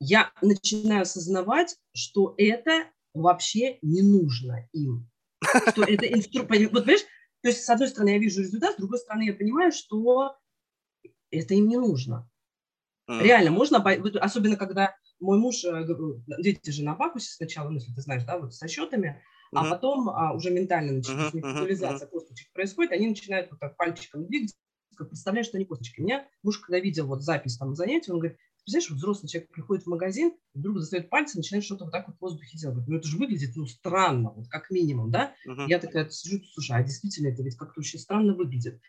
я 0.00 0.32
начинаю 0.42 1.02
осознавать, 1.02 1.76
что 1.94 2.34
это 2.38 2.90
вообще 3.14 3.78
не 3.82 4.02
нужно 4.02 4.68
им. 4.72 5.08
Что 5.68 5.84
это 5.84 6.06
инструмент. 6.06 6.72
Вот, 6.72 6.84
понимаешь, 6.86 7.06
то 7.40 7.48
есть, 7.50 7.62
с 7.62 7.70
одной 7.70 7.86
стороны, 7.86 8.10
я 8.10 8.18
вижу 8.18 8.40
результат, 8.40 8.74
с 8.74 8.78
другой 8.78 8.98
стороны, 8.98 9.26
я 9.26 9.34
понимаю, 9.34 9.70
что 9.70 10.36
это 11.30 11.54
им 11.54 11.68
не 11.68 11.76
нужно. 11.76 12.28
Mm. 13.10 13.22
Реально, 13.22 13.50
можно, 13.50 13.78
особенно 14.20 14.56
когда 14.56 14.94
мой 15.20 15.38
муж, 15.38 15.64
э, 15.64 15.84
дети 16.38 16.70
же 16.70 16.84
на 16.84 16.94
бакусе 16.94 17.32
сначала, 17.32 17.68
ну, 17.68 17.76
если 17.76 17.92
ты 17.92 18.00
знаешь, 18.00 18.24
да, 18.24 18.38
вот 18.38 18.54
со 18.54 18.68
счетами, 18.68 19.22
mm-hmm. 19.52 19.58
а 19.58 19.70
потом 19.70 20.08
а, 20.08 20.32
уже 20.34 20.50
ментально 20.50 20.92
начинается 20.92 21.38
mm-hmm. 21.38 21.52
визуализация 21.52 22.06
mm-hmm. 22.06 22.10
косточек 22.10 22.52
происходит, 22.52 22.92
они 22.92 23.08
начинают 23.08 23.50
вот 23.50 23.60
так 23.60 23.76
пальчиком 23.76 24.26
двигаться, 24.26 24.56
представляешь, 24.96 25.46
что 25.46 25.56
они 25.56 25.66
косточки. 25.66 26.00
Меня 26.00 26.26
муж, 26.42 26.58
когда 26.58 26.78
видел 26.78 27.06
вот 27.06 27.22
запись 27.22 27.56
там 27.56 27.74
занятий, 27.74 28.12
он 28.12 28.18
говорит, 28.18 28.38
Представляешь, 28.64 28.90
взрослый 28.90 29.28
человек 29.28 29.50
приходит 29.50 29.84
в 29.84 29.88
магазин, 29.88 30.34
вдруг 30.54 30.78
достает 30.78 31.10
пальцы, 31.10 31.36
начинает 31.36 31.64
что-то 31.64 31.84
вот 31.84 31.90
так 31.90 32.06
вот 32.06 32.16
в 32.16 32.20
воздухе 32.20 32.56
делать. 32.56 32.86
Ну 32.86 32.96
это 32.96 33.08
же 33.08 33.18
выглядит, 33.18 33.56
ну, 33.56 33.66
странно, 33.66 34.32
вот 34.36 34.48
как 34.48 34.70
минимум, 34.70 35.10
да? 35.10 35.34
Uh-huh. 35.48 35.66
Я 35.68 35.80
такая 35.80 36.08
сижу, 36.10 36.40
слушай, 36.52 36.76
а 36.76 36.82
действительно 36.84 37.28
это 37.28 37.42
ведь 37.42 37.56
как-то 37.56 37.80
очень 37.80 37.98
странно 37.98 38.34
выглядит. 38.34 38.80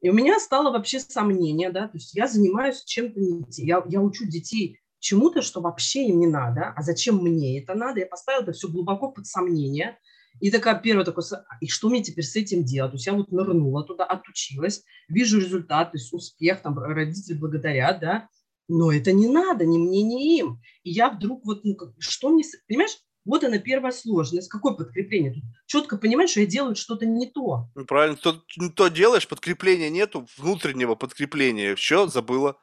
И 0.00 0.08
у 0.08 0.14
меня 0.14 0.38
стало 0.40 0.72
вообще 0.72 0.98
сомнение, 1.00 1.70
да, 1.70 1.88
то 1.88 1.98
есть 1.98 2.14
я 2.14 2.26
занимаюсь 2.26 2.82
чем-то 2.84 3.20
я, 3.58 3.84
я 3.86 4.00
учу 4.00 4.24
детей 4.26 4.80
чему-то, 5.00 5.42
что 5.42 5.60
вообще 5.60 6.06
им 6.08 6.20
не 6.20 6.26
надо, 6.26 6.72
а 6.74 6.82
зачем 6.82 7.16
мне 7.16 7.62
это 7.62 7.74
надо? 7.74 8.00
Я 8.00 8.06
поставила 8.06 8.42
это 8.42 8.52
все 8.52 8.68
глубоко 8.68 9.10
под 9.12 9.26
сомнение. 9.26 9.98
И 10.40 10.50
такая 10.50 10.78
первая 10.78 11.04
такой, 11.04 11.24
и 11.60 11.68
что 11.68 11.88
мне 11.88 12.02
теперь 12.02 12.24
с 12.24 12.36
этим 12.36 12.64
делать? 12.64 12.92
То 12.92 12.96
есть 12.96 13.06
я 13.06 13.12
вот 13.12 13.32
нырнула 13.32 13.84
туда, 13.84 14.04
отучилась, 14.04 14.84
вижу 15.08 15.40
результат, 15.40 15.92
то 15.92 15.98
есть 15.98 16.12
успех, 16.12 16.62
там 16.62 16.78
родители 16.78 17.36
благодарят, 17.36 18.00
да, 18.00 18.28
но 18.68 18.92
это 18.92 19.12
не 19.12 19.28
надо 19.28 19.64
ни 19.64 19.78
мне, 19.78 20.02
ни 20.02 20.38
им. 20.38 20.60
И 20.82 20.90
я 20.90 21.10
вдруг 21.10 21.44
вот, 21.44 21.64
ну, 21.64 21.74
как, 21.74 21.94
что 21.98 22.28
мне, 22.28 22.44
понимаешь, 22.68 22.98
вот 23.24 23.44
она 23.44 23.58
первая 23.58 23.92
сложность. 23.92 24.48
Какое 24.48 24.74
подкрепление? 24.74 25.34
Тут 25.34 25.42
четко 25.66 25.96
понимаешь, 25.96 26.30
что 26.30 26.40
я 26.40 26.46
делаю 26.46 26.76
что-то 26.76 27.06
не 27.06 27.26
то. 27.26 27.68
Ну, 27.74 27.84
правильно, 27.84 28.16
то, 28.16 28.42
не 28.56 28.70
то 28.70 28.88
делаешь, 28.88 29.28
подкрепления 29.28 29.90
нету, 29.90 30.26
внутреннего 30.36 30.94
подкрепления. 30.94 31.74
Все, 31.74 32.06
забыла. 32.06 32.58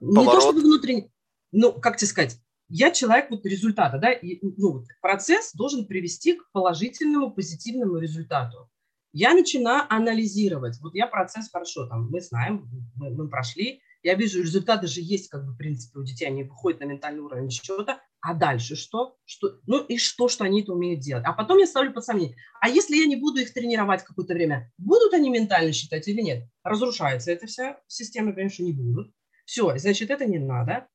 Не 0.00 0.14
Поворот. 0.14 0.34
то, 0.34 0.40
чтобы 0.40 0.60
внутренний, 0.60 1.10
ну, 1.52 1.72
как 1.72 1.96
тебе 1.96 2.08
сказать, 2.08 2.40
я 2.68 2.90
человек 2.90 3.30
вот 3.30 3.44
результата, 3.44 3.98
да, 3.98 4.10
и, 4.10 4.38
ну, 4.56 4.84
процесс 5.00 5.52
должен 5.52 5.86
привести 5.86 6.34
к 6.34 6.50
положительному, 6.52 7.30
позитивному 7.30 7.98
результату. 7.98 8.70
Я 9.12 9.34
начинаю 9.34 9.84
анализировать. 9.88 10.78
Вот 10.80 10.94
я 10.94 11.06
процесс 11.06 11.50
хорошо, 11.50 11.86
там, 11.86 12.08
мы 12.10 12.20
знаем, 12.20 12.68
мы, 12.96 13.10
мы 13.10 13.28
прошли, 13.28 13.80
я 14.06 14.14
вижу, 14.14 14.40
результаты 14.40 14.86
же 14.86 15.00
есть, 15.00 15.28
как 15.28 15.44
бы, 15.44 15.52
в 15.52 15.56
принципе, 15.56 15.98
у 15.98 16.04
детей, 16.04 16.26
они 16.26 16.44
выходят 16.44 16.78
на 16.78 16.84
ментальный 16.84 17.22
уровень 17.22 17.50
счета, 17.50 18.00
а 18.20 18.34
дальше 18.34 18.76
что? 18.76 19.16
что? 19.24 19.58
Ну 19.66 19.84
и 19.84 19.98
что, 19.98 20.28
что 20.28 20.44
они 20.44 20.62
это 20.62 20.72
умеют 20.74 21.00
делать? 21.00 21.24
А 21.26 21.32
потом 21.32 21.58
я 21.58 21.66
ставлю 21.66 21.92
под 21.92 22.04
сомнение. 22.04 22.36
А 22.60 22.68
если 22.68 22.94
я 22.94 23.06
не 23.06 23.16
буду 23.16 23.40
их 23.40 23.52
тренировать 23.52 24.04
какое-то 24.04 24.34
время, 24.34 24.72
будут 24.78 25.12
они 25.12 25.28
ментально 25.28 25.72
считать 25.72 26.06
или 26.06 26.20
нет? 26.20 26.48
Разрушается 26.62 27.32
эта 27.32 27.48
вся 27.48 27.80
система, 27.88 28.32
конечно, 28.32 28.62
не 28.62 28.72
будут. 28.72 29.12
Все, 29.44 29.76
значит, 29.76 30.08
это 30.10 30.24
не 30.24 30.38
надо. 30.38 30.86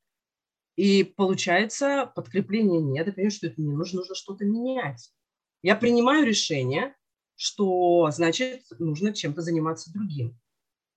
И 0.76 1.04
получается, 1.04 2.10
подкрепления 2.16 2.80
нет. 2.80 3.08
Я 3.08 3.12
понимаю, 3.12 3.30
что 3.30 3.46
это 3.46 3.60
не 3.60 3.72
нужно, 3.72 3.98
нужно 3.98 4.14
что-то 4.14 4.46
менять. 4.46 5.12
Я 5.60 5.76
принимаю 5.76 6.24
решение, 6.24 6.96
что, 7.36 8.10
значит, 8.10 8.62
нужно 8.78 9.12
чем-то 9.12 9.42
заниматься 9.42 9.92
другим. 9.92 10.40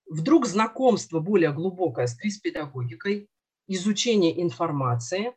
Вдруг 0.08 0.46
знакомство 0.46 1.20
более 1.20 1.52
глубокое 1.52 2.06
с 2.06 2.16
крис-педагогикой, 2.16 3.28
изучение 3.66 4.40
информации, 4.40 5.34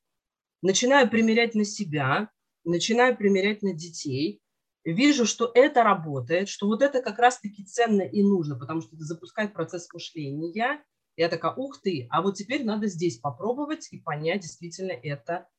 начинаю 0.61 1.09
примерять 1.09 1.55
на 1.55 1.65
себя, 1.65 2.29
начинаю 2.63 3.17
примерять 3.17 3.63
на 3.63 3.73
детей, 3.73 4.41
вижу, 4.83 5.25
что 5.25 5.51
это 5.53 5.83
работает, 5.83 6.49
что 6.49 6.67
вот 6.67 6.81
это 6.81 7.01
как 7.01 7.17
раз-таки 7.17 7.63
ценно 7.65 8.01
и 8.01 8.21
нужно, 8.21 8.57
потому 8.57 8.81
что 8.81 8.95
это 8.95 9.05
запускает 9.05 9.53
процесс 9.53 9.91
мышления. 9.91 10.83
Я 11.17 11.29
такая, 11.29 11.53
ух 11.53 11.81
ты, 11.81 12.07
а 12.11 12.21
вот 12.21 12.35
теперь 12.35 12.63
надо 12.63 12.87
здесь 12.87 13.17
попробовать 13.17 13.91
и 13.91 13.99
понять, 13.99 14.41
действительно 14.41 14.91
это 14.91 15.49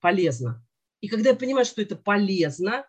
полезно. 0.00 0.64
И 1.00 1.08
когда 1.08 1.30
я 1.30 1.36
понимаю, 1.36 1.64
что 1.64 1.82
это 1.82 1.96
полезно, 1.96 2.86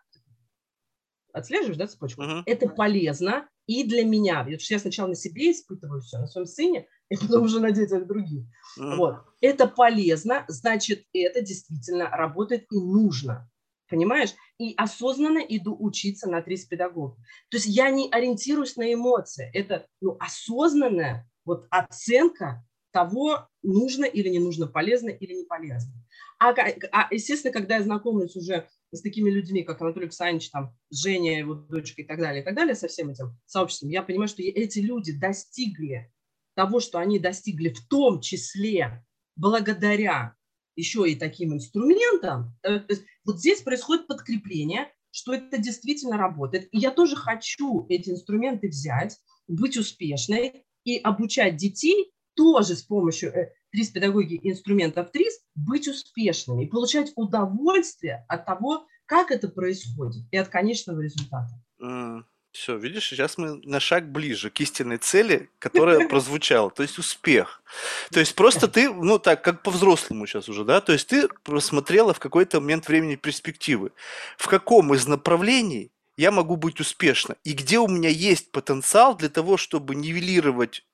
отслеживаешь, 1.32 1.76
да, 1.76 1.88
цепочку? 1.88 2.22
Uh-huh. 2.22 2.42
Это 2.46 2.68
полезно 2.68 3.48
и 3.66 3.84
для 3.84 4.04
меня. 4.04 4.40
Потому 4.40 4.60
что 4.60 4.74
я 4.74 4.80
сначала 4.80 5.08
на 5.08 5.14
себе 5.14 5.50
испытываю 5.50 6.00
все, 6.00 6.18
на 6.18 6.26
своем 6.26 6.46
сыне, 6.46 6.86
и 7.08 7.16
потом 7.16 7.44
уже 7.44 7.60
на 7.60 7.70
детях 7.70 8.06
других. 8.06 8.44
Uh-huh. 8.78 8.96
Вот. 8.96 9.16
Это 9.40 9.66
полезно, 9.66 10.44
значит, 10.48 11.04
это 11.12 11.42
действительно 11.42 12.08
работает 12.08 12.66
и 12.70 12.76
нужно. 12.76 13.50
Понимаешь? 13.88 14.30
И 14.58 14.74
осознанно 14.76 15.38
иду 15.38 15.76
учиться 15.78 16.28
на 16.28 16.40
30 16.40 16.68
педагогов. 16.68 17.16
То 17.50 17.58
есть 17.58 17.66
я 17.66 17.90
не 17.90 18.08
ориентируюсь 18.10 18.76
на 18.76 18.92
эмоции. 18.92 19.50
Это 19.52 19.86
ну, 20.00 20.16
осознанная 20.18 21.30
вот 21.44 21.66
оценка 21.70 22.64
того, 22.92 23.48
нужно 23.62 24.04
или 24.04 24.28
не 24.28 24.38
нужно, 24.38 24.66
полезно 24.66 25.10
или 25.10 25.34
не 25.34 25.44
полезно. 25.44 25.92
А, 26.38 26.50
а 26.50 27.08
естественно, 27.12 27.52
когда 27.52 27.76
я 27.76 27.82
знакомлюсь 27.82 28.36
уже 28.36 28.68
с 28.94 29.02
такими 29.02 29.30
людьми, 29.30 29.62
как 29.62 29.80
Анатолий 29.80 30.06
Александрович, 30.06 30.50
там, 30.50 30.76
Женя, 30.90 31.38
его 31.38 31.54
дочка 31.54 32.02
и 32.02 32.04
так 32.04 32.18
далее, 32.18 32.42
и 32.42 32.44
так 32.44 32.54
далее, 32.54 32.74
со 32.74 32.88
всем 32.88 33.10
этим 33.10 33.38
сообществом, 33.46 33.90
я 33.90 34.02
понимаю, 34.02 34.28
что 34.28 34.42
эти 34.42 34.78
люди 34.78 35.12
достигли 35.12 36.12
того, 36.54 36.80
что 36.80 36.98
они 36.98 37.18
достигли 37.18 37.70
в 37.70 37.86
том 37.88 38.20
числе 38.20 39.04
благодаря 39.36 40.34
еще 40.76 41.08
и 41.10 41.16
таким 41.16 41.54
инструментам. 41.54 42.56
Э, 42.62 42.80
то 42.80 42.92
есть 42.92 43.04
вот 43.24 43.38
здесь 43.38 43.62
происходит 43.62 44.06
подкрепление, 44.06 44.92
что 45.10 45.32
это 45.32 45.58
действительно 45.58 46.16
работает. 46.16 46.68
И 46.72 46.78
я 46.78 46.90
тоже 46.90 47.16
хочу 47.16 47.86
эти 47.88 48.10
инструменты 48.10 48.68
взять, 48.68 49.18
быть 49.46 49.76
успешной 49.76 50.64
и 50.84 50.98
обучать 50.98 51.56
детей 51.56 52.12
тоже 52.34 52.74
с 52.74 52.82
помощью 52.82 53.30
э, 53.30 53.52
ТРИС 53.74 53.90
педагоги 53.90 54.38
инструментов 54.42 55.10
ТРИС 55.10 55.40
быть 55.56 55.88
успешными 55.88 56.64
и 56.64 56.68
получать 56.68 57.12
удовольствие 57.16 58.24
от 58.28 58.46
того, 58.46 58.86
как 59.04 59.32
это 59.32 59.48
происходит, 59.48 60.22
и 60.30 60.36
от 60.36 60.48
конечного 60.48 61.00
результата. 61.00 61.50
Mm. 61.82 62.22
Все, 62.52 62.76
видишь, 62.76 63.08
сейчас 63.08 63.36
мы 63.36 63.60
на 63.64 63.80
шаг 63.80 64.12
ближе 64.12 64.48
к 64.48 64.60
истинной 64.60 64.98
цели, 64.98 65.50
которая 65.58 66.06
прозвучала, 66.08 66.70
то 66.70 66.84
есть 66.84 66.98
успех. 66.98 67.64
То 68.12 68.20
есть 68.20 68.36
просто 68.36 68.68
ты, 68.68 68.92
ну 68.92 69.18
так, 69.18 69.42
как 69.42 69.64
по-взрослому 69.64 70.24
сейчас 70.28 70.48
уже, 70.48 70.64
да, 70.64 70.80
то 70.80 70.92
есть 70.92 71.08
ты 71.08 71.26
просмотрела 71.42 72.14
в 72.14 72.20
какой-то 72.20 72.60
момент 72.60 72.86
времени 72.86 73.16
перспективы, 73.16 73.90
в 74.38 74.46
каком 74.46 74.94
из 74.94 75.08
направлений 75.08 75.90
я 76.16 76.30
могу 76.30 76.54
быть 76.54 76.78
успешна, 76.78 77.34
и 77.42 77.54
где 77.54 77.80
у 77.80 77.88
меня 77.88 78.08
есть 78.08 78.52
потенциал 78.52 79.16
для 79.16 79.30
того, 79.30 79.56
чтобы 79.56 79.96
нивелировать 79.96 80.84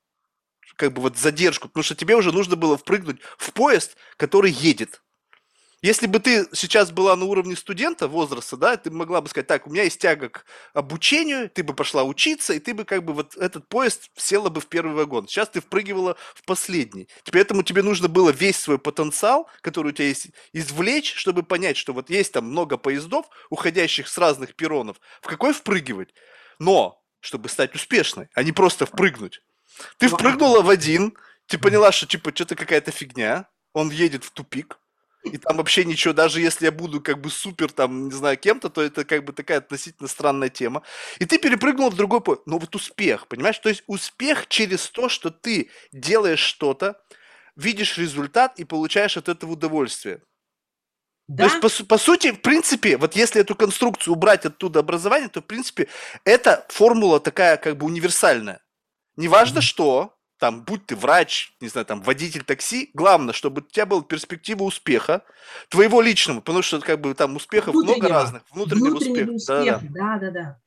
как 0.81 0.93
бы 0.93 1.03
вот 1.03 1.15
задержку, 1.15 1.67
потому 1.67 1.83
что 1.83 1.93
тебе 1.93 2.15
уже 2.15 2.31
нужно 2.31 2.55
было 2.55 2.75
впрыгнуть 2.75 3.21
в 3.37 3.53
поезд, 3.53 3.95
который 4.17 4.49
едет. 4.49 5.03
Если 5.83 6.07
бы 6.07 6.17
ты 6.17 6.47
сейчас 6.53 6.89
была 6.91 7.15
на 7.15 7.25
уровне 7.25 7.55
студента 7.55 8.07
возраста, 8.07 8.57
да, 8.57 8.77
ты 8.77 8.89
могла 8.89 9.21
бы 9.21 9.29
сказать, 9.29 9.45
так, 9.45 9.67
у 9.67 9.69
меня 9.69 9.83
есть 9.83 10.01
тяга 10.01 10.29
к 10.29 10.45
обучению, 10.73 11.51
ты 11.51 11.61
бы 11.61 11.75
пошла 11.75 12.03
учиться, 12.03 12.53
и 12.53 12.59
ты 12.59 12.73
бы 12.73 12.83
как 12.83 13.05
бы 13.05 13.13
вот 13.13 13.37
этот 13.37 13.69
поезд 13.69 14.09
села 14.15 14.49
бы 14.49 14.59
в 14.59 14.65
первый 14.65 14.95
вагон. 14.95 15.27
Сейчас 15.27 15.49
ты 15.49 15.61
впрыгивала 15.61 16.17
в 16.33 16.43
последний. 16.45 17.07
Поэтому 17.31 17.61
тебе 17.61 17.83
нужно 17.83 18.07
было 18.07 18.31
весь 18.31 18.57
свой 18.57 18.79
потенциал, 18.79 19.47
который 19.61 19.89
у 19.89 19.91
тебя 19.91 20.07
есть, 20.07 20.29
извлечь, 20.51 21.13
чтобы 21.13 21.43
понять, 21.43 21.77
что 21.77 21.93
вот 21.93 22.09
есть 22.09 22.33
там 22.33 22.45
много 22.45 22.77
поездов, 22.77 23.27
уходящих 23.51 24.07
с 24.07 24.17
разных 24.17 24.55
перронов. 24.55 24.97
В 25.21 25.27
какой 25.27 25.53
впрыгивать? 25.53 26.09
Но, 26.57 26.99
чтобы 27.19 27.49
стать 27.49 27.75
успешной, 27.75 28.29
а 28.33 28.41
не 28.41 28.51
просто 28.51 28.87
впрыгнуть. 28.87 29.41
Ты 29.97 30.07
впрыгнула 30.07 30.61
в 30.61 30.69
один, 30.69 31.17
ты 31.47 31.57
поняла, 31.57 31.91
что 31.91 32.05
типа 32.07 32.31
что-то 32.33 32.55
какая-то 32.55 32.91
фигня, 32.91 33.47
он 33.73 33.89
едет 33.89 34.23
в 34.23 34.31
тупик, 34.31 34.79
и 35.23 35.37
там 35.37 35.57
вообще 35.57 35.85
ничего, 35.85 36.13
даже 36.13 36.41
если 36.41 36.65
я 36.65 36.71
буду 36.71 36.99
как 36.99 37.21
бы 37.21 37.29
супер 37.29 37.71
там, 37.71 38.05
не 38.05 38.11
знаю, 38.11 38.37
кем-то, 38.37 38.69
то 38.69 38.81
это 38.81 39.05
как 39.05 39.23
бы 39.23 39.33
такая 39.33 39.59
относительно 39.59 40.07
странная 40.07 40.49
тема. 40.49 40.81
И 41.19 41.25
ты 41.25 41.37
перепрыгнул 41.37 41.91
в 41.91 41.95
другой 41.95 42.21
поезд. 42.21 42.41
Но 42.47 42.57
вот 42.57 42.75
успех, 42.75 43.27
понимаешь? 43.27 43.59
То 43.59 43.69
есть 43.69 43.83
успех 43.85 44.47
через 44.47 44.89
то, 44.89 45.09
что 45.09 45.29
ты 45.29 45.69
делаешь 45.91 46.39
что-то, 46.39 46.99
видишь 47.55 47.99
результат 47.99 48.59
и 48.59 48.65
получаешь 48.65 49.15
от 49.15 49.29
этого 49.29 49.51
удовольствие. 49.51 50.23
Да? 51.27 51.47
То 51.47 51.67
есть, 51.67 51.77
по, 51.77 51.85
по 51.85 51.97
сути, 51.97 52.31
в 52.31 52.41
принципе, 52.41 52.97
вот 52.97 53.15
если 53.15 53.41
эту 53.41 53.55
конструкцию 53.55 54.15
убрать 54.15 54.45
оттуда 54.45 54.79
образование, 54.79 55.29
то, 55.29 55.41
в 55.41 55.45
принципе, 55.45 55.87
эта 56.25 56.65
формула 56.69 57.19
такая 57.19 57.57
как 57.57 57.77
бы 57.77 57.85
универсальная. 57.85 58.61
Неважно 59.21 59.59
mm-hmm. 59.59 59.61
что, 59.61 60.15
там, 60.39 60.63
будь 60.63 60.87
ты 60.87 60.95
врач, 60.95 61.53
не 61.61 61.67
знаю, 61.67 61.85
там, 61.85 62.01
водитель 62.01 62.43
такси, 62.43 62.89
главное, 62.95 63.33
чтобы 63.33 63.61
у 63.61 63.63
тебя 63.63 63.85
была 63.85 64.01
перспектива 64.01 64.63
успеха, 64.63 65.23
твоего 65.69 66.01
личного, 66.01 66.39
потому 66.39 66.63
что, 66.63 66.79
как 66.79 66.99
бы, 66.99 67.13
там 67.13 67.35
успехов 67.35 67.75
много 67.75 68.07
разных, 68.07 68.41
внутреннего, 68.49 68.89
внутреннего 68.89 69.35
успеха. 69.35 69.53
успеха. 69.59 69.81
Да, 69.91 70.17
да, 70.17 70.31
да. 70.31 70.59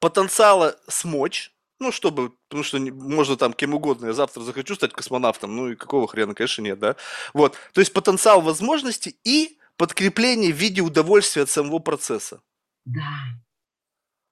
Потенциала 0.00 0.76
смочь, 0.88 1.52
ну, 1.78 1.92
чтобы, 1.92 2.32
потому 2.48 2.64
что 2.64 2.80
можно 2.80 3.36
там 3.36 3.52
кем 3.52 3.74
угодно, 3.74 4.06
я 4.06 4.12
завтра 4.12 4.40
захочу 4.40 4.74
стать 4.74 4.92
космонавтом, 4.92 5.54
ну 5.54 5.68
и 5.68 5.76
какого 5.76 6.08
хрена, 6.08 6.34
конечно, 6.34 6.62
нет, 6.62 6.80
да. 6.80 6.96
Вот, 7.32 7.56
то 7.72 7.80
есть 7.80 7.92
потенциал 7.92 8.40
возможностей 8.40 9.16
и 9.22 9.60
подкрепление 9.76 10.52
в 10.52 10.56
виде 10.56 10.80
удовольствия 10.80 11.42
от 11.42 11.50
самого 11.50 11.78
процесса. 11.78 12.40
Да. 12.84 13.12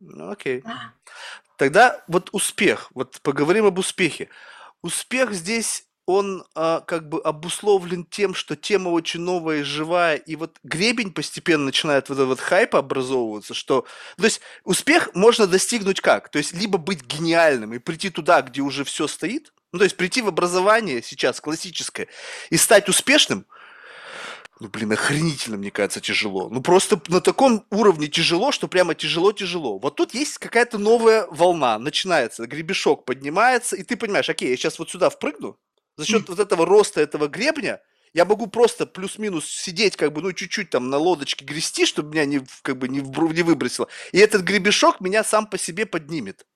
Ну, 0.01 0.31
окей. 0.31 0.63
Да. 0.63 0.93
Тогда 1.59 2.05
вот 2.07 2.31
успех, 2.33 2.89
вот 2.95 3.21
поговорим 3.21 3.67
об 3.67 3.81
успехе. 3.81 4.29
Успех 4.81 5.33
здесь, 5.33 5.87
он 6.07 6.45
а, 6.55 6.81
как 6.83 7.09
бы 7.09 7.21
обусловлен 7.21 8.05
тем, 8.05 8.33
что 8.33 8.55
тема 8.55 8.91
очень 8.91 9.21
новая 9.21 9.59
и 9.59 9.63
живая, 9.63 10.17
и 10.17 10.37
вот 10.37 10.57
гребень 10.63 11.13
постепенно 11.13 11.65
начинает 11.65 12.09
вот 12.09 12.15
этот 12.15 12.29
вот 12.29 12.41
хайп 12.41 12.77
образовываться, 12.77 13.55
что... 13.55 13.87
То 14.17 14.25
есть 14.25 14.41
успех 14.63 15.11
можно 15.15 15.49
достигнуть 15.49 16.01
как? 16.01 16.29
То 16.29 16.39
есть 16.39 16.55
либо 16.55 16.79
быть 16.79 17.03
гениальным 17.05 17.75
и 17.75 17.81
прийти 17.81 18.11
туда, 18.11 18.41
где 18.43 18.61
уже 18.61 18.85
все 18.85 19.09
стоит, 19.09 19.53
ну 19.73 19.81
то 19.81 19.85
есть 19.85 19.97
прийти 19.97 20.23
в 20.23 20.29
образование 20.29 21.03
сейчас 21.03 21.41
классическое 21.41 22.07
и 22.51 22.57
стать 22.57 22.89
успешным– 22.89 23.47
ну, 24.61 24.69
блин, 24.69 24.93
охренительно, 24.93 25.57
мне 25.57 25.71
кажется, 25.71 26.01
тяжело. 26.01 26.49
Ну, 26.51 26.61
просто 26.61 27.01
на 27.09 27.21
таком 27.21 27.65
уровне 27.71 28.09
тяжело, 28.09 28.51
что 28.51 28.67
прямо 28.67 28.95
тяжело-тяжело. 28.95 29.79
Вот 29.79 29.97
тут 29.97 30.15
есть 30.15 30.39
какая-то 30.39 30.79
новая 30.79 31.27
волна, 31.31 31.79
начинается, 31.79 32.47
гребешок 32.47 33.05
поднимается, 33.05 33.77
и 33.77 33.85
ты 33.85 33.97
понимаешь, 33.97 34.29
окей, 34.29 34.51
я 34.51 34.57
сейчас 34.57 34.79
вот 34.79 34.91
сюда 34.91 35.11
впрыгну, 35.11 35.59
за 35.97 36.07
счет 36.07 36.29
вот 36.29 36.41
этого 36.41 36.67
роста 36.67 37.01
этого 37.01 37.29
гребня, 37.29 37.81
я 38.15 38.25
могу 38.25 38.47
просто 38.49 38.87
плюс-минус 38.87 39.47
сидеть, 39.47 39.97
как 39.97 40.13
бы, 40.13 40.23
ну, 40.23 40.33
чуть-чуть 40.33 40.71
там 40.71 40.91
на 40.91 40.97
лодочке 40.97 41.45
грести, 41.45 41.87
чтобы 41.87 42.11
меня 42.11 42.25
не, 42.25 42.41
как 42.63 42.79
бы, 42.79 42.89
не, 42.89 43.01
не 43.01 43.43
выбросило. 43.43 43.89
И 44.13 44.19
этот 44.19 44.43
гребешок 44.43 45.01
меня 45.01 45.23
сам 45.23 45.47
по 45.47 45.59
себе 45.59 45.87
поднимет. 45.87 46.47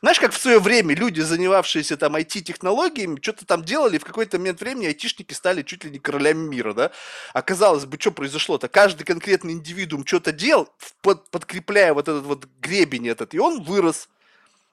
Знаешь, 0.00 0.20
как 0.20 0.32
в 0.32 0.40
свое 0.40 0.58
время 0.60 0.94
люди, 0.94 1.20
занимавшиеся 1.20 1.96
там 1.96 2.16
IT-технологиями, 2.16 3.18
что-то 3.20 3.44
там 3.44 3.64
делали, 3.64 3.98
в 3.98 4.04
какой-то 4.04 4.38
момент 4.38 4.60
времени 4.60 4.86
айтишники 4.86 5.34
стали 5.34 5.62
чуть 5.62 5.84
ли 5.84 5.90
не 5.90 5.98
королями 5.98 6.48
мира, 6.48 6.72
да? 6.72 6.90
А 7.34 7.42
казалось 7.42 7.84
бы, 7.84 7.98
что 8.00 8.10
произошло-то? 8.10 8.68
Каждый 8.68 9.04
конкретный 9.04 9.52
индивидуум 9.52 10.06
что-то 10.06 10.32
делал, 10.32 10.68
под, 11.02 11.28
подкрепляя 11.30 11.92
вот 11.92 12.08
этот 12.08 12.24
вот 12.24 12.46
гребень 12.60 13.08
этот, 13.08 13.34
и 13.34 13.38
он 13.38 13.62
вырос. 13.62 14.08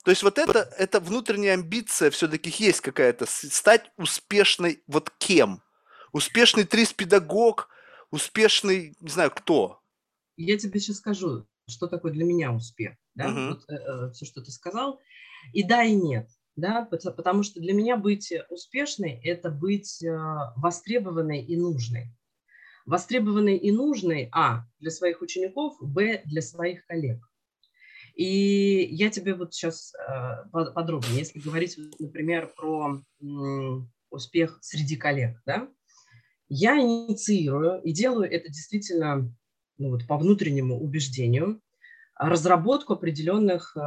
То 0.04 0.12
есть 0.12 0.24
вот 0.24 0.38
это, 0.38 0.74
это 0.78 1.02
внутренняя 1.02 1.56
амбиция 1.56 2.10
все-таки 2.12 2.54
есть 2.58 2.80
какая-то, 2.80 3.26
стать 3.28 3.92
успешной 3.98 4.82
вот 4.88 5.12
кем? 5.18 5.62
Успешный 6.14 6.64
трис-педагог, 6.64 7.68
успешный, 8.12 8.96
не 9.02 9.10
знаю, 9.10 9.32
кто? 9.32 9.82
Я 10.38 10.58
тебе 10.58 10.80
сейчас 10.80 10.98
скажу, 10.98 11.46
что 11.68 11.88
такое 11.88 12.12
для 12.12 12.24
меня 12.24 12.52
успех. 12.54 12.96
Да? 13.16 13.26
Uh-huh. 13.26 13.50
Вот, 13.50 13.66
э, 13.70 13.76
э, 13.76 14.12
все, 14.12 14.26
что 14.26 14.42
ты 14.42 14.52
сказал. 14.52 15.00
И 15.54 15.64
да, 15.64 15.84
и 15.84 15.94
нет. 15.96 16.30
Да? 16.56 16.86
Потому 16.86 17.44
что 17.44 17.60
для 17.60 17.74
меня 17.74 17.98
быть 17.98 18.34
успешной– 18.50 19.20
это 19.24 19.50
быть 19.50 20.02
э, 20.04 20.10
востребованной 20.56 21.42
и 21.42 21.58
нужной. 21.58 22.08
востребованной 22.86 23.58
и 23.58 23.72
нужной, 23.72 24.30
а, 24.32 24.64
для 24.80 24.92
своих 24.92 25.22
учеников, 25.22 25.76
б, 25.82 26.22
для 26.26 26.42
своих 26.42 26.86
коллег. 26.86 27.20
И 28.16 28.88
я 28.92 29.10
тебе 29.10 29.36
вот 29.36 29.54
сейчас 29.54 29.94
э, 29.94 30.50
подробнее, 30.52 31.20
если 31.20 31.40
говорить, 31.40 31.78
например, 32.00 32.52
про 32.56 33.04
успех 34.10 34.58
среди 34.62 34.96
коллег, 34.96 35.40
да, 35.46 35.70
я 36.50 36.80
инициирую 36.80 37.82
и 37.84 37.92
делаю 37.92 38.32
это 38.32 38.48
действительно 38.48 39.32
ну, 39.78 39.90
вот, 39.90 40.08
по 40.08 40.18
внутреннему 40.18 40.80
убеждению, 40.80 41.62
разработку 42.20 42.94
определенных 42.94 43.76
э, 43.76 43.80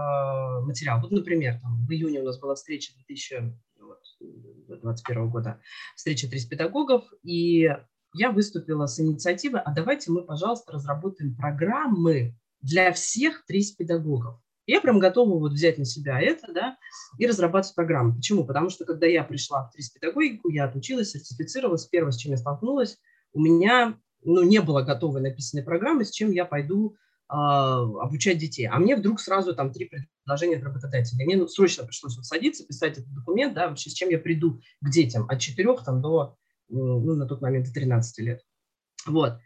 материалов. 0.63 1.05
Вот, 1.05 1.11
например, 1.11 1.61
там, 1.61 1.85
в 1.87 1.91
июне 1.91 2.21
у 2.21 2.25
нас 2.25 2.39
была 2.39 2.55
встреча 2.55 2.93
2021 3.07 5.31
года, 5.31 5.61
встреча 5.97 6.29
30 6.29 6.49
педагогов, 6.49 7.13
и 7.23 7.69
я 8.15 8.31
выступила 8.31 8.87
с 8.87 9.01
инициативой, 9.01 9.61
а 9.61 9.73
давайте 9.73 10.13
мы, 10.13 10.23
пожалуйста, 10.23 10.73
разработаем 10.73 11.35
программы 11.35 12.37
для 12.61 12.93
всех 12.93 13.45
30 13.47 13.77
педагогов. 13.77 14.41
Я 14.67 14.81
прям 14.81 15.01
готова 15.01 15.39
вот 15.39 15.53
взять 15.53 15.79
на 15.79 15.85
себя 15.85 16.21
это, 16.21 16.53
да, 16.53 16.77
и 17.19 17.27
разрабатывать 17.27 17.75
программу. 17.75 18.15
Почему? 18.15 18.45
Потому 18.45 18.71
что, 18.71 18.85
когда 18.85 19.07
я 19.07 19.25
пришла 19.25 19.67
в 19.67 19.73
30 19.73 19.95
педагогику, 19.95 20.51
я 20.51 20.67
отучилась, 20.67 21.11
сертифицировалась, 21.11 21.87
первое, 21.87 22.13
с 22.13 22.17
чем 22.17 22.31
я 22.33 22.39
столкнулась, 22.39 22.99
у 23.33 23.41
меня 23.41 23.99
ну, 24.23 24.43
не 24.43 24.61
было 24.61 24.83
готовой 24.83 25.21
написанной 25.21 25.65
программы, 25.65 26.05
с 26.05 26.11
чем 26.11 26.31
я 26.31 26.45
пойду 26.45 26.97
э, 27.29 27.35
обучать 27.35 28.39
детей. 28.39 28.67
А 28.67 28.79
мне 28.79 28.97
вдруг 28.97 29.21
сразу 29.21 29.55
там 29.55 29.73
три 29.73 29.91
предложения 30.25 30.57
от 30.57 30.65
работодателя. 30.65 31.25
Мне 31.25 31.37
ну, 31.37 31.49
срочно 31.49 31.85
пришлось 31.85 32.17
вот 32.17 32.27
садиться, 32.27 32.67
писать 32.67 32.99
этот 32.99 33.13
документ, 33.15 33.55
да, 33.55 33.69
вообще 33.69 33.91
с 33.91 33.95
чем 33.95 34.11
я 34.11 34.19
приду 34.19 34.61
к 34.81 34.91
детям 34.91 35.27
от 35.29 35.41
4 35.41 35.77
там, 35.85 36.03
до, 36.03 36.37
ну, 36.69 37.15
на 37.15 37.27
тот 37.27 37.41
момент, 37.41 37.73
13 37.73 38.19
лет. 38.19 38.43
Вот. 39.07 39.39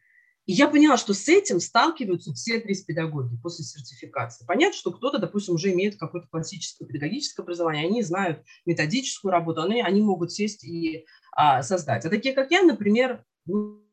И 0.47 0.53
я 0.53 0.69
поняла, 0.69 0.99
что 0.99 1.15
с 1.15 1.27
этим 1.29 1.59
сталкиваются 1.59 2.35
все 2.35 2.61
три 2.61 2.75
педагоги 2.75 3.37
после 3.43 3.65
сертификации. 3.65 4.45
Понятно, 4.45 4.77
что 4.77 4.93
кто-то, 4.93 5.19
допустим, 5.19 5.55
уже 5.55 5.73
имеет 5.73 5.97
какое-то 5.97 6.29
классическое 6.29 6.87
педагогическое 6.87 7.45
образование, 7.45 7.87
они 7.87 8.03
знают 8.03 8.43
методическую 8.67 9.33
работу, 9.33 9.63
они, 9.63 9.81
они 9.81 10.03
могут 10.03 10.33
сесть 10.33 10.65
и 10.65 11.07
а, 11.33 11.63
создать. 11.63 12.05
А 12.05 12.11
такие, 12.11 12.35
как 12.35 12.51
я, 12.51 12.63
например, 12.63 13.25
ну, 13.47 13.84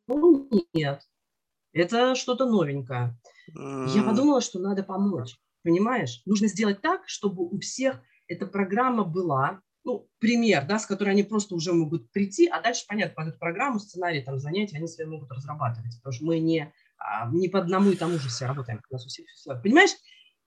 нет. 0.73 1.01
Это 1.73 2.15
что-то 2.15 2.45
новенькое. 2.45 3.17
Я 3.53 4.03
подумала, 4.03 4.41
что 4.41 4.59
надо 4.59 4.83
помочь. 4.83 5.37
Понимаешь? 5.63 6.21
Нужно 6.25 6.47
сделать 6.47 6.81
так, 6.81 7.07
чтобы 7.07 7.43
у 7.47 7.59
всех 7.59 8.01
эта 8.27 8.47
программа 8.47 9.03
была, 9.03 9.61
ну, 9.83 10.07
пример, 10.19 10.65
да, 10.67 10.79
с 10.79 10.85
которой 10.85 11.09
они 11.09 11.23
просто 11.23 11.53
уже 11.55 11.73
могут 11.73 12.11
прийти, 12.11 12.47
а 12.47 12.61
дальше, 12.61 12.85
понятно, 12.87 13.15
под 13.15 13.27
эту 13.29 13.39
программу, 13.39 13.79
сценарий, 13.79 14.21
там, 14.21 14.39
занятия 14.39 14.77
они 14.77 14.87
свои 14.87 15.05
могут 15.05 15.31
разрабатывать, 15.31 15.95
потому 15.97 16.13
что 16.13 16.25
мы 16.25 16.39
не, 16.39 16.73
а, 16.97 17.29
не 17.31 17.49
по 17.49 17.59
одному 17.59 17.91
и 17.91 17.95
тому 17.95 18.17
же 18.17 18.29
все 18.29 18.45
работаем, 18.45 18.81
у 18.89 18.93
нас 18.93 19.05
у 19.05 19.09
всех 19.09 19.27
все 19.27 19.59
Понимаешь? 19.61 19.91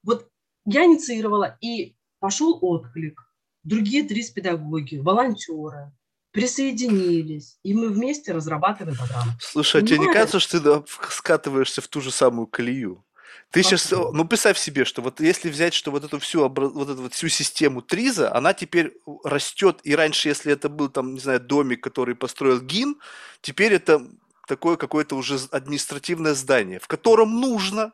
Вот 0.02 0.28
я 0.64 0.84
инициировала, 0.84 1.56
и 1.60 1.96
пошел 2.20 2.58
отклик. 2.62 3.20
Другие 3.62 4.04
три 4.04 4.22
педагоги, 4.32 4.96
волонтеры, 4.96 5.92
присоединились, 6.34 7.58
и 7.62 7.74
мы 7.74 7.88
вместе 7.88 8.32
разрабатываем 8.32 8.98
программу. 8.98 9.30
Слушай, 9.38 9.82
а 9.82 9.86
тебе 9.86 9.98
не 9.98 10.12
кажется, 10.12 10.40
что 10.40 10.60
ты 10.60 10.92
скатываешься 11.08 11.80
в 11.80 11.86
ту 11.86 12.00
же 12.00 12.10
самую 12.10 12.48
колею? 12.48 13.04
Ты 13.50 13.62
сейчас, 13.62 13.92
ну 13.92 14.24
представь 14.24 14.58
себе, 14.58 14.84
что 14.84 15.00
вот 15.00 15.20
если 15.20 15.48
взять, 15.48 15.74
что 15.74 15.92
вот 15.92 16.02
эту 16.02 16.18
всю 16.18 16.48
вот 16.48 16.88
эту 16.90 17.02
вот 17.02 17.14
всю 17.14 17.28
систему 17.28 17.82
Триза, 17.82 18.34
она 18.34 18.52
теперь 18.52 18.96
растет, 19.22 19.78
и 19.84 19.94
раньше, 19.94 20.28
если 20.28 20.52
это 20.52 20.68
был 20.68 20.88
там, 20.88 21.14
не 21.14 21.20
знаю, 21.20 21.38
домик, 21.38 21.80
который 21.80 22.16
построил 22.16 22.60
ГИН, 22.60 22.96
теперь 23.40 23.74
это 23.74 24.04
такое 24.48 24.76
какое-то 24.76 25.14
уже 25.14 25.38
административное 25.52 26.34
здание, 26.34 26.80
в 26.80 26.88
котором 26.88 27.40
нужно 27.40 27.92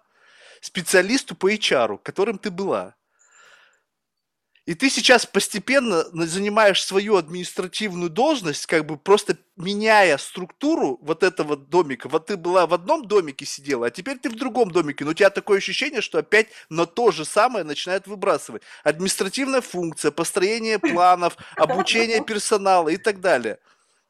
специалисту 0.63 1.35
по 1.35 1.53
HR, 1.53 1.99
которым 2.03 2.39
ты 2.39 2.51
была. 2.51 2.95
И 4.67 4.75
ты 4.75 4.91
сейчас 4.91 5.25
постепенно 5.25 6.05
занимаешь 6.27 6.85
свою 6.85 7.17
административную 7.17 8.11
должность, 8.11 8.67
как 8.67 8.85
бы 8.87 8.99
просто 8.99 9.37
меняя 9.57 10.19
структуру 10.19 10.99
вот 11.03 11.23
этого 11.23 11.57
домика. 11.57 12.09
Вот 12.09 12.27
ты 12.27 12.37
была 12.37 12.67
в 12.67 12.75
одном 12.75 13.07
домике 13.07 13.47
сидела, 13.47 13.87
а 13.87 13.91
теперь 13.91 14.19
ты 14.19 14.29
в 14.29 14.37
другом 14.37 14.71
домике. 14.71 15.05
Но 15.05 15.13
у 15.13 15.15
тебя 15.15 15.31
такое 15.31 15.59
ощущение, 15.59 16.03
что 16.03 16.19
опять 16.19 16.49
на 16.69 16.87
то 16.87 17.11
же 17.11 17.25
самое 17.25 17.65
начинает 17.65 18.07
выбрасывать. 18.07 18.63
Административная 18.85 19.63
функция, 19.63 20.11
построение 20.11 20.79
планов, 20.79 21.37
обучение 21.57 22.23
персонала 22.23 22.91
и 22.91 22.99
так 22.99 23.21
далее. 23.21 23.59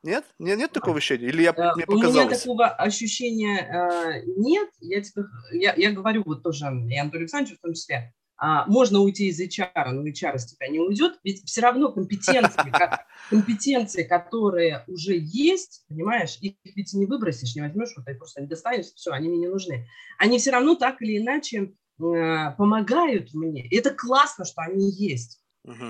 Нет? 0.03 0.25
Нет, 0.39 0.59
нет 0.59 0.73
такого 0.73 0.97
ощущения? 0.97 1.27
Или 1.27 1.43
я, 1.43 1.53
мне 1.53 1.87
показалось? 1.87 2.15
У 2.15 2.29
меня 2.29 2.39
такого 2.39 2.69
ощущения 2.69 3.59
э, 3.61 4.23
нет. 4.37 4.71
Я, 4.81 5.03
тебе, 5.03 5.25
я, 5.53 5.75
я 5.75 5.93
говорю 5.93 6.23
вот 6.25 6.43
тоже, 6.43 6.67
и 6.91 6.97
Антону 6.97 7.21
Александровичу 7.21 7.59
в 7.59 7.63
том 7.63 7.75
числе, 7.75 8.15
а, 8.43 8.65
можно 8.67 9.01
уйти 9.01 9.29
из 9.29 9.39
HR, 9.39 9.91
но 9.91 10.07
HR 10.07 10.37
из 10.37 10.47
тебя 10.47 10.69
не 10.69 10.81
уйдет, 10.81 11.21
ведь 11.23 11.45
все 11.45 11.61
равно 11.61 11.93
компетенции, 11.93 12.73
компетенции, 13.29 14.03
которые 14.03 14.83
уже 14.87 15.15
есть, 15.15 15.85
понимаешь, 15.89 16.39
их 16.41 16.55
ведь 16.65 16.95
не 16.95 17.05
выбросишь, 17.05 17.55
не 17.55 17.61
возьмешь, 17.61 17.93
вот, 17.97 18.09
и 18.09 18.15
просто 18.15 18.41
не 18.41 18.47
достанешь, 18.47 18.87
все, 18.95 19.11
они 19.13 19.29
мне 19.29 19.41
не 19.41 19.49
нужны. 19.49 19.87
Они 20.19 20.39
все 20.39 20.53
равно 20.53 20.75
так 20.75 21.03
или 21.03 21.19
иначе 21.19 21.75
э, 22.03 22.51
помогают 22.57 23.35
мне. 23.35 23.67
И 23.67 23.77
это 23.77 23.91
классно, 23.91 24.47
что 24.47 24.63
они 24.63 24.91
есть. 24.91 25.43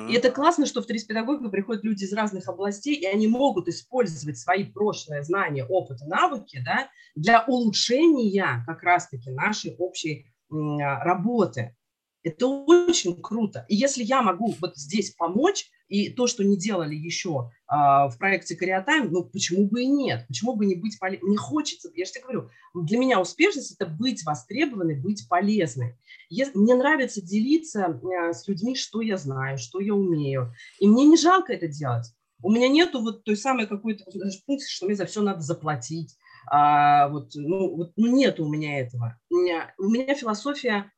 И 0.09 0.14
это 0.14 0.32
классно, 0.32 0.66
что 0.66 0.82
в 0.82 0.86
трис 0.86 1.05
педагогику 1.05 1.48
приходят 1.48 1.85
люди 1.85 2.02
из 2.02 2.12
разных 2.12 2.48
областей, 2.48 2.97
и 2.97 3.06
они 3.06 3.28
могут 3.28 3.68
использовать 3.68 4.36
свои 4.36 4.64
прошлые 4.64 5.22
знания, 5.22 5.64
опыт 5.64 6.02
и 6.02 6.06
навыки 6.06 6.60
да, 6.64 6.89
для 7.14 7.44
улучшения 7.47 8.64
как 8.66 8.82
раз-таки 8.82 9.31
нашей 9.31 9.77
общей 9.77 10.27
работы. 10.51 11.77
Это 12.22 12.47
очень 12.47 13.20
круто. 13.20 13.64
И 13.68 13.76
если 13.76 14.02
я 14.02 14.22
могу 14.22 14.55
вот 14.60 14.76
здесь 14.76 15.10
помочь, 15.12 15.70
и 15.90 16.09
то, 16.09 16.28
что 16.28 16.44
не 16.44 16.56
делали 16.56 16.94
еще 16.94 17.51
а, 17.66 18.09
в 18.09 18.16
проекте 18.16 18.55
Кариатайм, 18.55 19.10
ну 19.10 19.24
почему 19.24 19.68
бы 19.68 19.82
и 19.82 19.86
нет? 19.86 20.24
Почему 20.28 20.55
бы 20.55 20.64
не 20.64 20.76
быть 20.76 20.98
полезной? 21.01 21.28
Мне 21.28 21.36
хочется, 21.36 21.90
я 21.94 22.05
же 22.05 22.12
тебе 22.12 22.22
говорю, 22.22 22.48
для 22.74 22.97
меня 22.97 23.20
успешность– 23.20 23.72
это 23.78 23.90
быть 23.90 24.24
востребованной, 24.24 24.94
быть 24.94 25.28
полезной. 25.28 25.97
Я, 26.28 26.48
мне 26.55 26.76
нравится 26.76 27.20
делиться 27.20 27.86
а, 27.86 28.32
с 28.32 28.47
людьми, 28.47 28.76
что 28.76 29.01
я 29.01 29.16
знаю, 29.16 29.59
что 29.59 29.80
я 29.80 29.94
умею. 29.94 30.55
И 30.78 30.86
мне 30.86 31.05
не 31.06 31.16
жалко 31.16 31.52
это 31.52 31.66
делать. 31.66 32.06
У 32.42 32.52
меня 32.52 32.68
нету 32.68 33.02
вот 33.02 33.24
той 33.24 33.36
самой 33.36 33.66
какой-то 33.66 34.05
функции, 34.47 34.70
что 34.70 34.86
мне 34.86 34.94
за 34.94 35.06
все 35.06 35.22
надо 35.22 35.40
заплатить. 35.40 36.16
А, 36.51 37.09
вот, 37.09 37.32
ну, 37.34 37.74
вот, 37.76 37.92
ну, 37.97 38.16
нет 38.16 38.38
у 38.38 38.48
меня 38.48 38.78
этого. 38.78 39.18
У 39.28 39.34
меня, 39.34 39.74
у 39.76 39.88
меня 39.88 40.14
философия 40.14 40.90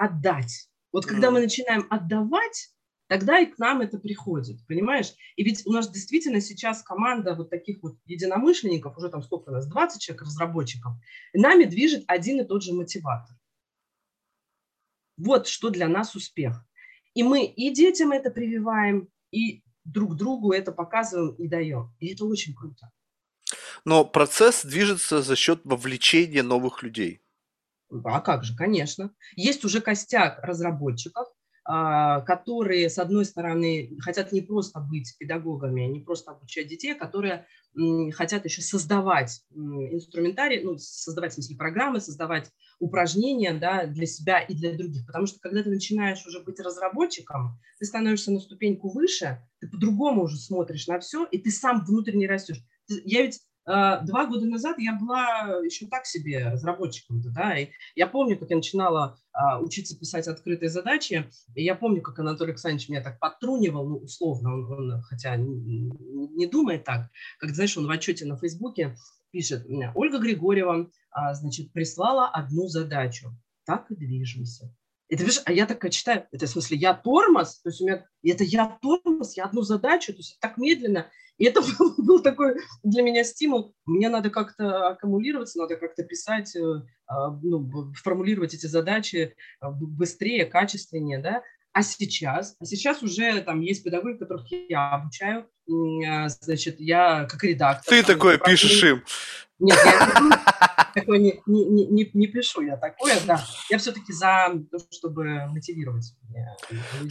отдать. 0.00 0.68
Вот 0.92 1.06
когда 1.06 1.28
mm. 1.28 1.30
мы 1.32 1.40
начинаем 1.40 1.86
отдавать, 1.90 2.70
тогда 3.06 3.38
и 3.38 3.46
к 3.46 3.58
нам 3.58 3.82
это 3.82 3.98
приходит, 3.98 4.66
понимаешь? 4.66 5.12
И 5.36 5.44
ведь 5.44 5.66
у 5.66 5.72
нас 5.72 5.90
действительно 5.90 6.40
сейчас 6.40 6.82
команда 6.82 7.34
вот 7.34 7.50
таких 7.50 7.82
вот 7.82 7.96
единомышленников, 8.06 8.96
уже 8.96 9.10
там 9.10 9.22
сколько 9.22 9.50
у 9.50 9.52
нас, 9.52 9.68
20 9.68 10.00
человек 10.00 10.22
разработчиков, 10.22 10.94
нами 11.34 11.64
движет 11.64 12.04
один 12.06 12.40
и 12.40 12.44
тот 12.44 12.62
же 12.62 12.72
мотиватор. 12.72 13.36
Вот 15.18 15.46
что 15.46 15.68
для 15.68 15.86
нас 15.86 16.16
успех. 16.16 16.64
И 17.14 17.22
мы 17.22 17.44
и 17.44 17.74
детям 17.74 18.12
это 18.12 18.30
прививаем, 18.30 19.08
и 19.30 19.62
друг 19.84 20.16
другу 20.16 20.52
это 20.52 20.72
показываем 20.72 21.34
и 21.34 21.46
даем. 21.46 21.94
И 21.98 22.14
это 22.14 22.24
очень 22.24 22.54
круто. 22.54 22.90
Но 23.84 24.04
процесс 24.04 24.64
движется 24.64 25.20
за 25.22 25.36
счет 25.36 25.60
вовлечения 25.64 26.42
новых 26.42 26.82
людей. 26.82 27.20
А 28.04 28.20
как 28.20 28.44
же, 28.44 28.56
конечно. 28.56 29.12
Есть 29.36 29.64
уже 29.64 29.80
костяк 29.80 30.38
разработчиков, 30.42 31.28
а, 31.64 32.20
которые, 32.22 32.88
с 32.88 32.98
одной 32.98 33.24
стороны, 33.24 33.96
хотят 34.00 34.32
не 34.32 34.40
просто 34.40 34.80
быть 34.80 35.14
педагогами, 35.18 35.82
не 35.82 36.00
просто 36.00 36.32
обучать 36.32 36.68
детей, 36.68 36.94
а 36.94 36.98
которые 36.98 37.46
хотят 38.12 38.44
еще 38.44 38.62
создавать 38.62 39.42
инструментарий, 39.54 40.62
ну, 40.64 40.76
создавать, 40.78 41.32
в 41.32 41.34
смысле, 41.34 41.56
программы, 41.56 42.00
создавать 42.00 42.50
упражнения 42.80 43.54
да, 43.54 43.86
для 43.86 44.06
себя 44.06 44.40
и 44.40 44.54
для 44.54 44.76
других. 44.76 45.06
Потому 45.06 45.26
что 45.26 45.38
когда 45.38 45.62
ты 45.62 45.70
начинаешь 45.70 46.26
уже 46.26 46.42
быть 46.42 46.58
разработчиком, 46.58 47.60
ты 47.78 47.84
становишься 47.84 48.32
на 48.32 48.40
ступеньку 48.40 48.90
выше, 48.90 49.46
ты 49.60 49.68
по-другому 49.68 50.24
уже 50.24 50.36
смотришь 50.36 50.88
на 50.88 50.98
все, 50.98 51.24
и 51.26 51.38
ты 51.38 51.50
сам 51.50 51.84
внутренне 51.84 52.26
растешь. 52.26 52.60
Я 52.88 53.22
ведь 53.22 53.40
два 53.66 54.26
года 54.26 54.46
назад 54.46 54.78
я 54.78 54.94
была 54.94 55.60
еще 55.64 55.86
так 55.86 56.06
себе 56.06 56.48
разработчиком, 56.48 57.20
да, 57.22 57.58
и 57.58 57.68
я 57.94 58.06
помню, 58.06 58.38
как 58.38 58.50
я 58.50 58.56
начинала 58.56 59.18
а, 59.32 59.60
учиться 59.60 59.98
писать 59.98 60.28
открытые 60.28 60.70
задачи, 60.70 61.30
и 61.54 61.62
я 61.62 61.74
помню, 61.74 62.02
как 62.02 62.18
Анатолий 62.18 62.52
Александрович 62.52 62.88
меня 62.88 63.02
так 63.02 63.18
подтрунивал, 63.18 63.88
ну, 63.88 63.96
условно, 63.96 64.54
он, 64.54 64.72
он 64.72 65.02
хотя 65.02 65.36
не, 65.36 65.90
не 66.36 66.46
думает 66.46 66.84
так, 66.84 67.10
как, 67.38 67.50
знаешь, 67.50 67.76
он 67.76 67.86
в 67.86 67.90
отчете 67.90 68.24
на 68.24 68.36
Фейсбуке 68.36 68.96
пишет, 69.30 69.66
Ольга 69.94 70.18
Григорьева, 70.18 70.90
а, 71.10 71.34
значит, 71.34 71.72
прислала 71.72 72.28
одну 72.28 72.66
задачу, 72.66 73.30
так 73.64 73.90
и 73.90 73.96
движемся. 73.96 74.74
И 75.10 75.16
ты 75.16 75.24
видишь, 75.24 75.42
а 75.44 75.52
я 75.52 75.66
такая 75.66 75.90
читаю, 75.90 76.26
это 76.30 76.46
в 76.46 76.50
смысле 76.50 76.78
я 76.78 76.94
тормоз, 76.94 77.60
то 77.60 77.68
есть 77.68 77.80
у 77.80 77.84
меня, 77.84 78.06
это 78.22 78.44
я 78.44 78.78
тормоз, 78.80 79.36
я 79.36 79.44
одну 79.44 79.62
задачу, 79.62 80.12
то 80.12 80.18
есть 80.18 80.38
так 80.40 80.56
медленно. 80.56 81.10
И 81.36 81.46
это 81.46 81.62
был, 81.78 81.94
был 81.98 82.22
такой 82.22 82.54
для 82.84 83.02
меня 83.02 83.24
стимул. 83.24 83.74
Мне 83.86 84.08
надо 84.08 84.30
как-то 84.30 84.90
аккумулироваться, 84.90 85.58
надо 85.58 85.76
как-то 85.76 86.04
писать, 86.04 86.54
э, 86.54 86.82
а, 87.06 87.30
ну, 87.42 87.92
формулировать 87.94 88.54
эти 88.54 88.66
задачи 88.66 89.34
а, 89.58 89.70
быстрее, 89.70 90.44
качественнее, 90.44 91.18
да. 91.18 91.42
А 91.72 91.82
сейчас, 91.82 92.56
а 92.60 92.64
сейчас 92.64 93.02
уже 93.02 93.40
там 93.42 93.60
есть 93.60 93.82
педагоги, 93.82 94.18
которых 94.18 94.46
я 94.68 94.92
обучаю, 94.92 95.48
а, 96.06 96.28
значит, 96.28 96.78
я 96.78 97.24
как 97.24 97.42
редактор. 97.42 97.94
Ты 97.94 98.04
такое 98.04 98.38
пишешь 98.38 98.82
им. 98.84 99.02
Нет, 99.60 99.78
я 99.84 100.90
такое 100.94 101.18
не, 101.18 101.40
не, 101.46 101.86
не, 101.86 102.10
не 102.12 102.26
пишу 102.26 102.62
я 102.62 102.76
такое, 102.76 103.14
да. 103.26 103.44
Я 103.68 103.78
все-таки 103.78 104.12
за 104.12 104.52
то, 104.70 104.78
чтобы 104.90 105.46
мотивировать. 105.48 106.14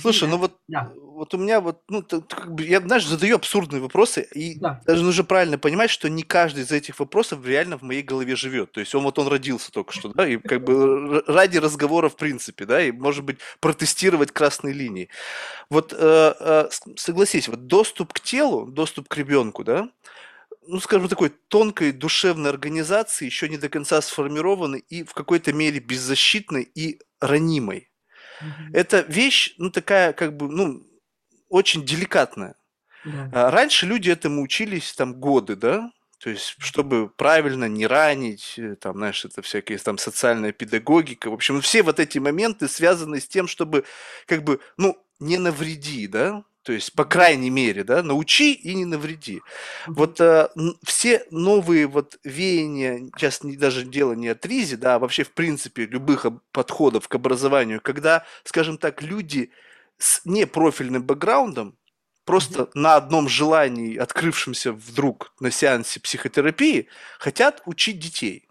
Слушай, 0.01 0.30
ну 0.30 0.38
вот, 0.38 0.53
да. 0.67 0.91
вот 0.95 1.34
у 1.34 1.38
меня 1.38 1.61
вот, 1.61 1.81
ну, 1.89 2.03
я, 2.59 2.80
знаешь, 2.80 3.05
задаю 3.05 3.35
абсурдные 3.35 3.81
вопросы, 3.81 4.27
и 4.34 4.57
да. 4.59 4.81
даже 4.85 5.03
нужно 5.03 5.23
правильно 5.23 5.57
понимать, 5.57 5.89
что 5.89 6.09
не 6.09 6.23
каждый 6.23 6.63
из 6.63 6.71
этих 6.71 6.99
вопросов 6.99 7.45
реально 7.45 7.77
в 7.77 7.81
моей 7.81 8.01
голове 8.01 8.35
живет. 8.35 8.71
То 8.71 8.80
есть 8.80 8.95
он 8.95 9.03
вот 9.03 9.19
он 9.19 9.27
родился 9.27 9.71
только 9.71 9.93
что, 9.93 10.09
да, 10.09 10.27
и 10.27 10.38
как 10.38 10.63
бы 10.63 11.23
ради 11.27 11.57
разговора 11.57 12.09
в 12.09 12.15
принципе, 12.15 12.65
да, 12.65 12.81
и, 12.81 12.91
может 12.91 13.23
быть, 13.26 13.39
протестировать 13.59 14.31
красные 14.31 14.73
линии. 14.73 15.09
Вот 15.69 15.93
э, 15.93 16.34
э, 16.39 16.69
согласись, 16.95 17.47
вот 17.47 17.67
доступ 17.67 18.13
к 18.13 18.19
телу, 18.19 18.65
доступ 18.65 19.07
к 19.07 19.17
ребенку, 19.17 19.63
да, 19.63 19.89
ну, 20.69 20.79
скажем, 20.79 21.07
такой 21.07 21.29
тонкой 21.29 21.91
душевной 21.91 22.51
организации, 22.51 23.25
еще 23.25 23.49
не 23.49 23.57
до 23.57 23.69
конца 23.69 24.01
сформированной 24.01 24.79
и 24.79 25.03
в 25.03 25.13
какой-то 25.13 25.51
мере 25.51 25.79
беззащитной 25.79 26.63
и 26.63 26.99
ранимой. 27.19 27.91
Mm-hmm. 28.41 28.69
Это 28.73 28.99
вещь, 29.07 29.55
ну, 29.57 29.71
такая, 29.71 30.13
как 30.13 30.37
бы, 30.37 30.47
ну, 30.47 30.87
очень 31.49 31.85
деликатная. 31.85 32.55
Yeah. 33.03 33.29
А 33.33 33.51
раньше 33.51 33.87
люди 33.87 34.11
этому 34.11 34.43
учились 34.43 34.93
там 34.93 35.15
годы, 35.15 35.55
да, 35.55 35.91
то 36.19 36.29
есть, 36.29 36.55
чтобы 36.59 37.09
правильно 37.09 37.65
не 37.65 37.87
ранить, 37.87 38.55
э, 38.59 38.75
там, 38.75 38.97
знаешь, 38.97 39.25
это 39.25 39.41
всякие 39.41 39.77
там 39.77 39.97
социальная 39.97 40.51
педагогика. 40.51 41.31
В 41.31 41.33
общем, 41.33 41.61
все 41.61 41.81
вот 41.81 41.99
эти 41.99 42.19
моменты 42.19 42.67
связаны 42.67 43.21
с 43.21 43.27
тем, 43.27 43.47
чтобы, 43.47 43.85
как 44.27 44.43
бы, 44.43 44.59
ну, 44.77 45.03
не 45.19 45.37
навреди, 45.37 46.07
да, 46.07 46.43
то 46.69 46.73
есть, 46.73 46.93
по 46.93 47.03
крайней 47.03 47.49
мере, 47.49 47.83
да, 47.83 48.03
научи 48.03 48.53
и 48.53 48.75
не 48.75 48.85
навреди. 48.85 49.41
Вот 49.87 50.21
э, 50.21 50.49
все 50.83 51.25
новые 51.31 51.87
вот 51.87 52.19
веяния, 52.23 53.09
сейчас 53.17 53.43
не, 53.43 53.57
даже 53.57 53.85
дело 53.85 54.13
не 54.13 54.27
от 54.27 54.45
ризе, 54.45 54.77
да, 54.77 54.93
а 54.93 54.99
вообще, 54.99 55.23
в 55.23 55.31
принципе, 55.31 55.87
любых 55.87 56.27
подходов 56.51 57.07
к 57.07 57.15
образованию, 57.15 57.81
когда, 57.81 58.23
скажем 58.43 58.77
так, 58.77 59.01
люди 59.01 59.49
с 59.97 60.21
непрофильным 60.25 61.01
бэкграундом, 61.01 61.75
просто 62.23 62.59
mm-hmm. 62.59 62.71
на 62.75 62.97
одном 62.97 63.29
желании, 63.29 63.97
открывшемся 63.97 64.71
вдруг 64.71 65.33
на 65.39 65.49
сеансе 65.49 65.99
психотерапии, 65.99 66.87
хотят 67.17 67.63
учить 67.65 67.97
детей. 67.97 68.47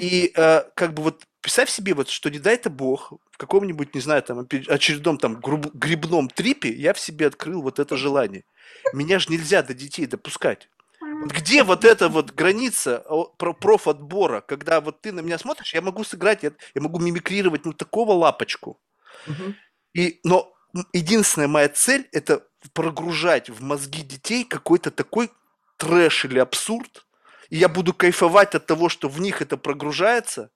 И 0.00 0.32
э, 0.34 0.62
как 0.74 0.94
бы 0.94 1.02
вот 1.02 1.26
представь 1.40 1.70
себе, 1.70 1.94
вот, 1.94 2.08
что 2.08 2.30
не 2.30 2.38
дай-то 2.38 2.70
бог, 2.70 3.12
в 3.30 3.38
каком-нибудь, 3.38 3.94
не 3.94 4.00
знаю, 4.00 4.22
там, 4.22 4.46
очередном 4.68 5.18
там 5.18 5.40
груб, 5.40 5.72
грибном 5.74 6.28
трипе 6.28 6.72
я 6.72 6.92
в 6.92 7.00
себе 7.00 7.26
открыл 7.26 7.62
вот 7.62 7.78
это 7.78 7.96
желание. 7.96 8.44
Меня 8.92 9.18
же 9.18 9.30
нельзя 9.30 9.62
до 9.62 9.74
детей 9.74 10.06
допускать. 10.06 10.68
Вот 11.00 11.32
где 11.32 11.62
вот 11.62 11.84
эта 11.84 12.08
вот 12.08 12.32
граница 12.32 13.04
про 13.38 13.52
профотбора, 13.52 14.40
когда 14.40 14.80
вот 14.80 15.00
ты 15.00 15.12
на 15.12 15.20
меня 15.20 15.38
смотришь, 15.38 15.74
я 15.74 15.80
могу 15.80 16.04
сыграть, 16.04 16.42
я, 16.42 16.52
я 16.74 16.82
могу 16.82 16.98
мимикрировать 16.98 17.64
ну 17.64 17.72
такого 17.72 18.12
лапочку. 18.12 18.78
Угу. 19.26 19.54
И, 19.94 20.20
но 20.24 20.52
единственная 20.92 21.48
моя 21.48 21.68
цель 21.68 22.08
это 22.12 22.44
прогружать 22.72 23.48
в 23.48 23.62
мозги 23.62 24.02
детей 24.02 24.44
какой-то 24.44 24.90
такой 24.90 25.30
трэш 25.76 26.24
или 26.24 26.38
абсурд, 26.38 27.06
и 27.50 27.56
я 27.56 27.68
буду 27.68 27.94
кайфовать 27.94 28.54
от 28.54 28.66
того, 28.66 28.88
что 28.88 29.08
в 29.08 29.20
них 29.20 29.42
это 29.42 29.56
прогружается, 29.56 30.50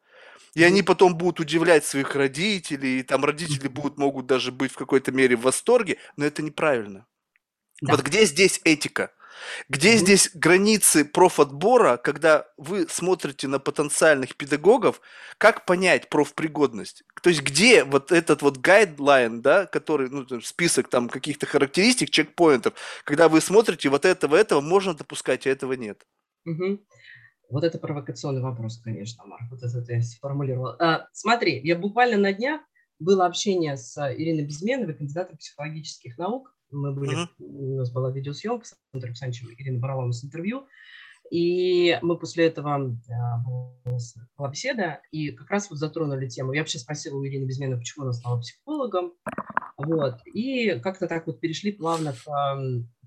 и 0.55 0.63
они 0.63 0.83
потом 0.83 1.17
будут 1.17 1.41
удивлять 1.41 1.85
своих 1.85 2.15
родителей, 2.15 3.01
и 3.01 3.03
там 3.03 3.25
родители 3.25 3.69
будут, 3.69 3.99
могут 3.99 4.27
даже 4.27 4.53
быть 4.53 4.73
в 4.73 4.77
какой-то 4.77 5.11
мере 5.11 5.37
в 5.37 5.43
восторге, 5.43 5.97
но 6.17 6.27
это 6.27 6.43
неправильно. 6.43 7.07
Да. 7.81 7.93
Вот 7.93 8.03
где 8.03 8.25
здесь 8.27 8.61
этика? 8.65 9.11
Где 9.69 9.95
mm-hmm. 9.95 9.99
здесь 9.99 10.31
границы 10.35 11.05
профотбора, 11.05 11.97
когда 11.97 12.47
вы 12.59 12.87
смотрите 12.89 13.49
на 13.49 13.59
потенциальных 13.59 14.37
педагогов, 14.37 15.01
как 15.39 15.65
понять 15.65 16.11
профпригодность? 16.11 17.03
То 17.23 17.31
есть 17.31 17.43
где 17.43 17.85
вот 17.85 18.13
этот 18.13 18.43
вот 18.43 18.59
гайдлайн, 18.59 19.41
да, 19.41 19.67
который, 19.67 20.11
ну, 20.11 20.27
список 20.43 20.89
там 20.89 21.09
каких-то 21.09 21.47
характеристик, 21.47 22.11
чекпоинтов, 22.11 22.75
когда 23.05 23.29
вы 23.29 23.41
смотрите, 23.41 23.89
вот 23.89 24.05
этого, 24.05 24.37
этого 24.37 24.61
можно 24.61 24.95
допускать, 24.95 25.47
а 25.47 25.51
этого 25.51 25.73
нет? 25.73 26.05
Mm-hmm. 26.49 26.81
Вот 27.51 27.65
это 27.65 27.79
провокационный 27.79 28.41
вопрос, 28.41 28.81
конечно, 28.81 29.25
Марк. 29.27 29.51
Вот 29.51 29.63
это 29.63 29.83
ты 29.83 30.01
сформулировал. 30.03 30.75
А, 30.79 31.07
смотри, 31.13 31.61
я 31.63 31.77
буквально 31.77 32.17
на 32.17 32.33
днях 32.33 32.63
было 32.99 33.27
общение 33.27 33.77
с 33.77 33.99
Ириной 34.15 34.47
Безменовой, 34.47 34.95
кандидатом 34.95 35.37
психологических 35.37 36.17
наук. 36.19 36.55
Мы 36.71 36.95
были, 36.95 37.25
uh-huh. 37.25 37.29
у 37.39 37.77
нас 37.77 37.93
была 37.93 38.11
видеосъемка 38.11 38.65
с 38.65 38.75
Андреем 38.95 39.11
Александровичем, 39.11 39.49
Ирина 39.59 39.81
брала 39.81 40.05
у 40.05 40.07
нас 40.07 40.25
интервью. 40.25 40.67
И 41.31 41.99
мы 42.03 42.19
после 42.19 42.47
этого 42.47 42.75
а, 42.75 43.45
была 44.37 44.51
беседа, 44.51 45.01
и 45.11 45.31
как 45.31 45.51
раз 45.51 45.71
вот 45.71 45.79
затронули 45.79 46.29
тему. 46.29 46.53
Я 46.53 46.61
вообще 46.61 46.79
спросила 46.79 47.19
у 47.19 47.27
Ирины 47.27 47.47
Безменовой, 47.47 47.81
почему 47.81 48.05
она 48.05 48.13
стала 48.13 48.41
психологом. 48.41 49.13
Вот. 49.77 50.21
И 50.27 50.79
как-то 50.81 51.07
так 51.07 51.27
вот 51.27 51.41
перешли 51.41 51.73
плавно 51.73 52.13
к 52.13 52.27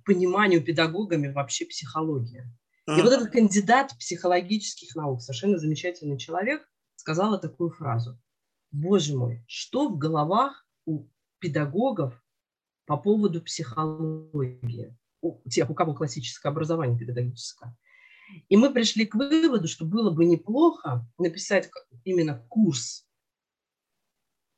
пониманию 0.05 0.63
педагогами 0.63 1.27
вообще 1.27 1.65
психологии. 1.65 2.43
И 2.87 3.01
вот 3.01 3.11
этот 3.11 3.31
кандидат 3.31 3.97
психологических 3.97 4.95
наук, 4.95 5.21
совершенно 5.21 5.57
замечательный 5.57 6.19
человек, 6.19 6.69
сказала 6.95 7.39
такую 7.39 7.71
фразу. 7.71 8.19
Боже 8.71 9.17
мой, 9.17 9.43
что 9.47 9.89
в 9.89 9.97
головах 9.97 10.67
у 10.85 11.07
педагогов 11.39 12.21
по 12.85 12.97
поводу 12.97 13.41
психологии, 13.41 14.95
у 15.21 15.49
тех, 15.49 15.69
у 15.69 15.73
кого 15.73 15.95
классическое 15.95 16.51
образование 16.51 16.97
педагогическое. 16.97 17.75
И 18.49 18.57
мы 18.57 18.71
пришли 18.71 19.05
к 19.05 19.15
выводу, 19.15 19.67
что 19.67 19.85
было 19.85 20.11
бы 20.11 20.25
неплохо 20.25 21.07
написать 21.17 21.69
именно 22.03 22.45
курс 22.49 23.07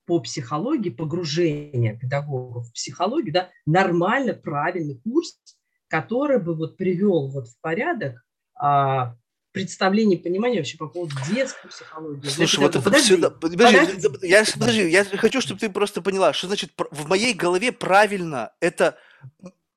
по 0.05 0.19
психологии, 0.21 0.89
погружение 0.89 1.97
педагогов 1.97 2.67
в 2.67 2.73
психологию, 2.73 3.33
да, 3.33 3.51
нормально, 3.65 4.33
правильный 4.33 4.99
курс, 4.99 5.39
который 5.87 6.39
бы 6.39 6.53
вот 6.53 6.77
привел 6.77 7.27
вот 7.27 7.47
в 7.47 7.59
порядок 7.61 8.23
а, 8.55 9.15
представление, 9.51 10.19
понимание 10.19 10.59
вообще 10.59 10.77
по 10.77 10.87
поводу 10.87 11.15
детской 11.31 11.67
психологии. 11.69 12.27
Слушай, 12.27 12.59
вот 12.59 12.75
это 12.75 12.81
подожди, 12.83 13.15
все, 13.15 13.31
подожди, 13.31 13.57
подожди. 13.57 14.27
Я, 14.27 14.43
подожди, 14.53 14.89
я 14.89 15.03
хочу, 15.03 15.41
чтобы 15.41 15.59
ты 15.59 15.69
просто 15.69 16.01
поняла, 16.01 16.33
что 16.33 16.47
значит 16.47 16.71
в 16.91 17.07
моей 17.07 17.33
голове 17.33 17.71
правильно 17.71 18.51
это 18.59 18.97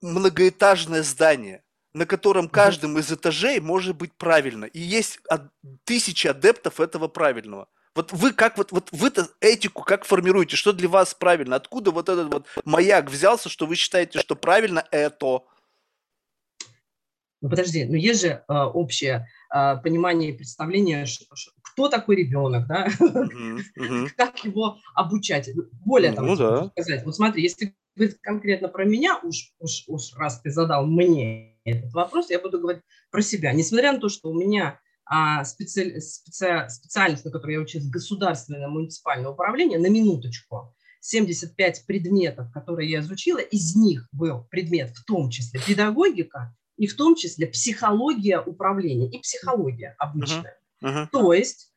многоэтажное 0.02 1.02
здание, 1.02 1.62
на 1.94 2.06
котором 2.06 2.48
каждым 2.48 2.98
из 2.98 3.10
этажей 3.10 3.60
может 3.60 3.96
быть 3.96 4.12
правильно. 4.12 4.66
И 4.66 4.80
есть 4.80 5.20
тысячи 5.84 6.26
адептов 6.26 6.80
этого 6.80 7.08
правильного. 7.08 7.68
Вот 7.94 8.12
вы 8.12 8.32
как 8.32 8.56
вот, 8.56 8.70
вот 8.72 8.88
вы-то 8.92 9.28
этику 9.40 9.82
как 9.82 10.04
формируете? 10.04 10.56
Что 10.56 10.72
для 10.72 10.88
вас 10.88 11.14
правильно? 11.14 11.56
Откуда 11.56 11.90
вот 11.90 12.08
этот 12.08 12.32
вот 12.32 12.46
маяк 12.64 13.10
взялся, 13.10 13.48
что 13.48 13.66
вы 13.66 13.74
считаете, 13.74 14.20
что 14.20 14.36
правильно 14.36 14.86
это? 14.90 15.40
Ну 17.40 17.48
подожди, 17.48 17.84
ну 17.84 17.94
есть 17.94 18.20
же 18.20 18.28
э, 18.28 18.52
общее 18.52 19.26
э, 19.54 19.76
понимание 19.82 20.30
и 20.30 20.36
представление, 20.36 21.06
что, 21.06 21.24
кто 21.62 21.88
такой 21.88 22.16
ребенок, 22.16 22.66
да, 22.66 22.88
как 24.16 24.44
его 24.44 24.76
обучать. 24.94 25.50
Более 25.84 26.12
того, 26.12 26.28
ну, 26.28 26.36
да. 26.36 26.70
сказать, 26.70 27.04
вот 27.04 27.16
смотри, 27.16 27.42
если 27.42 27.74
говорить 27.96 28.18
конкретно 28.20 28.68
про 28.68 28.84
меня, 28.84 29.18
уж, 29.22 29.52
уж, 29.58 29.84
уж 29.88 30.14
раз 30.16 30.40
ты 30.40 30.50
задал 30.50 30.86
мне 30.86 31.58
этот 31.64 31.92
вопрос, 31.92 32.30
я 32.30 32.38
буду 32.38 32.60
говорить 32.60 32.82
про 33.10 33.22
себя. 33.22 33.52
Несмотря 33.52 33.92
на 33.92 34.00
то, 34.00 34.08
что 34.08 34.28
у 34.30 34.34
меня 34.34 34.78
а, 35.06 35.44
специ, 35.44 36.00
специ, 36.00 36.68
специальность, 36.68 37.24
на 37.24 37.30
которой 37.30 37.54
я 37.54 37.60
училась, 37.60 37.88
государственное 37.88 38.68
муниципальное 38.68 39.30
управление, 39.30 39.78
на 39.78 39.88
минуточку, 39.88 40.74
75 41.00 41.86
предметов, 41.86 42.52
которые 42.52 42.90
я 42.90 43.00
изучила, 43.00 43.38
из 43.38 43.74
них 43.74 44.06
был 44.12 44.44
предмет 44.50 44.90
в 44.96 45.04
том 45.04 45.30
числе 45.30 45.60
педагогика, 45.66 46.54
и 46.80 46.86
в 46.86 46.96
том 46.96 47.14
числе 47.14 47.46
психология 47.46 48.40
управления 48.40 49.10
и 49.10 49.20
психология 49.20 49.94
обычная. 49.98 50.58
Uh-huh. 50.82 51.04
Uh-huh. 51.04 51.08
То 51.12 51.34
есть 51.34 51.74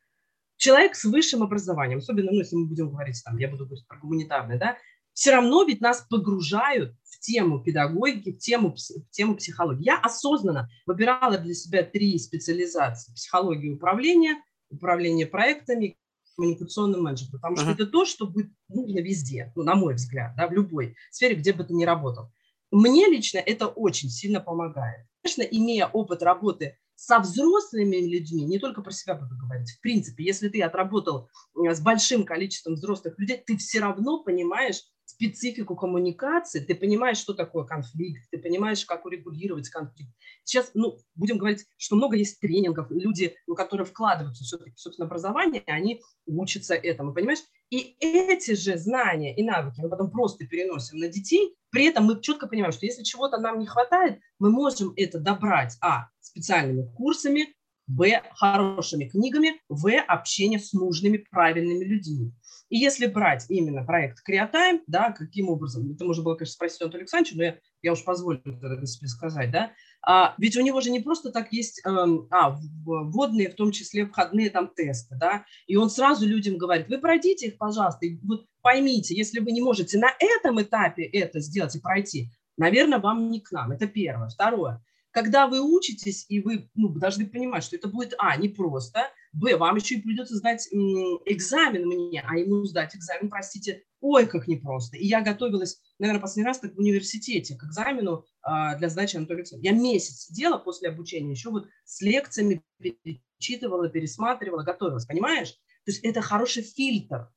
человек 0.56 0.94
с 0.94 1.04
высшим 1.04 1.42
образованием, 1.42 1.98
особенно, 1.98 2.32
ну, 2.32 2.38
если 2.38 2.56
мы 2.56 2.66
будем 2.66 2.88
говорить, 2.88 3.20
там, 3.22 3.36
я 3.36 3.48
буду 3.50 3.66
говорить 3.66 3.86
про 3.86 3.98
гуманитарное, 3.98 4.58
да, 4.58 4.78
все 5.12 5.32
равно 5.32 5.62
ведь 5.64 5.82
нас 5.82 6.06
погружают 6.08 6.96
в 7.04 7.20
тему 7.20 7.62
педагогики, 7.62 8.32
в 8.32 8.38
тему, 8.38 8.74
в 8.74 9.10
тему 9.10 9.36
психологии. 9.36 9.84
Я 9.84 9.98
осознанно 9.98 10.70
выбирала 10.86 11.36
для 11.36 11.52
себя 11.52 11.82
три 11.82 12.18
специализации. 12.18 13.12
Психология 13.12 13.72
управления, 13.72 14.42
управление 14.70 15.26
проектами, 15.26 15.98
коммуникационным 16.34 17.02
менеджером, 17.02 17.32
потому 17.32 17.56
что 17.56 17.66
uh-huh. 17.66 17.74
это 17.74 17.86
то, 17.86 18.06
что 18.06 18.26
будет 18.26 18.50
нужно 18.70 19.00
везде, 19.00 19.52
ну, 19.54 19.64
на 19.64 19.74
мой 19.74 19.96
взгляд, 19.96 20.34
да, 20.34 20.48
в 20.48 20.52
любой 20.52 20.96
сфере, 21.10 21.34
где 21.34 21.52
бы 21.52 21.62
ты 21.62 21.74
ни 21.74 21.84
работал. 21.84 22.32
Мне 22.74 23.06
лично 23.06 23.38
это 23.38 23.68
очень 23.68 24.08
сильно 24.08 24.40
помогает. 24.40 25.06
Конечно, 25.22 25.42
имея 25.42 25.86
опыт 25.86 26.24
работы 26.24 26.76
со 26.96 27.20
взрослыми 27.20 27.98
людьми, 27.98 28.44
не 28.44 28.58
только 28.58 28.82
про 28.82 28.90
себя 28.90 29.14
буду 29.14 29.36
говорить, 29.36 29.70
в 29.70 29.80
принципе, 29.80 30.24
если 30.24 30.48
ты 30.48 30.60
отработал 30.60 31.28
э, 31.54 31.72
с 31.72 31.80
большим 31.80 32.24
количеством 32.24 32.74
взрослых 32.74 33.16
людей, 33.16 33.40
ты 33.46 33.56
все 33.58 33.78
равно 33.78 34.24
понимаешь, 34.24 34.82
специфику 35.04 35.76
коммуникации, 35.76 36.58
ты 36.58 36.74
понимаешь, 36.74 37.18
что 37.18 37.34
такое 37.34 37.64
конфликт, 37.64 38.28
ты 38.32 38.38
понимаешь, 38.38 38.84
как 38.84 39.04
урегулировать 39.04 39.68
конфликт. 39.68 40.12
Сейчас, 40.42 40.72
ну, 40.74 40.98
будем 41.14 41.38
говорить, 41.38 41.66
что 41.76 41.94
много 41.94 42.16
есть 42.16 42.40
тренингов, 42.40 42.90
люди, 42.90 43.36
ну, 43.46 43.54
которые 43.54 43.86
вкладываются 43.86 44.42
все-таки 44.42 44.72
в 44.72 44.80
собственное 44.80 45.06
образование, 45.06 45.62
они 45.66 46.02
учатся 46.26 46.74
этому, 46.74 47.14
понимаешь? 47.14 47.44
И 47.70 47.96
эти 48.00 48.54
же 48.54 48.76
знания 48.78 49.36
и 49.36 49.44
навыки 49.44 49.80
мы 49.80 49.88
потом 49.88 50.10
просто 50.10 50.46
переносим 50.46 50.98
на 50.98 51.08
детей, 51.08 51.54
при 51.74 51.86
этом 51.86 52.04
мы 52.04 52.20
четко 52.20 52.46
понимаем, 52.46 52.72
что 52.72 52.86
если 52.86 53.02
чего-то 53.02 53.38
нам 53.38 53.58
не 53.58 53.66
хватает, 53.66 54.20
мы 54.38 54.52
можем 54.52 54.92
это 54.94 55.18
добрать, 55.18 55.76
а, 55.80 56.06
специальными 56.20 56.88
курсами, 56.94 57.48
б, 57.88 58.22
хорошими 58.36 59.08
книгами, 59.08 59.60
в, 59.68 59.90
общение 60.06 60.60
с 60.60 60.72
нужными, 60.72 61.16
правильными 61.16 61.84
людьми. 61.84 62.32
И 62.68 62.78
если 62.78 63.06
брать 63.06 63.46
именно 63.48 63.84
проект 63.84 64.18
Creatime, 64.26 64.82
да, 64.86 65.10
каким 65.10 65.48
образом, 65.48 65.90
это 65.90 66.04
можно 66.04 66.22
было, 66.22 66.36
конечно, 66.36 66.54
спросить 66.54 66.80
Антона 66.80 67.00
Александровича, 67.00 67.36
но 67.36 67.42
я, 67.42 67.58
я 67.84 67.92
уж 67.92 68.04
позволю 68.04 68.40
это 68.44 68.86
себе 68.86 69.08
сказать, 69.08 69.50
да, 69.50 69.72
а, 70.06 70.34
ведь 70.38 70.56
у 70.56 70.62
него 70.62 70.80
же 70.80 70.90
не 70.90 71.00
просто 71.00 71.30
так 71.30 71.52
есть 71.52 71.80
эм, 71.84 72.26
а, 72.30 72.58
вводные, 72.84 73.50
в 73.50 73.54
том 73.54 73.72
числе 73.72 74.06
входные 74.06 74.50
там 74.50 74.68
тесты, 74.74 75.16
да, 75.16 75.44
и 75.66 75.76
он 75.76 75.90
сразу 75.90 76.26
людям 76.26 76.56
говорит, 76.56 76.88
вы 76.88 76.98
пройдите 76.98 77.48
их, 77.48 77.58
пожалуйста, 77.58 78.06
и 78.06 78.18
вот 78.22 78.46
поймите, 78.62 79.14
если 79.14 79.40
вы 79.40 79.52
не 79.52 79.62
можете 79.62 79.98
на 79.98 80.10
этом 80.18 80.60
этапе 80.60 81.04
это 81.04 81.40
сделать 81.40 81.76
и 81.76 81.80
пройти, 81.80 82.30
наверное, 82.56 82.98
вам 82.98 83.30
не 83.30 83.40
к 83.40 83.52
нам, 83.52 83.72
это 83.72 83.86
первое. 83.86 84.28
Второе, 84.28 84.82
когда 85.10 85.46
вы 85.46 85.60
учитесь, 85.60 86.26
и 86.28 86.40
вы 86.40 86.68
ну, 86.74 86.88
должны 86.88 87.26
понимать, 87.26 87.64
что 87.64 87.76
это 87.76 87.88
будет, 87.88 88.14
а, 88.18 88.36
непросто, 88.36 89.08
б, 89.34 89.56
вам 89.56 89.76
еще 89.76 89.96
и 89.96 90.00
придется 90.00 90.36
сдать 90.36 90.68
экзамен 90.72 91.86
мне, 91.86 92.24
а 92.26 92.36
ему 92.36 92.64
сдать 92.64 92.94
экзамен, 92.94 93.28
простите, 93.28 93.82
ой, 94.00 94.26
как 94.26 94.46
непросто. 94.48 94.96
И 94.96 95.06
я 95.06 95.20
готовилась, 95.20 95.80
наверное, 95.98 96.20
последний 96.20 96.46
раз 96.46 96.60
так 96.60 96.74
в 96.74 96.78
университете 96.78 97.56
к 97.56 97.64
экзамену 97.64 98.24
а, 98.42 98.76
для 98.76 98.88
сдачи 98.88 99.16
Анатолия 99.16 99.44
Я 99.60 99.72
месяц 99.72 100.26
сидела 100.26 100.58
после 100.58 100.88
обучения, 100.88 101.32
еще 101.32 101.50
вот 101.50 101.68
с 101.84 102.00
лекциями 102.00 102.62
перечитывала, 102.78 103.88
пересматривала, 103.88 104.62
готовилась, 104.62 105.06
понимаешь? 105.06 105.50
То 105.84 105.90
есть 105.90 106.04
это 106.04 106.22
хороший 106.22 106.62
фильтр. 106.62 107.28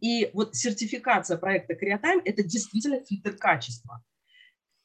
И 0.00 0.30
вот 0.34 0.54
сертификация 0.54 1.36
проекта 1.36 1.74
Creatime– 1.74 2.22
это 2.24 2.42
действительно 2.42 3.00
фильтр 3.04 3.36
качества 3.36 4.02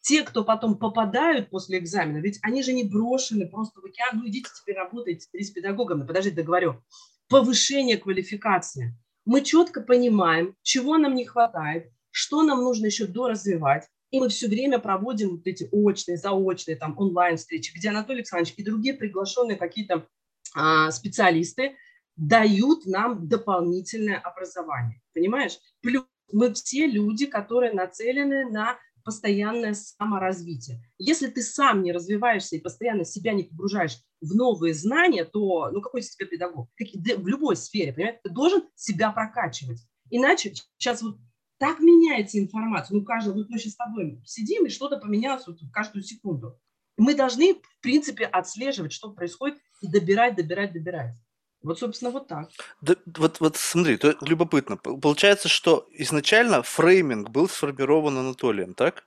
те, 0.01 0.23
кто 0.23 0.43
потом 0.43 0.77
попадают 0.77 1.49
после 1.49 1.79
экзамена, 1.79 2.19
ведь 2.19 2.39
они 2.41 2.63
же 2.63 2.73
не 2.73 2.83
брошены 2.83 3.47
просто 3.47 3.81
в 3.81 3.85
океан, 3.85 4.19
ну 4.19 4.27
идите 4.27 4.49
теперь 4.59 4.75
работайте 4.75 5.27
с 5.33 5.51
педагогами, 5.51 6.05
подождите, 6.05 6.37
договорю. 6.37 6.81
Повышение 7.27 7.97
квалификации. 7.97 8.97
Мы 9.25 9.41
четко 9.41 9.81
понимаем, 9.81 10.55
чего 10.63 10.97
нам 10.97 11.15
не 11.15 11.25
хватает, 11.25 11.91
что 12.11 12.43
нам 12.43 12.63
нужно 12.63 12.87
еще 12.87 13.05
доразвивать, 13.05 13.87
и 14.11 14.19
мы 14.19 14.29
все 14.29 14.47
время 14.47 14.79
проводим 14.79 15.31
вот 15.31 15.45
эти 15.45 15.69
очные, 15.71 16.17
заочные, 16.17 16.75
там, 16.75 16.97
онлайн-встречи, 16.97 17.73
где 17.75 17.89
Анатолий 17.89 18.19
Александрович 18.19 18.55
и 18.57 18.63
другие 18.63 18.95
приглашенные 18.95 19.57
какие-то 19.57 20.07
а, 20.55 20.89
специалисты 20.91 21.75
дают 22.15 22.85
нам 22.85 23.27
дополнительное 23.27 24.17
образование. 24.17 25.01
Понимаешь? 25.13 25.59
Плюс 25.81 26.05
мы 26.31 26.53
все 26.53 26.87
люди, 26.87 27.25
которые 27.25 27.73
нацелены 27.73 28.49
на 28.49 28.77
постоянное 29.09 29.73
саморазвитие. 29.73 30.83
Если 30.99 31.29
ты 31.29 31.41
сам 31.41 31.81
не 31.81 31.91
развиваешься 31.91 32.55
и 32.55 32.59
постоянно 32.59 33.05
себя 33.05 33.33
не 33.33 33.41
погружаешь 33.41 33.97
в 34.21 34.35
новые 34.35 34.75
знания, 34.75 35.25
то 35.25 35.71
ну 35.71 35.81
какой 35.81 36.01
из 36.01 36.11
тебя 36.11 36.27
педагог? 36.27 36.69
В 36.77 37.27
любой 37.27 37.55
сфере, 37.55 37.91
понимаешь? 37.91 38.19
Ты 38.23 38.29
должен 38.29 38.61
себя 38.75 39.11
прокачивать. 39.11 39.79
Иначе 40.11 40.53
сейчас 40.77 41.01
вот 41.01 41.17
так 41.57 41.79
меняется 41.79 42.37
информация. 42.37 42.97
Ну, 42.97 43.03
каждый, 43.03 43.33
вот 43.33 43.49
мы 43.49 43.57
сейчас 43.57 43.73
с 43.73 43.77
тобой 43.77 44.21
сидим, 44.25 44.67
и 44.67 44.69
что-то 44.69 44.97
поменялось 44.97 45.47
вот 45.47 45.57
каждую 45.73 46.03
секунду. 46.03 46.55
Мы 46.95 47.15
должны, 47.15 47.55
в 47.55 47.81
принципе, 47.81 48.25
отслеживать, 48.25 48.93
что 48.93 49.11
происходит, 49.11 49.57
и 49.81 49.87
добирать, 49.87 50.35
добирать, 50.35 50.71
добирать. 50.71 51.15
Вот, 51.61 51.79
собственно, 51.79 52.11
вот 52.11 52.27
так. 52.27 52.49
Да, 52.81 52.95
вот, 53.17 53.39
вот 53.39 53.57
смотри, 53.57 53.97
то 53.97 54.15
любопытно. 54.21 54.77
Получается, 54.77 55.49
что 55.49 55.87
изначально 55.91 56.63
фрейминг 56.63 57.29
был 57.29 57.49
сформирован 57.49 58.17
Анатолием, 58.17 58.73
так? 58.73 59.05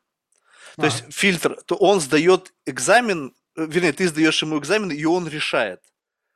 То 0.76 0.82
а. 0.82 0.86
есть 0.86 1.12
фильтр, 1.12 1.60
то 1.64 1.76
он 1.76 2.00
сдает 2.00 2.52
экзамен, 2.66 3.34
э, 3.56 3.66
вернее, 3.66 3.92
ты 3.92 4.08
сдаешь 4.08 4.42
ему 4.42 4.58
экзамен, 4.58 4.90
и 4.90 5.04
он 5.04 5.28
решает, 5.28 5.80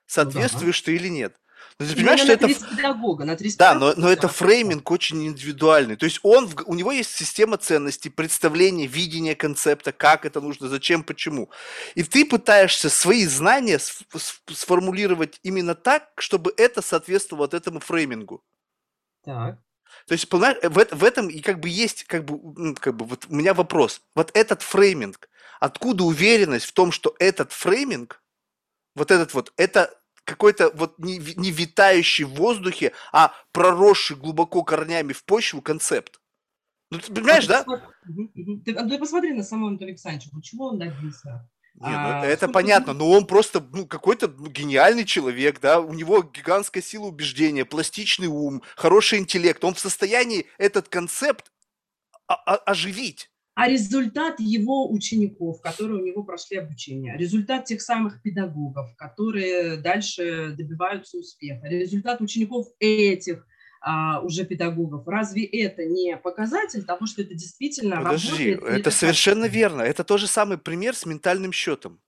соответствуешь 0.06 0.82
ну, 0.82 0.86
да. 0.86 0.86
ты 0.86 0.96
или 0.96 1.08
нет. 1.08 1.36
Но 1.78 1.84
ну, 1.84 1.90
ты 1.90 1.96
понимаешь, 1.96 2.20
что 2.20 2.32
это... 2.32 2.48
педагога, 2.48 3.24
на 3.26 3.36
Да, 3.58 3.74
но, 3.74 3.92
но 3.96 4.10
это 4.10 4.28
фрейминг 4.28 4.90
очень 4.90 5.26
индивидуальный. 5.26 5.96
То 5.96 6.06
есть 6.06 6.20
он, 6.22 6.48
у 6.64 6.74
него 6.74 6.90
есть 6.90 7.10
система 7.10 7.58
ценностей, 7.58 8.08
представление, 8.08 8.86
видение 8.86 9.34
концепта, 9.34 9.92
как 9.92 10.24
это 10.24 10.40
нужно, 10.40 10.68
зачем, 10.68 11.04
почему. 11.04 11.50
И 11.94 12.02
ты 12.02 12.24
пытаешься 12.24 12.88
свои 12.88 13.26
знания 13.26 13.78
сформулировать 13.78 15.38
именно 15.42 15.74
так, 15.74 16.10
чтобы 16.16 16.54
это 16.56 16.80
соответствовало 16.80 17.44
вот 17.44 17.52
этому 17.52 17.80
фреймингу. 17.80 18.42
Так. 19.22 19.58
То 20.06 20.12
есть, 20.12 20.30
понимаешь, 20.30 20.56
в, 20.62 20.96
в 20.96 21.04
этом 21.04 21.28
и 21.28 21.40
как 21.40 21.60
бы 21.60 21.68
есть, 21.68 22.04
как 22.04 22.24
бы, 22.24 22.74
как 22.76 22.96
бы, 22.96 23.04
вот 23.04 23.26
у 23.28 23.34
меня 23.34 23.52
вопрос. 23.52 24.00
Вот 24.14 24.30
этот 24.34 24.62
фрейминг, 24.62 25.28
откуда 25.60 26.04
уверенность 26.04 26.66
в 26.66 26.72
том, 26.72 26.90
что 26.90 27.14
этот 27.18 27.52
фрейминг, 27.52 28.22
вот 28.94 29.10
этот 29.10 29.34
вот, 29.34 29.52
это 29.58 29.94
какой-то 30.26 30.70
вот 30.74 30.98
не, 30.98 31.18
не 31.36 31.50
витающий 31.50 32.24
в 32.24 32.34
воздухе, 32.34 32.92
а 33.12 33.32
проросший 33.52 34.16
глубоко 34.16 34.62
корнями 34.62 35.12
в 35.12 35.24
почву 35.24 35.62
концепт. 35.62 36.20
Ну, 36.90 36.98
ты 36.98 37.12
понимаешь, 37.12 37.44
а, 37.48 37.64
да? 37.64 37.64
Ты, 38.64 38.72
а, 38.72 38.88
ты 38.88 38.98
посмотри 38.98 39.32
на 39.32 39.42
самого 39.42 39.70
Анатолия 39.70 39.92
Александровича, 39.92 40.30
чего 40.42 40.68
он 40.68 40.78
добился. 40.78 41.48
Не, 41.74 41.90
ну, 41.90 41.96
а, 41.96 42.26
это 42.26 42.48
понятно, 42.48 42.92
но 42.92 43.10
он 43.10 43.26
просто 43.26 43.60
ну, 43.72 43.86
какой-то 43.86 44.28
ну, 44.28 44.48
гениальный 44.48 45.04
человек, 45.04 45.60
да, 45.60 45.80
у 45.80 45.92
него 45.92 46.22
гигантская 46.22 46.82
сила 46.82 47.06
убеждения, 47.06 47.64
пластичный 47.64 48.28
ум, 48.28 48.62
хороший 48.76 49.18
интеллект, 49.18 49.62
он 49.62 49.74
в 49.74 49.78
состоянии 49.78 50.46
этот 50.58 50.88
концепт 50.88 51.52
оживить 52.26 53.30
а 53.56 53.68
результат 53.68 54.38
его 54.38 54.92
учеников, 54.92 55.62
которые 55.62 56.02
у 56.02 56.04
него 56.04 56.22
прошли 56.22 56.58
обучение, 56.58 57.16
результат 57.16 57.64
тех 57.64 57.80
самых 57.80 58.20
педагогов, 58.20 58.94
которые 58.96 59.78
дальше 59.78 60.54
добиваются 60.54 61.16
успеха, 61.16 61.66
результат 61.66 62.20
учеников 62.20 62.66
этих 62.80 63.46
а, 63.80 64.20
уже 64.20 64.44
педагогов. 64.44 65.08
Разве 65.08 65.44
это 65.44 65.86
не 65.86 66.18
показатель 66.18 66.84
того, 66.84 67.06
что 67.06 67.22
это 67.22 67.32
действительно 67.32 67.96
Подожди, 67.96 68.52
работает? 68.52 68.62
это, 68.62 68.80
это 68.80 68.90
совершенно 68.90 69.46
верно. 69.46 69.80
Это 69.80 70.04
тот 70.04 70.20
же 70.20 70.26
самый 70.26 70.58
пример 70.58 70.94
с 70.94 71.06
ментальным 71.06 71.52
счетом. 71.52 71.98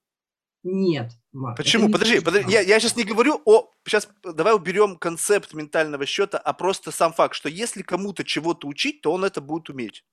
Нет. 0.62 1.12
Марк, 1.32 1.56
Почему? 1.56 1.90
Подожди, 1.90 2.20
подожди. 2.20 2.52
Я, 2.52 2.60
я 2.60 2.78
сейчас 2.78 2.94
не 2.94 3.04
говорю 3.04 3.40
о... 3.46 3.70
Сейчас 3.86 4.06
давай 4.22 4.54
уберем 4.54 4.96
концепт 4.96 5.54
ментального 5.54 6.04
счета, 6.04 6.36
а 6.36 6.52
просто 6.52 6.90
сам 6.90 7.14
факт, 7.14 7.34
что 7.34 7.48
если 7.48 7.80
кому-то 7.80 8.22
чего-то 8.22 8.68
учить, 8.68 9.00
то 9.00 9.12
он 9.12 9.24
это 9.24 9.40
будет 9.40 9.70
уметь. 9.70 10.04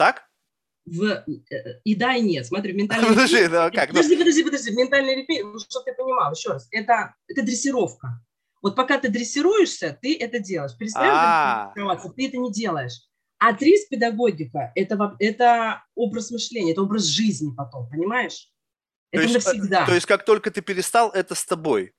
Так? 0.00 0.24
В, 0.86 1.04
э, 1.04 1.24
и 1.84 1.94
да, 1.94 2.16
и 2.16 2.22
нет. 2.22 2.46
Смотри, 2.46 2.72
ментальный 2.72 3.08
Подожди, 3.10 3.48
да, 3.48 3.70
как? 3.70 3.88
Подожди, 3.88 4.16
подожди, 4.16 4.42
подожди. 4.42 4.70
Ментальный 4.70 5.14
репей, 5.14 5.42
ну, 5.42 5.58
чтобы 5.58 5.84
ты 5.84 5.92
понимал, 5.92 6.32
еще 6.32 6.52
раз, 6.52 6.66
это, 6.70 7.14
это 7.28 7.42
дрессировка. 7.42 8.24
Вот 8.62 8.76
пока 8.76 8.98
ты 8.98 9.10
дрессируешься, 9.10 9.98
ты 10.00 10.16
это 10.18 10.38
делаешь. 10.38 10.74
Перестаешь 10.78 11.12
а. 11.14 11.66
дрессироваться, 11.74 12.08
ты 12.08 12.28
это 12.28 12.38
не 12.38 12.50
делаешь. 12.50 12.94
А 13.36 13.52
трис 13.52 13.88
педагогика 13.88 14.72
это, 14.74 15.16
это 15.18 15.84
образ 15.94 16.30
мышления, 16.30 16.72
это 16.72 16.80
образ 16.80 17.04
жизни 17.04 17.54
потом, 17.54 17.90
понимаешь? 17.90 18.48
Это 19.10 19.24
то 19.26 19.32
есть, 19.34 19.46
э, 19.46 19.50
навсегда. 19.50 19.84
То 19.84 19.94
есть, 19.94 20.06
как 20.06 20.24
только 20.24 20.50
ты 20.50 20.62
перестал, 20.62 21.10
это 21.10 21.34
с 21.34 21.44
тобой. 21.44 21.92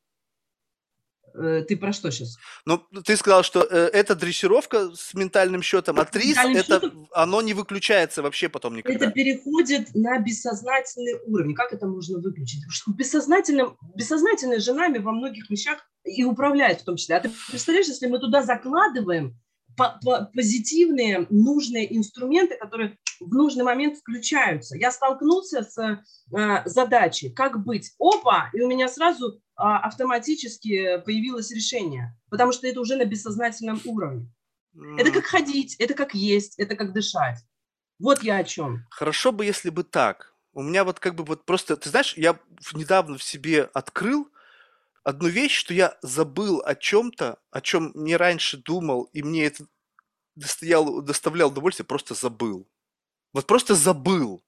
Э, 1.33 1.63
ты 1.67 1.77
про 1.77 1.93
что 1.93 2.11
сейчас? 2.11 2.37
Ну, 2.65 2.77
ты 3.05 3.15
сказал, 3.17 3.43
что 3.43 3.61
э, 3.63 3.89
это 3.93 4.15
дрессировка 4.15 4.93
с 4.95 5.13
ментальным 5.13 5.61
счетом, 5.61 5.99
а 5.99 6.05
трис, 6.05 6.37
это, 6.37 6.63
счетом, 6.63 7.07
оно 7.11 7.41
не 7.41 7.53
выключается 7.53 8.21
вообще 8.21 8.49
потом 8.49 8.75
никогда. 8.75 9.05
Это 9.05 9.11
переходит 9.11 9.93
на 9.93 10.19
бессознательный 10.19 11.19
уровень. 11.25 11.55
Как 11.55 11.73
это 11.73 11.87
можно 11.87 12.19
выключить? 12.19 12.61
Потому 12.61 12.73
что 12.73 12.91
бессознательным, 12.91 13.77
бессознательное 13.95 14.59
же 14.59 14.73
нами 14.73 14.97
во 14.97 15.11
многих 15.11 15.49
вещах 15.49 15.79
и 16.03 16.23
управляет 16.23 16.81
в 16.81 16.85
том 16.85 16.97
числе. 16.97 17.15
А 17.15 17.19
ты 17.19 17.31
представляешь, 17.49 17.87
если 17.87 18.07
мы 18.07 18.19
туда 18.19 18.43
закладываем 18.43 19.39
по 19.77 19.99
-по 20.03 20.25
позитивные, 20.33 21.27
нужные 21.29 21.95
инструменты, 21.95 22.57
которые 22.57 22.97
в 23.21 23.33
нужный 23.33 23.63
момент 23.63 23.97
включаются. 23.97 24.75
Я 24.75 24.91
столкнулся 24.91 25.63
с 25.63 25.77
э, 25.77 26.61
задачей, 26.65 27.29
как 27.29 27.63
быть. 27.63 27.93
Опа, 27.99 28.49
и 28.53 28.61
у 28.61 28.67
меня 28.67 28.87
сразу 28.87 29.33
э, 29.33 29.39
автоматически 29.55 31.01
появилось 31.05 31.51
решение, 31.51 32.17
потому 32.29 32.51
что 32.51 32.67
это 32.67 32.81
уже 32.81 32.97
на 32.97 33.05
бессознательном 33.05 33.79
уровне. 33.85 34.27
Mm. 34.75 34.99
Это 34.99 35.11
как 35.11 35.25
ходить, 35.25 35.75
это 35.75 35.93
как 35.93 36.13
есть, 36.13 36.57
это 36.57 36.75
как 36.75 36.93
дышать. 36.93 37.37
Вот 37.99 38.23
я 38.23 38.37
о 38.37 38.43
чем. 38.43 38.85
Хорошо 38.89 39.31
бы, 39.31 39.45
если 39.45 39.69
бы 39.69 39.83
так. 39.83 40.33
У 40.53 40.63
меня 40.63 40.83
вот 40.83 40.99
как 40.99 41.15
бы 41.15 41.23
вот 41.23 41.45
просто, 41.45 41.77
ты 41.77 41.89
знаешь, 41.89 42.15
я 42.17 42.37
недавно 42.73 43.17
в 43.17 43.23
себе 43.23 43.69
открыл 43.73 44.29
одну 45.03 45.29
вещь, 45.29 45.55
что 45.55 45.73
я 45.73 45.97
забыл 46.01 46.61
о 46.65 46.75
чем-то, 46.75 47.37
о 47.51 47.61
чем 47.61 47.91
не 47.95 48.17
раньше 48.17 48.57
думал, 48.57 49.03
и 49.13 49.23
мне 49.23 49.45
это 49.45 49.65
доставлял, 50.35 51.01
доставлял 51.01 51.49
удовольствие, 51.49 51.85
просто 51.85 52.13
забыл. 52.13 52.67
Вот 53.33 53.47
просто 53.47 53.75
забыл. 53.75 54.43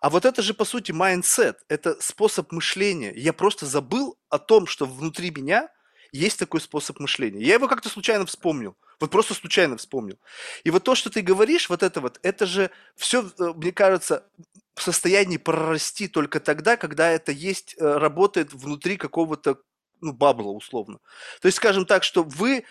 А 0.00 0.08
вот 0.08 0.24
это 0.24 0.42
же, 0.42 0.54
по 0.54 0.64
сути, 0.64 0.92
mindset, 0.92 1.56
это 1.68 2.00
способ 2.00 2.52
мышления. 2.52 3.12
Я 3.14 3.32
просто 3.32 3.66
забыл 3.66 4.18
о 4.28 4.38
том, 4.38 4.66
что 4.66 4.86
внутри 4.86 5.30
меня 5.30 5.68
есть 6.12 6.38
такой 6.38 6.60
способ 6.60 6.98
мышления. 6.98 7.42
Я 7.42 7.54
его 7.54 7.68
как-то 7.68 7.88
случайно 7.88 8.26
вспомнил. 8.26 8.76
Вот 8.98 9.10
просто 9.10 9.34
случайно 9.34 9.76
вспомнил. 9.76 10.18
И 10.64 10.70
вот 10.70 10.84
то, 10.84 10.94
что 10.94 11.10
ты 11.10 11.22
говоришь, 11.22 11.68
вот 11.68 11.82
это 11.82 12.00
вот, 12.00 12.18
это 12.22 12.46
же 12.46 12.70
все, 12.96 13.22
э, 13.22 13.52
мне 13.54 13.72
кажется, 13.72 14.26
в 14.74 14.82
состоянии 14.82 15.36
прорасти 15.36 16.08
только 16.08 16.40
тогда, 16.40 16.76
когда 16.76 17.10
это 17.10 17.32
есть, 17.32 17.76
э, 17.78 17.84
работает 17.84 18.52
внутри 18.52 18.96
какого-то 18.96 19.58
ну, 20.00 20.12
бабла 20.12 20.50
условно. 20.50 20.98
То 21.40 21.46
есть, 21.46 21.56
скажем 21.56 21.86
так, 21.86 22.04
что 22.04 22.22
вы 22.22 22.64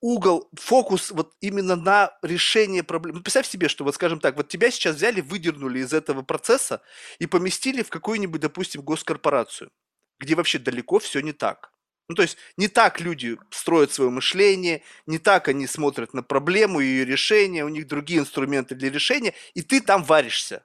угол, 0.00 0.48
фокус 0.54 1.10
вот 1.10 1.34
именно 1.40 1.76
на 1.76 2.16
решение 2.22 2.82
проблем. 2.82 3.16
Ну, 3.16 3.22
представь 3.22 3.48
себе, 3.48 3.68
что 3.68 3.84
вот, 3.84 3.94
скажем 3.94 4.20
так, 4.20 4.36
вот 4.36 4.48
тебя 4.48 4.70
сейчас 4.70 4.96
взяли, 4.96 5.20
выдернули 5.20 5.80
из 5.80 5.92
этого 5.92 6.22
процесса 6.22 6.82
и 7.18 7.26
поместили 7.26 7.82
в 7.82 7.90
какую-нибудь, 7.90 8.40
допустим, 8.40 8.82
госкорпорацию, 8.82 9.70
где 10.20 10.34
вообще 10.34 10.58
далеко 10.58 10.98
все 10.98 11.20
не 11.20 11.32
так. 11.32 11.72
Ну, 12.08 12.14
то 12.14 12.22
есть 12.22 12.38
не 12.56 12.68
так 12.68 13.00
люди 13.00 13.36
строят 13.50 13.92
свое 13.92 14.10
мышление, 14.10 14.82
не 15.06 15.18
так 15.18 15.48
они 15.48 15.66
смотрят 15.66 16.14
на 16.14 16.22
проблему 16.22 16.80
и 16.80 16.86
ее 16.86 17.04
решение, 17.04 17.64
у 17.64 17.68
них 17.68 17.86
другие 17.86 18.20
инструменты 18.20 18.74
для 18.74 18.90
решения, 18.90 19.34
и 19.54 19.62
ты 19.62 19.80
там 19.82 20.02
варишься. 20.04 20.64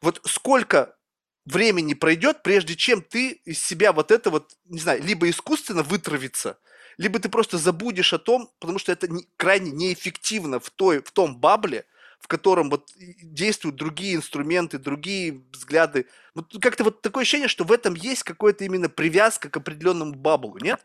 Вот 0.00 0.22
сколько 0.24 0.96
времени 1.44 1.94
пройдет, 1.94 2.42
прежде 2.42 2.76
чем 2.76 3.02
ты 3.02 3.32
из 3.44 3.62
себя 3.62 3.92
вот 3.92 4.10
это 4.10 4.30
вот, 4.30 4.52
не 4.64 4.78
знаю, 4.78 5.02
либо 5.02 5.28
искусственно 5.28 5.82
вытравится, 5.82 6.58
либо 7.00 7.18
ты 7.18 7.30
просто 7.30 7.56
забудешь 7.56 8.12
о 8.12 8.18
том, 8.18 8.50
потому 8.58 8.78
что 8.78 8.92
это 8.92 9.08
не, 9.08 9.26
крайне 9.38 9.70
неэффективно 9.70 10.60
в, 10.60 10.68
той, 10.68 11.02
в 11.02 11.10
том 11.12 11.40
бабле, 11.40 11.86
в 12.18 12.28
котором 12.28 12.68
вот 12.68 12.92
действуют 13.22 13.76
другие 13.76 14.16
инструменты, 14.16 14.78
другие 14.78 15.40
взгляды. 15.50 16.08
Вот 16.34 16.54
как-то 16.60 16.84
вот 16.84 17.00
такое 17.00 17.22
ощущение, 17.22 17.48
что 17.48 17.64
в 17.64 17.72
этом 17.72 17.94
есть 17.94 18.22
какая-то 18.22 18.66
именно 18.66 18.90
привязка 18.90 19.48
к 19.48 19.56
определенному 19.56 20.12
баблу, 20.12 20.58
нет? 20.60 20.84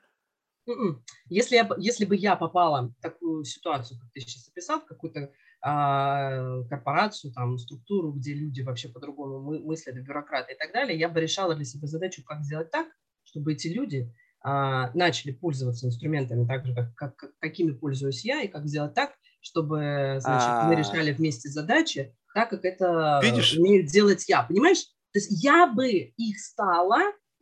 М-м. 0.70 1.04
Если, 1.28 1.56
я, 1.56 1.70
если 1.78 2.06
бы 2.06 2.16
я 2.16 2.38
попала 2.38 2.94
в 2.98 3.02
такую 3.02 3.44
ситуацию, 3.44 4.00
как 4.00 4.10
ты 4.14 4.22
сейчас 4.22 4.48
описал, 4.48 4.80
в 4.80 4.86
какую-то 4.86 5.34
а, 5.62 6.64
корпорацию, 6.70 7.34
там, 7.34 7.58
структуру, 7.58 8.14
где 8.14 8.34
люди 8.34 8.62
вообще 8.62 8.88
по-другому 8.88 9.42
мы, 9.42 9.60
мыслят, 9.60 9.98
бюрократы 9.98 10.54
и 10.54 10.58
так 10.58 10.72
далее, 10.72 10.98
я 10.98 11.10
бы 11.10 11.20
решала 11.20 11.56
для 11.56 11.66
себя 11.66 11.88
задачу, 11.88 12.24
как 12.24 12.42
сделать 12.46 12.72
так, 12.72 12.88
чтобы 13.26 13.52
эти 13.52 13.68
люди 13.68 14.10
начали 14.46 15.32
пользоваться 15.32 15.88
инструментами 15.88 16.46
так 16.46 16.66
же, 16.66 16.76
как, 16.76 16.96
как, 16.96 17.32
какими 17.40 17.72
пользуюсь 17.72 18.24
я, 18.24 18.42
и 18.44 18.48
как 18.48 18.68
сделать 18.68 18.94
так, 18.94 19.16
чтобы 19.42 20.18
значит, 20.20 20.50
мы 20.68 20.74
а. 20.74 20.76
решали 20.76 21.12
вместе 21.12 21.50
задачи, 21.50 22.16
так 22.34 22.50
как 22.52 22.64
это 22.64 23.20
Видишь? 23.24 23.58
умею 23.58 23.88
делать 23.88 24.28
я. 24.28 24.44
Понимаешь? 24.44 24.84
То 25.14 25.20
есть 25.20 25.44
я 25.44 25.68
бы 25.68 25.90
их 25.90 26.40
стала 26.40 27.00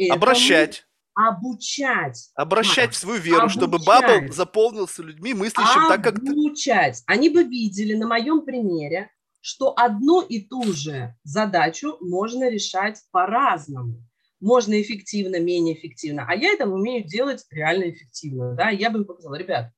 обращать 0.09 0.85
обучать. 1.15 2.31
Обращать 2.35 2.93
в 2.93 2.97
свою 2.97 3.21
веру, 3.21 3.41
обучать. 3.41 3.57
чтобы 3.57 3.79
бабл 3.79 4.31
заполнился 4.31 5.03
людьми, 5.03 5.33
мыслящим 5.33 5.87
так, 5.87 6.03
как 6.03 6.19
ты. 6.19 6.31
Обучать. 6.31 7.03
Они 7.05 7.29
бы 7.29 7.43
видели 7.43 7.93
на 7.93 8.07
моем 8.07 8.41
примере, 8.41 9.11
что 9.39 9.73
одну 9.77 10.21
и 10.21 10.41
ту 10.41 10.73
же 10.73 11.15
задачу 11.23 11.97
можно 12.01 12.49
решать 12.49 12.99
по-разному 13.11 14.03
можно 14.43 14.79
эффективно, 14.81 15.39
менее 15.39 15.75
эффективно, 15.75 16.25
а 16.27 16.35
я 16.35 16.51
это 16.51 16.67
умею 16.67 17.05
делать 17.05 17.45
реально 17.49 17.89
эффективно, 17.89 18.53
да, 18.53 18.69
я 18.69 18.89
бы 18.89 18.99
им 18.99 19.05
показала, 19.05 19.35
ребят, 19.35 19.71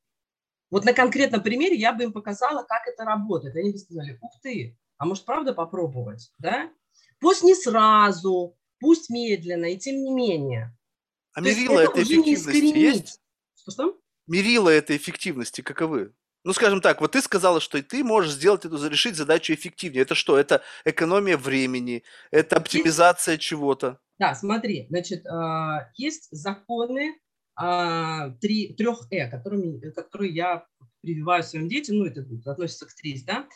вот 0.72 0.86
на 0.86 0.94
конкретном 0.94 1.44
примере 1.44 1.76
я 1.76 1.94
бы 1.94 2.04
им 2.04 2.12
показала, 2.12 2.64
как 2.64 2.88
это 2.88 3.06
работает. 3.06 3.56
Они 3.56 3.72
бы 3.72 3.78
сказали, 3.78 4.18
ух 4.22 4.32
ты, 4.42 4.78
а 4.98 5.06
может 5.06 5.24
правда 5.24 5.54
попробовать, 5.54 6.32
да? 6.40 6.72
Пусть 7.20 7.44
не 7.44 7.54
сразу, 7.54 8.58
пусть 8.80 9.10
медленно, 9.10 9.66
и 9.66 9.78
тем 9.78 10.04
не 10.04 10.12
менее. 10.12 10.76
А 11.34 11.42
То 11.42 11.48
мерила 11.48 11.80
это, 11.80 11.92
это 11.92 12.04
эффективности 12.04 12.78
есть? 12.78 13.22
Что-что? 13.56 14.00
Мерила 14.26 14.70
этой 14.70 14.98
эффективности 14.98 15.62
каковы? 15.62 16.14
Ну, 16.44 16.54
скажем 16.54 16.82
так, 16.82 17.02
вот 17.02 17.12
ты 17.12 17.22
сказала, 17.22 17.60
что 17.60 17.82
ты 17.82 18.04
можешь 18.04 18.34
сделать 18.34 18.66
эту, 18.66 18.88
решить 18.88 19.16
задачу 19.16 19.54
эффективнее. 19.54 20.02
Это 20.02 20.16
что? 20.16 20.38
Это 20.38 20.62
экономия 20.84 21.38
времени, 21.38 22.04
это 22.32 22.58
оптимизация 22.58 23.38
чего-то. 23.38 24.00
Да, 24.18 24.34
смотри, 24.34 24.88
значит, 24.90 25.26
а, 25.26 25.90
есть 25.96 26.30
законы 26.32 27.20
а, 27.56 28.30
три, 28.42 28.74
трех 28.74 29.08
«э», 29.12 29.30
которыми, 29.30 29.80
которые 29.92 30.34
я 30.34 30.66
прививаю 31.02 31.44
своим 31.44 31.70
детям, 31.70 31.98
ну, 31.98 32.06
это 32.06 32.26
относится 32.46 32.86
к 32.86 32.94
ТРИС, 32.94 33.24
да, 33.24 33.48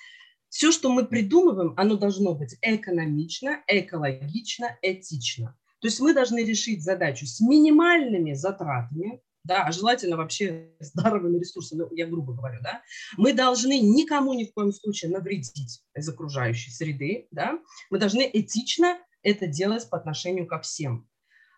все, 0.49 0.72
что 0.72 0.91
мы 0.91 1.06
придумываем, 1.06 1.73
оно 1.77 1.95
должно 1.95 2.34
быть 2.36 2.57
экономично, 2.61 3.64
экологично, 3.68 4.77
этично. 4.81 5.57
То 5.80 5.88
есть 5.88 5.99
мы 5.99 6.14
должны 6.14 6.44
решить 6.44 6.84
задачу 6.84 7.26
с 7.26 7.40
минимальными 7.40 8.34
затратами, 8.34 9.22
да, 9.44 9.64
а 9.65 9.72
желательно 9.72 10.18
вообще 10.18 10.73
с 10.80 10.91
даровыми 10.91 11.40
ресурсами, 11.40 11.86
я 11.95 12.07
грубо 12.07 12.34
говорю, 12.34 12.60
да, 12.61 12.81
мы 13.18 13.34
должны 13.34 13.80
никому 13.80 14.34
ни 14.34 14.45
в 14.45 14.53
коем 14.53 14.73
случае 14.73 15.11
навредить 15.11 15.81
из 15.95 16.10
окружающей 16.10 16.72
среды, 16.72 17.27
да, 17.31 17.60
мы 17.90 17.99
должны 17.99 18.30
этично 18.31 18.99
это 19.23 19.47
делать 19.47 19.89
по 19.89 19.97
отношению 19.97 20.47
ко 20.47 20.59
всем. 20.59 21.09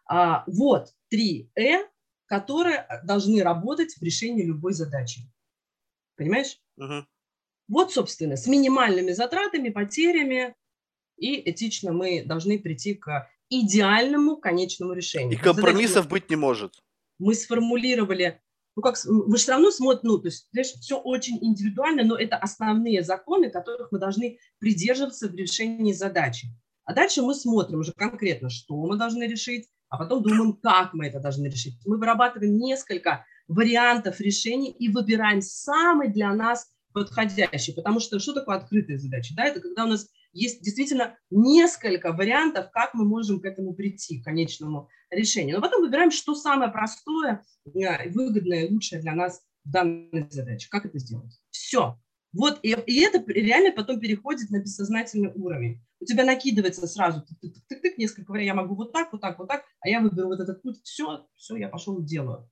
А, 0.08 0.44
вот 0.48 0.94
три 1.10 1.52
«э», 1.56 1.86
которые 2.26 2.88
должны 3.04 3.44
работать 3.44 3.96
в 3.96 4.02
решении 4.02 4.46
любой 4.46 4.74
задачи. 4.74 5.22
Понимаешь? 6.16 6.60
Угу. 6.78 7.06
Вот, 7.68 7.94
собственно, 7.94 8.36
с 8.36 8.48
минимальными 8.48 9.12
затратами, 9.12 9.70
потерями, 9.70 10.56
и 11.18 11.50
этично 11.50 11.94
мы 11.94 12.24
должны 12.26 12.60
прийти 12.60 12.96
к 12.96 13.30
идеальному 13.50 14.38
конечному 14.38 14.94
решению. 14.94 15.38
И 15.38 15.42
компромиссов 15.42 16.08
быть 16.08 16.30
не 16.30 16.36
может. 16.36 16.82
Мы 17.20 17.36
сформулировали, 17.36 18.42
ну 18.76 18.82
как, 18.82 18.98
вы 19.06 19.38
же 19.38 19.44
все 19.44 19.52
равно 19.52 19.72
смотрите, 19.72 20.08
ну, 20.08 20.18
то 20.18 20.28
есть, 20.28 20.48
знаешь, 20.52 20.72
все 20.82 21.00
очень 21.00 21.38
индивидуально, 21.42 22.04
но 22.04 22.18
это 22.18 22.38
основные 22.38 23.04
законы, 23.04 23.50
которых 23.50 23.92
мы 23.92 24.00
должны 24.00 24.40
придерживаться 24.58 25.28
в 25.28 25.36
решении 25.36 25.94
задачи. 25.94 26.48
А 26.92 26.94
дальше 26.94 27.22
мы 27.22 27.34
смотрим 27.34 27.80
уже 27.80 27.94
конкретно, 27.94 28.50
что 28.50 28.76
мы 28.76 28.98
должны 28.98 29.24
решить, 29.24 29.70
а 29.88 29.98
потом 29.98 30.24
думаем, 30.24 30.58
как 30.62 30.94
мы 30.94 31.08
это 31.08 31.22
должны 31.22 31.48
решить. 31.48 31.80
Мы 31.86 31.98
вырабатываем 31.98 32.58
несколько 32.58 33.26
вариантов 33.48 34.20
решений 34.20 34.72
и 34.72 34.90
выбираем 34.90 35.42
самый 35.42 36.10
для 36.10 36.34
нас 36.34 36.70
подходящий. 36.92 37.72
Потому 37.72 38.02
что 38.02 38.20
что 38.20 38.34
такое 38.34 38.58
открытая 38.58 38.98
задача? 38.98 39.34
Да, 39.38 39.46
это 39.46 39.62
когда 39.62 39.86
у 39.86 39.88
нас 39.88 40.10
есть 40.34 40.62
действительно 40.62 41.18
несколько 41.30 42.12
вариантов, 42.12 42.72
как 42.74 42.94
мы 42.94 43.06
можем 43.06 43.40
к 43.40 43.46
этому 43.46 43.74
прийти, 43.74 44.20
к 44.20 44.26
конечному 44.26 44.90
решению. 45.12 45.56
Но 45.56 45.62
потом 45.62 45.84
выбираем, 45.84 46.12
что 46.12 46.36
самое 46.36 46.74
простое, 46.74 47.46
э, 47.74 48.10
выгодное, 48.10 48.70
лучшее 48.70 49.02
для 49.02 49.16
нас 49.16 49.40
в 49.64 49.72
данной 49.72 50.28
задаче. 50.30 50.68
Как 50.70 50.86
это 50.86 51.00
сделать? 51.00 51.40
Все. 51.52 51.98
Вот, 52.34 52.60
и, 52.64 52.70
и 52.70 53.02
это 53.02 53.24
реально 53.32 53.74
потом 53.74 54.00
переходит 54.00 54.52
на 54.52 54.60
бессознательный 54.60 55.32
уровень. 55.34 55.82
У 56.00 56.06
тебя 56.06 56.24
накидывается 56.24 56.88
сразу 56.88 57.20
тык-тык-тык, 57.20 57.94
несколько 57.98 58.32
вариантов, 58.32 58.56
я 58.56 58.62
могу 58.62 58.76
вот 58.76 58.94
так, 58.94 59.12
вот 59.12 59.22
так, 59.22 59.38
вот 59.38 59.48
так, 59.48 59.66
а 59.82 59.90
я 59.90 60.00
выберу 60.00 60.28
вот 60.28 60.40
этот 60.40 60.62
путь, 60.62 60.82
все, 60.84 61.28
все, 61.36 61.58
я 61.58 61.68
пошел 61.68 62.00
и 62.00 62.06
делаю. 62.06 62.50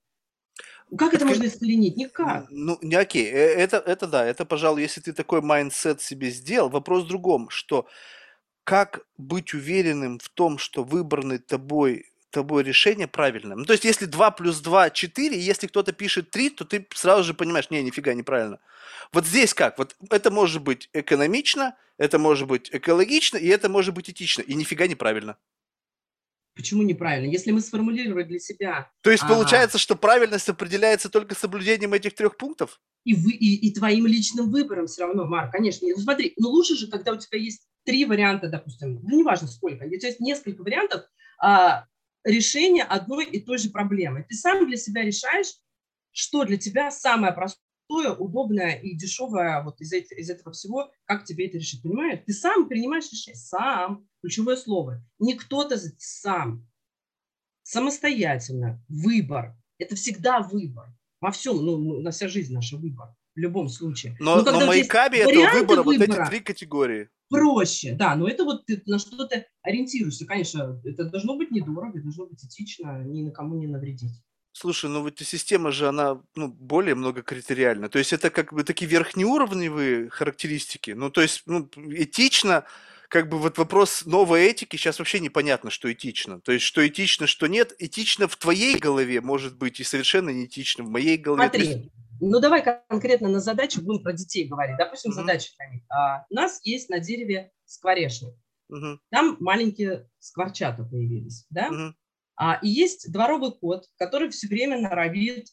Как 0.98 1.14
это 1.14 1.26
можно 1.26 1.46
искоренить? 1.46 1.98
Никак. 1.98 2.48
Ну, 2.50 2.78
не 2.82 2.96
окей, 2.96 3.26
э, 3.26 3.38
это, 3.38 3.78
это 3.78 4.08
да, 4.08 4.26
это, 4.26 4.46
пожалуй, 4.46 4.82
если 4.82 5.02
ты 5.02 5.14
такой 5.14 5.42
mindset 5.42 6.02
себе 6.02 6.30
сделал, 6.32 6.70
вопрос 6.70 7.06
в 7.06 7.08
другом, 7.08 7.50
что 7.50 7.88
как 8.64 9.06
быть 9.18 9.54
уверенным 9.54 10.20
в 10.20 10.30
том, 10.30 10.58
что 10.58 10.84
выбранный 10.84 11.40
тобой 11.40 12.06
тобой 12.30 12.64
решение 12.64 13.08
правильное. 13.08 13.56
Ну, 13.56 13.66
то 13.66 13.74
есть, 13.74 13.86
если 13.86 14.06
2 14.06 14.32
плюс 14.32 14.60
2– 14.60 14.90
4, 14.92 15.40
если 15.40 15.68
кто-то 15.68 15.92
пишет 15.92 16.32
3, 16.32 16.50
то 16.52 16.66
ты 16.66 16.88
сразу 16.94 17.24
же 17.24 17.34
понимаешь, 17.34 17.70
не, 17.70 17.82
нифига 17.84 18.14
неправильно. 18.14 18.60
Вот 19.12 19.26
здесь 19.26 19.54
как? 19.54 19.78
Вот 19.78 19.96
это 20.10 20.32
может 20.32 20.62
быть 20.62 20.90
экономично, 20.94 21.76
это 21.98 22.20
может 22.20 22.48
быть 22.48 22.70
экологично, 22.72 23.38
и 23.38 23.48
это 23.48 23.70
может 23.70 23.94
быть 23.94 24.10
этично, 24.10 24.42
и 24.42 24.54
нифига 24.54 24.88
неправильно. 24.88 25.38
Почему 26.56 26.84
неправильно? 26.84 27.32
Если 27.32 27.52
мы 27.52 27.62
сформулировали 27.62 28.24
для 28.24 28.40
себя... 28.40 28.92
То 29.02 29.12
есть 29.12 29.24
а, 29.24 29.28
получается, 29.28 29.78
что 29.78 29.96
правильность 29.96 30.50
определяется 30.50 31.10
только 31.10 31.34
соблюдением 31.34 31.94
этих 31.94 32.16
трех 32.16 32.36
пунктов? 32.36 32.82
И, 33.06 33.14
вы, 33.14 33.32
и, 33.32 33.68
и 33.68 33.74
твоим 33.74 34.06
личным 34.06 34.52
выбором 34.52 34.88
все 34.88 35.06
равно, 35.06 35.26
Марк, 35.26 35.54
конечно. 35.54 35.88
Ну 35.88 35.98
смотри, 36.02 36.34
ну 36.38 36.50
лучше 36.50 36.76
же, 36.76 36.88
когда 36.88 37.14
у 37.14 37.18
тебя 37.18 37.40
есть 37.40 37.66
три 37.86 38.04
варианта, 38.06 38.50
допустим, 38.50 39.00
ну 39.02 39.20
неважно 39.20 39.48
сколько, 39.48 39.86
у 39.86 39.90
тебя 39.90 40.08
есть 40.10 40.20
несколько 40.20 40.62
вариантов 40.62 41.04
а, 41.42 41.86
решения 42.24 42.84
одной 42.84 43.26
и 43.26 43.40
той 43.40 43.58
же 43.58 43.70
проблемы. 43.70 44.26
Ты 44.28 44.36
сам 44.36 44.68
для 44.68 44.78
себя 44.78 45.04
решаешь, 45.04 45.54
что 46.12 46.44
для 46.46 46.58
тебя 46.58 46.92
самое 46.92 47.34
простое, 47.34 48.14
удобное 48.14 48.76
и 48.76 48.96
дешевое 48.96 49.64
вот 49.64 49.80
из, 49.82 49.92
из 49.94 50.30
этого 50.30 50.52
всего, 50.52 50.92
как 51.06 51.26
тебе 51.26 51.48
это 51.48 51.58
решить, 51.58 51.82
понимаешь? 51.82 52.22
Ты 52.26 52.34
сам 52.34 52.68
принимаешь 52.68 53.12
решение, 53.12 53.40
сам, 53.40 54.08
ключевое 54.22 54.58
слово. 54.58 55.04
Не 55.20 55.36
кто-то 55.36 55.78
сам, 55.98 56.68
самостоятельно, 57.64 58.84
выбор. 58.88 59.56
Это 59.78 59.96
всегда 59.96 60.42
выбор. 60.42 60.88
Во 61.22 61.32
всем, 61.32 61.58
ну, 61.58 62.02
на 62.02 62.12
вся 62.12 62.28
жизнь 62.28 62.54
наша 62.54 62.78
выбор 62.78 63.10
в 63.36 63.40
любом 63.40 63.70
случае. 63.70 64.16
Но, 64.20 64.42
но, 64.42 64.52
но 64.52 64.66
Майкаби 64.66 65.18
это 65.18 65.30
выбора, 65.30 65.84
выбора, 65.84 65.84
вот 65.84 65.96
эти 65.96 66.30
три 66.30 66.40
категории. 66.42 67.10
Проще, 67.30 67.94
да, 67.94 68.16
но 68.16 68.28
это 68.28 68.44
вот 68.44 68.66
ты 68.66 68.82
на 68.86 68.98
что-то 68.98 69.46
ориентируешься. 69.62 70.26
Конечно, 70.26 70.82
это 70.84 71.06
должно 71.06 71.38
быть 71.38 71.52
недорого, 71.52 72.02
должно 72.02 72.26
быть 72.26 72.44
этично, 72.44 73.04
ни 73.04 73.22
на 73.24 73.32
кому 73.32 73.56
не 73.56 73.68
навредить. 73.68 74.14
Слушай, 74.52 74.90
ну 74.90 75.04
вот 75.04 75.20
система 75.20 75.72
же, 75.72 75.88
она 75.88 76.22
ну, 76.36 76.48
более 76.48 76.96
многокритериальна. 76.96 77.88
То 77.88 78.00
есть 78.00 78.14
это 78.14 78.30
как 78.30 78.52
бы 78.52 78.64
такие 78.64 78.90
верхнеуровневые 78.90 80.10
характеристики. 80.10 80.92
Ну, 80.92 81.12
то 81.12 81.22
есть 81.22 81.44
ну, 81.46 81.70
этично, 81.76 82.66
как 83.10 83.30
бы 83.30 83.38
вот 83.38 83.58
вопрос 83.58 84.06
новой 84.06 84.42
этики 84.48 84.76
сейчас 84.76 85.00
вообще 85.00 85.20
непонятно, 85.20 85.70
что 85.70 85.92
этично. 85.92 86.42
То 86.42 86.52
есть 86.52 86.66
что 86.66 86.86
этично, 86.86 87.28
что 87.28 87.48
нет. 87.48 87.74
Этично 87.78 88.28
в 88.28 88.36
твоей 88.36 88.78
голове 88.78 89.22
может 89.22 89.58
быть 89.58 89.80
и 89.80 89.84
совершенно 89.84 90.32
не 90.32 90.46
этично 90.46 90.84
в 90.84 90.90
моей 90.90 91.18
голове. 91.18 91.48
Смотри. 91.48 91.92
Ну 92.20 92.40
давай 92.40 92.64
конкретно 92.88 93.30
на 93.30 93.40
задачу 93.40 93.82
будем 93.82 94.04
про 94.04 94.14
детей 94.14 94.48
говорить. 94.48 94.78
Допустим, 94.78 95.12
mm-hmm. 95.12 95.16
задача 95.16 95.52
А, 95.90 96.26
у 96.30 96.34
нас 96.34 96.60
есть 96.64 96.90
на 96.90 97.00
дереве 97.00 97.52
скворечник. 97.66 98.34
Mm-hmm. 98.72 98.98
Там 99.10 99.38
маленькие 99.40 100.10
скворчата 100.20 100.84
появились, 100.84 101.46
да? 101.50 101.70
Mm-hmm. 101.70 101.94
А, 102.36 102.60
и 102.62 102.70
есть 102.70 103.12
дворовый 103.12 103.52
кот, 103.52 103.88
который 103.98 104.30
все 104.30 104.48
время 104.48 104.80
норовит 104.80 105.48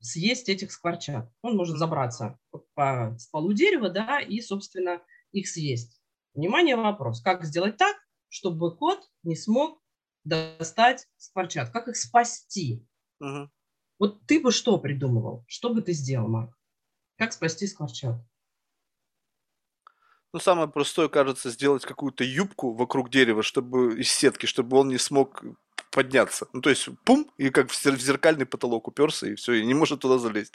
съесть 0.00 0.48
этих 0.48 0.72
скворчат. 0.72 1.30
Он 1.42 1.56
может 1.56 1.76
забраться 1.76 2.38
по 2.74 3.16
стволу 3.18 3.52
дерева, 3.52 3.90
да, 3.90 4.20
и, 4.20 4.40
собственно, 4.40 5.02
их 5.32 5.48
съесть. 5.48 6.00
Внимание, 6.34 6.76
вопрос. 6.76 7.20
Как 7.20 7.44
сделать 7.44 7.76
так, 7.76 7.96
чтобы 8.28 8.76
кот 8.76 9.10
не 9.22 9.36
смог 9.36 9.82
достать 10.24 11.06
скворчат? 11.16 11.70
Как 11.70 11.88
их 11.88 11.96
спасти? 11.96 12.86
Угу. 13.20 13.50
Вот 14.00 14.26
ты 14.26 14.40
бы 14.40 14.50
что 14.50 14.78
придумывал? 14.78 15.44
Что 15.46 15.72
бы 15.72 15.82
ты 15.82 15.92
сделал, 15.92 16.26
Марк? 16.26 16.58
Как 17.18 17.34
спасти 17.34 17.66
скворчат? 17.66 18.16
Ну, 20.32 20.40
самое 20.40 20.68
простое, 20.68 21.08
кажется, 21.08 21.50
сделать 21.50 21.84
какую-то 21.84 22.24
юбку 22.24 22.72
вокруг 22.72 23.10
дерева, 23.10 23.42
чтобы 23.42 24.00
из 24.00 24.10
сетки, 24.10 24.46
чтобы 24.46 24.78
он 24.78 24.88
не 24.88 24.96
смог 24.96 25.44
подняться. 25.90 26.46
Ну, 26.54 26.62
то 26.62 26.70
есть, 26.70 26.88
пум, 27.04 27.30
и 27.36 27.50
как 27.50 27.70
в 27.70 28.00
зеркальный 28.00 28.46
потолок 28.46 28.88
уперся, 28.88 29.28
и 29.28 29.34
все, 29.34 29.52
и 29.52 29.66
не 29.66 29.74
может 29.74 30.00
туда 30.00 30.18
залезть. 30.18 30.54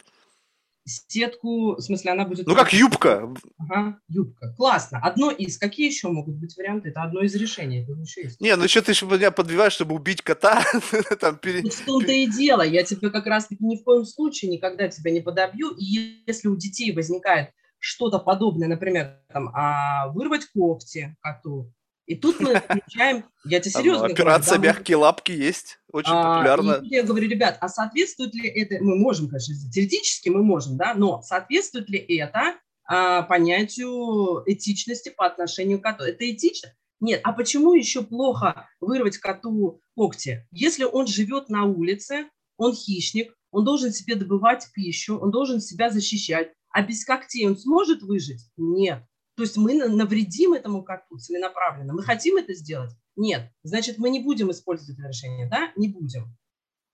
Сетку, 0.88 1.74
в 1.74 1.80
смысле, 1.80 2.12
она 2.12 2.24
будет... 2.24 2.46
Ну, 2.46 2.54
как 2.54 2.72
юбка. 2.72 3.34
Ага, 3.58 3.98
юбка. 4.08 4.54
Классно. 4.56 5.00
Одно 5.00 5.32
из. 5.32 5.58
Какие 5.58 5.88
еще 5.88 6.08
могут 6.08 6.36
быть 6.36 6.56
варианты? 6.56 6.90
Это 6.90 7.02
одно 7.02 7.22
из 7.22 7.34
решений. 7.34 7.82
Это 7.82 7.92
еще 7.92 8.22
есть. 8.22 8.40
Не, 8.40 8.54
ну 8.54 8.68
что 8.68 8.82
ты 8.82 8.92
еще 8.92 9.06
меня 9.06 9.32
подбиваешь, 9.32 9.72
чтобы 9.72 9.96
убить 9.96 10.22
кота? 10.22 10.62
Там, 11.20 11.38
пере... 11.38 11.68
В 11.68 11.84
том-то 11.84 12.12
и 12.12 12.26
дело. 12.28 12.62
Я 12.62 12.84
тебе 12.84 13.10
как 13.10 13.26
раз-таки 13.26 13.64
ни 13.64 13.76
в 13.76 13.82
коем 13.82 14.04
случае 14.04 14.52
никогда 14.52 14.86
тебя 14.86 15.10
не 15.10 15.20
подобью. 15.20 15.70
И 15.70 16.22
если 16.24 16.46
у 16.46 16.56
детей 16.56 16.94
возникает 16.94 17.50
что-то 17.80 18.20
подобное, 18.20 18.68
например, 18.68 19.18
там, 19.32 19.50
а, 19.54 20.08
вырвать 20.08 20.46
когти 20.46 21.16
коту, 21.20 21.72
и 22.06 22.14
тут 22.14 22.40
мы 22.40 22.54
включаем, 22.54 23.24
я 23.44 23.60
тебе 23.60 23.72
серьезно 23.72 24.06
Операция 24.06 24.56
говорю, 24.56 24.72
мягкие 24.72 24.96
лапки 24.96 25.32
есть, 25.32 25.78
очень 25.92 26.12
а, 26.12 26.36
популярна. 26.36 26.80
Я 26.84 27.02
говорю, 27.02 27.28
ребят, 27.28 27.58
а 27.60 27.68
соответствует 27.68 28.34
ли 28.34 28.48
это, 28.48 28.82
мы 28.82 28.96
можем, 28.96 29.28
конечно, 29.28 29.54
теоретически 29.70 30.28
мы 30.28 30.42
можем, 30.44 30.76
да, 30.76 30.94
но 30.94 31.20
соответствует 31.22 31.88
ли 31.88 31.98
это 31.98 32.54
а, 32.84 33.22
понятию 33.22 34.42
этичности 34.46 35.08
по 35.08 35.26
отношению 35.26 35.80
к 35.80 35.82
коту? 35.82 36.04
Это 36.04 36.30
этично? 36.30 36.72
Нет. 37.00 37.20
А 37.24 37.32
почему 37.32 37.74
еще 37.74 38.02
плохо 38.02 38.68
вырвать 38.80 39.18
коту 39.18 39.80
когти? 39.94 40.46
Если 40.50 40.84
он 40.84 41.06
живет 41.06 41.48
на 41.48 41.64
улице, 41.64 42.30
он 42.56 42.74
хищник, 42.74 43.34
он 43.50 43.64
должен 43.64 43.92
себе 43.92 44.14
добывать 44.14 44.68
пищу, 44.72 45.18
он 45.18 45.30
должен 45.30 45.60
себя 45.60 45.90
защищать, 45.90 46.52
а 46.70 46.82
без 46.82 47.04
когтей 47.04 47.46
он 47.46 47.56
сможет 47.56 48.02
выжить? 48.02 48.48
Нет. 48.56 49.02
То 49.36 49.42
есть 49.42 49.56
мы 49.56 49.74
навредим 49.74 50.54
этому 50.54 50.82
коту 50.82 51.18
целенаправленно. 51.18 51.92
Мы 51.92 52.02
хотим 52.02 52.36
это 52.36 52.54
сделать? 52.54 52.90
Нет. 53.16 53.50
Значит, 53.62 53.98
мы 53.98 54.10
не 54.10 54.20
будем 54.20 54.50
использовать 54.50 54.98
это 54.98 55.08
решение, 55.08 55.48
да? 55.48 55.72
Не 55.76 55.88
будем. 55.88 56.36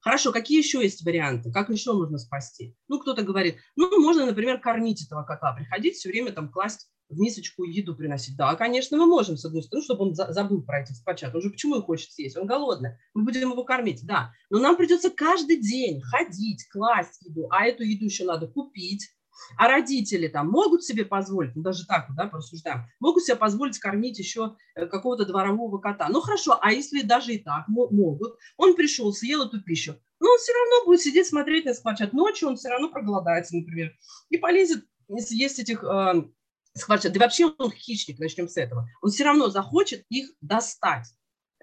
Хорошо, 0.01 0.33
какие 0.33 0.59
еще 0.59 0.83
есть 0.83 1.05
варианты? 1.05 1.53
Как 1.53 1.71
еще 1.71 1.93
можно 1.93 2.19
спасти? 2.19 2.77
Ну, 2.89 2.99
кто-то 2.99 3.23
говорит, 3.23 3.59
ну, 3.77 4.01
можно, 4.01 4.27
например, 4.27 4.61
кормить 4.61 5.07
этого 5.07 5.23
кота, 5.23 5.53
приходить 5.53 5.95
все 5.95 6.09
время 6.09 6.33
там 6.33 6.51
класть 6.51 6.89
в 7.09 7.19
мисочку 7.21 7.63
еду 7.63 7.95
приносить. 7.95 8.37
Да, 8.37 8.57
конечно, 8.57 8.97
мы 8.97 9.07
можем, 9.07 9.37
с 9.37 9.45
одной 9.45 9.63
стороны, 9.63 9.85
чтобы 9.85 10.07
он 10.07 10.15
забыл 10.15 10.63
про 10.63 10.83
этих 10.83 10.97
спочат. 10.97 11.33
Он 11.35 11.43
же 11.43 11.51
почему 11.51 11.77
и 11.77 11.83
хочет 11.83 12.11
съесть? 12.11 12.37
Он 12.37 12.47
голодный. 12.47 12.97
Мы 13.15 13.25
будем 13.25 13.53
его 13.53 13.63
кормить, 13.63 14.05
да. 14.05 14.33
Но 14.51 14.59
нам 14.59 14.77
придется 14.77 15.11
каждый 15.11 15.61
день 15.61 16.01
ходить, 16.01 16.67
класть 16.69 17.23
еду, 17.23 17.47
а 17.51 17.67
эту 17.67 17.85
еду 17.85 18.07
еще 18.07 18.25
надо 18.25 18.49
купить, 18.49 19.09
а 19.57 19.69
родители 19.69 20.29
там 20.29 20.49
могут 20.49 20.85
себе 20.85 21.05
позволить, 21.05 21.55
ну 21.57 21.63
даже 21.63 21.87
так, 21.87 22.07
да, 22.17 22.27
порассуждаем, 22.27 22.87
могут 23.01 23.25
себе 23.25 23.37
позволить 23.37 23.79
кормить 23.79 24.19
еще 24.19 24.57
э, 24.75 24.87
какого-то 24.87 25.25
дворового 25.25 25.79
кота. 25.79 26.09
Ну 26.09 26.21
хорошо, 26.21 26.59
а 26.61 26.73
если 26.73 27.03
даже 27.03 27.35
и 27.35 27.39
так 27.39 27.67
могут, 27.69 28.39
он 28.57 28.75
пришел, 28.75 29.13
съел 29.13 29.47
эту 29.47 29.63
пищу, 29.63 29.97
но 30.21 30.31
он 30.31 30.39
все 30.39 30.53
равно 30.53 30.87
будет 30.87 31.01
сидеть 31.01 31.27
смотреть 31.27 31.65
на 31.65 31.75
скворчат. 31.75 32.13
Ночью 32.13 32.49
он 32.49 32.57
все 32.57 32.69
равно 32.69 32.89
проголодается, 32.91 33.57
например, 33.57 33.93
и 34.31 34.39
полезет 34.39 34.85
съесть 35.19 35.59
этих 35.59 35.83
э, 35.83 36.25
скворчат. 36.75 37.13
Да 37.13 37.21
вообще 37.21 37.47
он 37.59 37.71
хищник, 37.71 38.19
начнем 38.19 38.49
с 38.49 38.57
этого. 38.57 38.89
Он 39.03 39.11
все 39.11 39.25
равно 39.25 39.49
захочет 39.49 40.05
их 40.09 40.31
достать. 40.41 41.07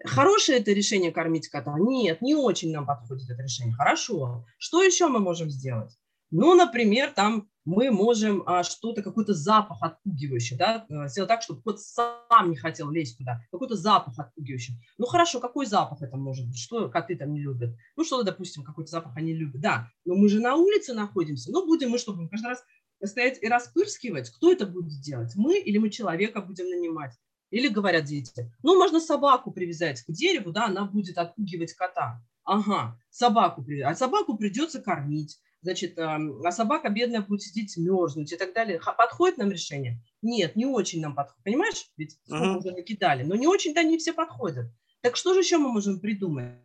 Хорошее 0.05 0.59
это 0.59 0.71
решение 0.71 1.11
кормить 1.11 1.49
кота? 1.49 1.75
Нет, 1.77 2.21
не 2.21 2.35
очень 2.35 2.71
нам 2.71 2.85
подходит 2.85 3.29
это 3.29 3.41
решение. 3.41 3.73
Хорошо. 3.75 4.45
Что 4.57 4.81
еще 4.81 5.07
мы 5.07 5.19
можем 5.19 5.49
сделать? 5.49 5.91
Ну, 6.31 6.53
например, 6.53 7.11
там 7.11 7.49
мы 7.65 7.91
можем 7.91 8.43
а, 8.45 8.63
что-то, 8.63 9.03
какой-то 9.03 9.33
запах 9.33 9.77
отпугивающий, 9.81 10.57
да, 10.57 10.85
э, 10.89 11.07
сделать 11.07 11.27
так, 11.27 11.41
чтобы 11.41 11.61
кот 11.61 11.79
сам 11.79 12.49
не 12.49 12.55
хотел 12.55 12.89
лезть 12.89 13.17
туда, 13.17 13.41
какой-то 13.51 13.75
запах 13.75 14.17
отпугивающий. 14.17 14.75
Ну, 14.97 15.05
хорошо, 15.05 15.39
какой 15.39 15.65
запах 15.65 16.01
это 16.01 16.17
может 16.17 16.47
быть? 16.47 16.57
Что 16.57 16.89
коты 16.89 17.15
там 17.15 17.31
не 17.31 17.39
любят? 17.39 17.75
Ну, 17.95 18.03
что-то, 18.03 18.23
допустим, 18.23 18.63
какой-то 18.63 18.89
запах 18.89 19.15
они 19.17 19.33
любят, 19.33 19.61
да. 19.61 19.87
Но 20.05 20.15
мы 20.15 20.29
же 20.29 20.39
на 20.39 20.55
улице 20.55 20.93
находимся, 20.93 21.51
ну, 21.51 21.65
будем 21.65 21.89
мы, 21.89 21.99
чтобы 21.99 22.27
каждый 22.29 22.47
раз 22.47 22.63
стоять 23.03 23.41
и 23.41 23.47
распырскивать, 23.47 24.29
кто 24.29 24.51
это 24.51 24.65
будет 24.65 24.99
делать? 25.01 25.33
Мы 25.35 25.59
или 25.59 25.77
мы 25.77 25.89
человека 25.89 26.41
будем 26.41 26.69
нанимать? 26.69 27.13
Или 27.51 27.67
говорят 27.67 28.05
дети, 28.05 28.51
ну, 28.63 28.77
можно 28.77 28.99
собаку 28.99 29.51
привязать 29.51 30.01
к 30.03 30.11
дереву, 30.11 30.51
да, 30.51 30.65
она 30.65 30.85
будет 30.85 31.17
отпугивать 31.17 31.73
кота. 31.73 32.21
Ага, 32.43 32.99
собаку 33.09 33.63
привязать. 33.63 33.93
А 33.93 33.95
собаку 33.95 34.37
придется 34.37 34.81
кормить 34.81 35.39
значит, 35.61 35.97
а 35.97 36.51
собака 36.51 36.89
бедная 36.89 37.21
будет 37.21 37.41
сидеть, 37.41 37.75
мерзнуть 37.77 38.31
и 38.31 38.37
так 38.37 38.53
далее. 38.53 38.79
Подходит 38.79 39.37
нам 39.37 39.51
решение? 39.51 40.01
Нет, 40.21 40.55
не 40.55 40.65
очень 40.65 41.01
нам 41.01 41.15
подходит. 41.15 41.43
Понимаешь? 41.43 41.89
Ведь 41.97 42.17
uh-huh. 42.31 42.57
уже 42.57 42.71
накидали. 42.71 43.23
Но 43.23 43.35
не 43.35 43.47
очень-то 43.47 43.81
они 43.81 43.97
все 43.97 44.13
подходят. 44.13 44.67
Так 45.01 45.15
что 45.15 45.33
же 45.33 45.39
еще 45.41 45.57
мы 45.57 45.71
можем 45.71 45.99
придумать? 45.99 46.55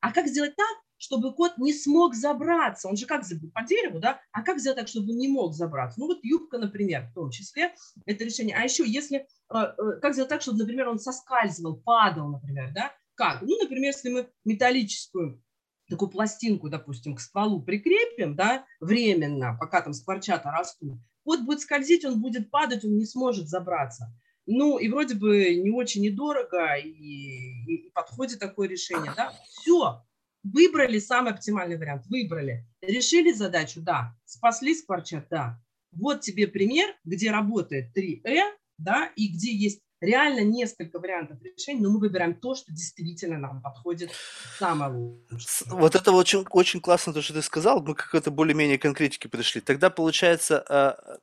А 0.00 0.12
как 0.12 0.26
сделать 0.28 0.56
так, 0.56 0.76
чтобы 0.98 1.34
кот 1.34 1.58
не 1.58 1.72
смог 1.72 2.14
забраться? 2.14 2.88
Он 2.88 2.96
же 2.96 3.06
как 3.06 3.22
по 3.54 3.62
дереву, 3.62 3.98
да? 3.98 4.20
А 4.32 4.42
как 4.42 4.58
сделать 4.58 4.78
так, 4.78 4.88
чтобы 4.88 5.12
он 5.12 5.18
не 5.18 5.28
мог 5.28 5.54
забраться? 5.54 6.00
Ну 6.00 6.06
вот 6.06 6.18
юбка, 6.22 6.58
например, 6.58 7.08
в 7.10 7.14
том 7.14 7.30
числе, 7.30 7.74
это 8.06 8.24
решение. 8.24 8.56
А 8.56 8.62
еще 8.62 8.84
если, 8.86 9.18
э, 9.18 9.54
э, 9.54 10.00
как 10.00 10.14
сделать 10.14 10.30
так, 10.30 10.42
чтобы, 10.42 10.58
например, 10.58 10.88
он 10.88 10.98
соскальзывал, 10.98 11.76
падал, 11.76 12.28
например, 12.28 12.72
да? 12.74 12.92
Как? 13.14 13.42
Ну, 13.42 13.58
например, 13.58 13.92
если 13.92 14.10
мы 14.10 14.28
металлическую 14.44 15.42
такую 15.88 16.10
пластинку, 16.10 16.68
допустим, 16.68 17.14
к 17.14 17.20
стволу 17.20 17.62
прикрепим, 17.62 18.34
да, 18.34 18.64
временно, 18.80 19.56
пока 19.58 19.82
там 19.82 19.92
скворчата 19.92 20.50
растут, 20.50 20.98
кот 21.24 21.40
будет 21.42 21.60
скользить, 21.60 22.04
он 22.04 22.20
будет 22.20 22.50
падать, 22.50 22.84
он 22.84 22.96
не 22.96 23.06
сможет 23.06 23.48
забраться. 23.48 24.12
Ну, 24.46 24.78
и 24.78 24.88
вроде 24.88 25.14
бы 25.16 25.54
не 25.56 25.70
очень 25.70 26.02
недорого, 26.02 26.74
и, 26.76 26.88
и, 26.88 27.86
и 27.86 27.90
подходит 27.90 28.38
такое 28.38 28.68
решение, 28.68 29.12
да. 29.16 29.32
Все, 29.48 30.04
выбрали 30.44 30.98
самый 31.00 31.32
оптимальный 31.32 31.76
вариант, 31.76 32.06
выбрали. 32.06 32.64
Решили 32.80 33.32
задачу, 33.32 33.80
да. 33.80 34.16
Спасли 34.24 34.74
скворчат, 34.74 35.26
да. 35.30 35.60
Вот 35.90 36.20
тебе 36.20 36.46
пример, 36.46 36.94
где 37.04 37.32
работает 37.32 37.96
3Э, 37.96 38.52
да, 38.78 39.10
и 39.16 39.28
где 39.28 39.52
есть 39.52 39.82
реально 40.00 40.40
несколько 40.40 40.98
вариантов 40.98 41.38
решений, 41.42 41.80
но 41.80 41.90
мы 41.90 42.00
выбираем 42.00 42.34
то, 42.34 42.54
что 42.54 42.72
действительно 42.72 43.38
нам 43.38 43.62
подходит 43.62 44.10
самое 44.58 44.92
лучшее. 44.92 45.70
Вот 45.70 45.94
это 45.94 46.12
очень, 46.12 46.44
очень 46.50 46.80
классно, 46.80 47.12
то, 47.12 47.22
что 47.22 47.34
ты 47.34 47.42
сказал, 47.42 47.82
мы 47.82 47.94
к 47.94 48.04
какой-то 48.04 48.30
более-менее 48.30 48.78
конкретике 48.78 49.28
подошли. 49.28 49.60
Тогда, 49.60 49.90
получается, 49.90 50.64
а, 50.68 51.18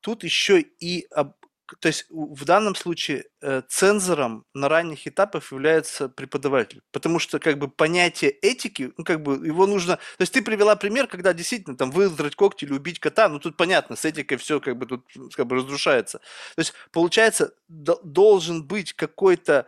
тут 0.00 0.24
еще 0.24 0.60
и 0.60 1.08
то 1.80 1.88
есть 1.88 2.06
в 2.10 2.44
данном 2.44 2.74
случае 2.74 3.24
э, 3.40 3.62
цензором 3.68 4.44
на 4.54 4.68
ранних 4.68 5.06
этапах 5.06 5.50
является 5.52 6.08
преподаватель, 6.08 6.82
потому 6.92 7.18
что 7.18 7.38
как 7.38 7.58
бы 7.58 7.68
понятие 7.68 8.30
этики, 8.30 8.92
ну 8.96 9.04
как 9.04 9.22
бы 9.22 9.46
его 9.46 9.66
нужно, 9.66 9.96
то 9.96 10.20
есть 10.20 10.32
ты 10.32 10.42
привела 10.42 10.76
пример, 10.76 11.06
когда 11.06 11.32
действительно 11.32 11.76
там 11.76 11.90
выдрать 11.90 12.36
когти 12.36 12.64
или 12.64 12.72
убить 12.72 13.00
кота, 13.00 13.28
ну 13.28 13.38
тут 13.38 13.56
понятно, 13.56 13.96
с 13.96 14.04
этикой 14.04 14.38
все 14.38 14.60
как 14.60 14.76
бы 14.78 14.86
тут 14.86 15.04
как 15.34 15.46
бы 15.46 15.56
разрушается. 15.56 16.18
То 16.54 16.60
есть 16.60 16.74
получается 16.92 17.52
должен 17.68 18.64
быть 18.64 18.92
какой-то 18.92 19.66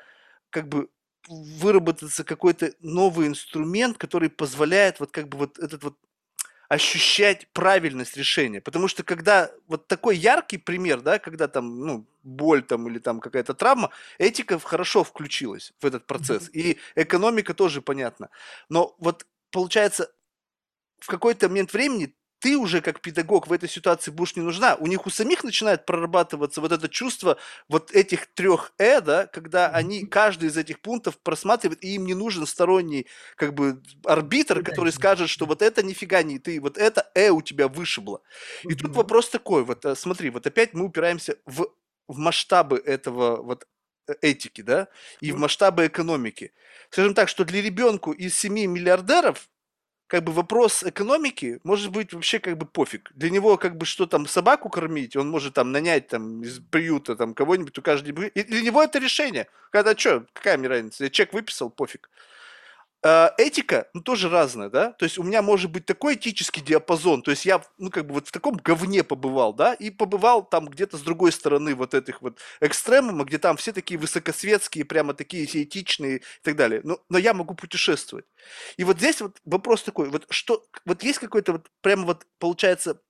как 0.51 0.69
бы 0.69 0.89
выработаться 1.29 2.25
какой-то 2.25 2.73
новый 2.81 3.27
инструмент, 3.27 3.99
который 3.99 4.31
позволяет 4.31 5.01
вот 5.01 5.11
как 5.11 5.29
бы 5.29 5.39
вот 5.39 5.59
этот 5.59 5.85
вот 5.85 5.97
ощущать 6.69 7.49
правильность 7.53 8.17
решения. 8.17 8.61
Потому 8.61 8.89
что 8.89 9.03
когда 9.03 9.51
вот 9.67 9.87
такой 9.89 10.17
яркий 10.17 10.59
пример, 10.59 11.01
да, 11.01 11.19
когда 11.19 11.49
там, 11.49 11.81
ну, 11.81 12.07
боль 12.23 12.63
там 12.63 12.89
или 12.89 12.99
там 12.99 13.21
какая-то 13.21 13.55
травма, 13.55 13.91
этика 14.19 14.59
хорошо 14.59 15.03
включилась 15.03 15.73
в 15.81 15.87
этот 15.87 16.07
процесс. 16.07 16.51
И 16.53 16.79
экономика 16.95 17.55
тоже 17.55 17.81
понятно. 17.81 18.29
Но 18.69 18.95
вот 18.99 19.27
получается, 19.51 20.13
в 20.99 21.07
какой-то 21.07 21.49
момент 21.49 21.73
времени 21.73 22.15
ты 22.41 22.57
уже 22.57 22.81
как 22.81 23.01
педагог 23.01 23.49
в 23.49 23.53
этой 23.53 23.69
ситуации 23.69 24.11
будешь 24.11 24.37
не 24.37 24.43
нужна. 24.43 24.77
У 24.77 24.87
них 24.87 25.07
у 25.07 25.11
самих 25.11 25.45
начинает 25.45 25.87
прорабатываться 25.87 26.61
вот 26.61 26.73
это 26.73 26.89
чувство 26.89 27.37
вот 27.69 27.91
этих 27.93 28.27
трех 28.27 28.73
«э», 28.79 29.01
да, 29.01 29.27
когда 29.27 29.69
они 29.69 30.07
каждый 30.07 30.49
из 30.49 30.57
этих 30.57 30.81
пунктов 30.81 31.19
просматривают, 31.19 31.83
и 31.83 31.95
им 31.95 32.07
не 32.07 32.15
нужен 32.15 32.47
сторонний 32.47 33.07
как 33.37 33.55
бы 33.55 33.83
арбитр, 34.05 34.63
который 34.63 34.93
скажет, 34.93 35.29
что 35.29 35.47
вот 35.47 35.63
это 35.63 35.83
нифига 35.83 36.23
не 36.23 36.39
ты, 36.39 36.61
вот 36.61 36.79
это 36.79 37.11
«э» 37.15 37.31
у 37.31 37.43
тебя 37.43 37.69
вышибло. 37.69 38.21
И 38.63 38.75
тут 38.75 38.95
вопрос 38.95 39.29
такой, 39.29 39.65
вот 39.65 39.85
э, 39.85 39.95
смотри, 39.97 40.31
вот 40.31 40.47
опять 40.47 40.75
мы 40.75 40.85
упираемся 40.85 41.37
в, 41.45 41.69
в 42.07 42.19
масштабы 42.19 42.79
этого 42.79 43.43
вот 43.43 43.67
э, 44.07 44.15
этики, 44.23 44.61
да, 44.63 44.89
и 45.21 45.33
в 45.33 45.39
масштабы 45.39 45.87
экономики. 45.87 46.53
Скажем 46.91 47.15
так, 47.15 47.29
что 47.29 47.45
для 47.45 47.61
ребенку 47.63 48.13
из 48.13 48.37
семи 48.37 48.67
миллиардеров 48.67 49.49
как 50.09 50.25
бы 50.25 50.33
вопрос 50.33 50.83
экономики 50.83 51.61
может 51.65 51.93
быть 51.93 52.13
вообще 52.13 52.39
как 52.39 52.57
бы 52.57 52.67
пофиг. 52.67 53.13
Для 53.15 53.31
него 53.31 53.59
как 53.59 53.77
бы 53.77 53.85
что 53.85 54.07
там 54.07 54.27
собаку 54.27 54.71
кормить, 54.71 55.17
он 55.17 55.31
может 55.31 55.55
там 55.55 55.71
нанять 55.71 56.09
там 56.09 56.43
из 56.43 56.61
приюта 56.61 57.15
там 57.15 57.35
кого-нибудь, 57.35 57.79
у 57.79 57.83
каждого. 57.83 58.25
И 58.25 58.43
для 58.43 58.63
него 58.63 58.83
это 58.83 58.99
решение. 58.99 59.47
Когда 59.71 59.95
что, 59.97 60.25
какая 60.33 60.57
мне 60.57 60.69
разница? 60.69 61.05
Я 61.05 61.11
чек 61.11 61.33
выписал, 61.35 61.69
пофиг. 61.71 62.09
А, 63.05 63.33
этика, 63.39 63.89
ну, 63.95 64.01
тоже 64.01 64.29
разная, 64.29 64.71
да, 64.71 64.91
то 64.93 65.05
есть 65.05 65.19
у 65.19 65.23
меня 65.23 65.41
может 65.41 65.71
быть 65.71 65.87
такой 65.87 66.15
этический 66.15 66.61
диапазон, 66.61 67.23
то 67.23 67.31
есть 67.31 67.47
я, 67.47 67.63
ну, 67.79 67.91
как 67.91 68.07
бы 68.09 68.15
вот 68.15 68.27
в 68.27 68.33
таком 68.33 68.57
говне 68.57 69.05
побывал, 69.05 69.55
да, 69.55 69.73
и 69.75 69.91
побывал 69.91 70.45
там 70.45 70.67
где-то 70.67 70.97
с 70.97 71.03
другой 71.03 71.31
стороны 71.31 71.77
вот 71.77 71.95
этих 71.95 72.23
вот 72.23 72.41
экстремума, 72.61 73.25
где 73.25 73.39
там 73.39 73.57
все 73.57 73.73
такие 73.73 74.01
высокосветские, 74.01 74.85
прямо 74.85 75.15
такие 75.15 75.47
все 75.47 75.63
этичные 75.63 76.17
и 76.19 76.23
так 76.43 76.57
далее, 76.57 76.81
но, 76.83 76.99
но 77.09 77.19
я 77.19 77.35
могу 77.35 77.55
путешествовать. 77.55 78.25
И 78.77 78.83
вот 78.83 78.99
здесь 78.99 79.21
вот 79.21 79.39
вопрос 79.45 79.85
такой, 79.85 80.11
вот 80.11 80.27
что, 80.31 80.67
вот 80.85 81.05
есть 81.05 81.21
какое-то 81.21 81.53
вот 81.53 81.71
прямо 81.83 82.05
вот 82.05 82.27
получается 82.41 83.01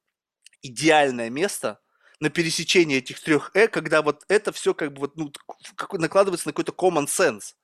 идеальное 0.60 1.30
место, 1.30 1.80
на 2.20 2.30
пересечении 2.30 2.98
этих 2.98 3.20
трех 3.20 3.52
«э», 3.54 3.68
когда 3.68 4.02
вот 4.02 4.24
это 4.28 4.52
все 4.52 4.74
как 4.74 4.92
бы 4.92 5.00
вот 5.02 5.16
ну, 5.16 5.32
накладывается 5.92 6.48
на 6.48 6.52
какой-то 6.52 6.72
common 6.72 7.06
sense. 7.06 7.54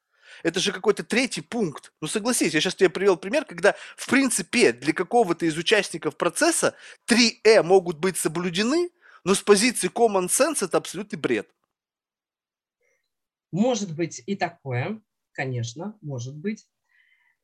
Это 0.42 0.60
же 0.60 0.72
какой-то 0.72 1.04
третий 1.04 1.40
пункт. 1.40 1.92
Ну 2.00 2.08
согласись, 2.08 2.54
я 2.54 2.60
сейчас 2.60 2.74
тебе 2.74 2.90
привел 2.90 3.16
пример, 3.16 3.44
когда 3.44 3.74
в 3.96 4.08
принципе 4.08 4.72
для 4.72 4.92
какого-то 4.92 5.46
из 5.46 5.56
участников 5.56 6.16
процесса 6.16 6.74
3Э 7.06 7.62
могут 7.62 7.98
быть 7.98 8.16
соблюдены, 8.16 8.90
но 9.24 9.34
с 9.34 9.40
позиции 9.42 9.90
common 9.90 10.28
sense 10.28 10.64
это 10.64 10.78
абсолютный 10.78 11.18
бред. 11.18 11.50
Может 13.52 13.94
быть 13.94 14.22
и 14.26 14.34
такое, 14.34 15.00
конечно, 15.32 15.96
может 16.00 16.36
быть. 16.36 16.66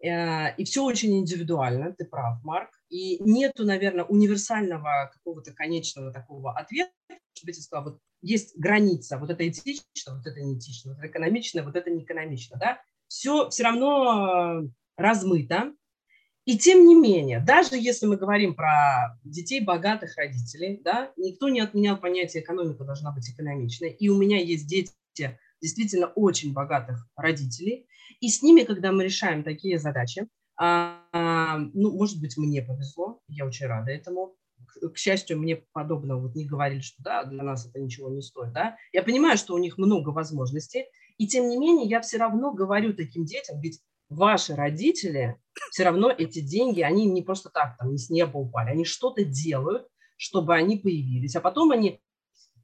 Э, 0.03 0.55
и 0.57 0.65
все 0.65 0.85
очень 0.85 1.19
индивидуально, 1.19 1.93
ты 1.93 2.05
прав, 2.05 2.43
Марк. 2.43 2.71
И 2.89 3.23
нету, 3.23 3.65
наверное, 3.65 4.05
универсального 4.05 5.11
какого-то 5.13 5.53
конечного 5.53 6.13
такого 6.13 6.57
ответа, 6.57 6.93
чтобы 7.35 7.53
я 7.53 7.55
сказала, 7.55 7.85
вот 7.85 8.01
есть 8.23 8.59
граница, 8.59 9.19
вот 9.19 9.31
это 9.31 9.49
этично, 9.49 10.17
вот 10.17 10.27
это 10.27 10.41
не 10.41 10.59
этично, 10.59 10.93
вот 10.93 10.99
это 10.99 11.09
экономично, 11.09 11.63
вот 11.63 11.77
это 11.77 11.91
не 11.91 12.03
экономично, 12.03 12.59
да, 12.59 12.81
все 13.09 13.49
все 13.51 13.63
равно 13.65 14.63
э, 14.63 14.69
размыто. 14.97 15.73
И 16.47 16.59
тем 16.59 16.87
не 16.87 16.95
менее, 16.95 17.41
даже 17.41 17.77
если 17.77 18.07
мы 18.07 18.17
говорим 18.17 18.55
про 18.55 19.19
детей 19.25 19.61
богатых 19.61 20.17
родителей, 20.17 20.81
да, 20.83 21.13
никто 21.17 21.49
не 21.49 21.61
отменял 21.61 21.97
понятие 21.99 22.43
экономика 22.43 22.85
должна 22.85 23.13
быть 23.13 23.29
экономичной. 23.31 23.91
И 23.91 24.09
у 24.09 24.17
меня 24.17 24.39
есть 24.39 24.67
дети 24.67 24.93
действительно 25.61 26.07
очень 26.07 26.53
богатых 26.53 27.07
родителей. 27.17 27.87
И 28.21 28.29
с 28.29 28.43
ними, 28.43 28.63
когда 28.63 28.93
мы 28.93 29.05
решаем 29.05 29.43
такие 29.43 29.79
задачи, 29.79 30.27
а, 30.57 31.59
ну, 31.73 31.93
может 31.93 32.21
быть, 32.21 32.37
мне 32.37 32.63
повезло, 32.63 33.21
я 33.29 33.47
очень 33.47 33.67
рада 33.67 33.91
этому, 33.91 34.37
к 34.93 34.99
счастью, 34.99 35.39
мне 35.39 35.57
подобного 35.73 36.21
вот 36.21 36.35
не 36.35 36.47
говорили, 36.47 36.81
что 36.81 37.03
да, 37.03 37.25
для 37.25 37.43
нас 37.43 37.67
это 37.67 37.81
ничего 37.81 38.11
не 38.11 38.23
стоит, 38.23 38.53
да. 38.53 38.77
Я 38.93 39.03
понимаю, 39.03 39.39
что 39.39 39.55
у 39.55 39.59
них 39.59 39.79
много 39.79 40.11
возможностей, 40.11 40.85
и 41.17 41.27
тем 41.27 41.49
не 41.49 41.57
менее 41.57 41.89
я 41.89 42.01
все 42.01 42.19
равно 42.19 42.53
говорю 42.53 42.93
таким 42.95 43.25
детям, 43.25 43.61
ведь 43.61 43.81
ваши 44.09 44.55
родители, 44.55 45.37
все 45.71 45.85
равно 45.85 46.11
эти 46.11 46.41
деньги, 46.41 46.83
они 46.83 47.07
не 47.07 47.23
просто 47.23 47.49
так 47.49 47.77
там 47.79 47.93
не 47.93 47.99
с 47.99 48.11
неба 48.11 48.37
упали, 48.37 48.71
они 48.71 48.85
что-то 48.85 49.25
делают, 49.25 49.87
чтобы 50.17 50.55
они 50.55 50.77
появились, 50.77 51.37
а 51.37 51.41
потом 51.41 51.71
они 51.71 52.01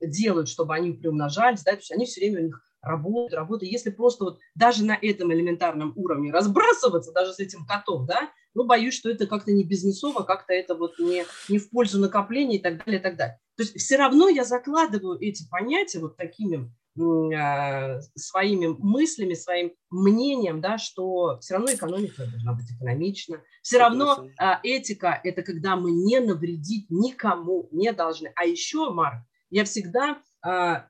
делают, 0.00 0.48
чтобы 0.48 0.74
они 0.74 0.92
приумножались, 0.92 1.62
да, 1.62 1.72
то 1.72 1.78
есть 1.78 1.92
они 1.92 2.04
все 2.04 2.20
время 2.20 2.40
у 2.40 2.44
них 2.44 2.62
работают, 2.86 3.34
работают. 3.34 3.72
Если 3.72 3.90
просто 3.90 4.24
вот 4.24 4.38
даже 4.54 4.84
на 4.84 4.98
этом 5.00 5.32
элементарном 5.32 5.92
уровне 5.96 6.32
разбрасываться, 6.32 7.12
даже 7.12 7.32
с 7.32 7.38
этим 7.38 7.66
котом, 7.66 8.06
да, 8.06 8.30
ну, 8.54 8.64
боюсь, 8.64 8.94
что 8.94 9.10
это 9.10 9.26
как-то 9.26 9.52
не 9.52 9.64
бизнесово, 9.64 10.22
как-то 10.22 10.54
это 10.54 10.74
вот 10.74 10.98
не, 10.98 11.24
не 11.48 11.58
в 11.58 11.68
пользу 11.68 12.00
накопления 12.00 12.56
и 12.56 12.62
так 12.62 12.82
далее, 12.84 13.00
и 13.00 13.02
так 13.02 13.16
далее. 13.16 13.38
То 13.56 13.62
есть 13.62 13.78
все 13.78 13.96
равно 13.96 14.28
я 14.28 14.44
закладываю 14.44 15.18
эти 15.20 15.46
понятия 15.48 15.98
вот 15.98 16.16
такими 16.16 16.72
э, 16.98 18.00
своими 18.14 18.74
мыслями, 18.78 19.34
своим 19.34 19.72
мнением, 19.90 20.62
да, 20.62 20.78
что 20.78 21.38
все 21.40 21.54
равно 21.54 21.72
экономика 21.72 22.26
должна 22.26 22.54
быть 22.54 22.70
экономична. 22.70 23.42
Все 23.62 23.78
равно 23.78 24.26
э, 24.40 24.44
этика– 24.62 25.20
это 25.24 25.42
когда 25.42 25.76
мы 25.76 25.90
не 25.90 26.20
навредить 26.20 26.86
никому 26.90 27.68
не 27.72 27.92
должны. 27.92 28.32
А 28.36 28.44
еще, 28.44 28.90
Марк, 28.90 29.20
я 29.50 29.64
всегда 29.64 30.20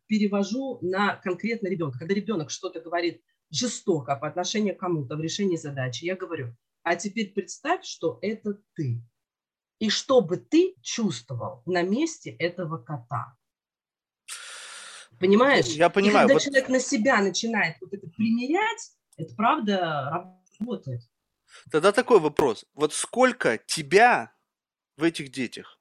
перевожу 0.07 0.79
на 0.83 1.17
конкретно 1.17 1.69
ребенка. 1.69 1.99
Когда 1.99 2.15
ребенок 2.15 2.51
что-то 2.51 2.81
говорит 2.81 3.23
жестоко 3.51 4.17
по 4.17 4.29
отношению 4.29 4.77
к 4.77 4.81
кому-то 4.81 5.17
в 5.17 5.21
решении 5.21 5.57
задачи, 5.57 6.05
я 6.05 6.17
говорю– 6.17 6.55
а 6.87 6.95
теперь 6.95 7.33
представь, 7.33 7.85
что 7.85 8.21
это 8.23 8.61
ты. 8.77 9.03
И 9.81 9.91
что 9.91 10.21
бы 10.21 10.37
ты 10.37 10.77
чувствовал 10.83 11.65
на 11.67 11.83
месте 11.83 12.31
этого 12.31 12.79
кота. 12.79 13.37
Понимаешь? 15.19 15.67
Я 15.67 15.91
понимаю. 15.91 16.27
И 16.27 16.29
когда 16.29 16.35
вот... 16.35 16.43
человек 16.45 16.69
на 16.69 16.79
себя 16.79 17.21
начинает 17.21 17.77
вот 17.81 17.93
это 17.93 18.07
примерять, 18.11 18.93
это 19.17 19.35
правда 19.35 20.33
работает. 20.61 21.01
Тогда 21.73 21.91
такой 21.91 22.21
вопрос. 22.21 22.65
Вот 22.73 22.93
сколько 22.93 23.59
тебя 23.59 24.33
в 24.97 25.03
этих 25.03 25.33
детях? 25.33 25.76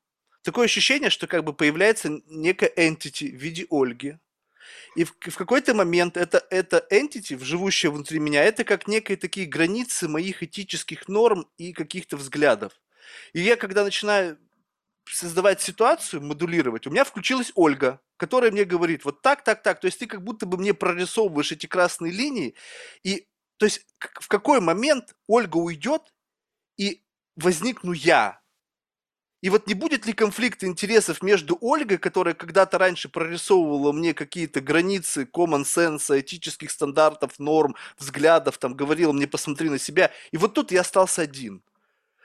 Такое 0.45 0.65
ощущение, 0.65 1.09
что 1.09 1.25
как 1.25 1.43
бы 1.43 1.53
появляется 1.53 2.21
некая 2.27 2.71
entity 2.77 3.31
в 3.31 3.41
виде 3.41 3.65
Ольги, 3.71 4.19
и 4.95 5.03
в, 5.03 5.15
в 5.19 5.35
какой-то 5.35 5.73
момент 5.73 6.17
это, 6.17 6.45
это 6.51 6.85
entity, 6.91 7.43
живущая 7.43 7.89
внутри 7.89 8.19
меня, 8.19 8.43
это 8.43 8.63
как 8.63 8.87
некие 8.87 9.17
такие 9.17 9.47
границы 9.47 10.07
моих 10.07 10.43
этических 10.43 11.07
норм 11.07 11.47
и 11.57 11.73
каких-то 11.73 12.15
взглядов. 12.15 12.73
И 13.33 13.41
я, 13.41 13.55
когда 13.55 13.83
начинаю 13.83 14.37
создавать 15.09 15.61
ситуацию, 15.63 16.21
модулировать, 16.21 16.85
у 16.85 16.91
меня 16.91 17.05
включилась 17.05 17.51
Ольга, 17.55 17.99
которая 18.15 18.51
мне 18.51 18.65
говорит, 18.65 19.03
вот 19.03 19.23
так, 19.23 19.43
так, 19.43 19.63
так. 19.63 19.79
То 19.79 19.87
есть 19.87 19.97
ты 19.97 20.05
как 20.05 20.23
будто 20.23 20.45
бы 20.45 20.59
мне 20.59 20.75
прорисовываешь 20.75 21.53
эти 21.53 21.65
красные 21.65 22.11
линии. 22.11 22.53
И 23.01 23.27
то 23.57 23.65
есть 23.65 23.83
в 23.99 24.27
какой 24.27 24.61
момент 24.61 25.15
Ольга 25.25 25.57
уйдет, 25.57 26.13
и 26.77 27.01
возникну 27.35 27.93
я, 27.93 28.44
и 29.45 29.49
вот 29.51 29.67
не 29.67 29.75
будет 29.75 30.07
ли 30.07 30.13
конфликта 30.13 30.65
интересов 30.65 31.21
между 31.21 31.55
Ольгой, 31.61 31.99
которая 31.99 32.33
когда-то 32.33 32.79
раньше 32.79 33.09
прорисовывала 33.09 33.91
мне 33.91 34.15
какие-то 34.15 34.59
границы 34.59 35.29
common 35.31 35.65
sense, 35.65 36.19
этических 36.19 36.71
стандартов, 36.71 37.37
норм, 37.37 37.75
взглядов, 37.99 38.57
там 38.57 38.73
говорила 38.73 39.11
мне 39.11 39.27
посмотри 39.27 39.69
на 39.69 39.77
себя, 39.77 40.09
и 40.31 40.37
вот 40.37 40.55
тут 40.55 40.71
я 40.71 40.81
остался 40.81 41.21
один. 41.21 41.61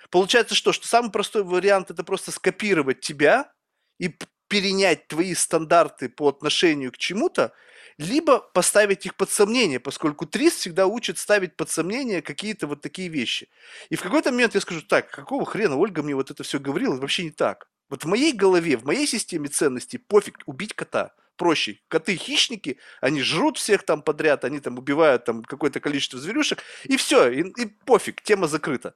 Получается 0.09 0.55
что? 0.55 0.73
Что 0.73 0.89
самый 0.89 1.13
простой 1.13 1.45
вариант 1.45 1.91
это 1.91 2.05
просто 2.05 2.33
скопировать 2.33 3.01
тебя 3.01 3.53
и 3.99 4.17
перенять 4.49 5.07
твои 5.07 5.35
стандарты 5.35 6.09
по 6.09 6.27
отношению 6.27 6.91
к 6.91 6.97
чему-то, 6.97 7.53
либо 8.01 8.39
поставить 8.39 9.05
их 9.05 9.15
под 9.15 9.31
сомнение, 9.31 9.79
поскольку 9.79 10.25
ТРИС 10.25 10.55
всегда 10.55 10.87
учит 10.87 11.19
ставить 11.19 11.55
под 11.55 11.69
сомнение 11.69 12.23
какие-то 12.23 12.67
вот 12.67 12.81
такие 12.81 13.09
вещи. 13.09 13.51
И 13.91 13.97
в 13.97 14.01
какой-то 14.01 14.31
момент 14.31 14.55
я 14.55 14.63
скажу, 14.63 14.81
так, 14.81 15.11
какого 15.11 15.45
хрена 15.45 15.77
Ольга 15.77 16.03
мне 16.03 16.15
вот 16.15 16.31
это 16.31 16.43
все 16.43 16.59
говорила, 16.59 16.97
вообще 16.97 17.25
не 17.25 17.31
так. 17.31 17.69
Вот 17.91 18.05
в 18.05 18.07
моей 18.07 18.33
голове, 18.33 18.79
в 18.79 18.85
моей 18.85 19.07
системе 19.07 19.49
ценностей 19.49 19.99
пофиг 19.99 20.39
убить 20.47 20.73
кота. 20.73 21.13
Проще. 21.37 21.81
Коты 21.89 22.17
хищники, 22.17 22.79
они 23.03 23.21
жрут 23.21 23.59
всех 23.59 23.83
там 23.83 24.01
подряд, 24.01 24.45
они 24.45 24.61
там 24.61 24.79
убивают 24.79 25.27
там 25.27 25.43
какое-то 25.43 25.81
количество 25.81 26.19
зверюшек, 26.19 26.63
и 26.85 26.97
все, 26.97 27.29
и, 27.29 27.43
и 27.43 27.67
пофиг, 27.85 28.23
тема 28.23 28.49
закрыта. 28.49 28.95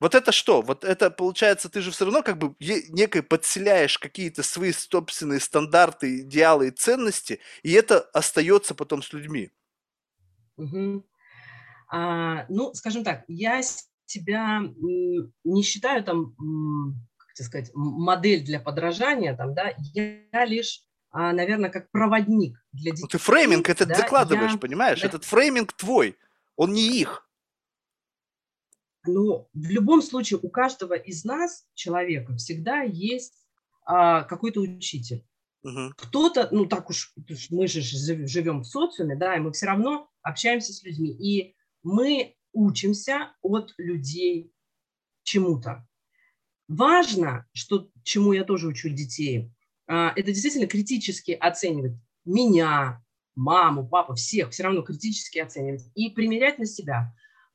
Вот 0.00 0.14
это 0.14 0.32
что? 0.32 0.60
Вот 0.60 0.84
это 0.84 1.10
получается, 1.10 1.68
ты 1.68 1.80
же 1.80 1.90
все 1.90 2.04
равно 2.04 2.22
как 2.22 2.36
бы 2.38 2.54
некой 2.60 3.22
подселяешь 3.22 3.98
какие-то 3.98 4.42
свои 4.42 4.72
собственные 4.72 5.40
стандарты, 5.40 6.20
идеалы 6.20 6.68
и 6.68 6.72
ценности, 6.72 7.40
и 7.62 7.72
это 7.72 8.00
остается 8.00 8.74
потом 8.74 9.02
с 9.02 9.12
людьми. 9.12 9.50
Угу. 10.56 11.06
А, 11.90 12.46
ну, 12.48 12.74
скажем 12.74 13.04
так, 13.04 13.24
я 13.28 13.62
себя 14.06 14.62
не 15.44 15.62
считаю 15.62 16.02
там, 16.04 16.34
как 17.16 17.34
тебе 17.34 17.46
сказать, 17.46 17.70
модель 17.74 18.44
для 18.44 18.60
подражания, 18.60 19.36
там, 19.36 19.54
да, 19.54 19.74
я 19.94 20.44
лишь, 20.44 20.82
а, 21.10 21.32
наверное, 21.32 21.70
как 21.70 21.90
проводник 21.90 22.58
для 22.72 22.90
детей. 22.90 23.02
Ну, 23.02 23.08
ты 23.08 23.18
фрейминг 23.18 23.68
этот 23.68 23.88
да, 23.88 23.94
закладываешь, 23.94 24.52
я... 24.52 24.58
понимаешь? 24.58 25.00
Да. 25.00 25.06
Этот 25.06 25.24
фрейминг 25.24 25.72
твой, 25.72 26.16
он 26.56 26.72
не 26.72 27.00
их. 27.00 27.23
Но 29.06 29.48
в 29.52 29.70
любом 29.70 30.02
случае 30.02 30.40
у 30.42 30.48
каждого 30.48 30.94
из 30.94 31.24
нас, 31.24 31.66
человека, 31.74 32.34
всегда 32.36 32.82
есть 32.82 33.34
а, 33.84 34.22
какой-то 34.22 34.60
учитель. 34.60 35.24
Угу. 35.62 35.94
Кто-то, 35.96 36.48
ну 36.52 36.66
так 36.66 36.90
уж, 36.90 37.14
мы 37.50 37.66
же 37.66 37.80
живем 37.82 38.60
в 38.60 38.66
социуме, 38.66 39.16
да, 39.16 39.36
и 39.36 39.40
мы 39.40 39.52
все 39.52 39.66
равно 39.66 40.10
общаемся 40.22 40.72
с 40.72 40.82
людьми. 40.82 41.10
И 41.10 41.54
мы 41.82 42.36
учимся 42.52 43.34
от 43.42 43.74
людей 43.78 44.52
чему-то. 45.22 45.86
Важно, 46.68 47.46
что, 47.52 47.90
чему 48.04 48.32
я 48.32 48.44
тоже 48.44 48.68
учу 48.68 48.88
детей, 48.88 49.50
а, 49.86 50.12
это 50.16 50.32
действительно 50.32 50.66
критически 50.66 51.32
оценивать 51.32 51.92
меня, 52.24 53.02
маму, 53.34 53.86
папу, 53.86 54.14
всех, 54.14 54.50
все 54.50 54.62
равно 54.62 54.82
критически 54.82 55.38
оценивать 55.38 55.82
и 55.94 56.10
примерять 56.10 56.58
на 56.58 56.66
себя 56.66 57.14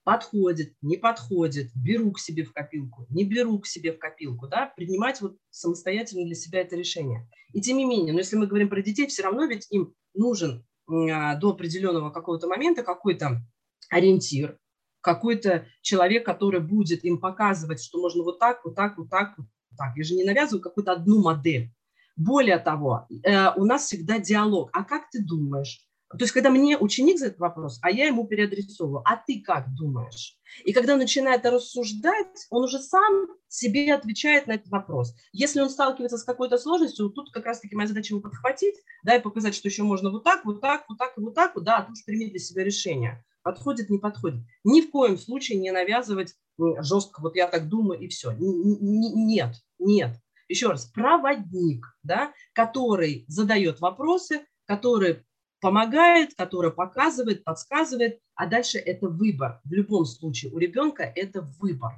подходит, 0.10 0.74
не 0.82 0.98
подходит, 0.98 1.70
беру 1.76 2.12
к 2.14 2.20
себе 2.20 2.44
в 2.44 2.52
копилку, 2.52 3.06
не 3.12 3.26
беру 3.26 3.60
к 3.60 3.68
себе 3.68 3.94
в 3.94 4.00
копилку, 4.00 4.48
да, 4.48 4.74
принимать 4.76 5.22
вот 5.22 5.38
самостоятельно 5.52 6.26
для 6.26 6.34
себя 6.34 6.62
это 6.62 6.76
решение. 6.76 7.30
И 7.54 7.62
тем 7.62 7.78
не 7.78 7.86
менее, 7.86 8.12
но 8.12 8.18
если 8.18 8.36
мы 8.36 8.48
говорим 8.48 8.70
про 8.70 8.82
детей, 8.82 9.06
все 9.06 9.22
равно 9.22 9.46
ведь 9.46 9.68
им 9.70 9.94
нужен 10.16 10.66
а, 10.88 11.36
до 11.36 11.52
определенного 11.52 12.10
какого-то 12.10 12.48
момента 12.48 12.82
какой-то 12.82 13.44
ориентир, 13.92 14.58
какой-то 15.02 15.68
человек, 15.84 16.26
который 16.26 16.60
будет 16.60 17.06
им 17.06 17.20
показывать, 17.20 17.80
что 17.80 18.02
можно 18.02 18.24
вот 18.24 18.40
так, 18.40 18.66
вот 18.66 18.74
так, 18.74 18.98
вот 18.98 19.12
так, 19.12 19.38
вот 19.38 19.46
так. 19.78 19.96
Я 19.96 20.04
же 20.04 20.16
не 20.16 20.24
навязываю 20.24 20.64
какую-то 20.64 20.94
одну 20.94 21.22
модель. 21.22 21.72
Более 22.16 22.58
того, 22.58 23.06
э, 23.24 23.54
у 23.56 23.64
нас 23.64 23.86
всегда 23.86 24.18
диалог. 24.18 24.72
А 24.74 24.84
как 24.84 25.12
ты 25.12 25.24
думаешь? 25.24 25.88
То 26.10 26.24
есть, 26.24 26.32
когда 26.32 26.50
мне 26.50 26.76
ученик 26.76 27.20
задает 27.20 27.38
вопрос, 27.38 27.80
а 27.84 27.92
я 27.92 28.08
ему 28.08 28.26
переадресовываю, 28.26 29.04
а 29.06 29.16
ты 29.16 29.42
как 29.42 29.74
думаешь? 29.76 30.40
И 30.66 30.74
когда 30.74 30.96
начинает 30.96 31.46
рассуждать, 31.46 32.48
он 32.50 32.64
уже 32.64 32.80
сам 32.80 33.28
себе 33.48 33.94
отвечает 33.94 34.48
на 34.48 34.54
этот 34.54 34.70
вопрос. 34.70 35.14
Если 35.32 35.62
он 35.62 35.70
сталкивается 35.70 36.18
с 36.18 36.24
какой-то 36.24 36.58
сложностью, 36.58 37.10
тут 37.10 37.32
как 37.32 37.46
раз-таки 37.46 37.76
моя 37.76 37.88
задача 37.88 38.16
его 38.16 38.22
подхватить, 38.22 38.76
да, 39.04 39.16
и 39.16 39.22
показать, 39.22 39.54
что 39.54 39.68
еще 39.68 39.84
можно 39.84 40.10
вот 40.10 40.24
так, 40.24 40.46
вот 40.46 40.62
так, 40.62 40.86
вот 40.90 40.98
так 40.98 41.16
и 41.16 41.22
вот 41.22 41.36
так, 41.36 41.54
да, 41.62 41.78
а 41.78 41.84
тут 41.84 41.96
прими 42.06 42.28
для 42.30 42.40
себя 42.40 42.64
решение. 42.64 43.24
Подходит, 43.44 43.92
не 43.92 44.00
подходит. 44.00 44.42
Ни 44.64 44.82
в 44.82 44.90
коем 44.90 45.18
случае 45.18 45.60
не 45.60 45.72
навязывать 45.72 46.34
жестко, 46.80 47.22
вот 47.22 47.36
я 47.36 47.48
так 47.48 47.70
думаю, 47.70 48.00
и 48.00 48.08
все. 48.08 48.32
Нет, 48.40 49.56
нет. 49.78 50.18
Еще 50.48 50.68
раз, 50.68 50.86
проводник, 50.86 51.86
да, 52.02 52.34
который 52.54 53.26
задает 53.28 53.80
вопросы, 53.80 54.42
который 54.66 55.24
помогает, 55.60 56.34
которая 56.36 56.72
показывает, 56.72 57.44
подсказывает, 57.44 58.20
а 58.36 58.48
дальше 58.48 58.78
это 58.78 59.08
выбор. 59.08 59.60
В 59.64 59.74
любом 59.74 60.06
случае 60.06 60.52
у 60.52 60.58
ребенка 60.58 61.04
это 61.04 61.42
выбор. 61.60 61.94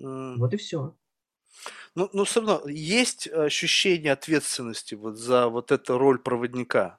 Mm. 0.00 0.36
Вот 0.36 0.52
и 0.54 0.56
все. 0.56 0.96
Ну, 1.94 2.10
но 2.12 2.24
все 2.24 2.40
равно 2.40 2.68
есть 2.68 3.28
ощущение 3.28 4.12
ответственности 4.12 4.94
вот 4.94 5.16
за 5.16 5.48
вот 5.48 5.70
эту 5.70 5.98
роль 5.98 6.18
проводника. 6.18 6.98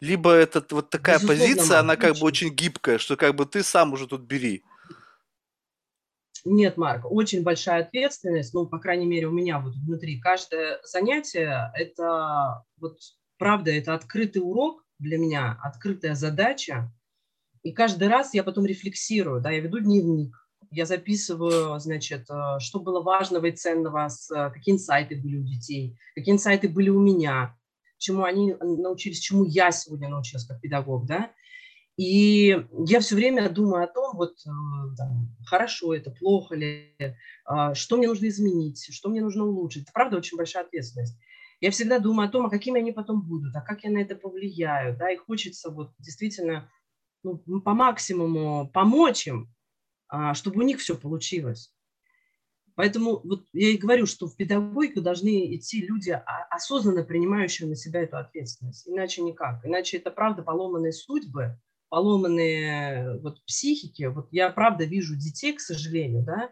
Либо 0.00 0.32
это 0.32 0.64
вот 0.70 0.90
такая 0.90 1.20
Безусловно, 1.20 1.44
позиция, 1.44 1.78
она 1.78 1.96
как 1.96 2.16
бы 2.16 2.26
очень 2.26 2.48
гибкая, 2.48 2.98
что 2.98 3.16
как 3.16 3.36
бы 3.36 3.46
ты 3.46 3.62
сам 3.62 3.92
уже 3.92 4.08
тут 4.08 4.22
бери. 4.22 4.64
Нет, 6.44 6.76
Марк, 6.76 7.04
очень 7.08 7.44
большая 7.44 7.84
ответственность, 7.84 8.52
ну, 8.52 8.66
по 8.66 8.80
крайней 8.80 9.06
мере, 9.06 9.28
у 9.28 9.30
меня 9.30 9.60
вот 9.60 9.74
внутри. 9.76 10.20
Каждое 10.20 10.80
занятие– 10.82 11.70
это, 11.76 12.64
вот, 12.78 12.98
правда, 13.38 13.70
это 13.70 13.94
открытый 13.94 14.42
урок, 14.42 14.84
для 15.02 15.18
меня 15.18 15.58
открытая 15.62 16.14
задача. 16.14 16.92
И 17.62 17.72
каждый 17.72 18.08
раз 18.08 18.34
я 18.34 18.42
потом 18.42 18.66
рефлексирую, 18.66 19.40
да, 19.40 19.50
я 19.50 19.60
веду 19.60 19.78
дневник, 19.78 20.34
я 20.70 20.86
записываю, 20.86 21.78
значит, 21.78 22.28
э, 22.30 22.58
что 22.58 22.80
было 22.80 23.02
важного 23.02 23.46
и 23.46 23.52
ценного, 23.52 24.08
какие 24.28 24.74
инсайты 24.74 25.16
были 25.16 25.36
у 25.36 25.44
детей, 25.44 25.96
какие 26.14 26.34
инсайты 26.34 26.68
были 26.68 26.88
у 26.88 27.00
меня, 27.00 27.56
чему 27.98 28.24
они 28.24 28.54
научились, 28.60 29.20
чему 29.20 29.44
я 29.44 29.70
сегодня 29.70 30.08
научилась 30.08 30.46
как 30.46 30.60
педагог, 30.60 31.06
да. 31.06 31.30
И 31.96 32.66
я 32.86 33.00
все 33.00 33.14
время 33.14 33.50
думаю 33.50 33.84
о 33.84 33.92
том, 33.92 34.16
вот 34.16 34.34
э, 34.46 34.50
хорошо 35.44 35.94
это, 35.94 36.10
плохо 36.10 36.54
ли, 36.54 36.96
э, 36.98 37.74
что 37.74 37.96
мне 37.96 38.08
нужно 38.08 38.28
изменить, 38.28 38.88
что 38.92 39.10
мне 39.10 39.20
нужно 39.20 39.44
улучшить. 39.44 39.84
Это 39.84 39.92
правда 39.92 40.16
очень 40.16 40.38
большая 40.38 40.64
ответственность 40.64 41.18
я 41.62 41.70
всегда 41.70 42.00
думаю 42.00 42.28
о 42.28 42.30
том, 42.30 42.44
а 42.44 42.50
какими 42.50 42.80
они 42.80 42.90
потом 42.90 43.22
будут, 43.22 43.54
а 43.54 43.60
как 43.60 43.84
я 43.84 43.90
на 43.90 43.98
это 43.98 44.16
повлияю, 44.16 44.96
да, 44.96 45.12
и 45.12 45.16
хочется 45.16 45.70
вот 45.70 45.92
действительно 46.00 46.68
ну, 47.22 47.38
по 47.38 47.72
максимуму 47.72 48.68
помочь 48.68 49.28
им, 49.28 49.54
а, 50.08 50.34
чтобы 50.34 50.58
у 50.58 50.66
них 50.66 50.80
все 50.80 50.96
получилось. 50.96 51.72
Поэтому 52.74 53.20
вот 53.22 53.46
я 53.52 53.68
и 53.68 53.76
говорю, 53.76 54.06
что 54.06 54.26
в 54.26 54.36
педагогику 54.36 55.02
должны 55.02 55.54
идти 55.54 55.82
люди, 55.86 56.10
а, 56.10 56.22
осознанно 56.50 57.04
принимающие 57.04 57.68
на 57.68 57.76
себя 57.76 58.02
эту 58.02 58.16
ответственность. 58.16 58.88
Иначе 58.88 59.22
никак. 59.22 59.64
Иначе 59.64 59.98
это 59.98 60.10
правда 60.10 60.42
поломанные 60.42 60.92
судьбы, 60.92 61.60
поломанные 61.90 63.20
вот 63.20 63.40
психики. 63.44 64.04
Вот 64.04 64.26
я 64.32 64.50
правда 64.50 64.84
вижу 64.84 65.14
детей, 65.14 65.52
к 65.52 65.60
сожалению, 65.60 66.24
да, 66.24 66.50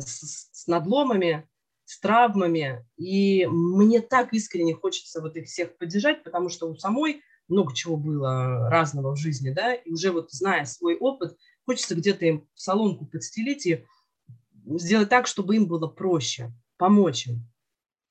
с, 0.00 0.60
с 0.62 0.66
надломами, 0.66 1.46
с 1.84 2.00
травмами. 2.00 2.86
И 2.96 3.46
мне 3.46 4.00
так 4.00 4.32
искренне 4.32 4.74
хочется 4.74 5.20
вот 5.20 5.36
их 5.36 5.46
всех 5.46 5.76
поддержать, 5.76 6.22
потому 6.22 6.48
что 6.48 6.68
у 6.70 6.76
самой 6.76 7.22
много 7.48 7.74
чего 7.74 7.96
было 7.96 8.68
разного 8.70 9.14
в 9.14 9.18
жизни, 9.18 9.50
да, 9.50 9.74
и 9.74 9.90
уже 9.90 10.10
вот 10.10 10.32
зная 10.32 10.64
свой 10.64 10.96
опыт, 10.96 11.36
хочется 11.66 11.94
где-то 11.94 12.24
им 12.24 12.48
соломку 12.54 13.06
подстелить 13.06 13.66
и 13.66 13.84
сделать 14.66 15.08
так, 15.08 15.26
чтобы 15.26 15.56
им 15.56 15.66
было 15.66 15.86
проще, 15.86 16.52
помочь 16.78 17.26
им. 17.26 17.46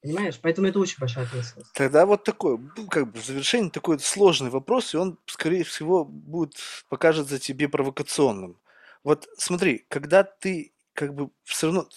Понимаешь? 0.02 0.38
Поэтому 0.42 0.68
это 0.68 0.80
очень 0.80 0.98
большая 1.00 1.26
ответственность. 1.26 1.72
Тогда 1.74 2.06
вот 2.06 2.26
такой, 2.26 2.60
как 2.90 3.12
бы 3.12 3.22
в 3.22 3.26
завершении 3.26 3.70
такой 3.70 4.00
сложный 4.00 4.50
вопрос, 4.50 4.94
и 4.94 4.98
он, 4.98 5.18
скорее 5.26 5.64
всего, 5.64 6.04
будет 6.04 6.56
покажется 6.90 7.40
тебе 7.40 7.70
провокационным. 7.70 8.60
Вот 9.04 9.28
смотри, 9.38 9.86
когда 9.88 10.24
ты 10.24 10.73
как 10.94 11.14
бы 11.14 11.30
все 11.44 11.68
равно, 11.68 11.88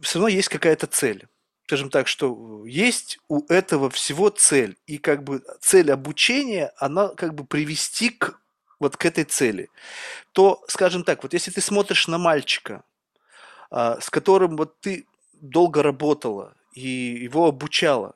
все 0.00 0.18
равно 0.18 0.28
есть 0.28 0.48
какая-то 0.48 0.86
цель. 0.86 1.26
Скажем 1.66 1.88
так, 1.88 2.08
что 2.08 2.66
есть 2.66 3.18
у 3.28 3.46
этого 3.48 3.88
всего 3.88 4.28
цель. 4.28 4.76
И 4.86 4.98
как 4.98 5.24
бы 5.24 5.42
цель 5.60 5.90
обучения, 5.90 6.72
она 6.76 7.08
как 7.08 7.34
бы 7.34 7.44
привести 7.44 8.10
к 8.10 8.38
вот 8.78 8.96
к 8.96 9.06
этой 9.06 9.24
цели. 9.24 9.70
То, 10.32 10.62
скажем 10.68 11.04
так, 11.04 11.22
вот 11.22 11.32
если 11.32 11.50
ты 11.50 11.60
смотришь 11.60 12.06
на 12.06 12.18
мальчика, 12.18 12.84
а, 13.70 13.98
с 14.00 14.10
которым 14.10 14.56
вот 14.56 14.78
ты 14.80 15.06
долго 15.32 15.82
работала 15.82 16.54
и 16.74 16.88
его 16.88 17.46
обучала, 17.46 18.14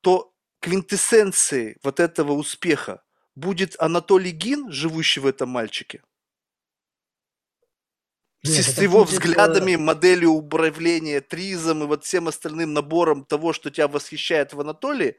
то 0.00 0.32
квинтэссенцией 0.60 1.76
вот 1.82 2.00
этого 2.00 2.32
успеха 2.32 3.02
будет 3.34 3.76
Анатолий 3.78 4.32
Гин, 4.32 4.70
живущий 4.70 5.20
в 5.20 5.26
этом 5.26 5.48
мальчике, 5.50 6.02
нет, 8.42 8.64
с 8.64 8.78
его 8.80 9.00
будет... 9.00 9.10
взглядами, 9.10 9.76
моделью 9.76 10.30
управления, 10.30 11.20
тризом 11.20 11.82
и 11.82 11.86
вот 11.86 12.04
всем 12.04 12.28
остальным 12.28 12.72
набором 12.72 13.24
того, 13.24 13.52
что 13.52 13.70
тебя 13.70 13.88
восхищает 13.88 14.54
в 14.54 14.60
Анатолии, 14.60 15.16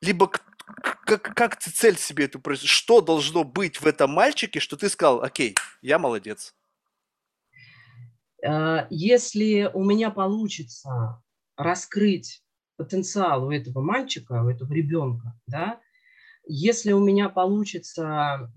либо 0.00 0.28
как, 0.28 1.34
как 1.34 1.56
ты 1.56 1.70
цель 1.70 1.96
себе 1.96 2.24
эту 2.24 2.40
производишь? 2.40 2.70
Что 2.70 3.00
должно 3.00 3.44
быть 3.44 3.80
в 3.80 3.86
этом 3.86 4.10
мальчике, 4.10 4.60
что 4.60 4.76
ты 4.76 4.88
сказал, 4.88 5.22
окей, 5.22 5.54
я 5.82 5.98
молодец? 5.98 6.54
Э, 8.44 8.86
если 8.90 9.70
у 9.72 9.84
меня 9.84 10.10
получится 10.10 11.22
раскрыть 11.56 12.42
потенциал 12.76 13.46
у 13.46 13.50
этого 13.50 13.80
мальчика, 13.80 14.42
у 14.42 14.48
этого 14.48 14.72
ребенка, 14.72 15.38
да, 15.46 15.80
если 16.46 16.92
у 16.92 17.00
меня 17.00 17.28
получится 17.28 18.50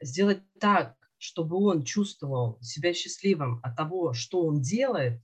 сделать 0.00 0.42
так, 0.58 0.96
чтобы 1.20 1.58
он 1.58 1.84
чувствовал 1.84 2.58
себя 2.62 2.94
счастливым 2.94 3.60
от 3.62 3.76
того, 3.76 4.14
что 4.14 4.42
он 4.42 4.62
делает, 4.62 5.20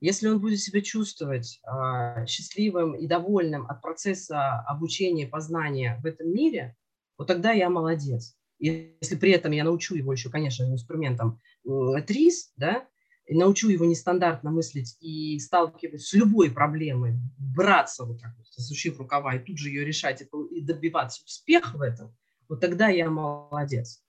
если 0.00 0.28
он 0.28 0.38
будет 0.38 0.60
себя 0.60 0.80
чувствовать 0.80 1.60
э, 1.66 2.24
счастливым 2.26 2.94
и 2.94 3.08
довольным 3.08 3.66
от 3.66 3.82
процесса 3.82 4.60
обучения, 4.60 5.26
познания 5.26 5.98
в 6.02 6.06
этом 6.06 6.32
мире, 6.32 6.76
вот 7.18 7.26
тогда 7.26 7.50
я 7.50 7.68
молодец. 7.68 8.36
И 8.60 8.96
если 9.00 9.16
при 9.16 9.32
этом 9.32 9.50
я 9.50 9.64
научу 9.64 9.96
его 9.96 10.12
еще, 10.12 10.30
конечно, 10.30 10.62
инструментом 10.64 11.40
э, 11.64 12.02
ТРИС, 12.06 12.52
да, 12.56 12.86
и 13.26 13.36
научу 13.36 13.68
его 13.70 13.86
нестандартно 13.86 14.52
мыслить 14.52 14.96
и 15.00 15.40
сталкиваться 15.40 16.06
с 16.06 16.12
любой 16.12 16.52
проблемой, 16.52 17.18
браться 17.38 18.04
вот 18.04 18.20
так 18.20 18.36
вот, 18.36 18.46
засушив 18.52 19.00
рукава, 19.00 19.34
и 19.34 19.44
тут 19.44 19.58
же 19.58 19.70
ее 19.70 19.84
решать 19.84 20.22
и 20.22 20.60
добиваться 20.60 21.24
успеха 21.24 21.76
в 21.76 21.82
этом, 21.82 22.16
вот 22.48 22.60
тогда 22.60 22.88
я 22.88 23.10
молодец. 23.10 24.04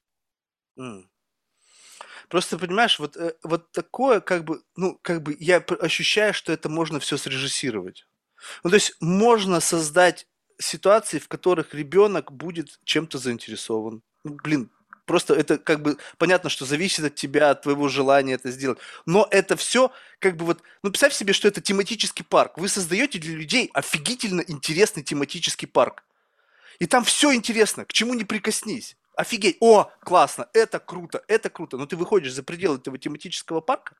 Mm. 0.77 1.05
Просто 2.29 2.57
понимаешь, 2.57 2.99
вот, 2.99 3.17
э, 3.17 3.33
вот 3.43 3.71
такое, 3.71 4.19
как 4.19 4.43
бы, 4.43 4.61
ну, 4.75 4.99
как 5.01 5.21
бы 5.23 5.35
я 5.39 5.57
ощущаю, 5.79 6.33
что 6.33 6.51
это 6.51 6.69
можно 6.69 6.99
все 6.99 7.17
срежиссировать. 7.17 8.05
Ну, 8.63 8.69
то 8.69 8.75
есть 8.75 8.95
можно 8.99 9.59
создать 9.59 10.27
ситуации, 10.57 11.19
в 11.19 11.27
которых 11.27 11.73
ребенок 11.73 12.31
будет 12.31 12.79
чем-то 12.83 13.17
заинтересован. 13.17 14.01
Ну, 14.23 14.37
блин, 14.43 14.69
просто 15.05 15.33
это 15.33 15.57
как 15.57 15.81
бы 15.81 15.97
понятно, 16.17 16.49
что 16.49 16.65
зависит 16.65 17.05
от 17.05 17.15
тебя, 17.15 17.51
от 17.51 17.61
твоего 17.63 17.87
желания 17.87 18.33
это 18.33 18.51
сделать. 18.51 18.79
Но 19.05 19.27
это 19.31 19.55
все 19.55 19.91
как 20.19 20.37
бы 20.37 20.45
вот, 20.45 20.61
ну 20.83 20.89
представь 20.89 21.13
себе, 21.13 21.33
что 21.33 21.47
это 21.47 21.61
тематический 21.61 22.25
парк. 22.25 22.57
Вы 22.57 22.69
создаете 22.69 23.19
для 23.19 23.35
людей 23.35 23.69
офигительно 23.73 24.43
интересный 24.47 25.03
тематический 25.03 25.67
парк. 25.67 26.03
И 26.79 26.87
там 26.87 27.03
все 27.03 27.33
интересно, 27.33 27.85
к 27.85 27.93
чему 27.93 28.13
не 28.13 28.23
прикоснись. 28.23 28.97
Офигеть, 29.15 29.57
о, 29.59 29.91
классно, 30.01 30.49
это 30.53 30.79
круто, 30.79 31.23
это 31.27 31.49
круто. 31.49 31.77
Но 31.77 31.85
ты 31.85 31.95
выходишь 31.95 32.33
за 32.33 32.43
пределы 32.43 32.77
этого 32.77 32.97
тематического 32.97 33.61
парка, 33.61 33.95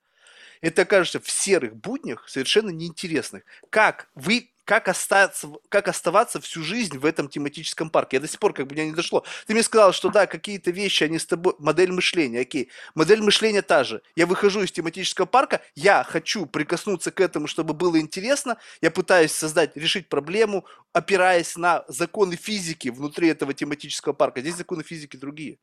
это 0.61 0.83
окажется 0.83 1.19
в 1.19 1.29
серых 1.29 1.75
буднях 1.75 2.27
совершенно 2.29 2.69
неинтересных. 2.69 3.43
Как 3.69 4.09
вы 4.15 4.51
как, 4.65 4.87
остаться, 4.87 5.47
как 5.69 5.87
оставаться 5.87 6.41
всю 6.41 6.63
жизнь 6.63 6.97
в 6.97 7.05
этом 7.05 7.29
тематическом 7.29 7.89
парке. 7.89 8.17
Я 8.17 8.21
до 8.21 8.27
сих 8.27 8.39
пор 8.39 8.53
как 8.53 8.67
бы 8.67 8.75
меня 8.75 8.85
не 8.87 8.93
дошло. 8.93 9.23
Ты 9.45 9.53
мне 9.53 9.63
сказал, 9.63 9.93
что 9.93 10.09
да, 10.09 10.25
какие-то 10.25 10.71
вещи, 10.71 11.03
они 11.03 11.19
с 11.19 11.25
тобой... 11.25 11.53
Модель 11.59 11.91
мышления, 11.91 12.41
окей. 12.41 12.69
Модель 12.95 13.21
мышления 13.21 13.61
та 13.61 13.83
же. 13.83 14.01
Я 14.15 14.25
выхожу 14.25 14.63
из 14.63 14.71
тематического 14.71 15.27
парка, 15.27 15.61
я 15.75 16.03
хочу 16.03 16.47
прикоснуться 16.47 17.11
к 17.11 17.21
этому, 17.21 17.47
чтобы 17.47 17.73
было 17.75 17.99
интересно. 17.99 18.57
Я 18.81 18.89
пытаюсь 18.89 19.31
создать, 19.31 19.77
решить 19.77 20.09
проблему, 20.09 20.65
опираясь 20.93 21.55
на 21.55 21.85
законы 21.87 22.35
физики 22.35 22.89
внутри 22.89 23.29
этого 23.29 23.53
тематического 23.53 24.13
парка. 24.13 24.41
Здесь 24.41 24.55
законы 24.55 24.83
физики 24.83 25.15
другие. 25.15 25.59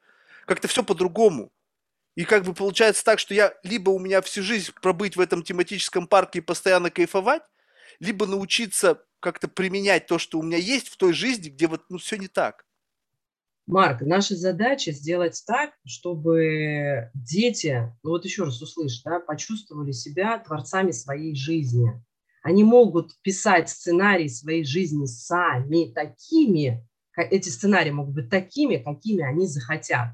Как-то 0.47 0.69
все 0.69 0.85
по-другому. 0.85 1.51
И 2.15 2.24
как 2.24 2.45
бы 2.45 2.53
получается 2.55 3.05
так, 3.05 3.19
что 3.19 3.35
я 3.35 3.55
либо 3.62 3.91
у 3.91 3.99
меня 3.99 4.20
всю 4.20 4.43
жизнь 4.43 4.73
пробыть 4.83 5.16
в 5.16 5.20
этом 5.20 5.43
тематическом 5.43 6.07
парке 6.07 6.39
и 6.39 6.43
постоянно 6.43 6.91
кайфовать, 6.91 7.43
либо 8.01 8.27
научиться 8.27 9.02
как-то 9.20 9.48
применять 9.48 10.06
то, 10.06 10.19
что 10.19 10.39
у 10.39 10.43
меня 10.43 10.59
есть 10.59 10.89
в 10.89 10.97
той 10.97 11.12
жизни, 11.12 11.48
где 11.48 11.69
вот 11.69 11.82
ну, 11.89 11.98
все 11.98 12.16
не 12.16 12.28
так. 12.28 12.64
Марк, 13.66 14.01
наша 14.02 14.35
задача 14.35 14.90
сделать 14.90 15.43
так, 15.47 15.70
чтобы 15.86 17.10
дети, 17.14 17.94
ну 18.02 18.10
вот 18.10 18.24
еще 18.24 18.44
раз 18.44 18.60
услышь, 18.60 19.01
да, 19.02 19.20
почувствовали 19.20 19.93
себя 19.93 20.39
творцами 20.39 20.90
своей 20.90 21.36
жизни. 21.36 21.93
Они 22.43 22.64
могут 22.64 23.12
писать 23.23 23.69
сценарии 23.69 24.27
своей 24.27 24.64
жизни 24.64 25.06
сами 25.06 25.93
такими, 25.93 26.85
эти 27.14 27.51
сценарии 27.51 27.90
могут 27.90 28.14
быть 28.14 28.31
такими, 28.31 28.78
какими 28.78 29.23
они 29.23 29.47
захотят. 29.47 30.09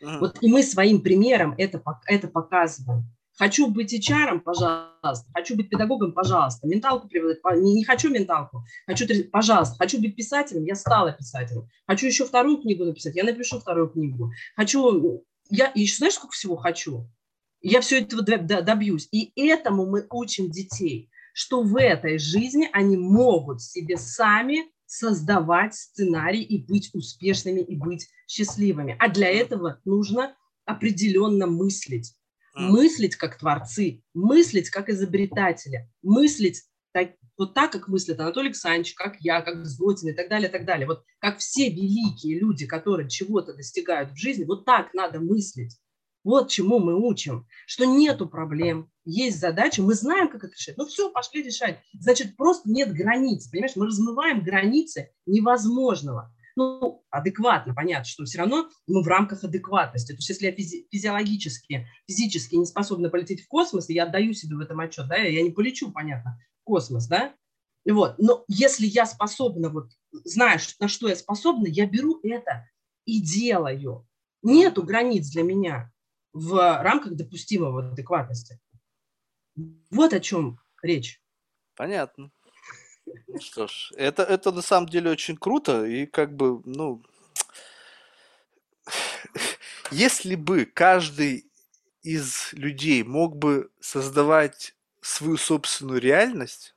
Вот 0.00 0.38
и 0.40 0.48
мы 0.48 0.62
своим 0.62 1.00
примером 1.00 1.54
это, 1.58 1.82
это 2.06 2.28
показываем. 2.28 3.04
Хочу 3.38 3.68
быть 3.68 3.94
HR, 3.94 4.40
пожалуйста. 4.40 5.26
Хочу 5.34 5.56
быть 5.56 5.70
педагогом, 5.70 6.12
пожалуйста. 6.12 6.66
Менталку 6.66 7.08
преподать, 7.08 7.62
не, 7.62 7.74
не 7.74 7.84
хочу 7.84 8.10
менталку. 8.10 8.64
Хочу, 8.86 9.06
пожалуйста. 9.30 9.76
Хочу 9.78 10.00
быть 10.00 10.14
писателем, 10.14 10.64
я 10.64 10.74
стала 10.74 11.12
писателем. 11.12 11.68
Хочу 11.86 12.06
еще 12.06 12.26
вторую 12.26 12.58
книгу 12.60 12.84
написать, 12.84 13.16
я 13.16 13.24
напишу 13.24 13.58
вторую 13.58 13.88
книгу. 13.88 14.30
Хочу, 14.54 15.24
я 15.48 15.72
еще 15.74 15.96
знаешь, 15.96 16.14
сколько 16.14 16.34
всего 16.34 16.56
хочу? 16.56 17.08
Я 17.62 17.80
все 17.80 18.00
этого 18.00 18.22
добьюсь. 18.22 19.08
И 19.12 19.32
этому 19.36 19.86
мы 19.86 20.06
учим 20.10 20.50
детей, 20.50 21.10
что 21.32 21.62
в 21.62 21.76
этой 21.76 22.18
жизни 22.18 22.68
они 22.72 22.96
могут 22.96 23.62
себе 23.62 23.96
сами 23.96 24.70
создавать 24.84 25.74
сценарий 25.74 26.42
и 26.42 26.62
быть 26.62 26.90
успешными, 26.92 27.60
и 27.60 27.76
быть 27.76 28.08
счастливыми. 28.28 28.94
А 28.98 29.08
для 29.08 29.30
этого 29.30 29.80
нужно 29.86 30.36
определенно 30.66 31.46
мыслить 31.46 32.14
мыслить 32.54 33.16
как 33.16 33.38
творцы, 33.38 34.02
мыслить 34.14 34.70
как 34.70 34.88
изобретатели, 34.88 35.90
мыслить 36.02 36.62
так, 36.92 37.12
вот 37.38 37.54
так, 37.54 37.72
как 37.72 37.88
мыслит 37.88 38.20
Анатолий 38.20 38.48
Александрович, 38.48 38.94
как 38.94 39.16
я, 39.20 39.40
как 39.40 39.64
Злотин 39.64 40.10
и 40.10 40.12
так 40.12 40.28
далее, 40.28 40.48
и 40.48 40.52
так 40.52 40.64
далее. 40.66 40.86
Вот 40.86 41.04
как 41.18 41.38
все 41.38 41.70
великие 41.70 42.38
люди, 42.38 42.66
которые 42.66 43.08
чего-то 43.08 43.54
достигают 43.54 44.12
в 44.12 44.16
жизни, 44.16 44.44
вот 44.44 44.64
так 44.64 44.92
надо 44.94 45.20
мыслить. 45.20 45.78
Вот 46.24 46.50
чему 46.50 46.78
мы 46.78 46.94
учим, 46.94 47.48
что 47.66 47.84
нету 47.84 48.28
проблем, 48.28 48.90
есть 49.04 49.40
задача, 49.40 49.82
мы 49.82 49.94
знаем, 49.94 50.28
как 50.28 50.44
это 50.44 50.54
решать. 50.54 50.76
Ну 50.76 50.86
все, 50.86 51.10
пошли 51.10 51.42
решать. 51.42 51.80
Значит, 51.98 52.36
просто 52.36 52.70
нет 52.70 52.92
границ, 52.92 53.48
понимаешь? 53.48 53.74
Мы 53.74 53.86
размываем 53.86 54.44
границы 54.44 55.10
невозможного 55.26 56.32
ну, 56.56 57.04
адекватно, 57.10 57.74
понятно, 57.74 58.04
что 58.04 58.24
все 58.24 58.38
равно 58.38 58.68
мы 58.86 59.02
в 59.02 59.06
рамках 59.06 59.44
адекватности. 59.44 60.12
То 60.12 60.18
есть 60.18 60.28
если 60.28 60.46
я 60.46 60.52
физи- 60.52 60.86
физиологически, 60.90 61.86
физически 62.06 62.56
не 62.56 62.66
способна 62.66 63.08
полететь 63.10 63.42
в 63.42 63.48
космос, 63.48 63.88
я 63.88 64.04
отдаю 64.04 64.34
себе 64.34 64.56
в 64.56 64.60
этом 64.60 64.80
отчет, 64.80 65.08
да, 65.08 65.16
я 65.16 65.42
не 65.42 65.50
полечу, 65.50 65.90
понятно, 65.92 66.38
в 66.60 66.64
космос, 66.64 67.06
да, 67.06 67.34
вот. 67.84 68.18
Но 68.18 68.44
если 68.48 68.86
я 68.86 69.06
способна, 69.06 69.68
вот, 69.68 69.90
знаешь, 70.12 70.76
на 70.78 70.88
что 70.88 71.08
я 71.08 71.16
способна, 71.16 71.66
я 71.66 71.86
беру 71.86 72.20
это 72.22 72.68
и 73.04 73.20
делаю. 73.20 74.06
Нету 74.42 74.82
границ 74.82 75.28
для 75.30 75.42
меня 75.42 75.92
в 76.32 76.82
рамках 76.82 77.14
допустимого 77.14 77.90
адекватности. 77.90 78.60
Вот 79.90 80.12
о 80.12 80.20
чем 80.20 80.58
речь. 80.82 81.20
Понятно. 81.76 82.30
Ну 83.28 83.40
что 83.40 83.66
ж, 83.66 83.92
это, 83.96 84.22
это 84.22 84.52
на 84.52 84.62
самом 84.62 84.88
деле 84.88 85.10
очень 85.10 85.36
круто, 85.36 85.84
и 85.84 86.06
как 86.06 86.34
бы, 86.34 86.62
ну, 86.64 87.02
если 89.90 90.34
бы 90.34 90.64
каждый 90.64 91.46
из 92.02 92.52
людей 92.52 93.02
мог 93.02 93.36
бы 93.36 93.70
создавать 93.80 94.74
свою 95.00 95.36
собственную 95.36 96.00
реальность, 96.00 96.74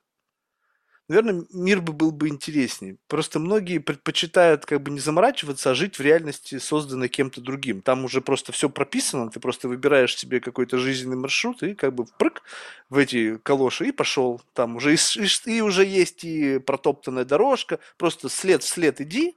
наверное, 1.08 1.44
мир 1.52 1.80
бы 1.80 1.92
был 1.92 2.10
бы 2.10 2.28
интереснее. 2.28 2.96
Просто 3.08 3.38
многие 3.38 3.78
предпочитают 3.78 4.66
как 4.66 4.82
бы 4.82 4.90
не 4.90 4.98
заморачиваться, 4.98 5.70
а 5.70 5.74
жить 5.74 5.98
в 5.98 6.02
реальности, 6.02 6.58
созданной 6.58 7.08
кем-то 7.08 7.40
другим. 7.40 7.82
Там 7.82 8.04
уже 8.04 8.20
просто 8.20 8.52
все 8.52 8.68
прописано, 8.68 9.30
ты 9.30 9.40
просто 9.40 9.68
выбираешь 9.68 10.16
себе 10.16 10.40
какой-то 10.40 10.78
жизненный 10.78 11.16
маршрут 11.16 11.62
и 11.62 11.74
как 11.74 11.94
бы 11.94 12.06
впрыг 12.06 12.42
в 12.90 12.98
эти 12.98 13.36
калоши 13.38 13.88
и 13.88 13.92
пошел. 13.92 14.40
Там 14.54 14.76
уже 14.76 14.94
и, 14.94 14.96
и, 14.96 15.56
и 15.56 15.60
уже 15.60 15.84
есть 15.84 16.24
и 16.24 16.58
протоптанная 16.58 17.24
дорожка, 17.24 17.78
просто 17.98 18.28
след 18.28 18.62
в 18.62 18.68
след 18.68 19.00
иди, 19.00 19.36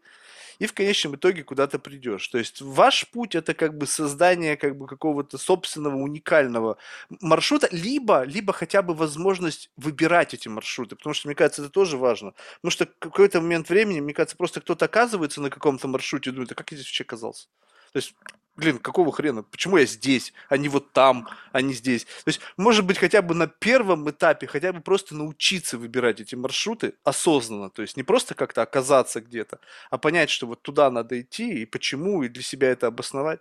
и 0.60 0.66
в 0.66 0.74
конечном 0.74 1.16
итоге 1.16 1.44
куда 1.44 1.68
то 1.68 1.80
придешь. 1.80 2.28
То 2.28 2.38
есть 2.38 2.62
ваш 2.62 3.10
путь 3.10 3.36
это 3.36 3.54
как 3.54 3.78
бы 3.78 3.88
создание 3.88 4.58
как 4.58 4.78
бы 4.78 4.88
какого-то 4.88 5.38
собственного 5.38 5.96
уникального 5.96 6.78
маршрута, 7.22 7.68
либо, 7.72 8.24
либо 8.24 8.54
хотя 8.54 8.82
бы 8.82 8.94
возможность 8.94 9.72
выбирать 9.78 10.34
эти 10.34 10.48
маршруты, 10.48 10.96
потому 10.96 11.14
что, 11.14 11.28
мне 11.28 11.36
кажется, 11.36 11.62
это 11.64 11.72
тоже 11.72 11.98
важно. 11.98 12.34
Потому 12.62 12.72
что 12.72 12.86
в 12.86 13.00
какой-то 13.00 13.42
момент 13.42 13.70
времени, 13.70 14.02
мне 14.02 14.14
кажется, 14.14 14.38
просто 14.38 14.62
кто-то 14.62 14.86
оказывается 14.86 15.42
на 15.42 15.50
каком-то 15.50 15.88
маршруте 15.88 16.30
и 16.30 16.34
думает, 16.34 16.52
а 16.52 16.56
как 16.56 16.72
я 16.72 16.78
здесь 16.78 16.88
вообще 16.88 17.04
оказался? 17.04 17.48
То 17.92 17.98
есть 17.98 18.16
блин, 18.60 18.78
какого 18.78 19.12
хрена? 19.12 19.44
Почему 19.44 19.78
я 19.78 19.86
здесь, 19.86 20.34
а 20.50 20.58
не 20.58 20.70
вот 20.70 20.92
там, 20.92 21.28
а 21.52 21.62
не 21.62 21.74
здесь? 21.74 22.04
То 22.04 22.28
есть, 22.28 22.42
может 22.58 22.86
быть, 22.86 22.98
хотя 22.98 23.22
бы 23.22 23.34
на 23.34 23.48
первом 23.48 24.10
этапе, 24.10 24.48
хотя 24.48 24.74
бы 24.74 24.82
просто 24.82 25.16
научиться 25.16 25.78
выбирать 25.78 26.20
эти 26.20 26.36
маршруты 26.36 26.94
осознанно. 27.04 27.70
То 27.70 27.82
есть, 27.82 27.98
не 27.98 28.04
просто 28.04 28.36
как-то 28.36 28.62
оказаться 28.62 29.22
где-то, 29.22 29.60
а 29.90 29.98
понять, 29.98 30.30
что 30.30 30.46
вот 30.46 30.62
туда 30.62 30.92
надо 30.92 31.20
идти, 31.20 31.62
и 31.62 31.66
почему, 31.66 32.24
и 32.24 32.28
для 32.28 32.44
себя 32.44 32.70
это 32.70 32.88
обосновать. 32.88 33.40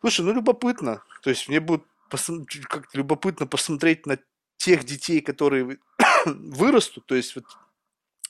Слушай, 0.00 0.24
ну 0.24 0.32
любопытно. 0.32 1.02
То 1.22 1.30
есть, 1.30 1.48
мне 1.48 1.60
будет 1.60 1.82
как 2.68 2.94
любопытно 2.94 3.46
посмотреть 3.46 4.06
на 4.06 4.18
тех 4.56 4.84
детей, 4.84 5.20
которые 5.20 5.78
вырастут. 6.24 7.06
То 7.06 7.14
есть, 7.14 7.34
вот 7.34 7.44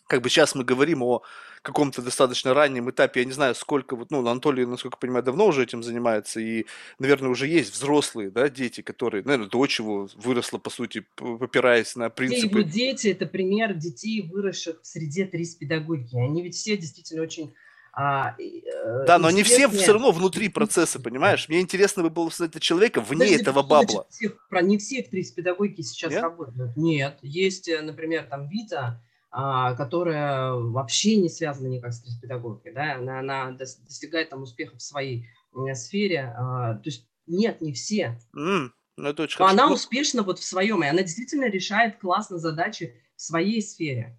как 0.09 0.23
бы 0.23 0.31
сейчас 0.31 0.55
мы 0.57 0.65
говорим 0.65 1.03
о 1.03 1.23
каком-то 1.63 2.03
достаточно 2.03 2.55
раннем 2.55 2.91
этапе, 2.91 3.21
я 3.21 3.27
не 3.27 3.33
знаю, 3.33 3.55
сколько, 3.55 3.95
вот, 3.95 4.11
ну, 4.11 4.27
Анатолий, 4.27 4.65
насколько 4.65 4.97
я 4.97 5.01
понимаю, 5.01 5.25
давно 5.25 5.47
уже 5.47 5.63
этим 5.63 5.83
занимается, 5.83 6.41
и, 6.41 6.67
наверное, 6.99 7.31
уже 7.31 7.47
есть 7.47 7.73
взрослые, 7.73 8.31
да, 8.31 8.49
дети, 8.49 8.81
которые, 8.81 9.23
наверное, 9.23 9.49
дочь 9.49 9.79
его 9.79 10.09
выросла, 10.15 10.59
по 10.59 10.71
сути, 10.71 11.05
попираясь 11.15 11.95
на 11.95 12.11
принципы... 12.11 12.61
Его 12.61 12.69
дети– 12.69 13.09
это 13.09 13.27
пример 13.27 13.75
детей, 13.75 14.23
выросших 14.23 14.81
в 14.83 14.87
среде 14.87 15.27
трис-педагогики. 15.27 16.17
Они 16.17 16.43
ведь 16.43 16.55
все 16.55 16.77
действительно 16.77 17.23
очень 17.23 17.53
а, 17.93 18.37
э, 18.39 19.07
да, 19.07 19.19
но 19.19 19.27
они 19.27 19.43
все 19.43 19.69
все 19.69 19.93
равно 19.93 20.13
внутри 20.13 20.49
процесса, 20.49 21.01
понимаешь? 21.01 21.49
Мне 21.49 21.61
интересно 21.61 22.05
бы 22.05 22.11
было 22.11 22.31
смотреть 22.31 22.63
человека 22.63 23.01
вне 23.01 23.25
Подожди, 23.25 23.43
этого 23.43 23.63
бабла. 23.65 24.07
Всех, 24.09 24.47
про 24.49 24.63
не 24.63 24.79
все 24.79 25.01
актрисы-педагогики 25.01 25.81
сейчас 25.81 26.13
Нет? 26.13 26.23
работают. 26.23 26.77
Нет, 26.77 27.19
есть, 27.23 27.69
э, 27.69 27.83
например, 27.83 28.29
там 28.31 28.49
Вита, 28.49 29.03
которая 29.31 30.53
вообще 30.53 31.17
не 31.17 31.29
связана 31.29 31.69
никак 31.69 31.93
с 31.93 32.19
педагогикой, 32.21 32.73
да, 32.73 32.97
она, 32.97 33.21
она 33.21 33.51
достигает 33.53 34.31
там 34.31 34.43
успеха 34.43 34.77
в 34.77 34.83
своей 34.83 35.27
сфере, 35.75 36.35
а, 36.37 36.75
то 36.75 36.83
есть 36.87 37.09
нет, 37.27 37.61
не 37.61 37.73
все. 37.73 38.19
Mm, 38.35 38.71
ну, 38.97 39.09
это 39.09 39.23
очень 39.23 39.37
Но 39.39 39.47
она 39.47 39.71
успешна 39.71 40.23
вот 40.23 40.39
в 40.39 40.45
своем, 40.45 40.83
и 40.83 40.87
она 40.87 41.03
действительно 41.03 41.49
решает 41.49 41.99
классно 41.99 42.39
задачи 42.39 43.01
в 43.17 43.23
своей 43.23 43.63
сфере, 43.63 44.19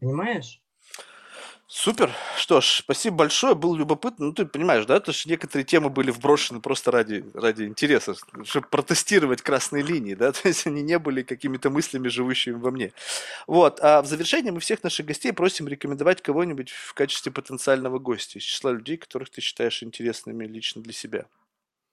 понимаешь? 0.00 0.62
Супер. 1.70 2.10
Что 2.38 2.62
ж, 2.62 2.80
спасибо 2.82 3.16
большое. 3.16 3.54
Было 3.54 3.76
любопытно. 3.76 4.26
Ну, 4.26 4.32
ты 4.32 4.46
понимаешь, 4.46 4.86
да, 4.86 5.00
то, 5.00 5.12
что 5.12 5.28
некоторые 5.28 5.66
темы 5.66 5.90
были 5.90 6.10
вброшены 6.10 6.60
просто 6.62 6.90
ради, 6.90 7.26
ради 7.34 7.64
интереса, 7.64 8.14
чтобы 8.44 8.68
протестировать 8.68 9.42
красные 9.42 9.82
линии, 9.82 10.14
да, 10.14 10.32
то 10.32 10.48
есть 10.48 10.66
они 10.66 10.80
не 10.80 10.98
были 10.98 11.22
какими-то 11.22 11.68
мыслями, 11.68 12.08
живущими 12.08 12.54
во 12.54 12.70
мне. 12.70 12.92
Вот. 13.46 13.80
А 13.82 14.00
в 14.00 14.06
завершение 14.06 14.50
мы 14.50 14.60
всех 14.60 14.82
наших 14.82 15.04
гостей 15.04 15.30
просим 15.30 15.68
рекомендовать 15.68 16.22
кого-нибудь 16.22 16.70
в 16.70 16.94
качестве 16.94 17.30
потенциального 17.30 17.98
гостя 17.98 18.38
из 18.38 18.44
числа 18.44 18.72
людей, 18.72 18.96
которых 18.96 19.28
ты 19.28 19.42
считаешь 19.42 19.82
интересными 19.82 20.46
лично 20.46 20.82
для 20.82 20.94
себя. 20.94 21.26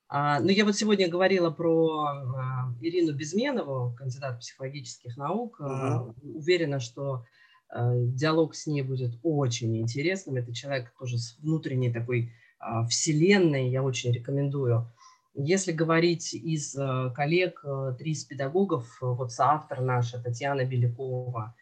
А, 0.08 0.40
ну, 0.40 0.48
я 0.50 0.64
вот 0.64 0.78
сегодня 0.78 1.10
говорила 1.10 1.50
про 1.50 2.06
а, 2.06 2.74
Ирину 2.80 3.14
Безменову, 3.14 3.94
кандидат 3.98 4.40
психологических 4.40 5.18
наук. 5.18 5.60
Угу. 5.60 6.16
Уверена, 6.36 6.80
что 6.80 7.26
диалог 7.74 8.56
с 8.56 8.68
ней 8.68 8.82
будет 8.82 9.20
очень 9.24 9.78
интересным. 9.78 10.38
Это 10.38 10.54
человек 10.54 10.94
тоже 10.98 11.18
с 11.18 11.38
внутренней 11.40 11.92
такой 11.92 12.32
а, 12.60 12.86
вселенной, 12.86 13.70
я 13.70 13.84
очень 13.84 14.12
рекомендую. 14.12 14.92
Если 15.38 15.74
говорить 15.74 16.34
из 16.34 16.76
э, 16.78 17.12
коллег, 17.14 17.60
э, 17.66 17.94
три 18.00 18.14
из 18.14 18.24
педагогов, 18.24 18.98
вот 19.02 19.34
соавтор 19.34 19.82
наша 19.82 20.22
Татьяна 20.22 20.64
Белякова, 20.64 21.56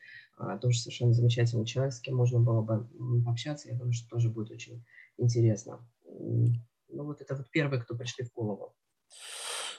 тоже 0.61 0.79
совершенно 0.79 1.13
замечательный 1.13 1.65
человек, 1.65 1.93
с 1.93 1.99
кем 1.99 2.15
можно 2.15 2.39
было 2.39 2.61
бы 2.61 2.87
общаться, 3.27 3.69
я 3.69 3.75
думаю, 3.75 3.93
что 3.93 4.09
тоже 4.09 4.29
будет 4.29 4.51
очень 4.51 4.83
интересно. 5.17 5.79
Ну 6.03 7.03
вот 7.03 7.21
это 7.21 7.35
вот 7.35 7.49
первые, 7.49 7.81
кто 7.81 7.95
пришли 7.95 8.25
в 8.25 8.33
голову. 8.33 8.75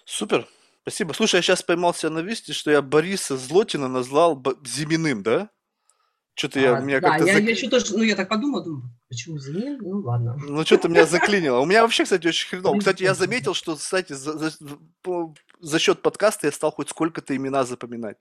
Супер, 0.04 0.46
спасибо. 0.82 1.12
Слушай, 1.12 1.36
я 1.36 1.42
сейчас 1.42 1.62
поймался 1.62 2.10
на 2.10 2.20
вести, 2.20 2.52
что 2.52 2.70
я 2.70 2.82
Бориса 2.82 3.36
Злотина 3.36 3.88
назвал 3.88 4.42
Зиминым, 4.64 5.22
да? 5.22 5.50
Что-то 6.34 6.58
я, 6.58 6.76
а, 6.76 6.80
меня 6.80 7.00
да, 7.00 7.10
как-то... 7.10 7.26
я, 7.26 7.34
зак... 7.34 7.44
я 7.44 7.50
еще 7.50 7.68
тоже, 7.68 7.96
ну, 7.96 8.02
я 8.02 8.16
так 8.16 8.28
подумал, 8.28 8.64
думаю, 8.64 8.90
почему 9.08 9.38
Зенин? 9.38 9.78
Ну, 9.80 10.00
ладно. 10.00 10.36
Ну, 10.36 10.64
что-то 10.64 10.88
меня 10.88 11.06
заклинило. 11.06 11.60
У 11.60 11.64
меня 11.64 11.82
вообще, 11.82 12.02
кстати, 12.02 12.26
очень 12.26 12.48
хреново. 12.48 12.76
Кстати, 12.76 13.04
я 13.04 13.14
заметил, 13.14 13.54
что, 13.54 13.76
кстати, 13.76 14.14
за, 14.14 14.36
за, 14.36 14.52
за 15.60 15.78
счет 15.78 16.02
подкаста 16.02 16.48
я 16.48 16.52
стал 16.52 16.72
хоть 16.72 16.88
сколько-то 16.88 17.36
имена 17.36 17.64
запоминать. 17.64 18.16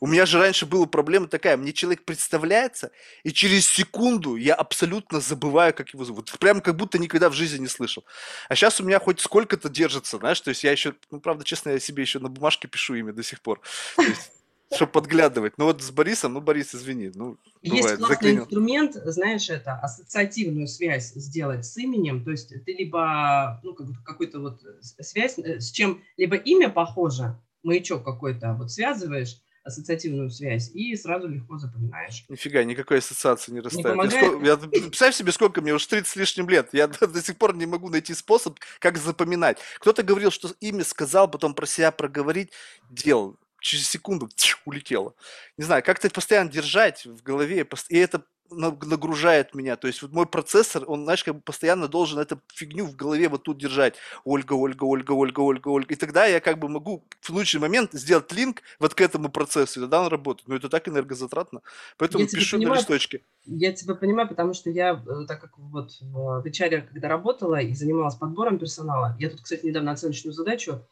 У 0.00 0.06
меня 0.06 0.24
же 0.24 0.38
раньше 0.38 0.64
была 0.64 0.86
проблема 0.86 1.28
такая, 1.28 1.58
мне 1.58 1.74
человек 1.74 2.04
представляется, 2.06 2.90
и 3.22 3.32
через 3.32 3.68
секунду 3.68 4.36
я 4.36 4.54
абсолютно 4.54 5.20
забываю, 5.20 5.74
как 5.74 5.90
его 5.90 6.06
зовут. 6.06 6.32
Прям 6.38 6.62
как 6.62 6.74
будто 6.74 6.98
никогда 6.98 7.28
в 7.28 7.34
жизни 7.34 7.58
не 7.58 7.68
слышал. 7.68 8.02
А 8.48 8.54
сейчас 8.54 8.80
у 8.80 8.84
меня 8.84 8.98
хоть 8.98 9.20
сколько-то 9.20 9.68
держится, 9.68 10.16
знаешь, 10.16 10.40
то 10.40 10.48
есть 10.48 10.64
я 10.64 10.72
еще, 10.72 10.94
ну, 11.10 11.20
правда, 11.20 11.44
честно, 11.44 11.70
я 11.70 11.78
себе 11.78 12.02
еще 12.02 12.18
на 12.18 12.30
бумажке 12.30 12.66
пишу 12.66 12.94
имя 12.94 13.12
до 13.12 13.22
сих 13.22 13.42
пор. 13.42 13.60
То 13.96 14.02
есть, 14.02 14.32
чтобы 14.74 14.92
подглядывать. 14.92 15.54
Ну 15.56 15.64
вот 15.64 15.82
с 15.82 15.90
Борисом, 15.90 16.34
ну 16.34 16.40
Борис, 16.40 16.74
извини. 16.74 17.10
Ну, 17.14 17.38
Есть 17.62 17.82
бывает, 17.82 17.98
классный 17.98 18.14
заклинил. 18.14 18.42
инструмент, 18.42 18.94
знаешь, 19.04 19.50
это 19.50 19.74
ассоциативную 19.74 20.66
связь 20.66 21.12
сделать 21.14 21.64
с 21.64 21.76
именем. 21.76 22.24
То 22.24 22.30
есть 22.30 22.48
ты 22.64 22.72
либо, 22.72 23.60
ну, 23.62 23.74
как, 23.74 23.86
какую-то 24.04 24.40
вот 24.40 24.60
связь, 24.80 25.38
э, 25.38 25.60
с 25.60 25.70
чем 25.70 26.02
либо 26.16 26.36
имя 26.36 26.68
похоже, 26.68 27.38
маячок 27.62 28.04
какой-то, 28.04 28.54
вот 28.54 28.70
связываешь, 28.70 29.40
ассоциативную 29.64 30.30
связь 30.30 30.70
и 30.72 30.96
сразу 30.96 31.28
легко 31.28 31.58
запоминаешь. 31.58 32.24
Нифига, 32.28 32.64
никакой 32.64 32.98
ассоциации 32.98 33.52
не 33.52 33.60
расставить. 33.60 34.02
Не 34.02 34.10
сколько, 34.10 34.46
я, 34.46 34.56
представь 34.56 35.14
себе, 35.14 35.30
сколько 35.30 35.60
мне, 35.60 35.74
уже 35.74 35.86
30 35.86 36.06
с 36.08 36.16
лишним 36.16 36.48
лет. 36.48 36.70
Я 36.72 36.86
до, 36.88 37.06
до 37.06 37.22
сих 37.22 37.36
пор 37.36 37.54
не 37.54 37.66
могу 37.66 37.90
найти 37.90 38.14
способ, 38.14 38.58
как 38.78 38.96
запоминать. 38.96 39.58
Кто-то 39.78 40.02
говорил, 40.02 40.30
что 40.30 40.48
имя 40.60 40.84
сказал, 40.84 41.30
потом 41.30 41.54
про 41.54 41.66
себя 41.66 41.90
проговорить, 41.90 42.50
делал 42.90 43.36
через 43.60 43.88
секунду 43.88 44.28
улетело. 44.64 45.14
Не 45.56 45.64
знаю, 45.64 45.82
как-то 45.82 46.08
постоянно 46.10 46.50
держать 46.50 47.06
в 47.06 47.22
голове, 47.22 47.66
и 47.88 47.96
это 47.98 48.24
нагружает 48.50 49.54
меня. 49.54 49.76
То 49.76 49.86
есть 49.86 50.02
вот 50.02 50.12
мой 50.12 50.26
процессор, 50.26 50.84
он, 50.86 51.04
знаешь, 51.04 51.24
как 51.24 51.34
бы 51.34 51.40
постоянно 51.40 51.88
должен 51.88 52.18
эту 52.18 52.40
фигню 52.52 52.86
в 52.86 52.96
голове 52.96 53.28
вот 53.28 53.44
тут 53.44 53.58
держать. 53.58 53.96
Ольга, 54.24 54.54
Ольга, 54.54 54.84
Ольга, 54.84 55.12
Ольга, 55.12 55.40
Ольга, 55.40 55.68
Ольга. 55.68 55.94
И 55.94 55.96
тогда 55.96 56.26
я 56.26 56.40
как 56.40 56.58
бы 56.58 56.68
могу 56.68 57.04
в 57.20 57.30
лучший 57.30 57.60
момент 57.60 57.92
сделать 57.92 58.32
линк 58.32 58.62
вот 58.78 58.94
к 58.94 59.00
этому 59.00 59.28
процессу, 59.28 59.80
и 59.80 59.82
тогда 59.82 60.02
он 60.02 60.08
работает. 60.08 60.48
Но 60.48 60.56
это 60.56 60.68
так 60.68 60.88
энергозатратно. 60.88 61.62
Поэтому 61.96 62.24
я 62.24 62.28
пишу 62.30 62.56
понимаю, 62.56 62.76
на 62.76 62.80
листочке. 62.80 63.22
Я 63.44 63.72
тебя 63.72 63.94
понимаю, 63.94 64.28
потому 64.28 64.54
что 64.54 64.70
я, 64.70 64.92
э, 64.92 65.26
так 65.26 65.40
как 65.40 65.58
вот 65.58 65.92
в 66.00 66.42
HR, 66.46 66.88
когда 66.88 67.08
работала 67.08 67.60
и 67.60 67.74
занималась 67.74 68.14
подбором 68.14 68.58
персонала, 68.58 69.16
я 69.18 69.30
тут, 69.30 69.42
кстати, 69.42 69.66
недавно 69.66 69.92
оценочную 69.92 70.32
задачу 70.32 70.84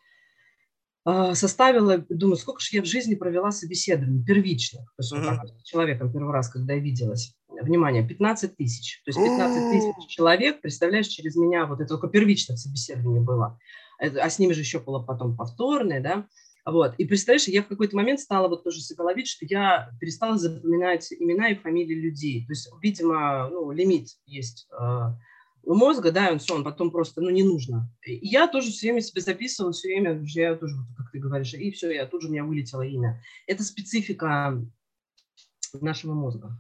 составила, 1.35 2.05
думаю, 2.09 2.37
сколько 2.37 2.61
же 2.61 2.69
я 2.73 2.83
в 2.83 2.87
жизни 2.87 3.15
провела 3.15 3.53
собеседований 3.53 4.24
первичных, 4.24 4.93
то 4.97 5.03
есть 5.03 5.12
mm-hmm. 5.12 5.39
вот 5.41 5.61
с 5.61 5.62
человеком 5.62 6.12
первый 6.12 6.33
раз, 6.33 6.49
когда 6.49 6.74
я 6.74 6.81
виделась. 6.81 7.35
Внимание, 7.49 8.07
15 8.07 8.57
тысяч. 8.57 9.03
То 9.05 9.11
есть 9.11 9.19
15 9.19 9.70
тысяч 9.70 10.09
человек, 10.09 10.61
представляешь, 10.61 11.07
через 11.07 11.37
меня, 11.37 11.66
вот 11.66 11.81
это 11.81 11.89
только 11.89 12.09
первичных 12.09 12.59
собеседований 12.59 13.20
было, 13.20 13.59
а 13.99 14.28
с 14.28 14.39
ними 14.39 14.53
же 14.53 14.61
еще 14.61 14.81
было 14.81 15.01
потом 15.01 15.37
повторное, 15.37 16.03
да, 16.03 16.27
вот. 16.66 16.95
И 16.99 17.05
представляешь, 17.05 17.47
я 17.47 17.62
в 17.62 17.69
какой-то 17.69 17.95
момент 17.95 18.19
стала 18.19 18.49
вот 18.49 18.65
тоже 18.65 18.81
себя 18.81 19.05
ловить, 19.05 19.28
что 19.28 19.47
я 19.49 19.91
перестала 20.01 20.37
запоминать 20.37 21.12
имена 21.12 21.51
и 21.51 21.55
фамилии 21.55 21.95
людей. 21.95 22.45
То 22.45 22.53
есть, 22.53 22.69
видимо, 22.83 23.49
ну, 23.49 23.70
лимит 23.70 24.09
есть 24.27 24.66
а, 24.77 25.16
мозга, 25.75 26.13
да, 26.13 26.31
он 26.31 26.39
все, 26.39 26.55
он 26.55 26.65
потом 26.65 26.91
просто, 26.91 27.21
ну, 27.21 27.31
не 27.31 27.43
нужно. 27.43 27.91
И 28.05 28.27
я 28.27 28.47
тоже 28.47 28.71
все 28.71 28.89
время 28.89 29.01
себе 29.01 29.21
записывала, 29.21 29.73
все 29.73 29.89
время, 29.89 30.23
я 30.27 30.55
тоже, 30.55 30.77
как 30.97 31.11
ты 31.11 31.19
говоришь, 31.19 31.55
и 31.55 31.71
все, 31.73 31.91
я 31.91 32.07
тут 32.07 32.23
же 32.23 32.29
у 32.29 32.31
меня 32.31 32.45
вылетело 32.45 32.83
имя. 32.83 33.23
Это 33.47 33.65
специфика 33.65 34.63
нашего 35.81 36.15
мозга. 36.15 36.57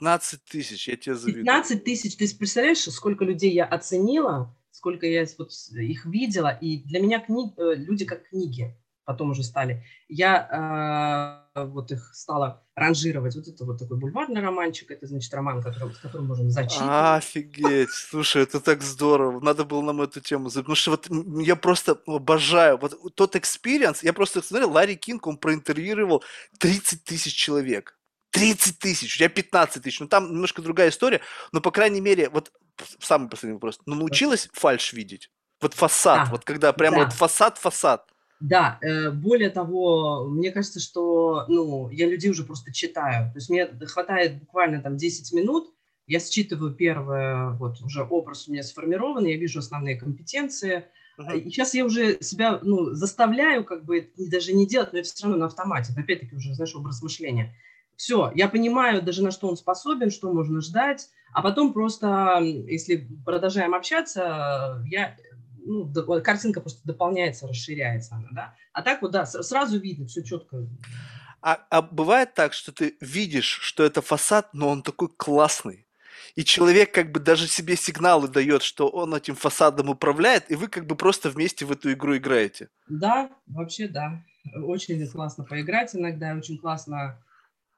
15 0.00 0.44
тысяч, 0.44 0.88
я 0.88 0.96
тебе 0.96 1.14
завидую. 1.14 1.44
15 1.44 1.84
тысяч, 1.84 2.16
ты 2.16 2.36
представляешь, 2.36 2.78
сколько 2.78 3.24
людей 3.24 3.52
я 3.52 3.64
оценила, 3.64 4.54
сколько 4.70 5.06
я 5.06 5.26
вот 5.38 5.50
их 5.72 6.04
видела, 6.06 6.56
и 6.60 6.78
для 6.78 7.00
меня 7.00 7.20
кни... 7.20 7.52
Э, 7.56 7.74
люди 7.74 8.04
как 8.04 8.28
книги 8.28 8.76
потом 9.08 9.30
уже 9.30 9.42
стали. 9.42 9.82
Я 10.08 11.48
э, 11.54 11.64
вот 11.64 11.90
их 11.92 12.10
стала 12.14 12.62
ранжировать. 12.74 13.34
Вот 13.36 13.48
это 13.48 13.64
вот 13.64 13.78
такой 13.78 13.96
бульварный 13.96 14.42
романчик, 14.42 14.90
это 14.90 15.06
значит 15.06 15.32
роман, 15.32 15.62
который, 15.62 15.94
с 15.94 15.96
которым 15.96 16.26
можем 16.26 16.50
зачитывать. 16.50 16.90
Офигеть, 16.90 17.88
слушай, 17.90 18.42
это 18.42 18.60
так 18.60 18.82
здорово. 18.82 19.40
Надо 19.40 19.64
было 19.64 19.80
нам 19.80 20.02
эту 20.02 20.20
тему 20.20 20.50
Потому 20.50 20.74
что 20.74 20.90
вот 20.90 21.08
я 21.40 21.56
просто 21.56 21.98
обожаю. 22.06 22.76
Вот 22.76 23.14
тот 23.14 23.34
experience, 23.34 24.02
я 24.02 24.12
просто 24.12 24.42
смотрел, 24.42 24.72
Ларри 24.72 24.96
Кинг, 24.96 25.26
он 25.26 25.38
проинтервьюировал 25.38 26.22
30 26.58 27.02
тысяч 27.02 27.34
человек. 27.34 27.98
30 28.32 28.78
тысяч, 28.78 29.16
тебя 29.16 29.30
15 29.30 29.82
тысяч. 29.82 30.00
Ну, 30.00 30.08
там 30.08 30.32
немножко 30.32 30.60
другая 30.60 30.90
история, 30.90 31.22
но, 31.50 31.62
по 31.62 31.70
крайней 31.70 32.02
мере, 32.02 32.28
вот 32.28 32.52
самый 33.00 33.30
последний 33.30 33.54
вопрос. 33.54 33.80
Ну, 33.86 33.94
научилась 33.94 34.50
фальш 34.52 34.92
видеть? 34.92 35.30
Вот 35.62 35.72
фасад, 35.72 36.26
да. 36.26 36.30
вот 36.30 36.44
когда 36.44 36.74
прямо 36.74 36.98
да. 36.98 37.04
вот 37.04 37.14
фасад-фасад. 37.14 38.02
Да, 38.40 38.78
э, 38.82 39.10
более 39.10 39.50
того, 39.50 40.28
мне 40.28 40.52
кажется, 40.52 40.78
что 40.80 41.44
ну, 41.48 41.90
я 41.90 42.06
людей 42.06 42.30
уже 42.30 42.44
просто 42.44 42.72
читаю. 42.72 43.32
То 43.32 43.38
есть 43.38 43.50
мне 43.50 43.66
хватает 43.66 44.38
буквально 44.38 44.80
там 44.80 44.96
10 44.96 45.32
минут, 45.32 45.72
я 46.06 46.20
считываю 46.20 46.72
первое, 46.72 47.50
вот 47.50 47.80
уже 47.82 48.02
образ 48.02 48.48
у 48.48 48.52
меня 48.52 48.62
сформирован, 48.62 49.26
я 49.26 49.36
вижу 49.36 49.58
основные 49.58 49.96
компетенции. 49.96 50.84
Uh-huh. 51.18 51.38
И 51.38 51.50
сейчас 51.50 51.74
я 51.74 51.84
уже 51.84 52.18
себя 52.22 52.60
ну, 52.62 52.92
заставляю 52.94 53.64
как 53.64 53.84
бы 53.84 54.10
даже 54.16 54.52
не 54.52 54.66
делать, 54.66 54.92
но 54.92 55.00
это 55.00 55.08
все 55.08 55.24
равно 55.24 55.38
на 55.38 55.46
автомате. 55.46 55.92
Опять-таки 55.96 56.36
уже, 56.36 56.54
знаешь, 56.54 56.74
образ 56.76 57.02
мышления. 57.02 57.54
Все, 57.96 58.30
я 58.36 58.48
понимаю 58.48 59.02
даже 59.02 59.24
на 59.24 59.32
что 59.32 59.48
он 59.48 59.56
способен, 59.56 60.10
что 60.10 60.32
можно 60.32 60.60
ждать, 60.60 61.08
а 61.32 61.42
потом 61.42 61.72
просто, 61.72 62.38
если 62.40 63.08
продолжаем 63.24 63.74
общаться, 63.74 64.82
я 64.86 65.16
ну, 65.68 66.22
картинка 66.22 66.60
просто 66.60 66.80
дополняется, 66.84 67.46
расширяется 67.46 68.16
она, 68.16 68.28
да. 68.32 68.54
А 68.72 68.82
так 68.82 69.02
вот, 69.02 69.12
да, 69.12 69.26
сразу 69.26 69.78
видно, 69.78 70.06
все 70.06 70.22
четко. 70.22 70.66
А, 71.42 71.60
а 71.70 71.82
бывает 71.82 72.34
так, 72.34 72.52
что 72.52 72.72
ты 72.72 72.96
видишь, 73.00 73.58
что 73.60 73.84
это 73.84 74.02
фасад, 74.02 74.48
но 74.54 74.68
он 74.68 74.82
такой 74.82 75.08
классный. 75.08 75.86
И 76.34 76.44
человек 76.44 76.92
как 76.92 77.12
бы 77.12 77.20
даже 77.20 77.46
себе 77.48 77.76
сигналы 77.76 78.28
дает, 78.28 78.62
что 78.62 78.88
он 78.88 79.14
этим 79.14 79.34
фасадом 79.34 79.90
управляет, 79.90 80.50
и 80.50 80.56
вы 80.56 80.68
как 80.68 80.86
бы 80.86 80.96
просто 80.96 81.30
вместе 81.30 81.64
в 81.64 81.72
эту 81.72 81.92
игру 81.92 82.16
играете. 82.16 82.68
Да, 82.88 83.30
вообще 83.46 83.88
да. 83.88 84.24
Очень 84.54 85.06
классно 85.08 85.44
поиграть 85.44 85.94
иногда, 85.94 86.34
очень 86.34 86.58
классно 86.58 87.20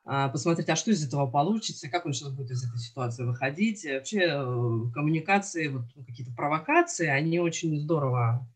посмотреть, 0.04 0.68
а 0.68 0.76
что 0.76 0.90
из 0.90 1.06
этого 1.06 1.26
получится, 1.30 1.88
как 1.88 2.06
он 2.06 2.12
сейчас 2.12 2.30
будет 2.30 2.50
из 2.50 2.66
этой 2.66 2.78
ситуации 2.78 3.24
выходить. 3.24 3.84
Вообще 3.84 4.20
э, 4.20 4.92
коммуникации, 4.94 5.68
вот 5.68 5.84
ну, 5.94 6.04
какие-то 6.04 6.34
провокации, 6.34 7.06
они 7.06 7.38
очень 7.38 7.78
здорово 7.78 8.46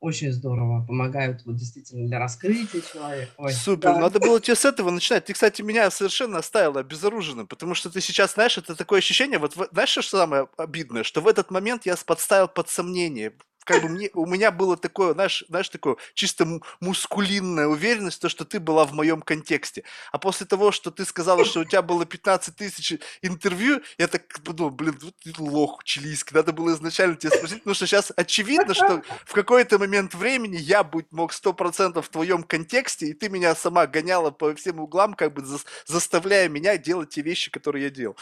очень 0.00 0.32
здорово 0.32 0.84
помогают 0.86 1.42
вот 1.44 1.56
действительно 1.56 2.08
для 2.08 2.18
раскрытия 2.18 2.80
человека. 2.80 3.32
Ой, 3.36 3.52
Супер, 3.52 3.92
да. 3.92 4.00
надо 4.00 4.18
было 4.18 4.40
тебе 4.40 4.54
с 4.54 4.64
этого 4.64 4.90
начинать. 4.90 5.26
Ты, 5.26 5.34
кстати, 5.34 5.60
меня 5.60 5.90
совершенно 5.90 6.38
оставила 6.38 6.80
обезоруженным, 6.80 7.46
потому 7.46 7.74
что 7.74 7.90
ты 7.90 8.00
сейчас, 8.00 8.32
знаешь, 8.32 8.56
это 8.56 8.74
такое 8.74 9.00
ощущение, 9.00 9.38
вот 9.38 9.54
знаешь, 9.72 9.90
что 9.90 10.02
самое 10.02 10.48
обидное, 10.56 11.02
что 11.02 11.20
в 11.20 11.28
этот 11.28 11.50
момент 11.50 11.84
я 11.84 11.96
подставил 12.06 12.48
под 12.48 12.70
сомнение 12.70 13.34
как 13.64 13.82
бы 13.82 13.88
мне, 13.88 14.10
у 14.14 14.26
меня 14.26 14.50
было 14.50 14.76
такое, 14.76 15.14
знаешь, 15.14 15.44
знаешь, 15.48 15.68
такое 15.68 15.96
чисто 16.14 16.60
мускулинная 16.80 17.66
уверенность, 17.66 18.20
то, 18.20 18.28
что 18.28 18.44
ты 18.44 18.58
была 18.60 18.84
в 18.84 18.92
моем 18.92 19.22
контексте. 19.22 19.84
А 20.12 20.18
после 20.18 20.46
того, 20.46 20.72
что 20.72 20.90
ты 20.90 21.04
сказала, 21.04 21.44
что 21.44 21.60
у 21.60 21.64
тебя 21.64 21.82
было 21.82 22.04
15 22.04 22.56
тысяч 22.56 22.98
интервью, 23.22 23.80
я 23.98 24.08
так 24.08 24.40
подумал, 24.42 24.70
блин, 24.70 24.98
вот 25.02 25.14
ты 25.22 25.32
лох 25.38 25.84
чилийский, 25.84 26.34
надо 26.34 26.52
было 26.52 26.72
изначально 26.74 27.16
тебя 27.16 27.30
спросить, 27.30 27.58
потому 27.58 27.74
что 27.74 27.86
сейчас 27.86 28.12
очевидно, 28.16 28.74
что 28.74 29.02
в 29.24 29.32
какой-то 29.32 29.78
момент 29.78 30.14
времени 30.14 30.56
я 30.56 30.82
будь 30.82 31.10
мог 31.12 31.32
100% 31.32 32.00
в 32.00 32.08
твоем 32.08 32.42
контексте, 32.42 33.06
и 33.06 33.12
ты 33.14 33.28
меня 33.28 33.54
сама 33.54 33.86
гоняла 33.86 34.30
по 34.30 34.54
всем 34.54 34.80
углам, 34.80 35.14
как 35.14 35.34
бы 35.34 35.44
заставляя 35.86 36.48
меня 36.48 36.76
делать 36.76 37.10
те 37.10 37.22
вещи, 37.22 37.50
которые 37.50 37.84
я 37.84 37.90
делал. 37.90 38.16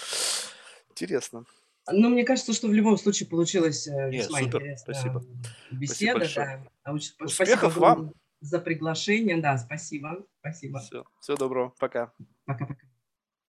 Интересно. 0.90 1.44
Ну, 1.90 2.08
мне 2.10 2.24
кажется, 2.24 2.52
что 2.52 2.68
в 2.68 2.72
любом 2.72 2.96
случае 2.98 3.28
получилась 3.28 3.86
э, 3.86 4.10
Нет, 4.10 4.24
весьма 4.24 4.38
супер, 4.38 4.60
интересная 4.60 4.94
спасибо. 4.94 5.24
беседа. 5.70 6.18
Спасибо 6.20 6.62
да. 6.84 6.92
Очень- 6.92 7.12
Успехов 7.20 7.72
спасибо 7.72 7.80
вам. 7.80 8.12
за 8.40 8.58
приглашение. 8.58 9.36
Да, 9.38 9.56
спасибо. 9.58 10.24
Спасибо. 10.40 10.80
Все, 10.80 11.04
всего 11.20 11.36
доброго, 11.36 11.74
пока. 11.78 12.12
Пока-пока. 12.46 12.87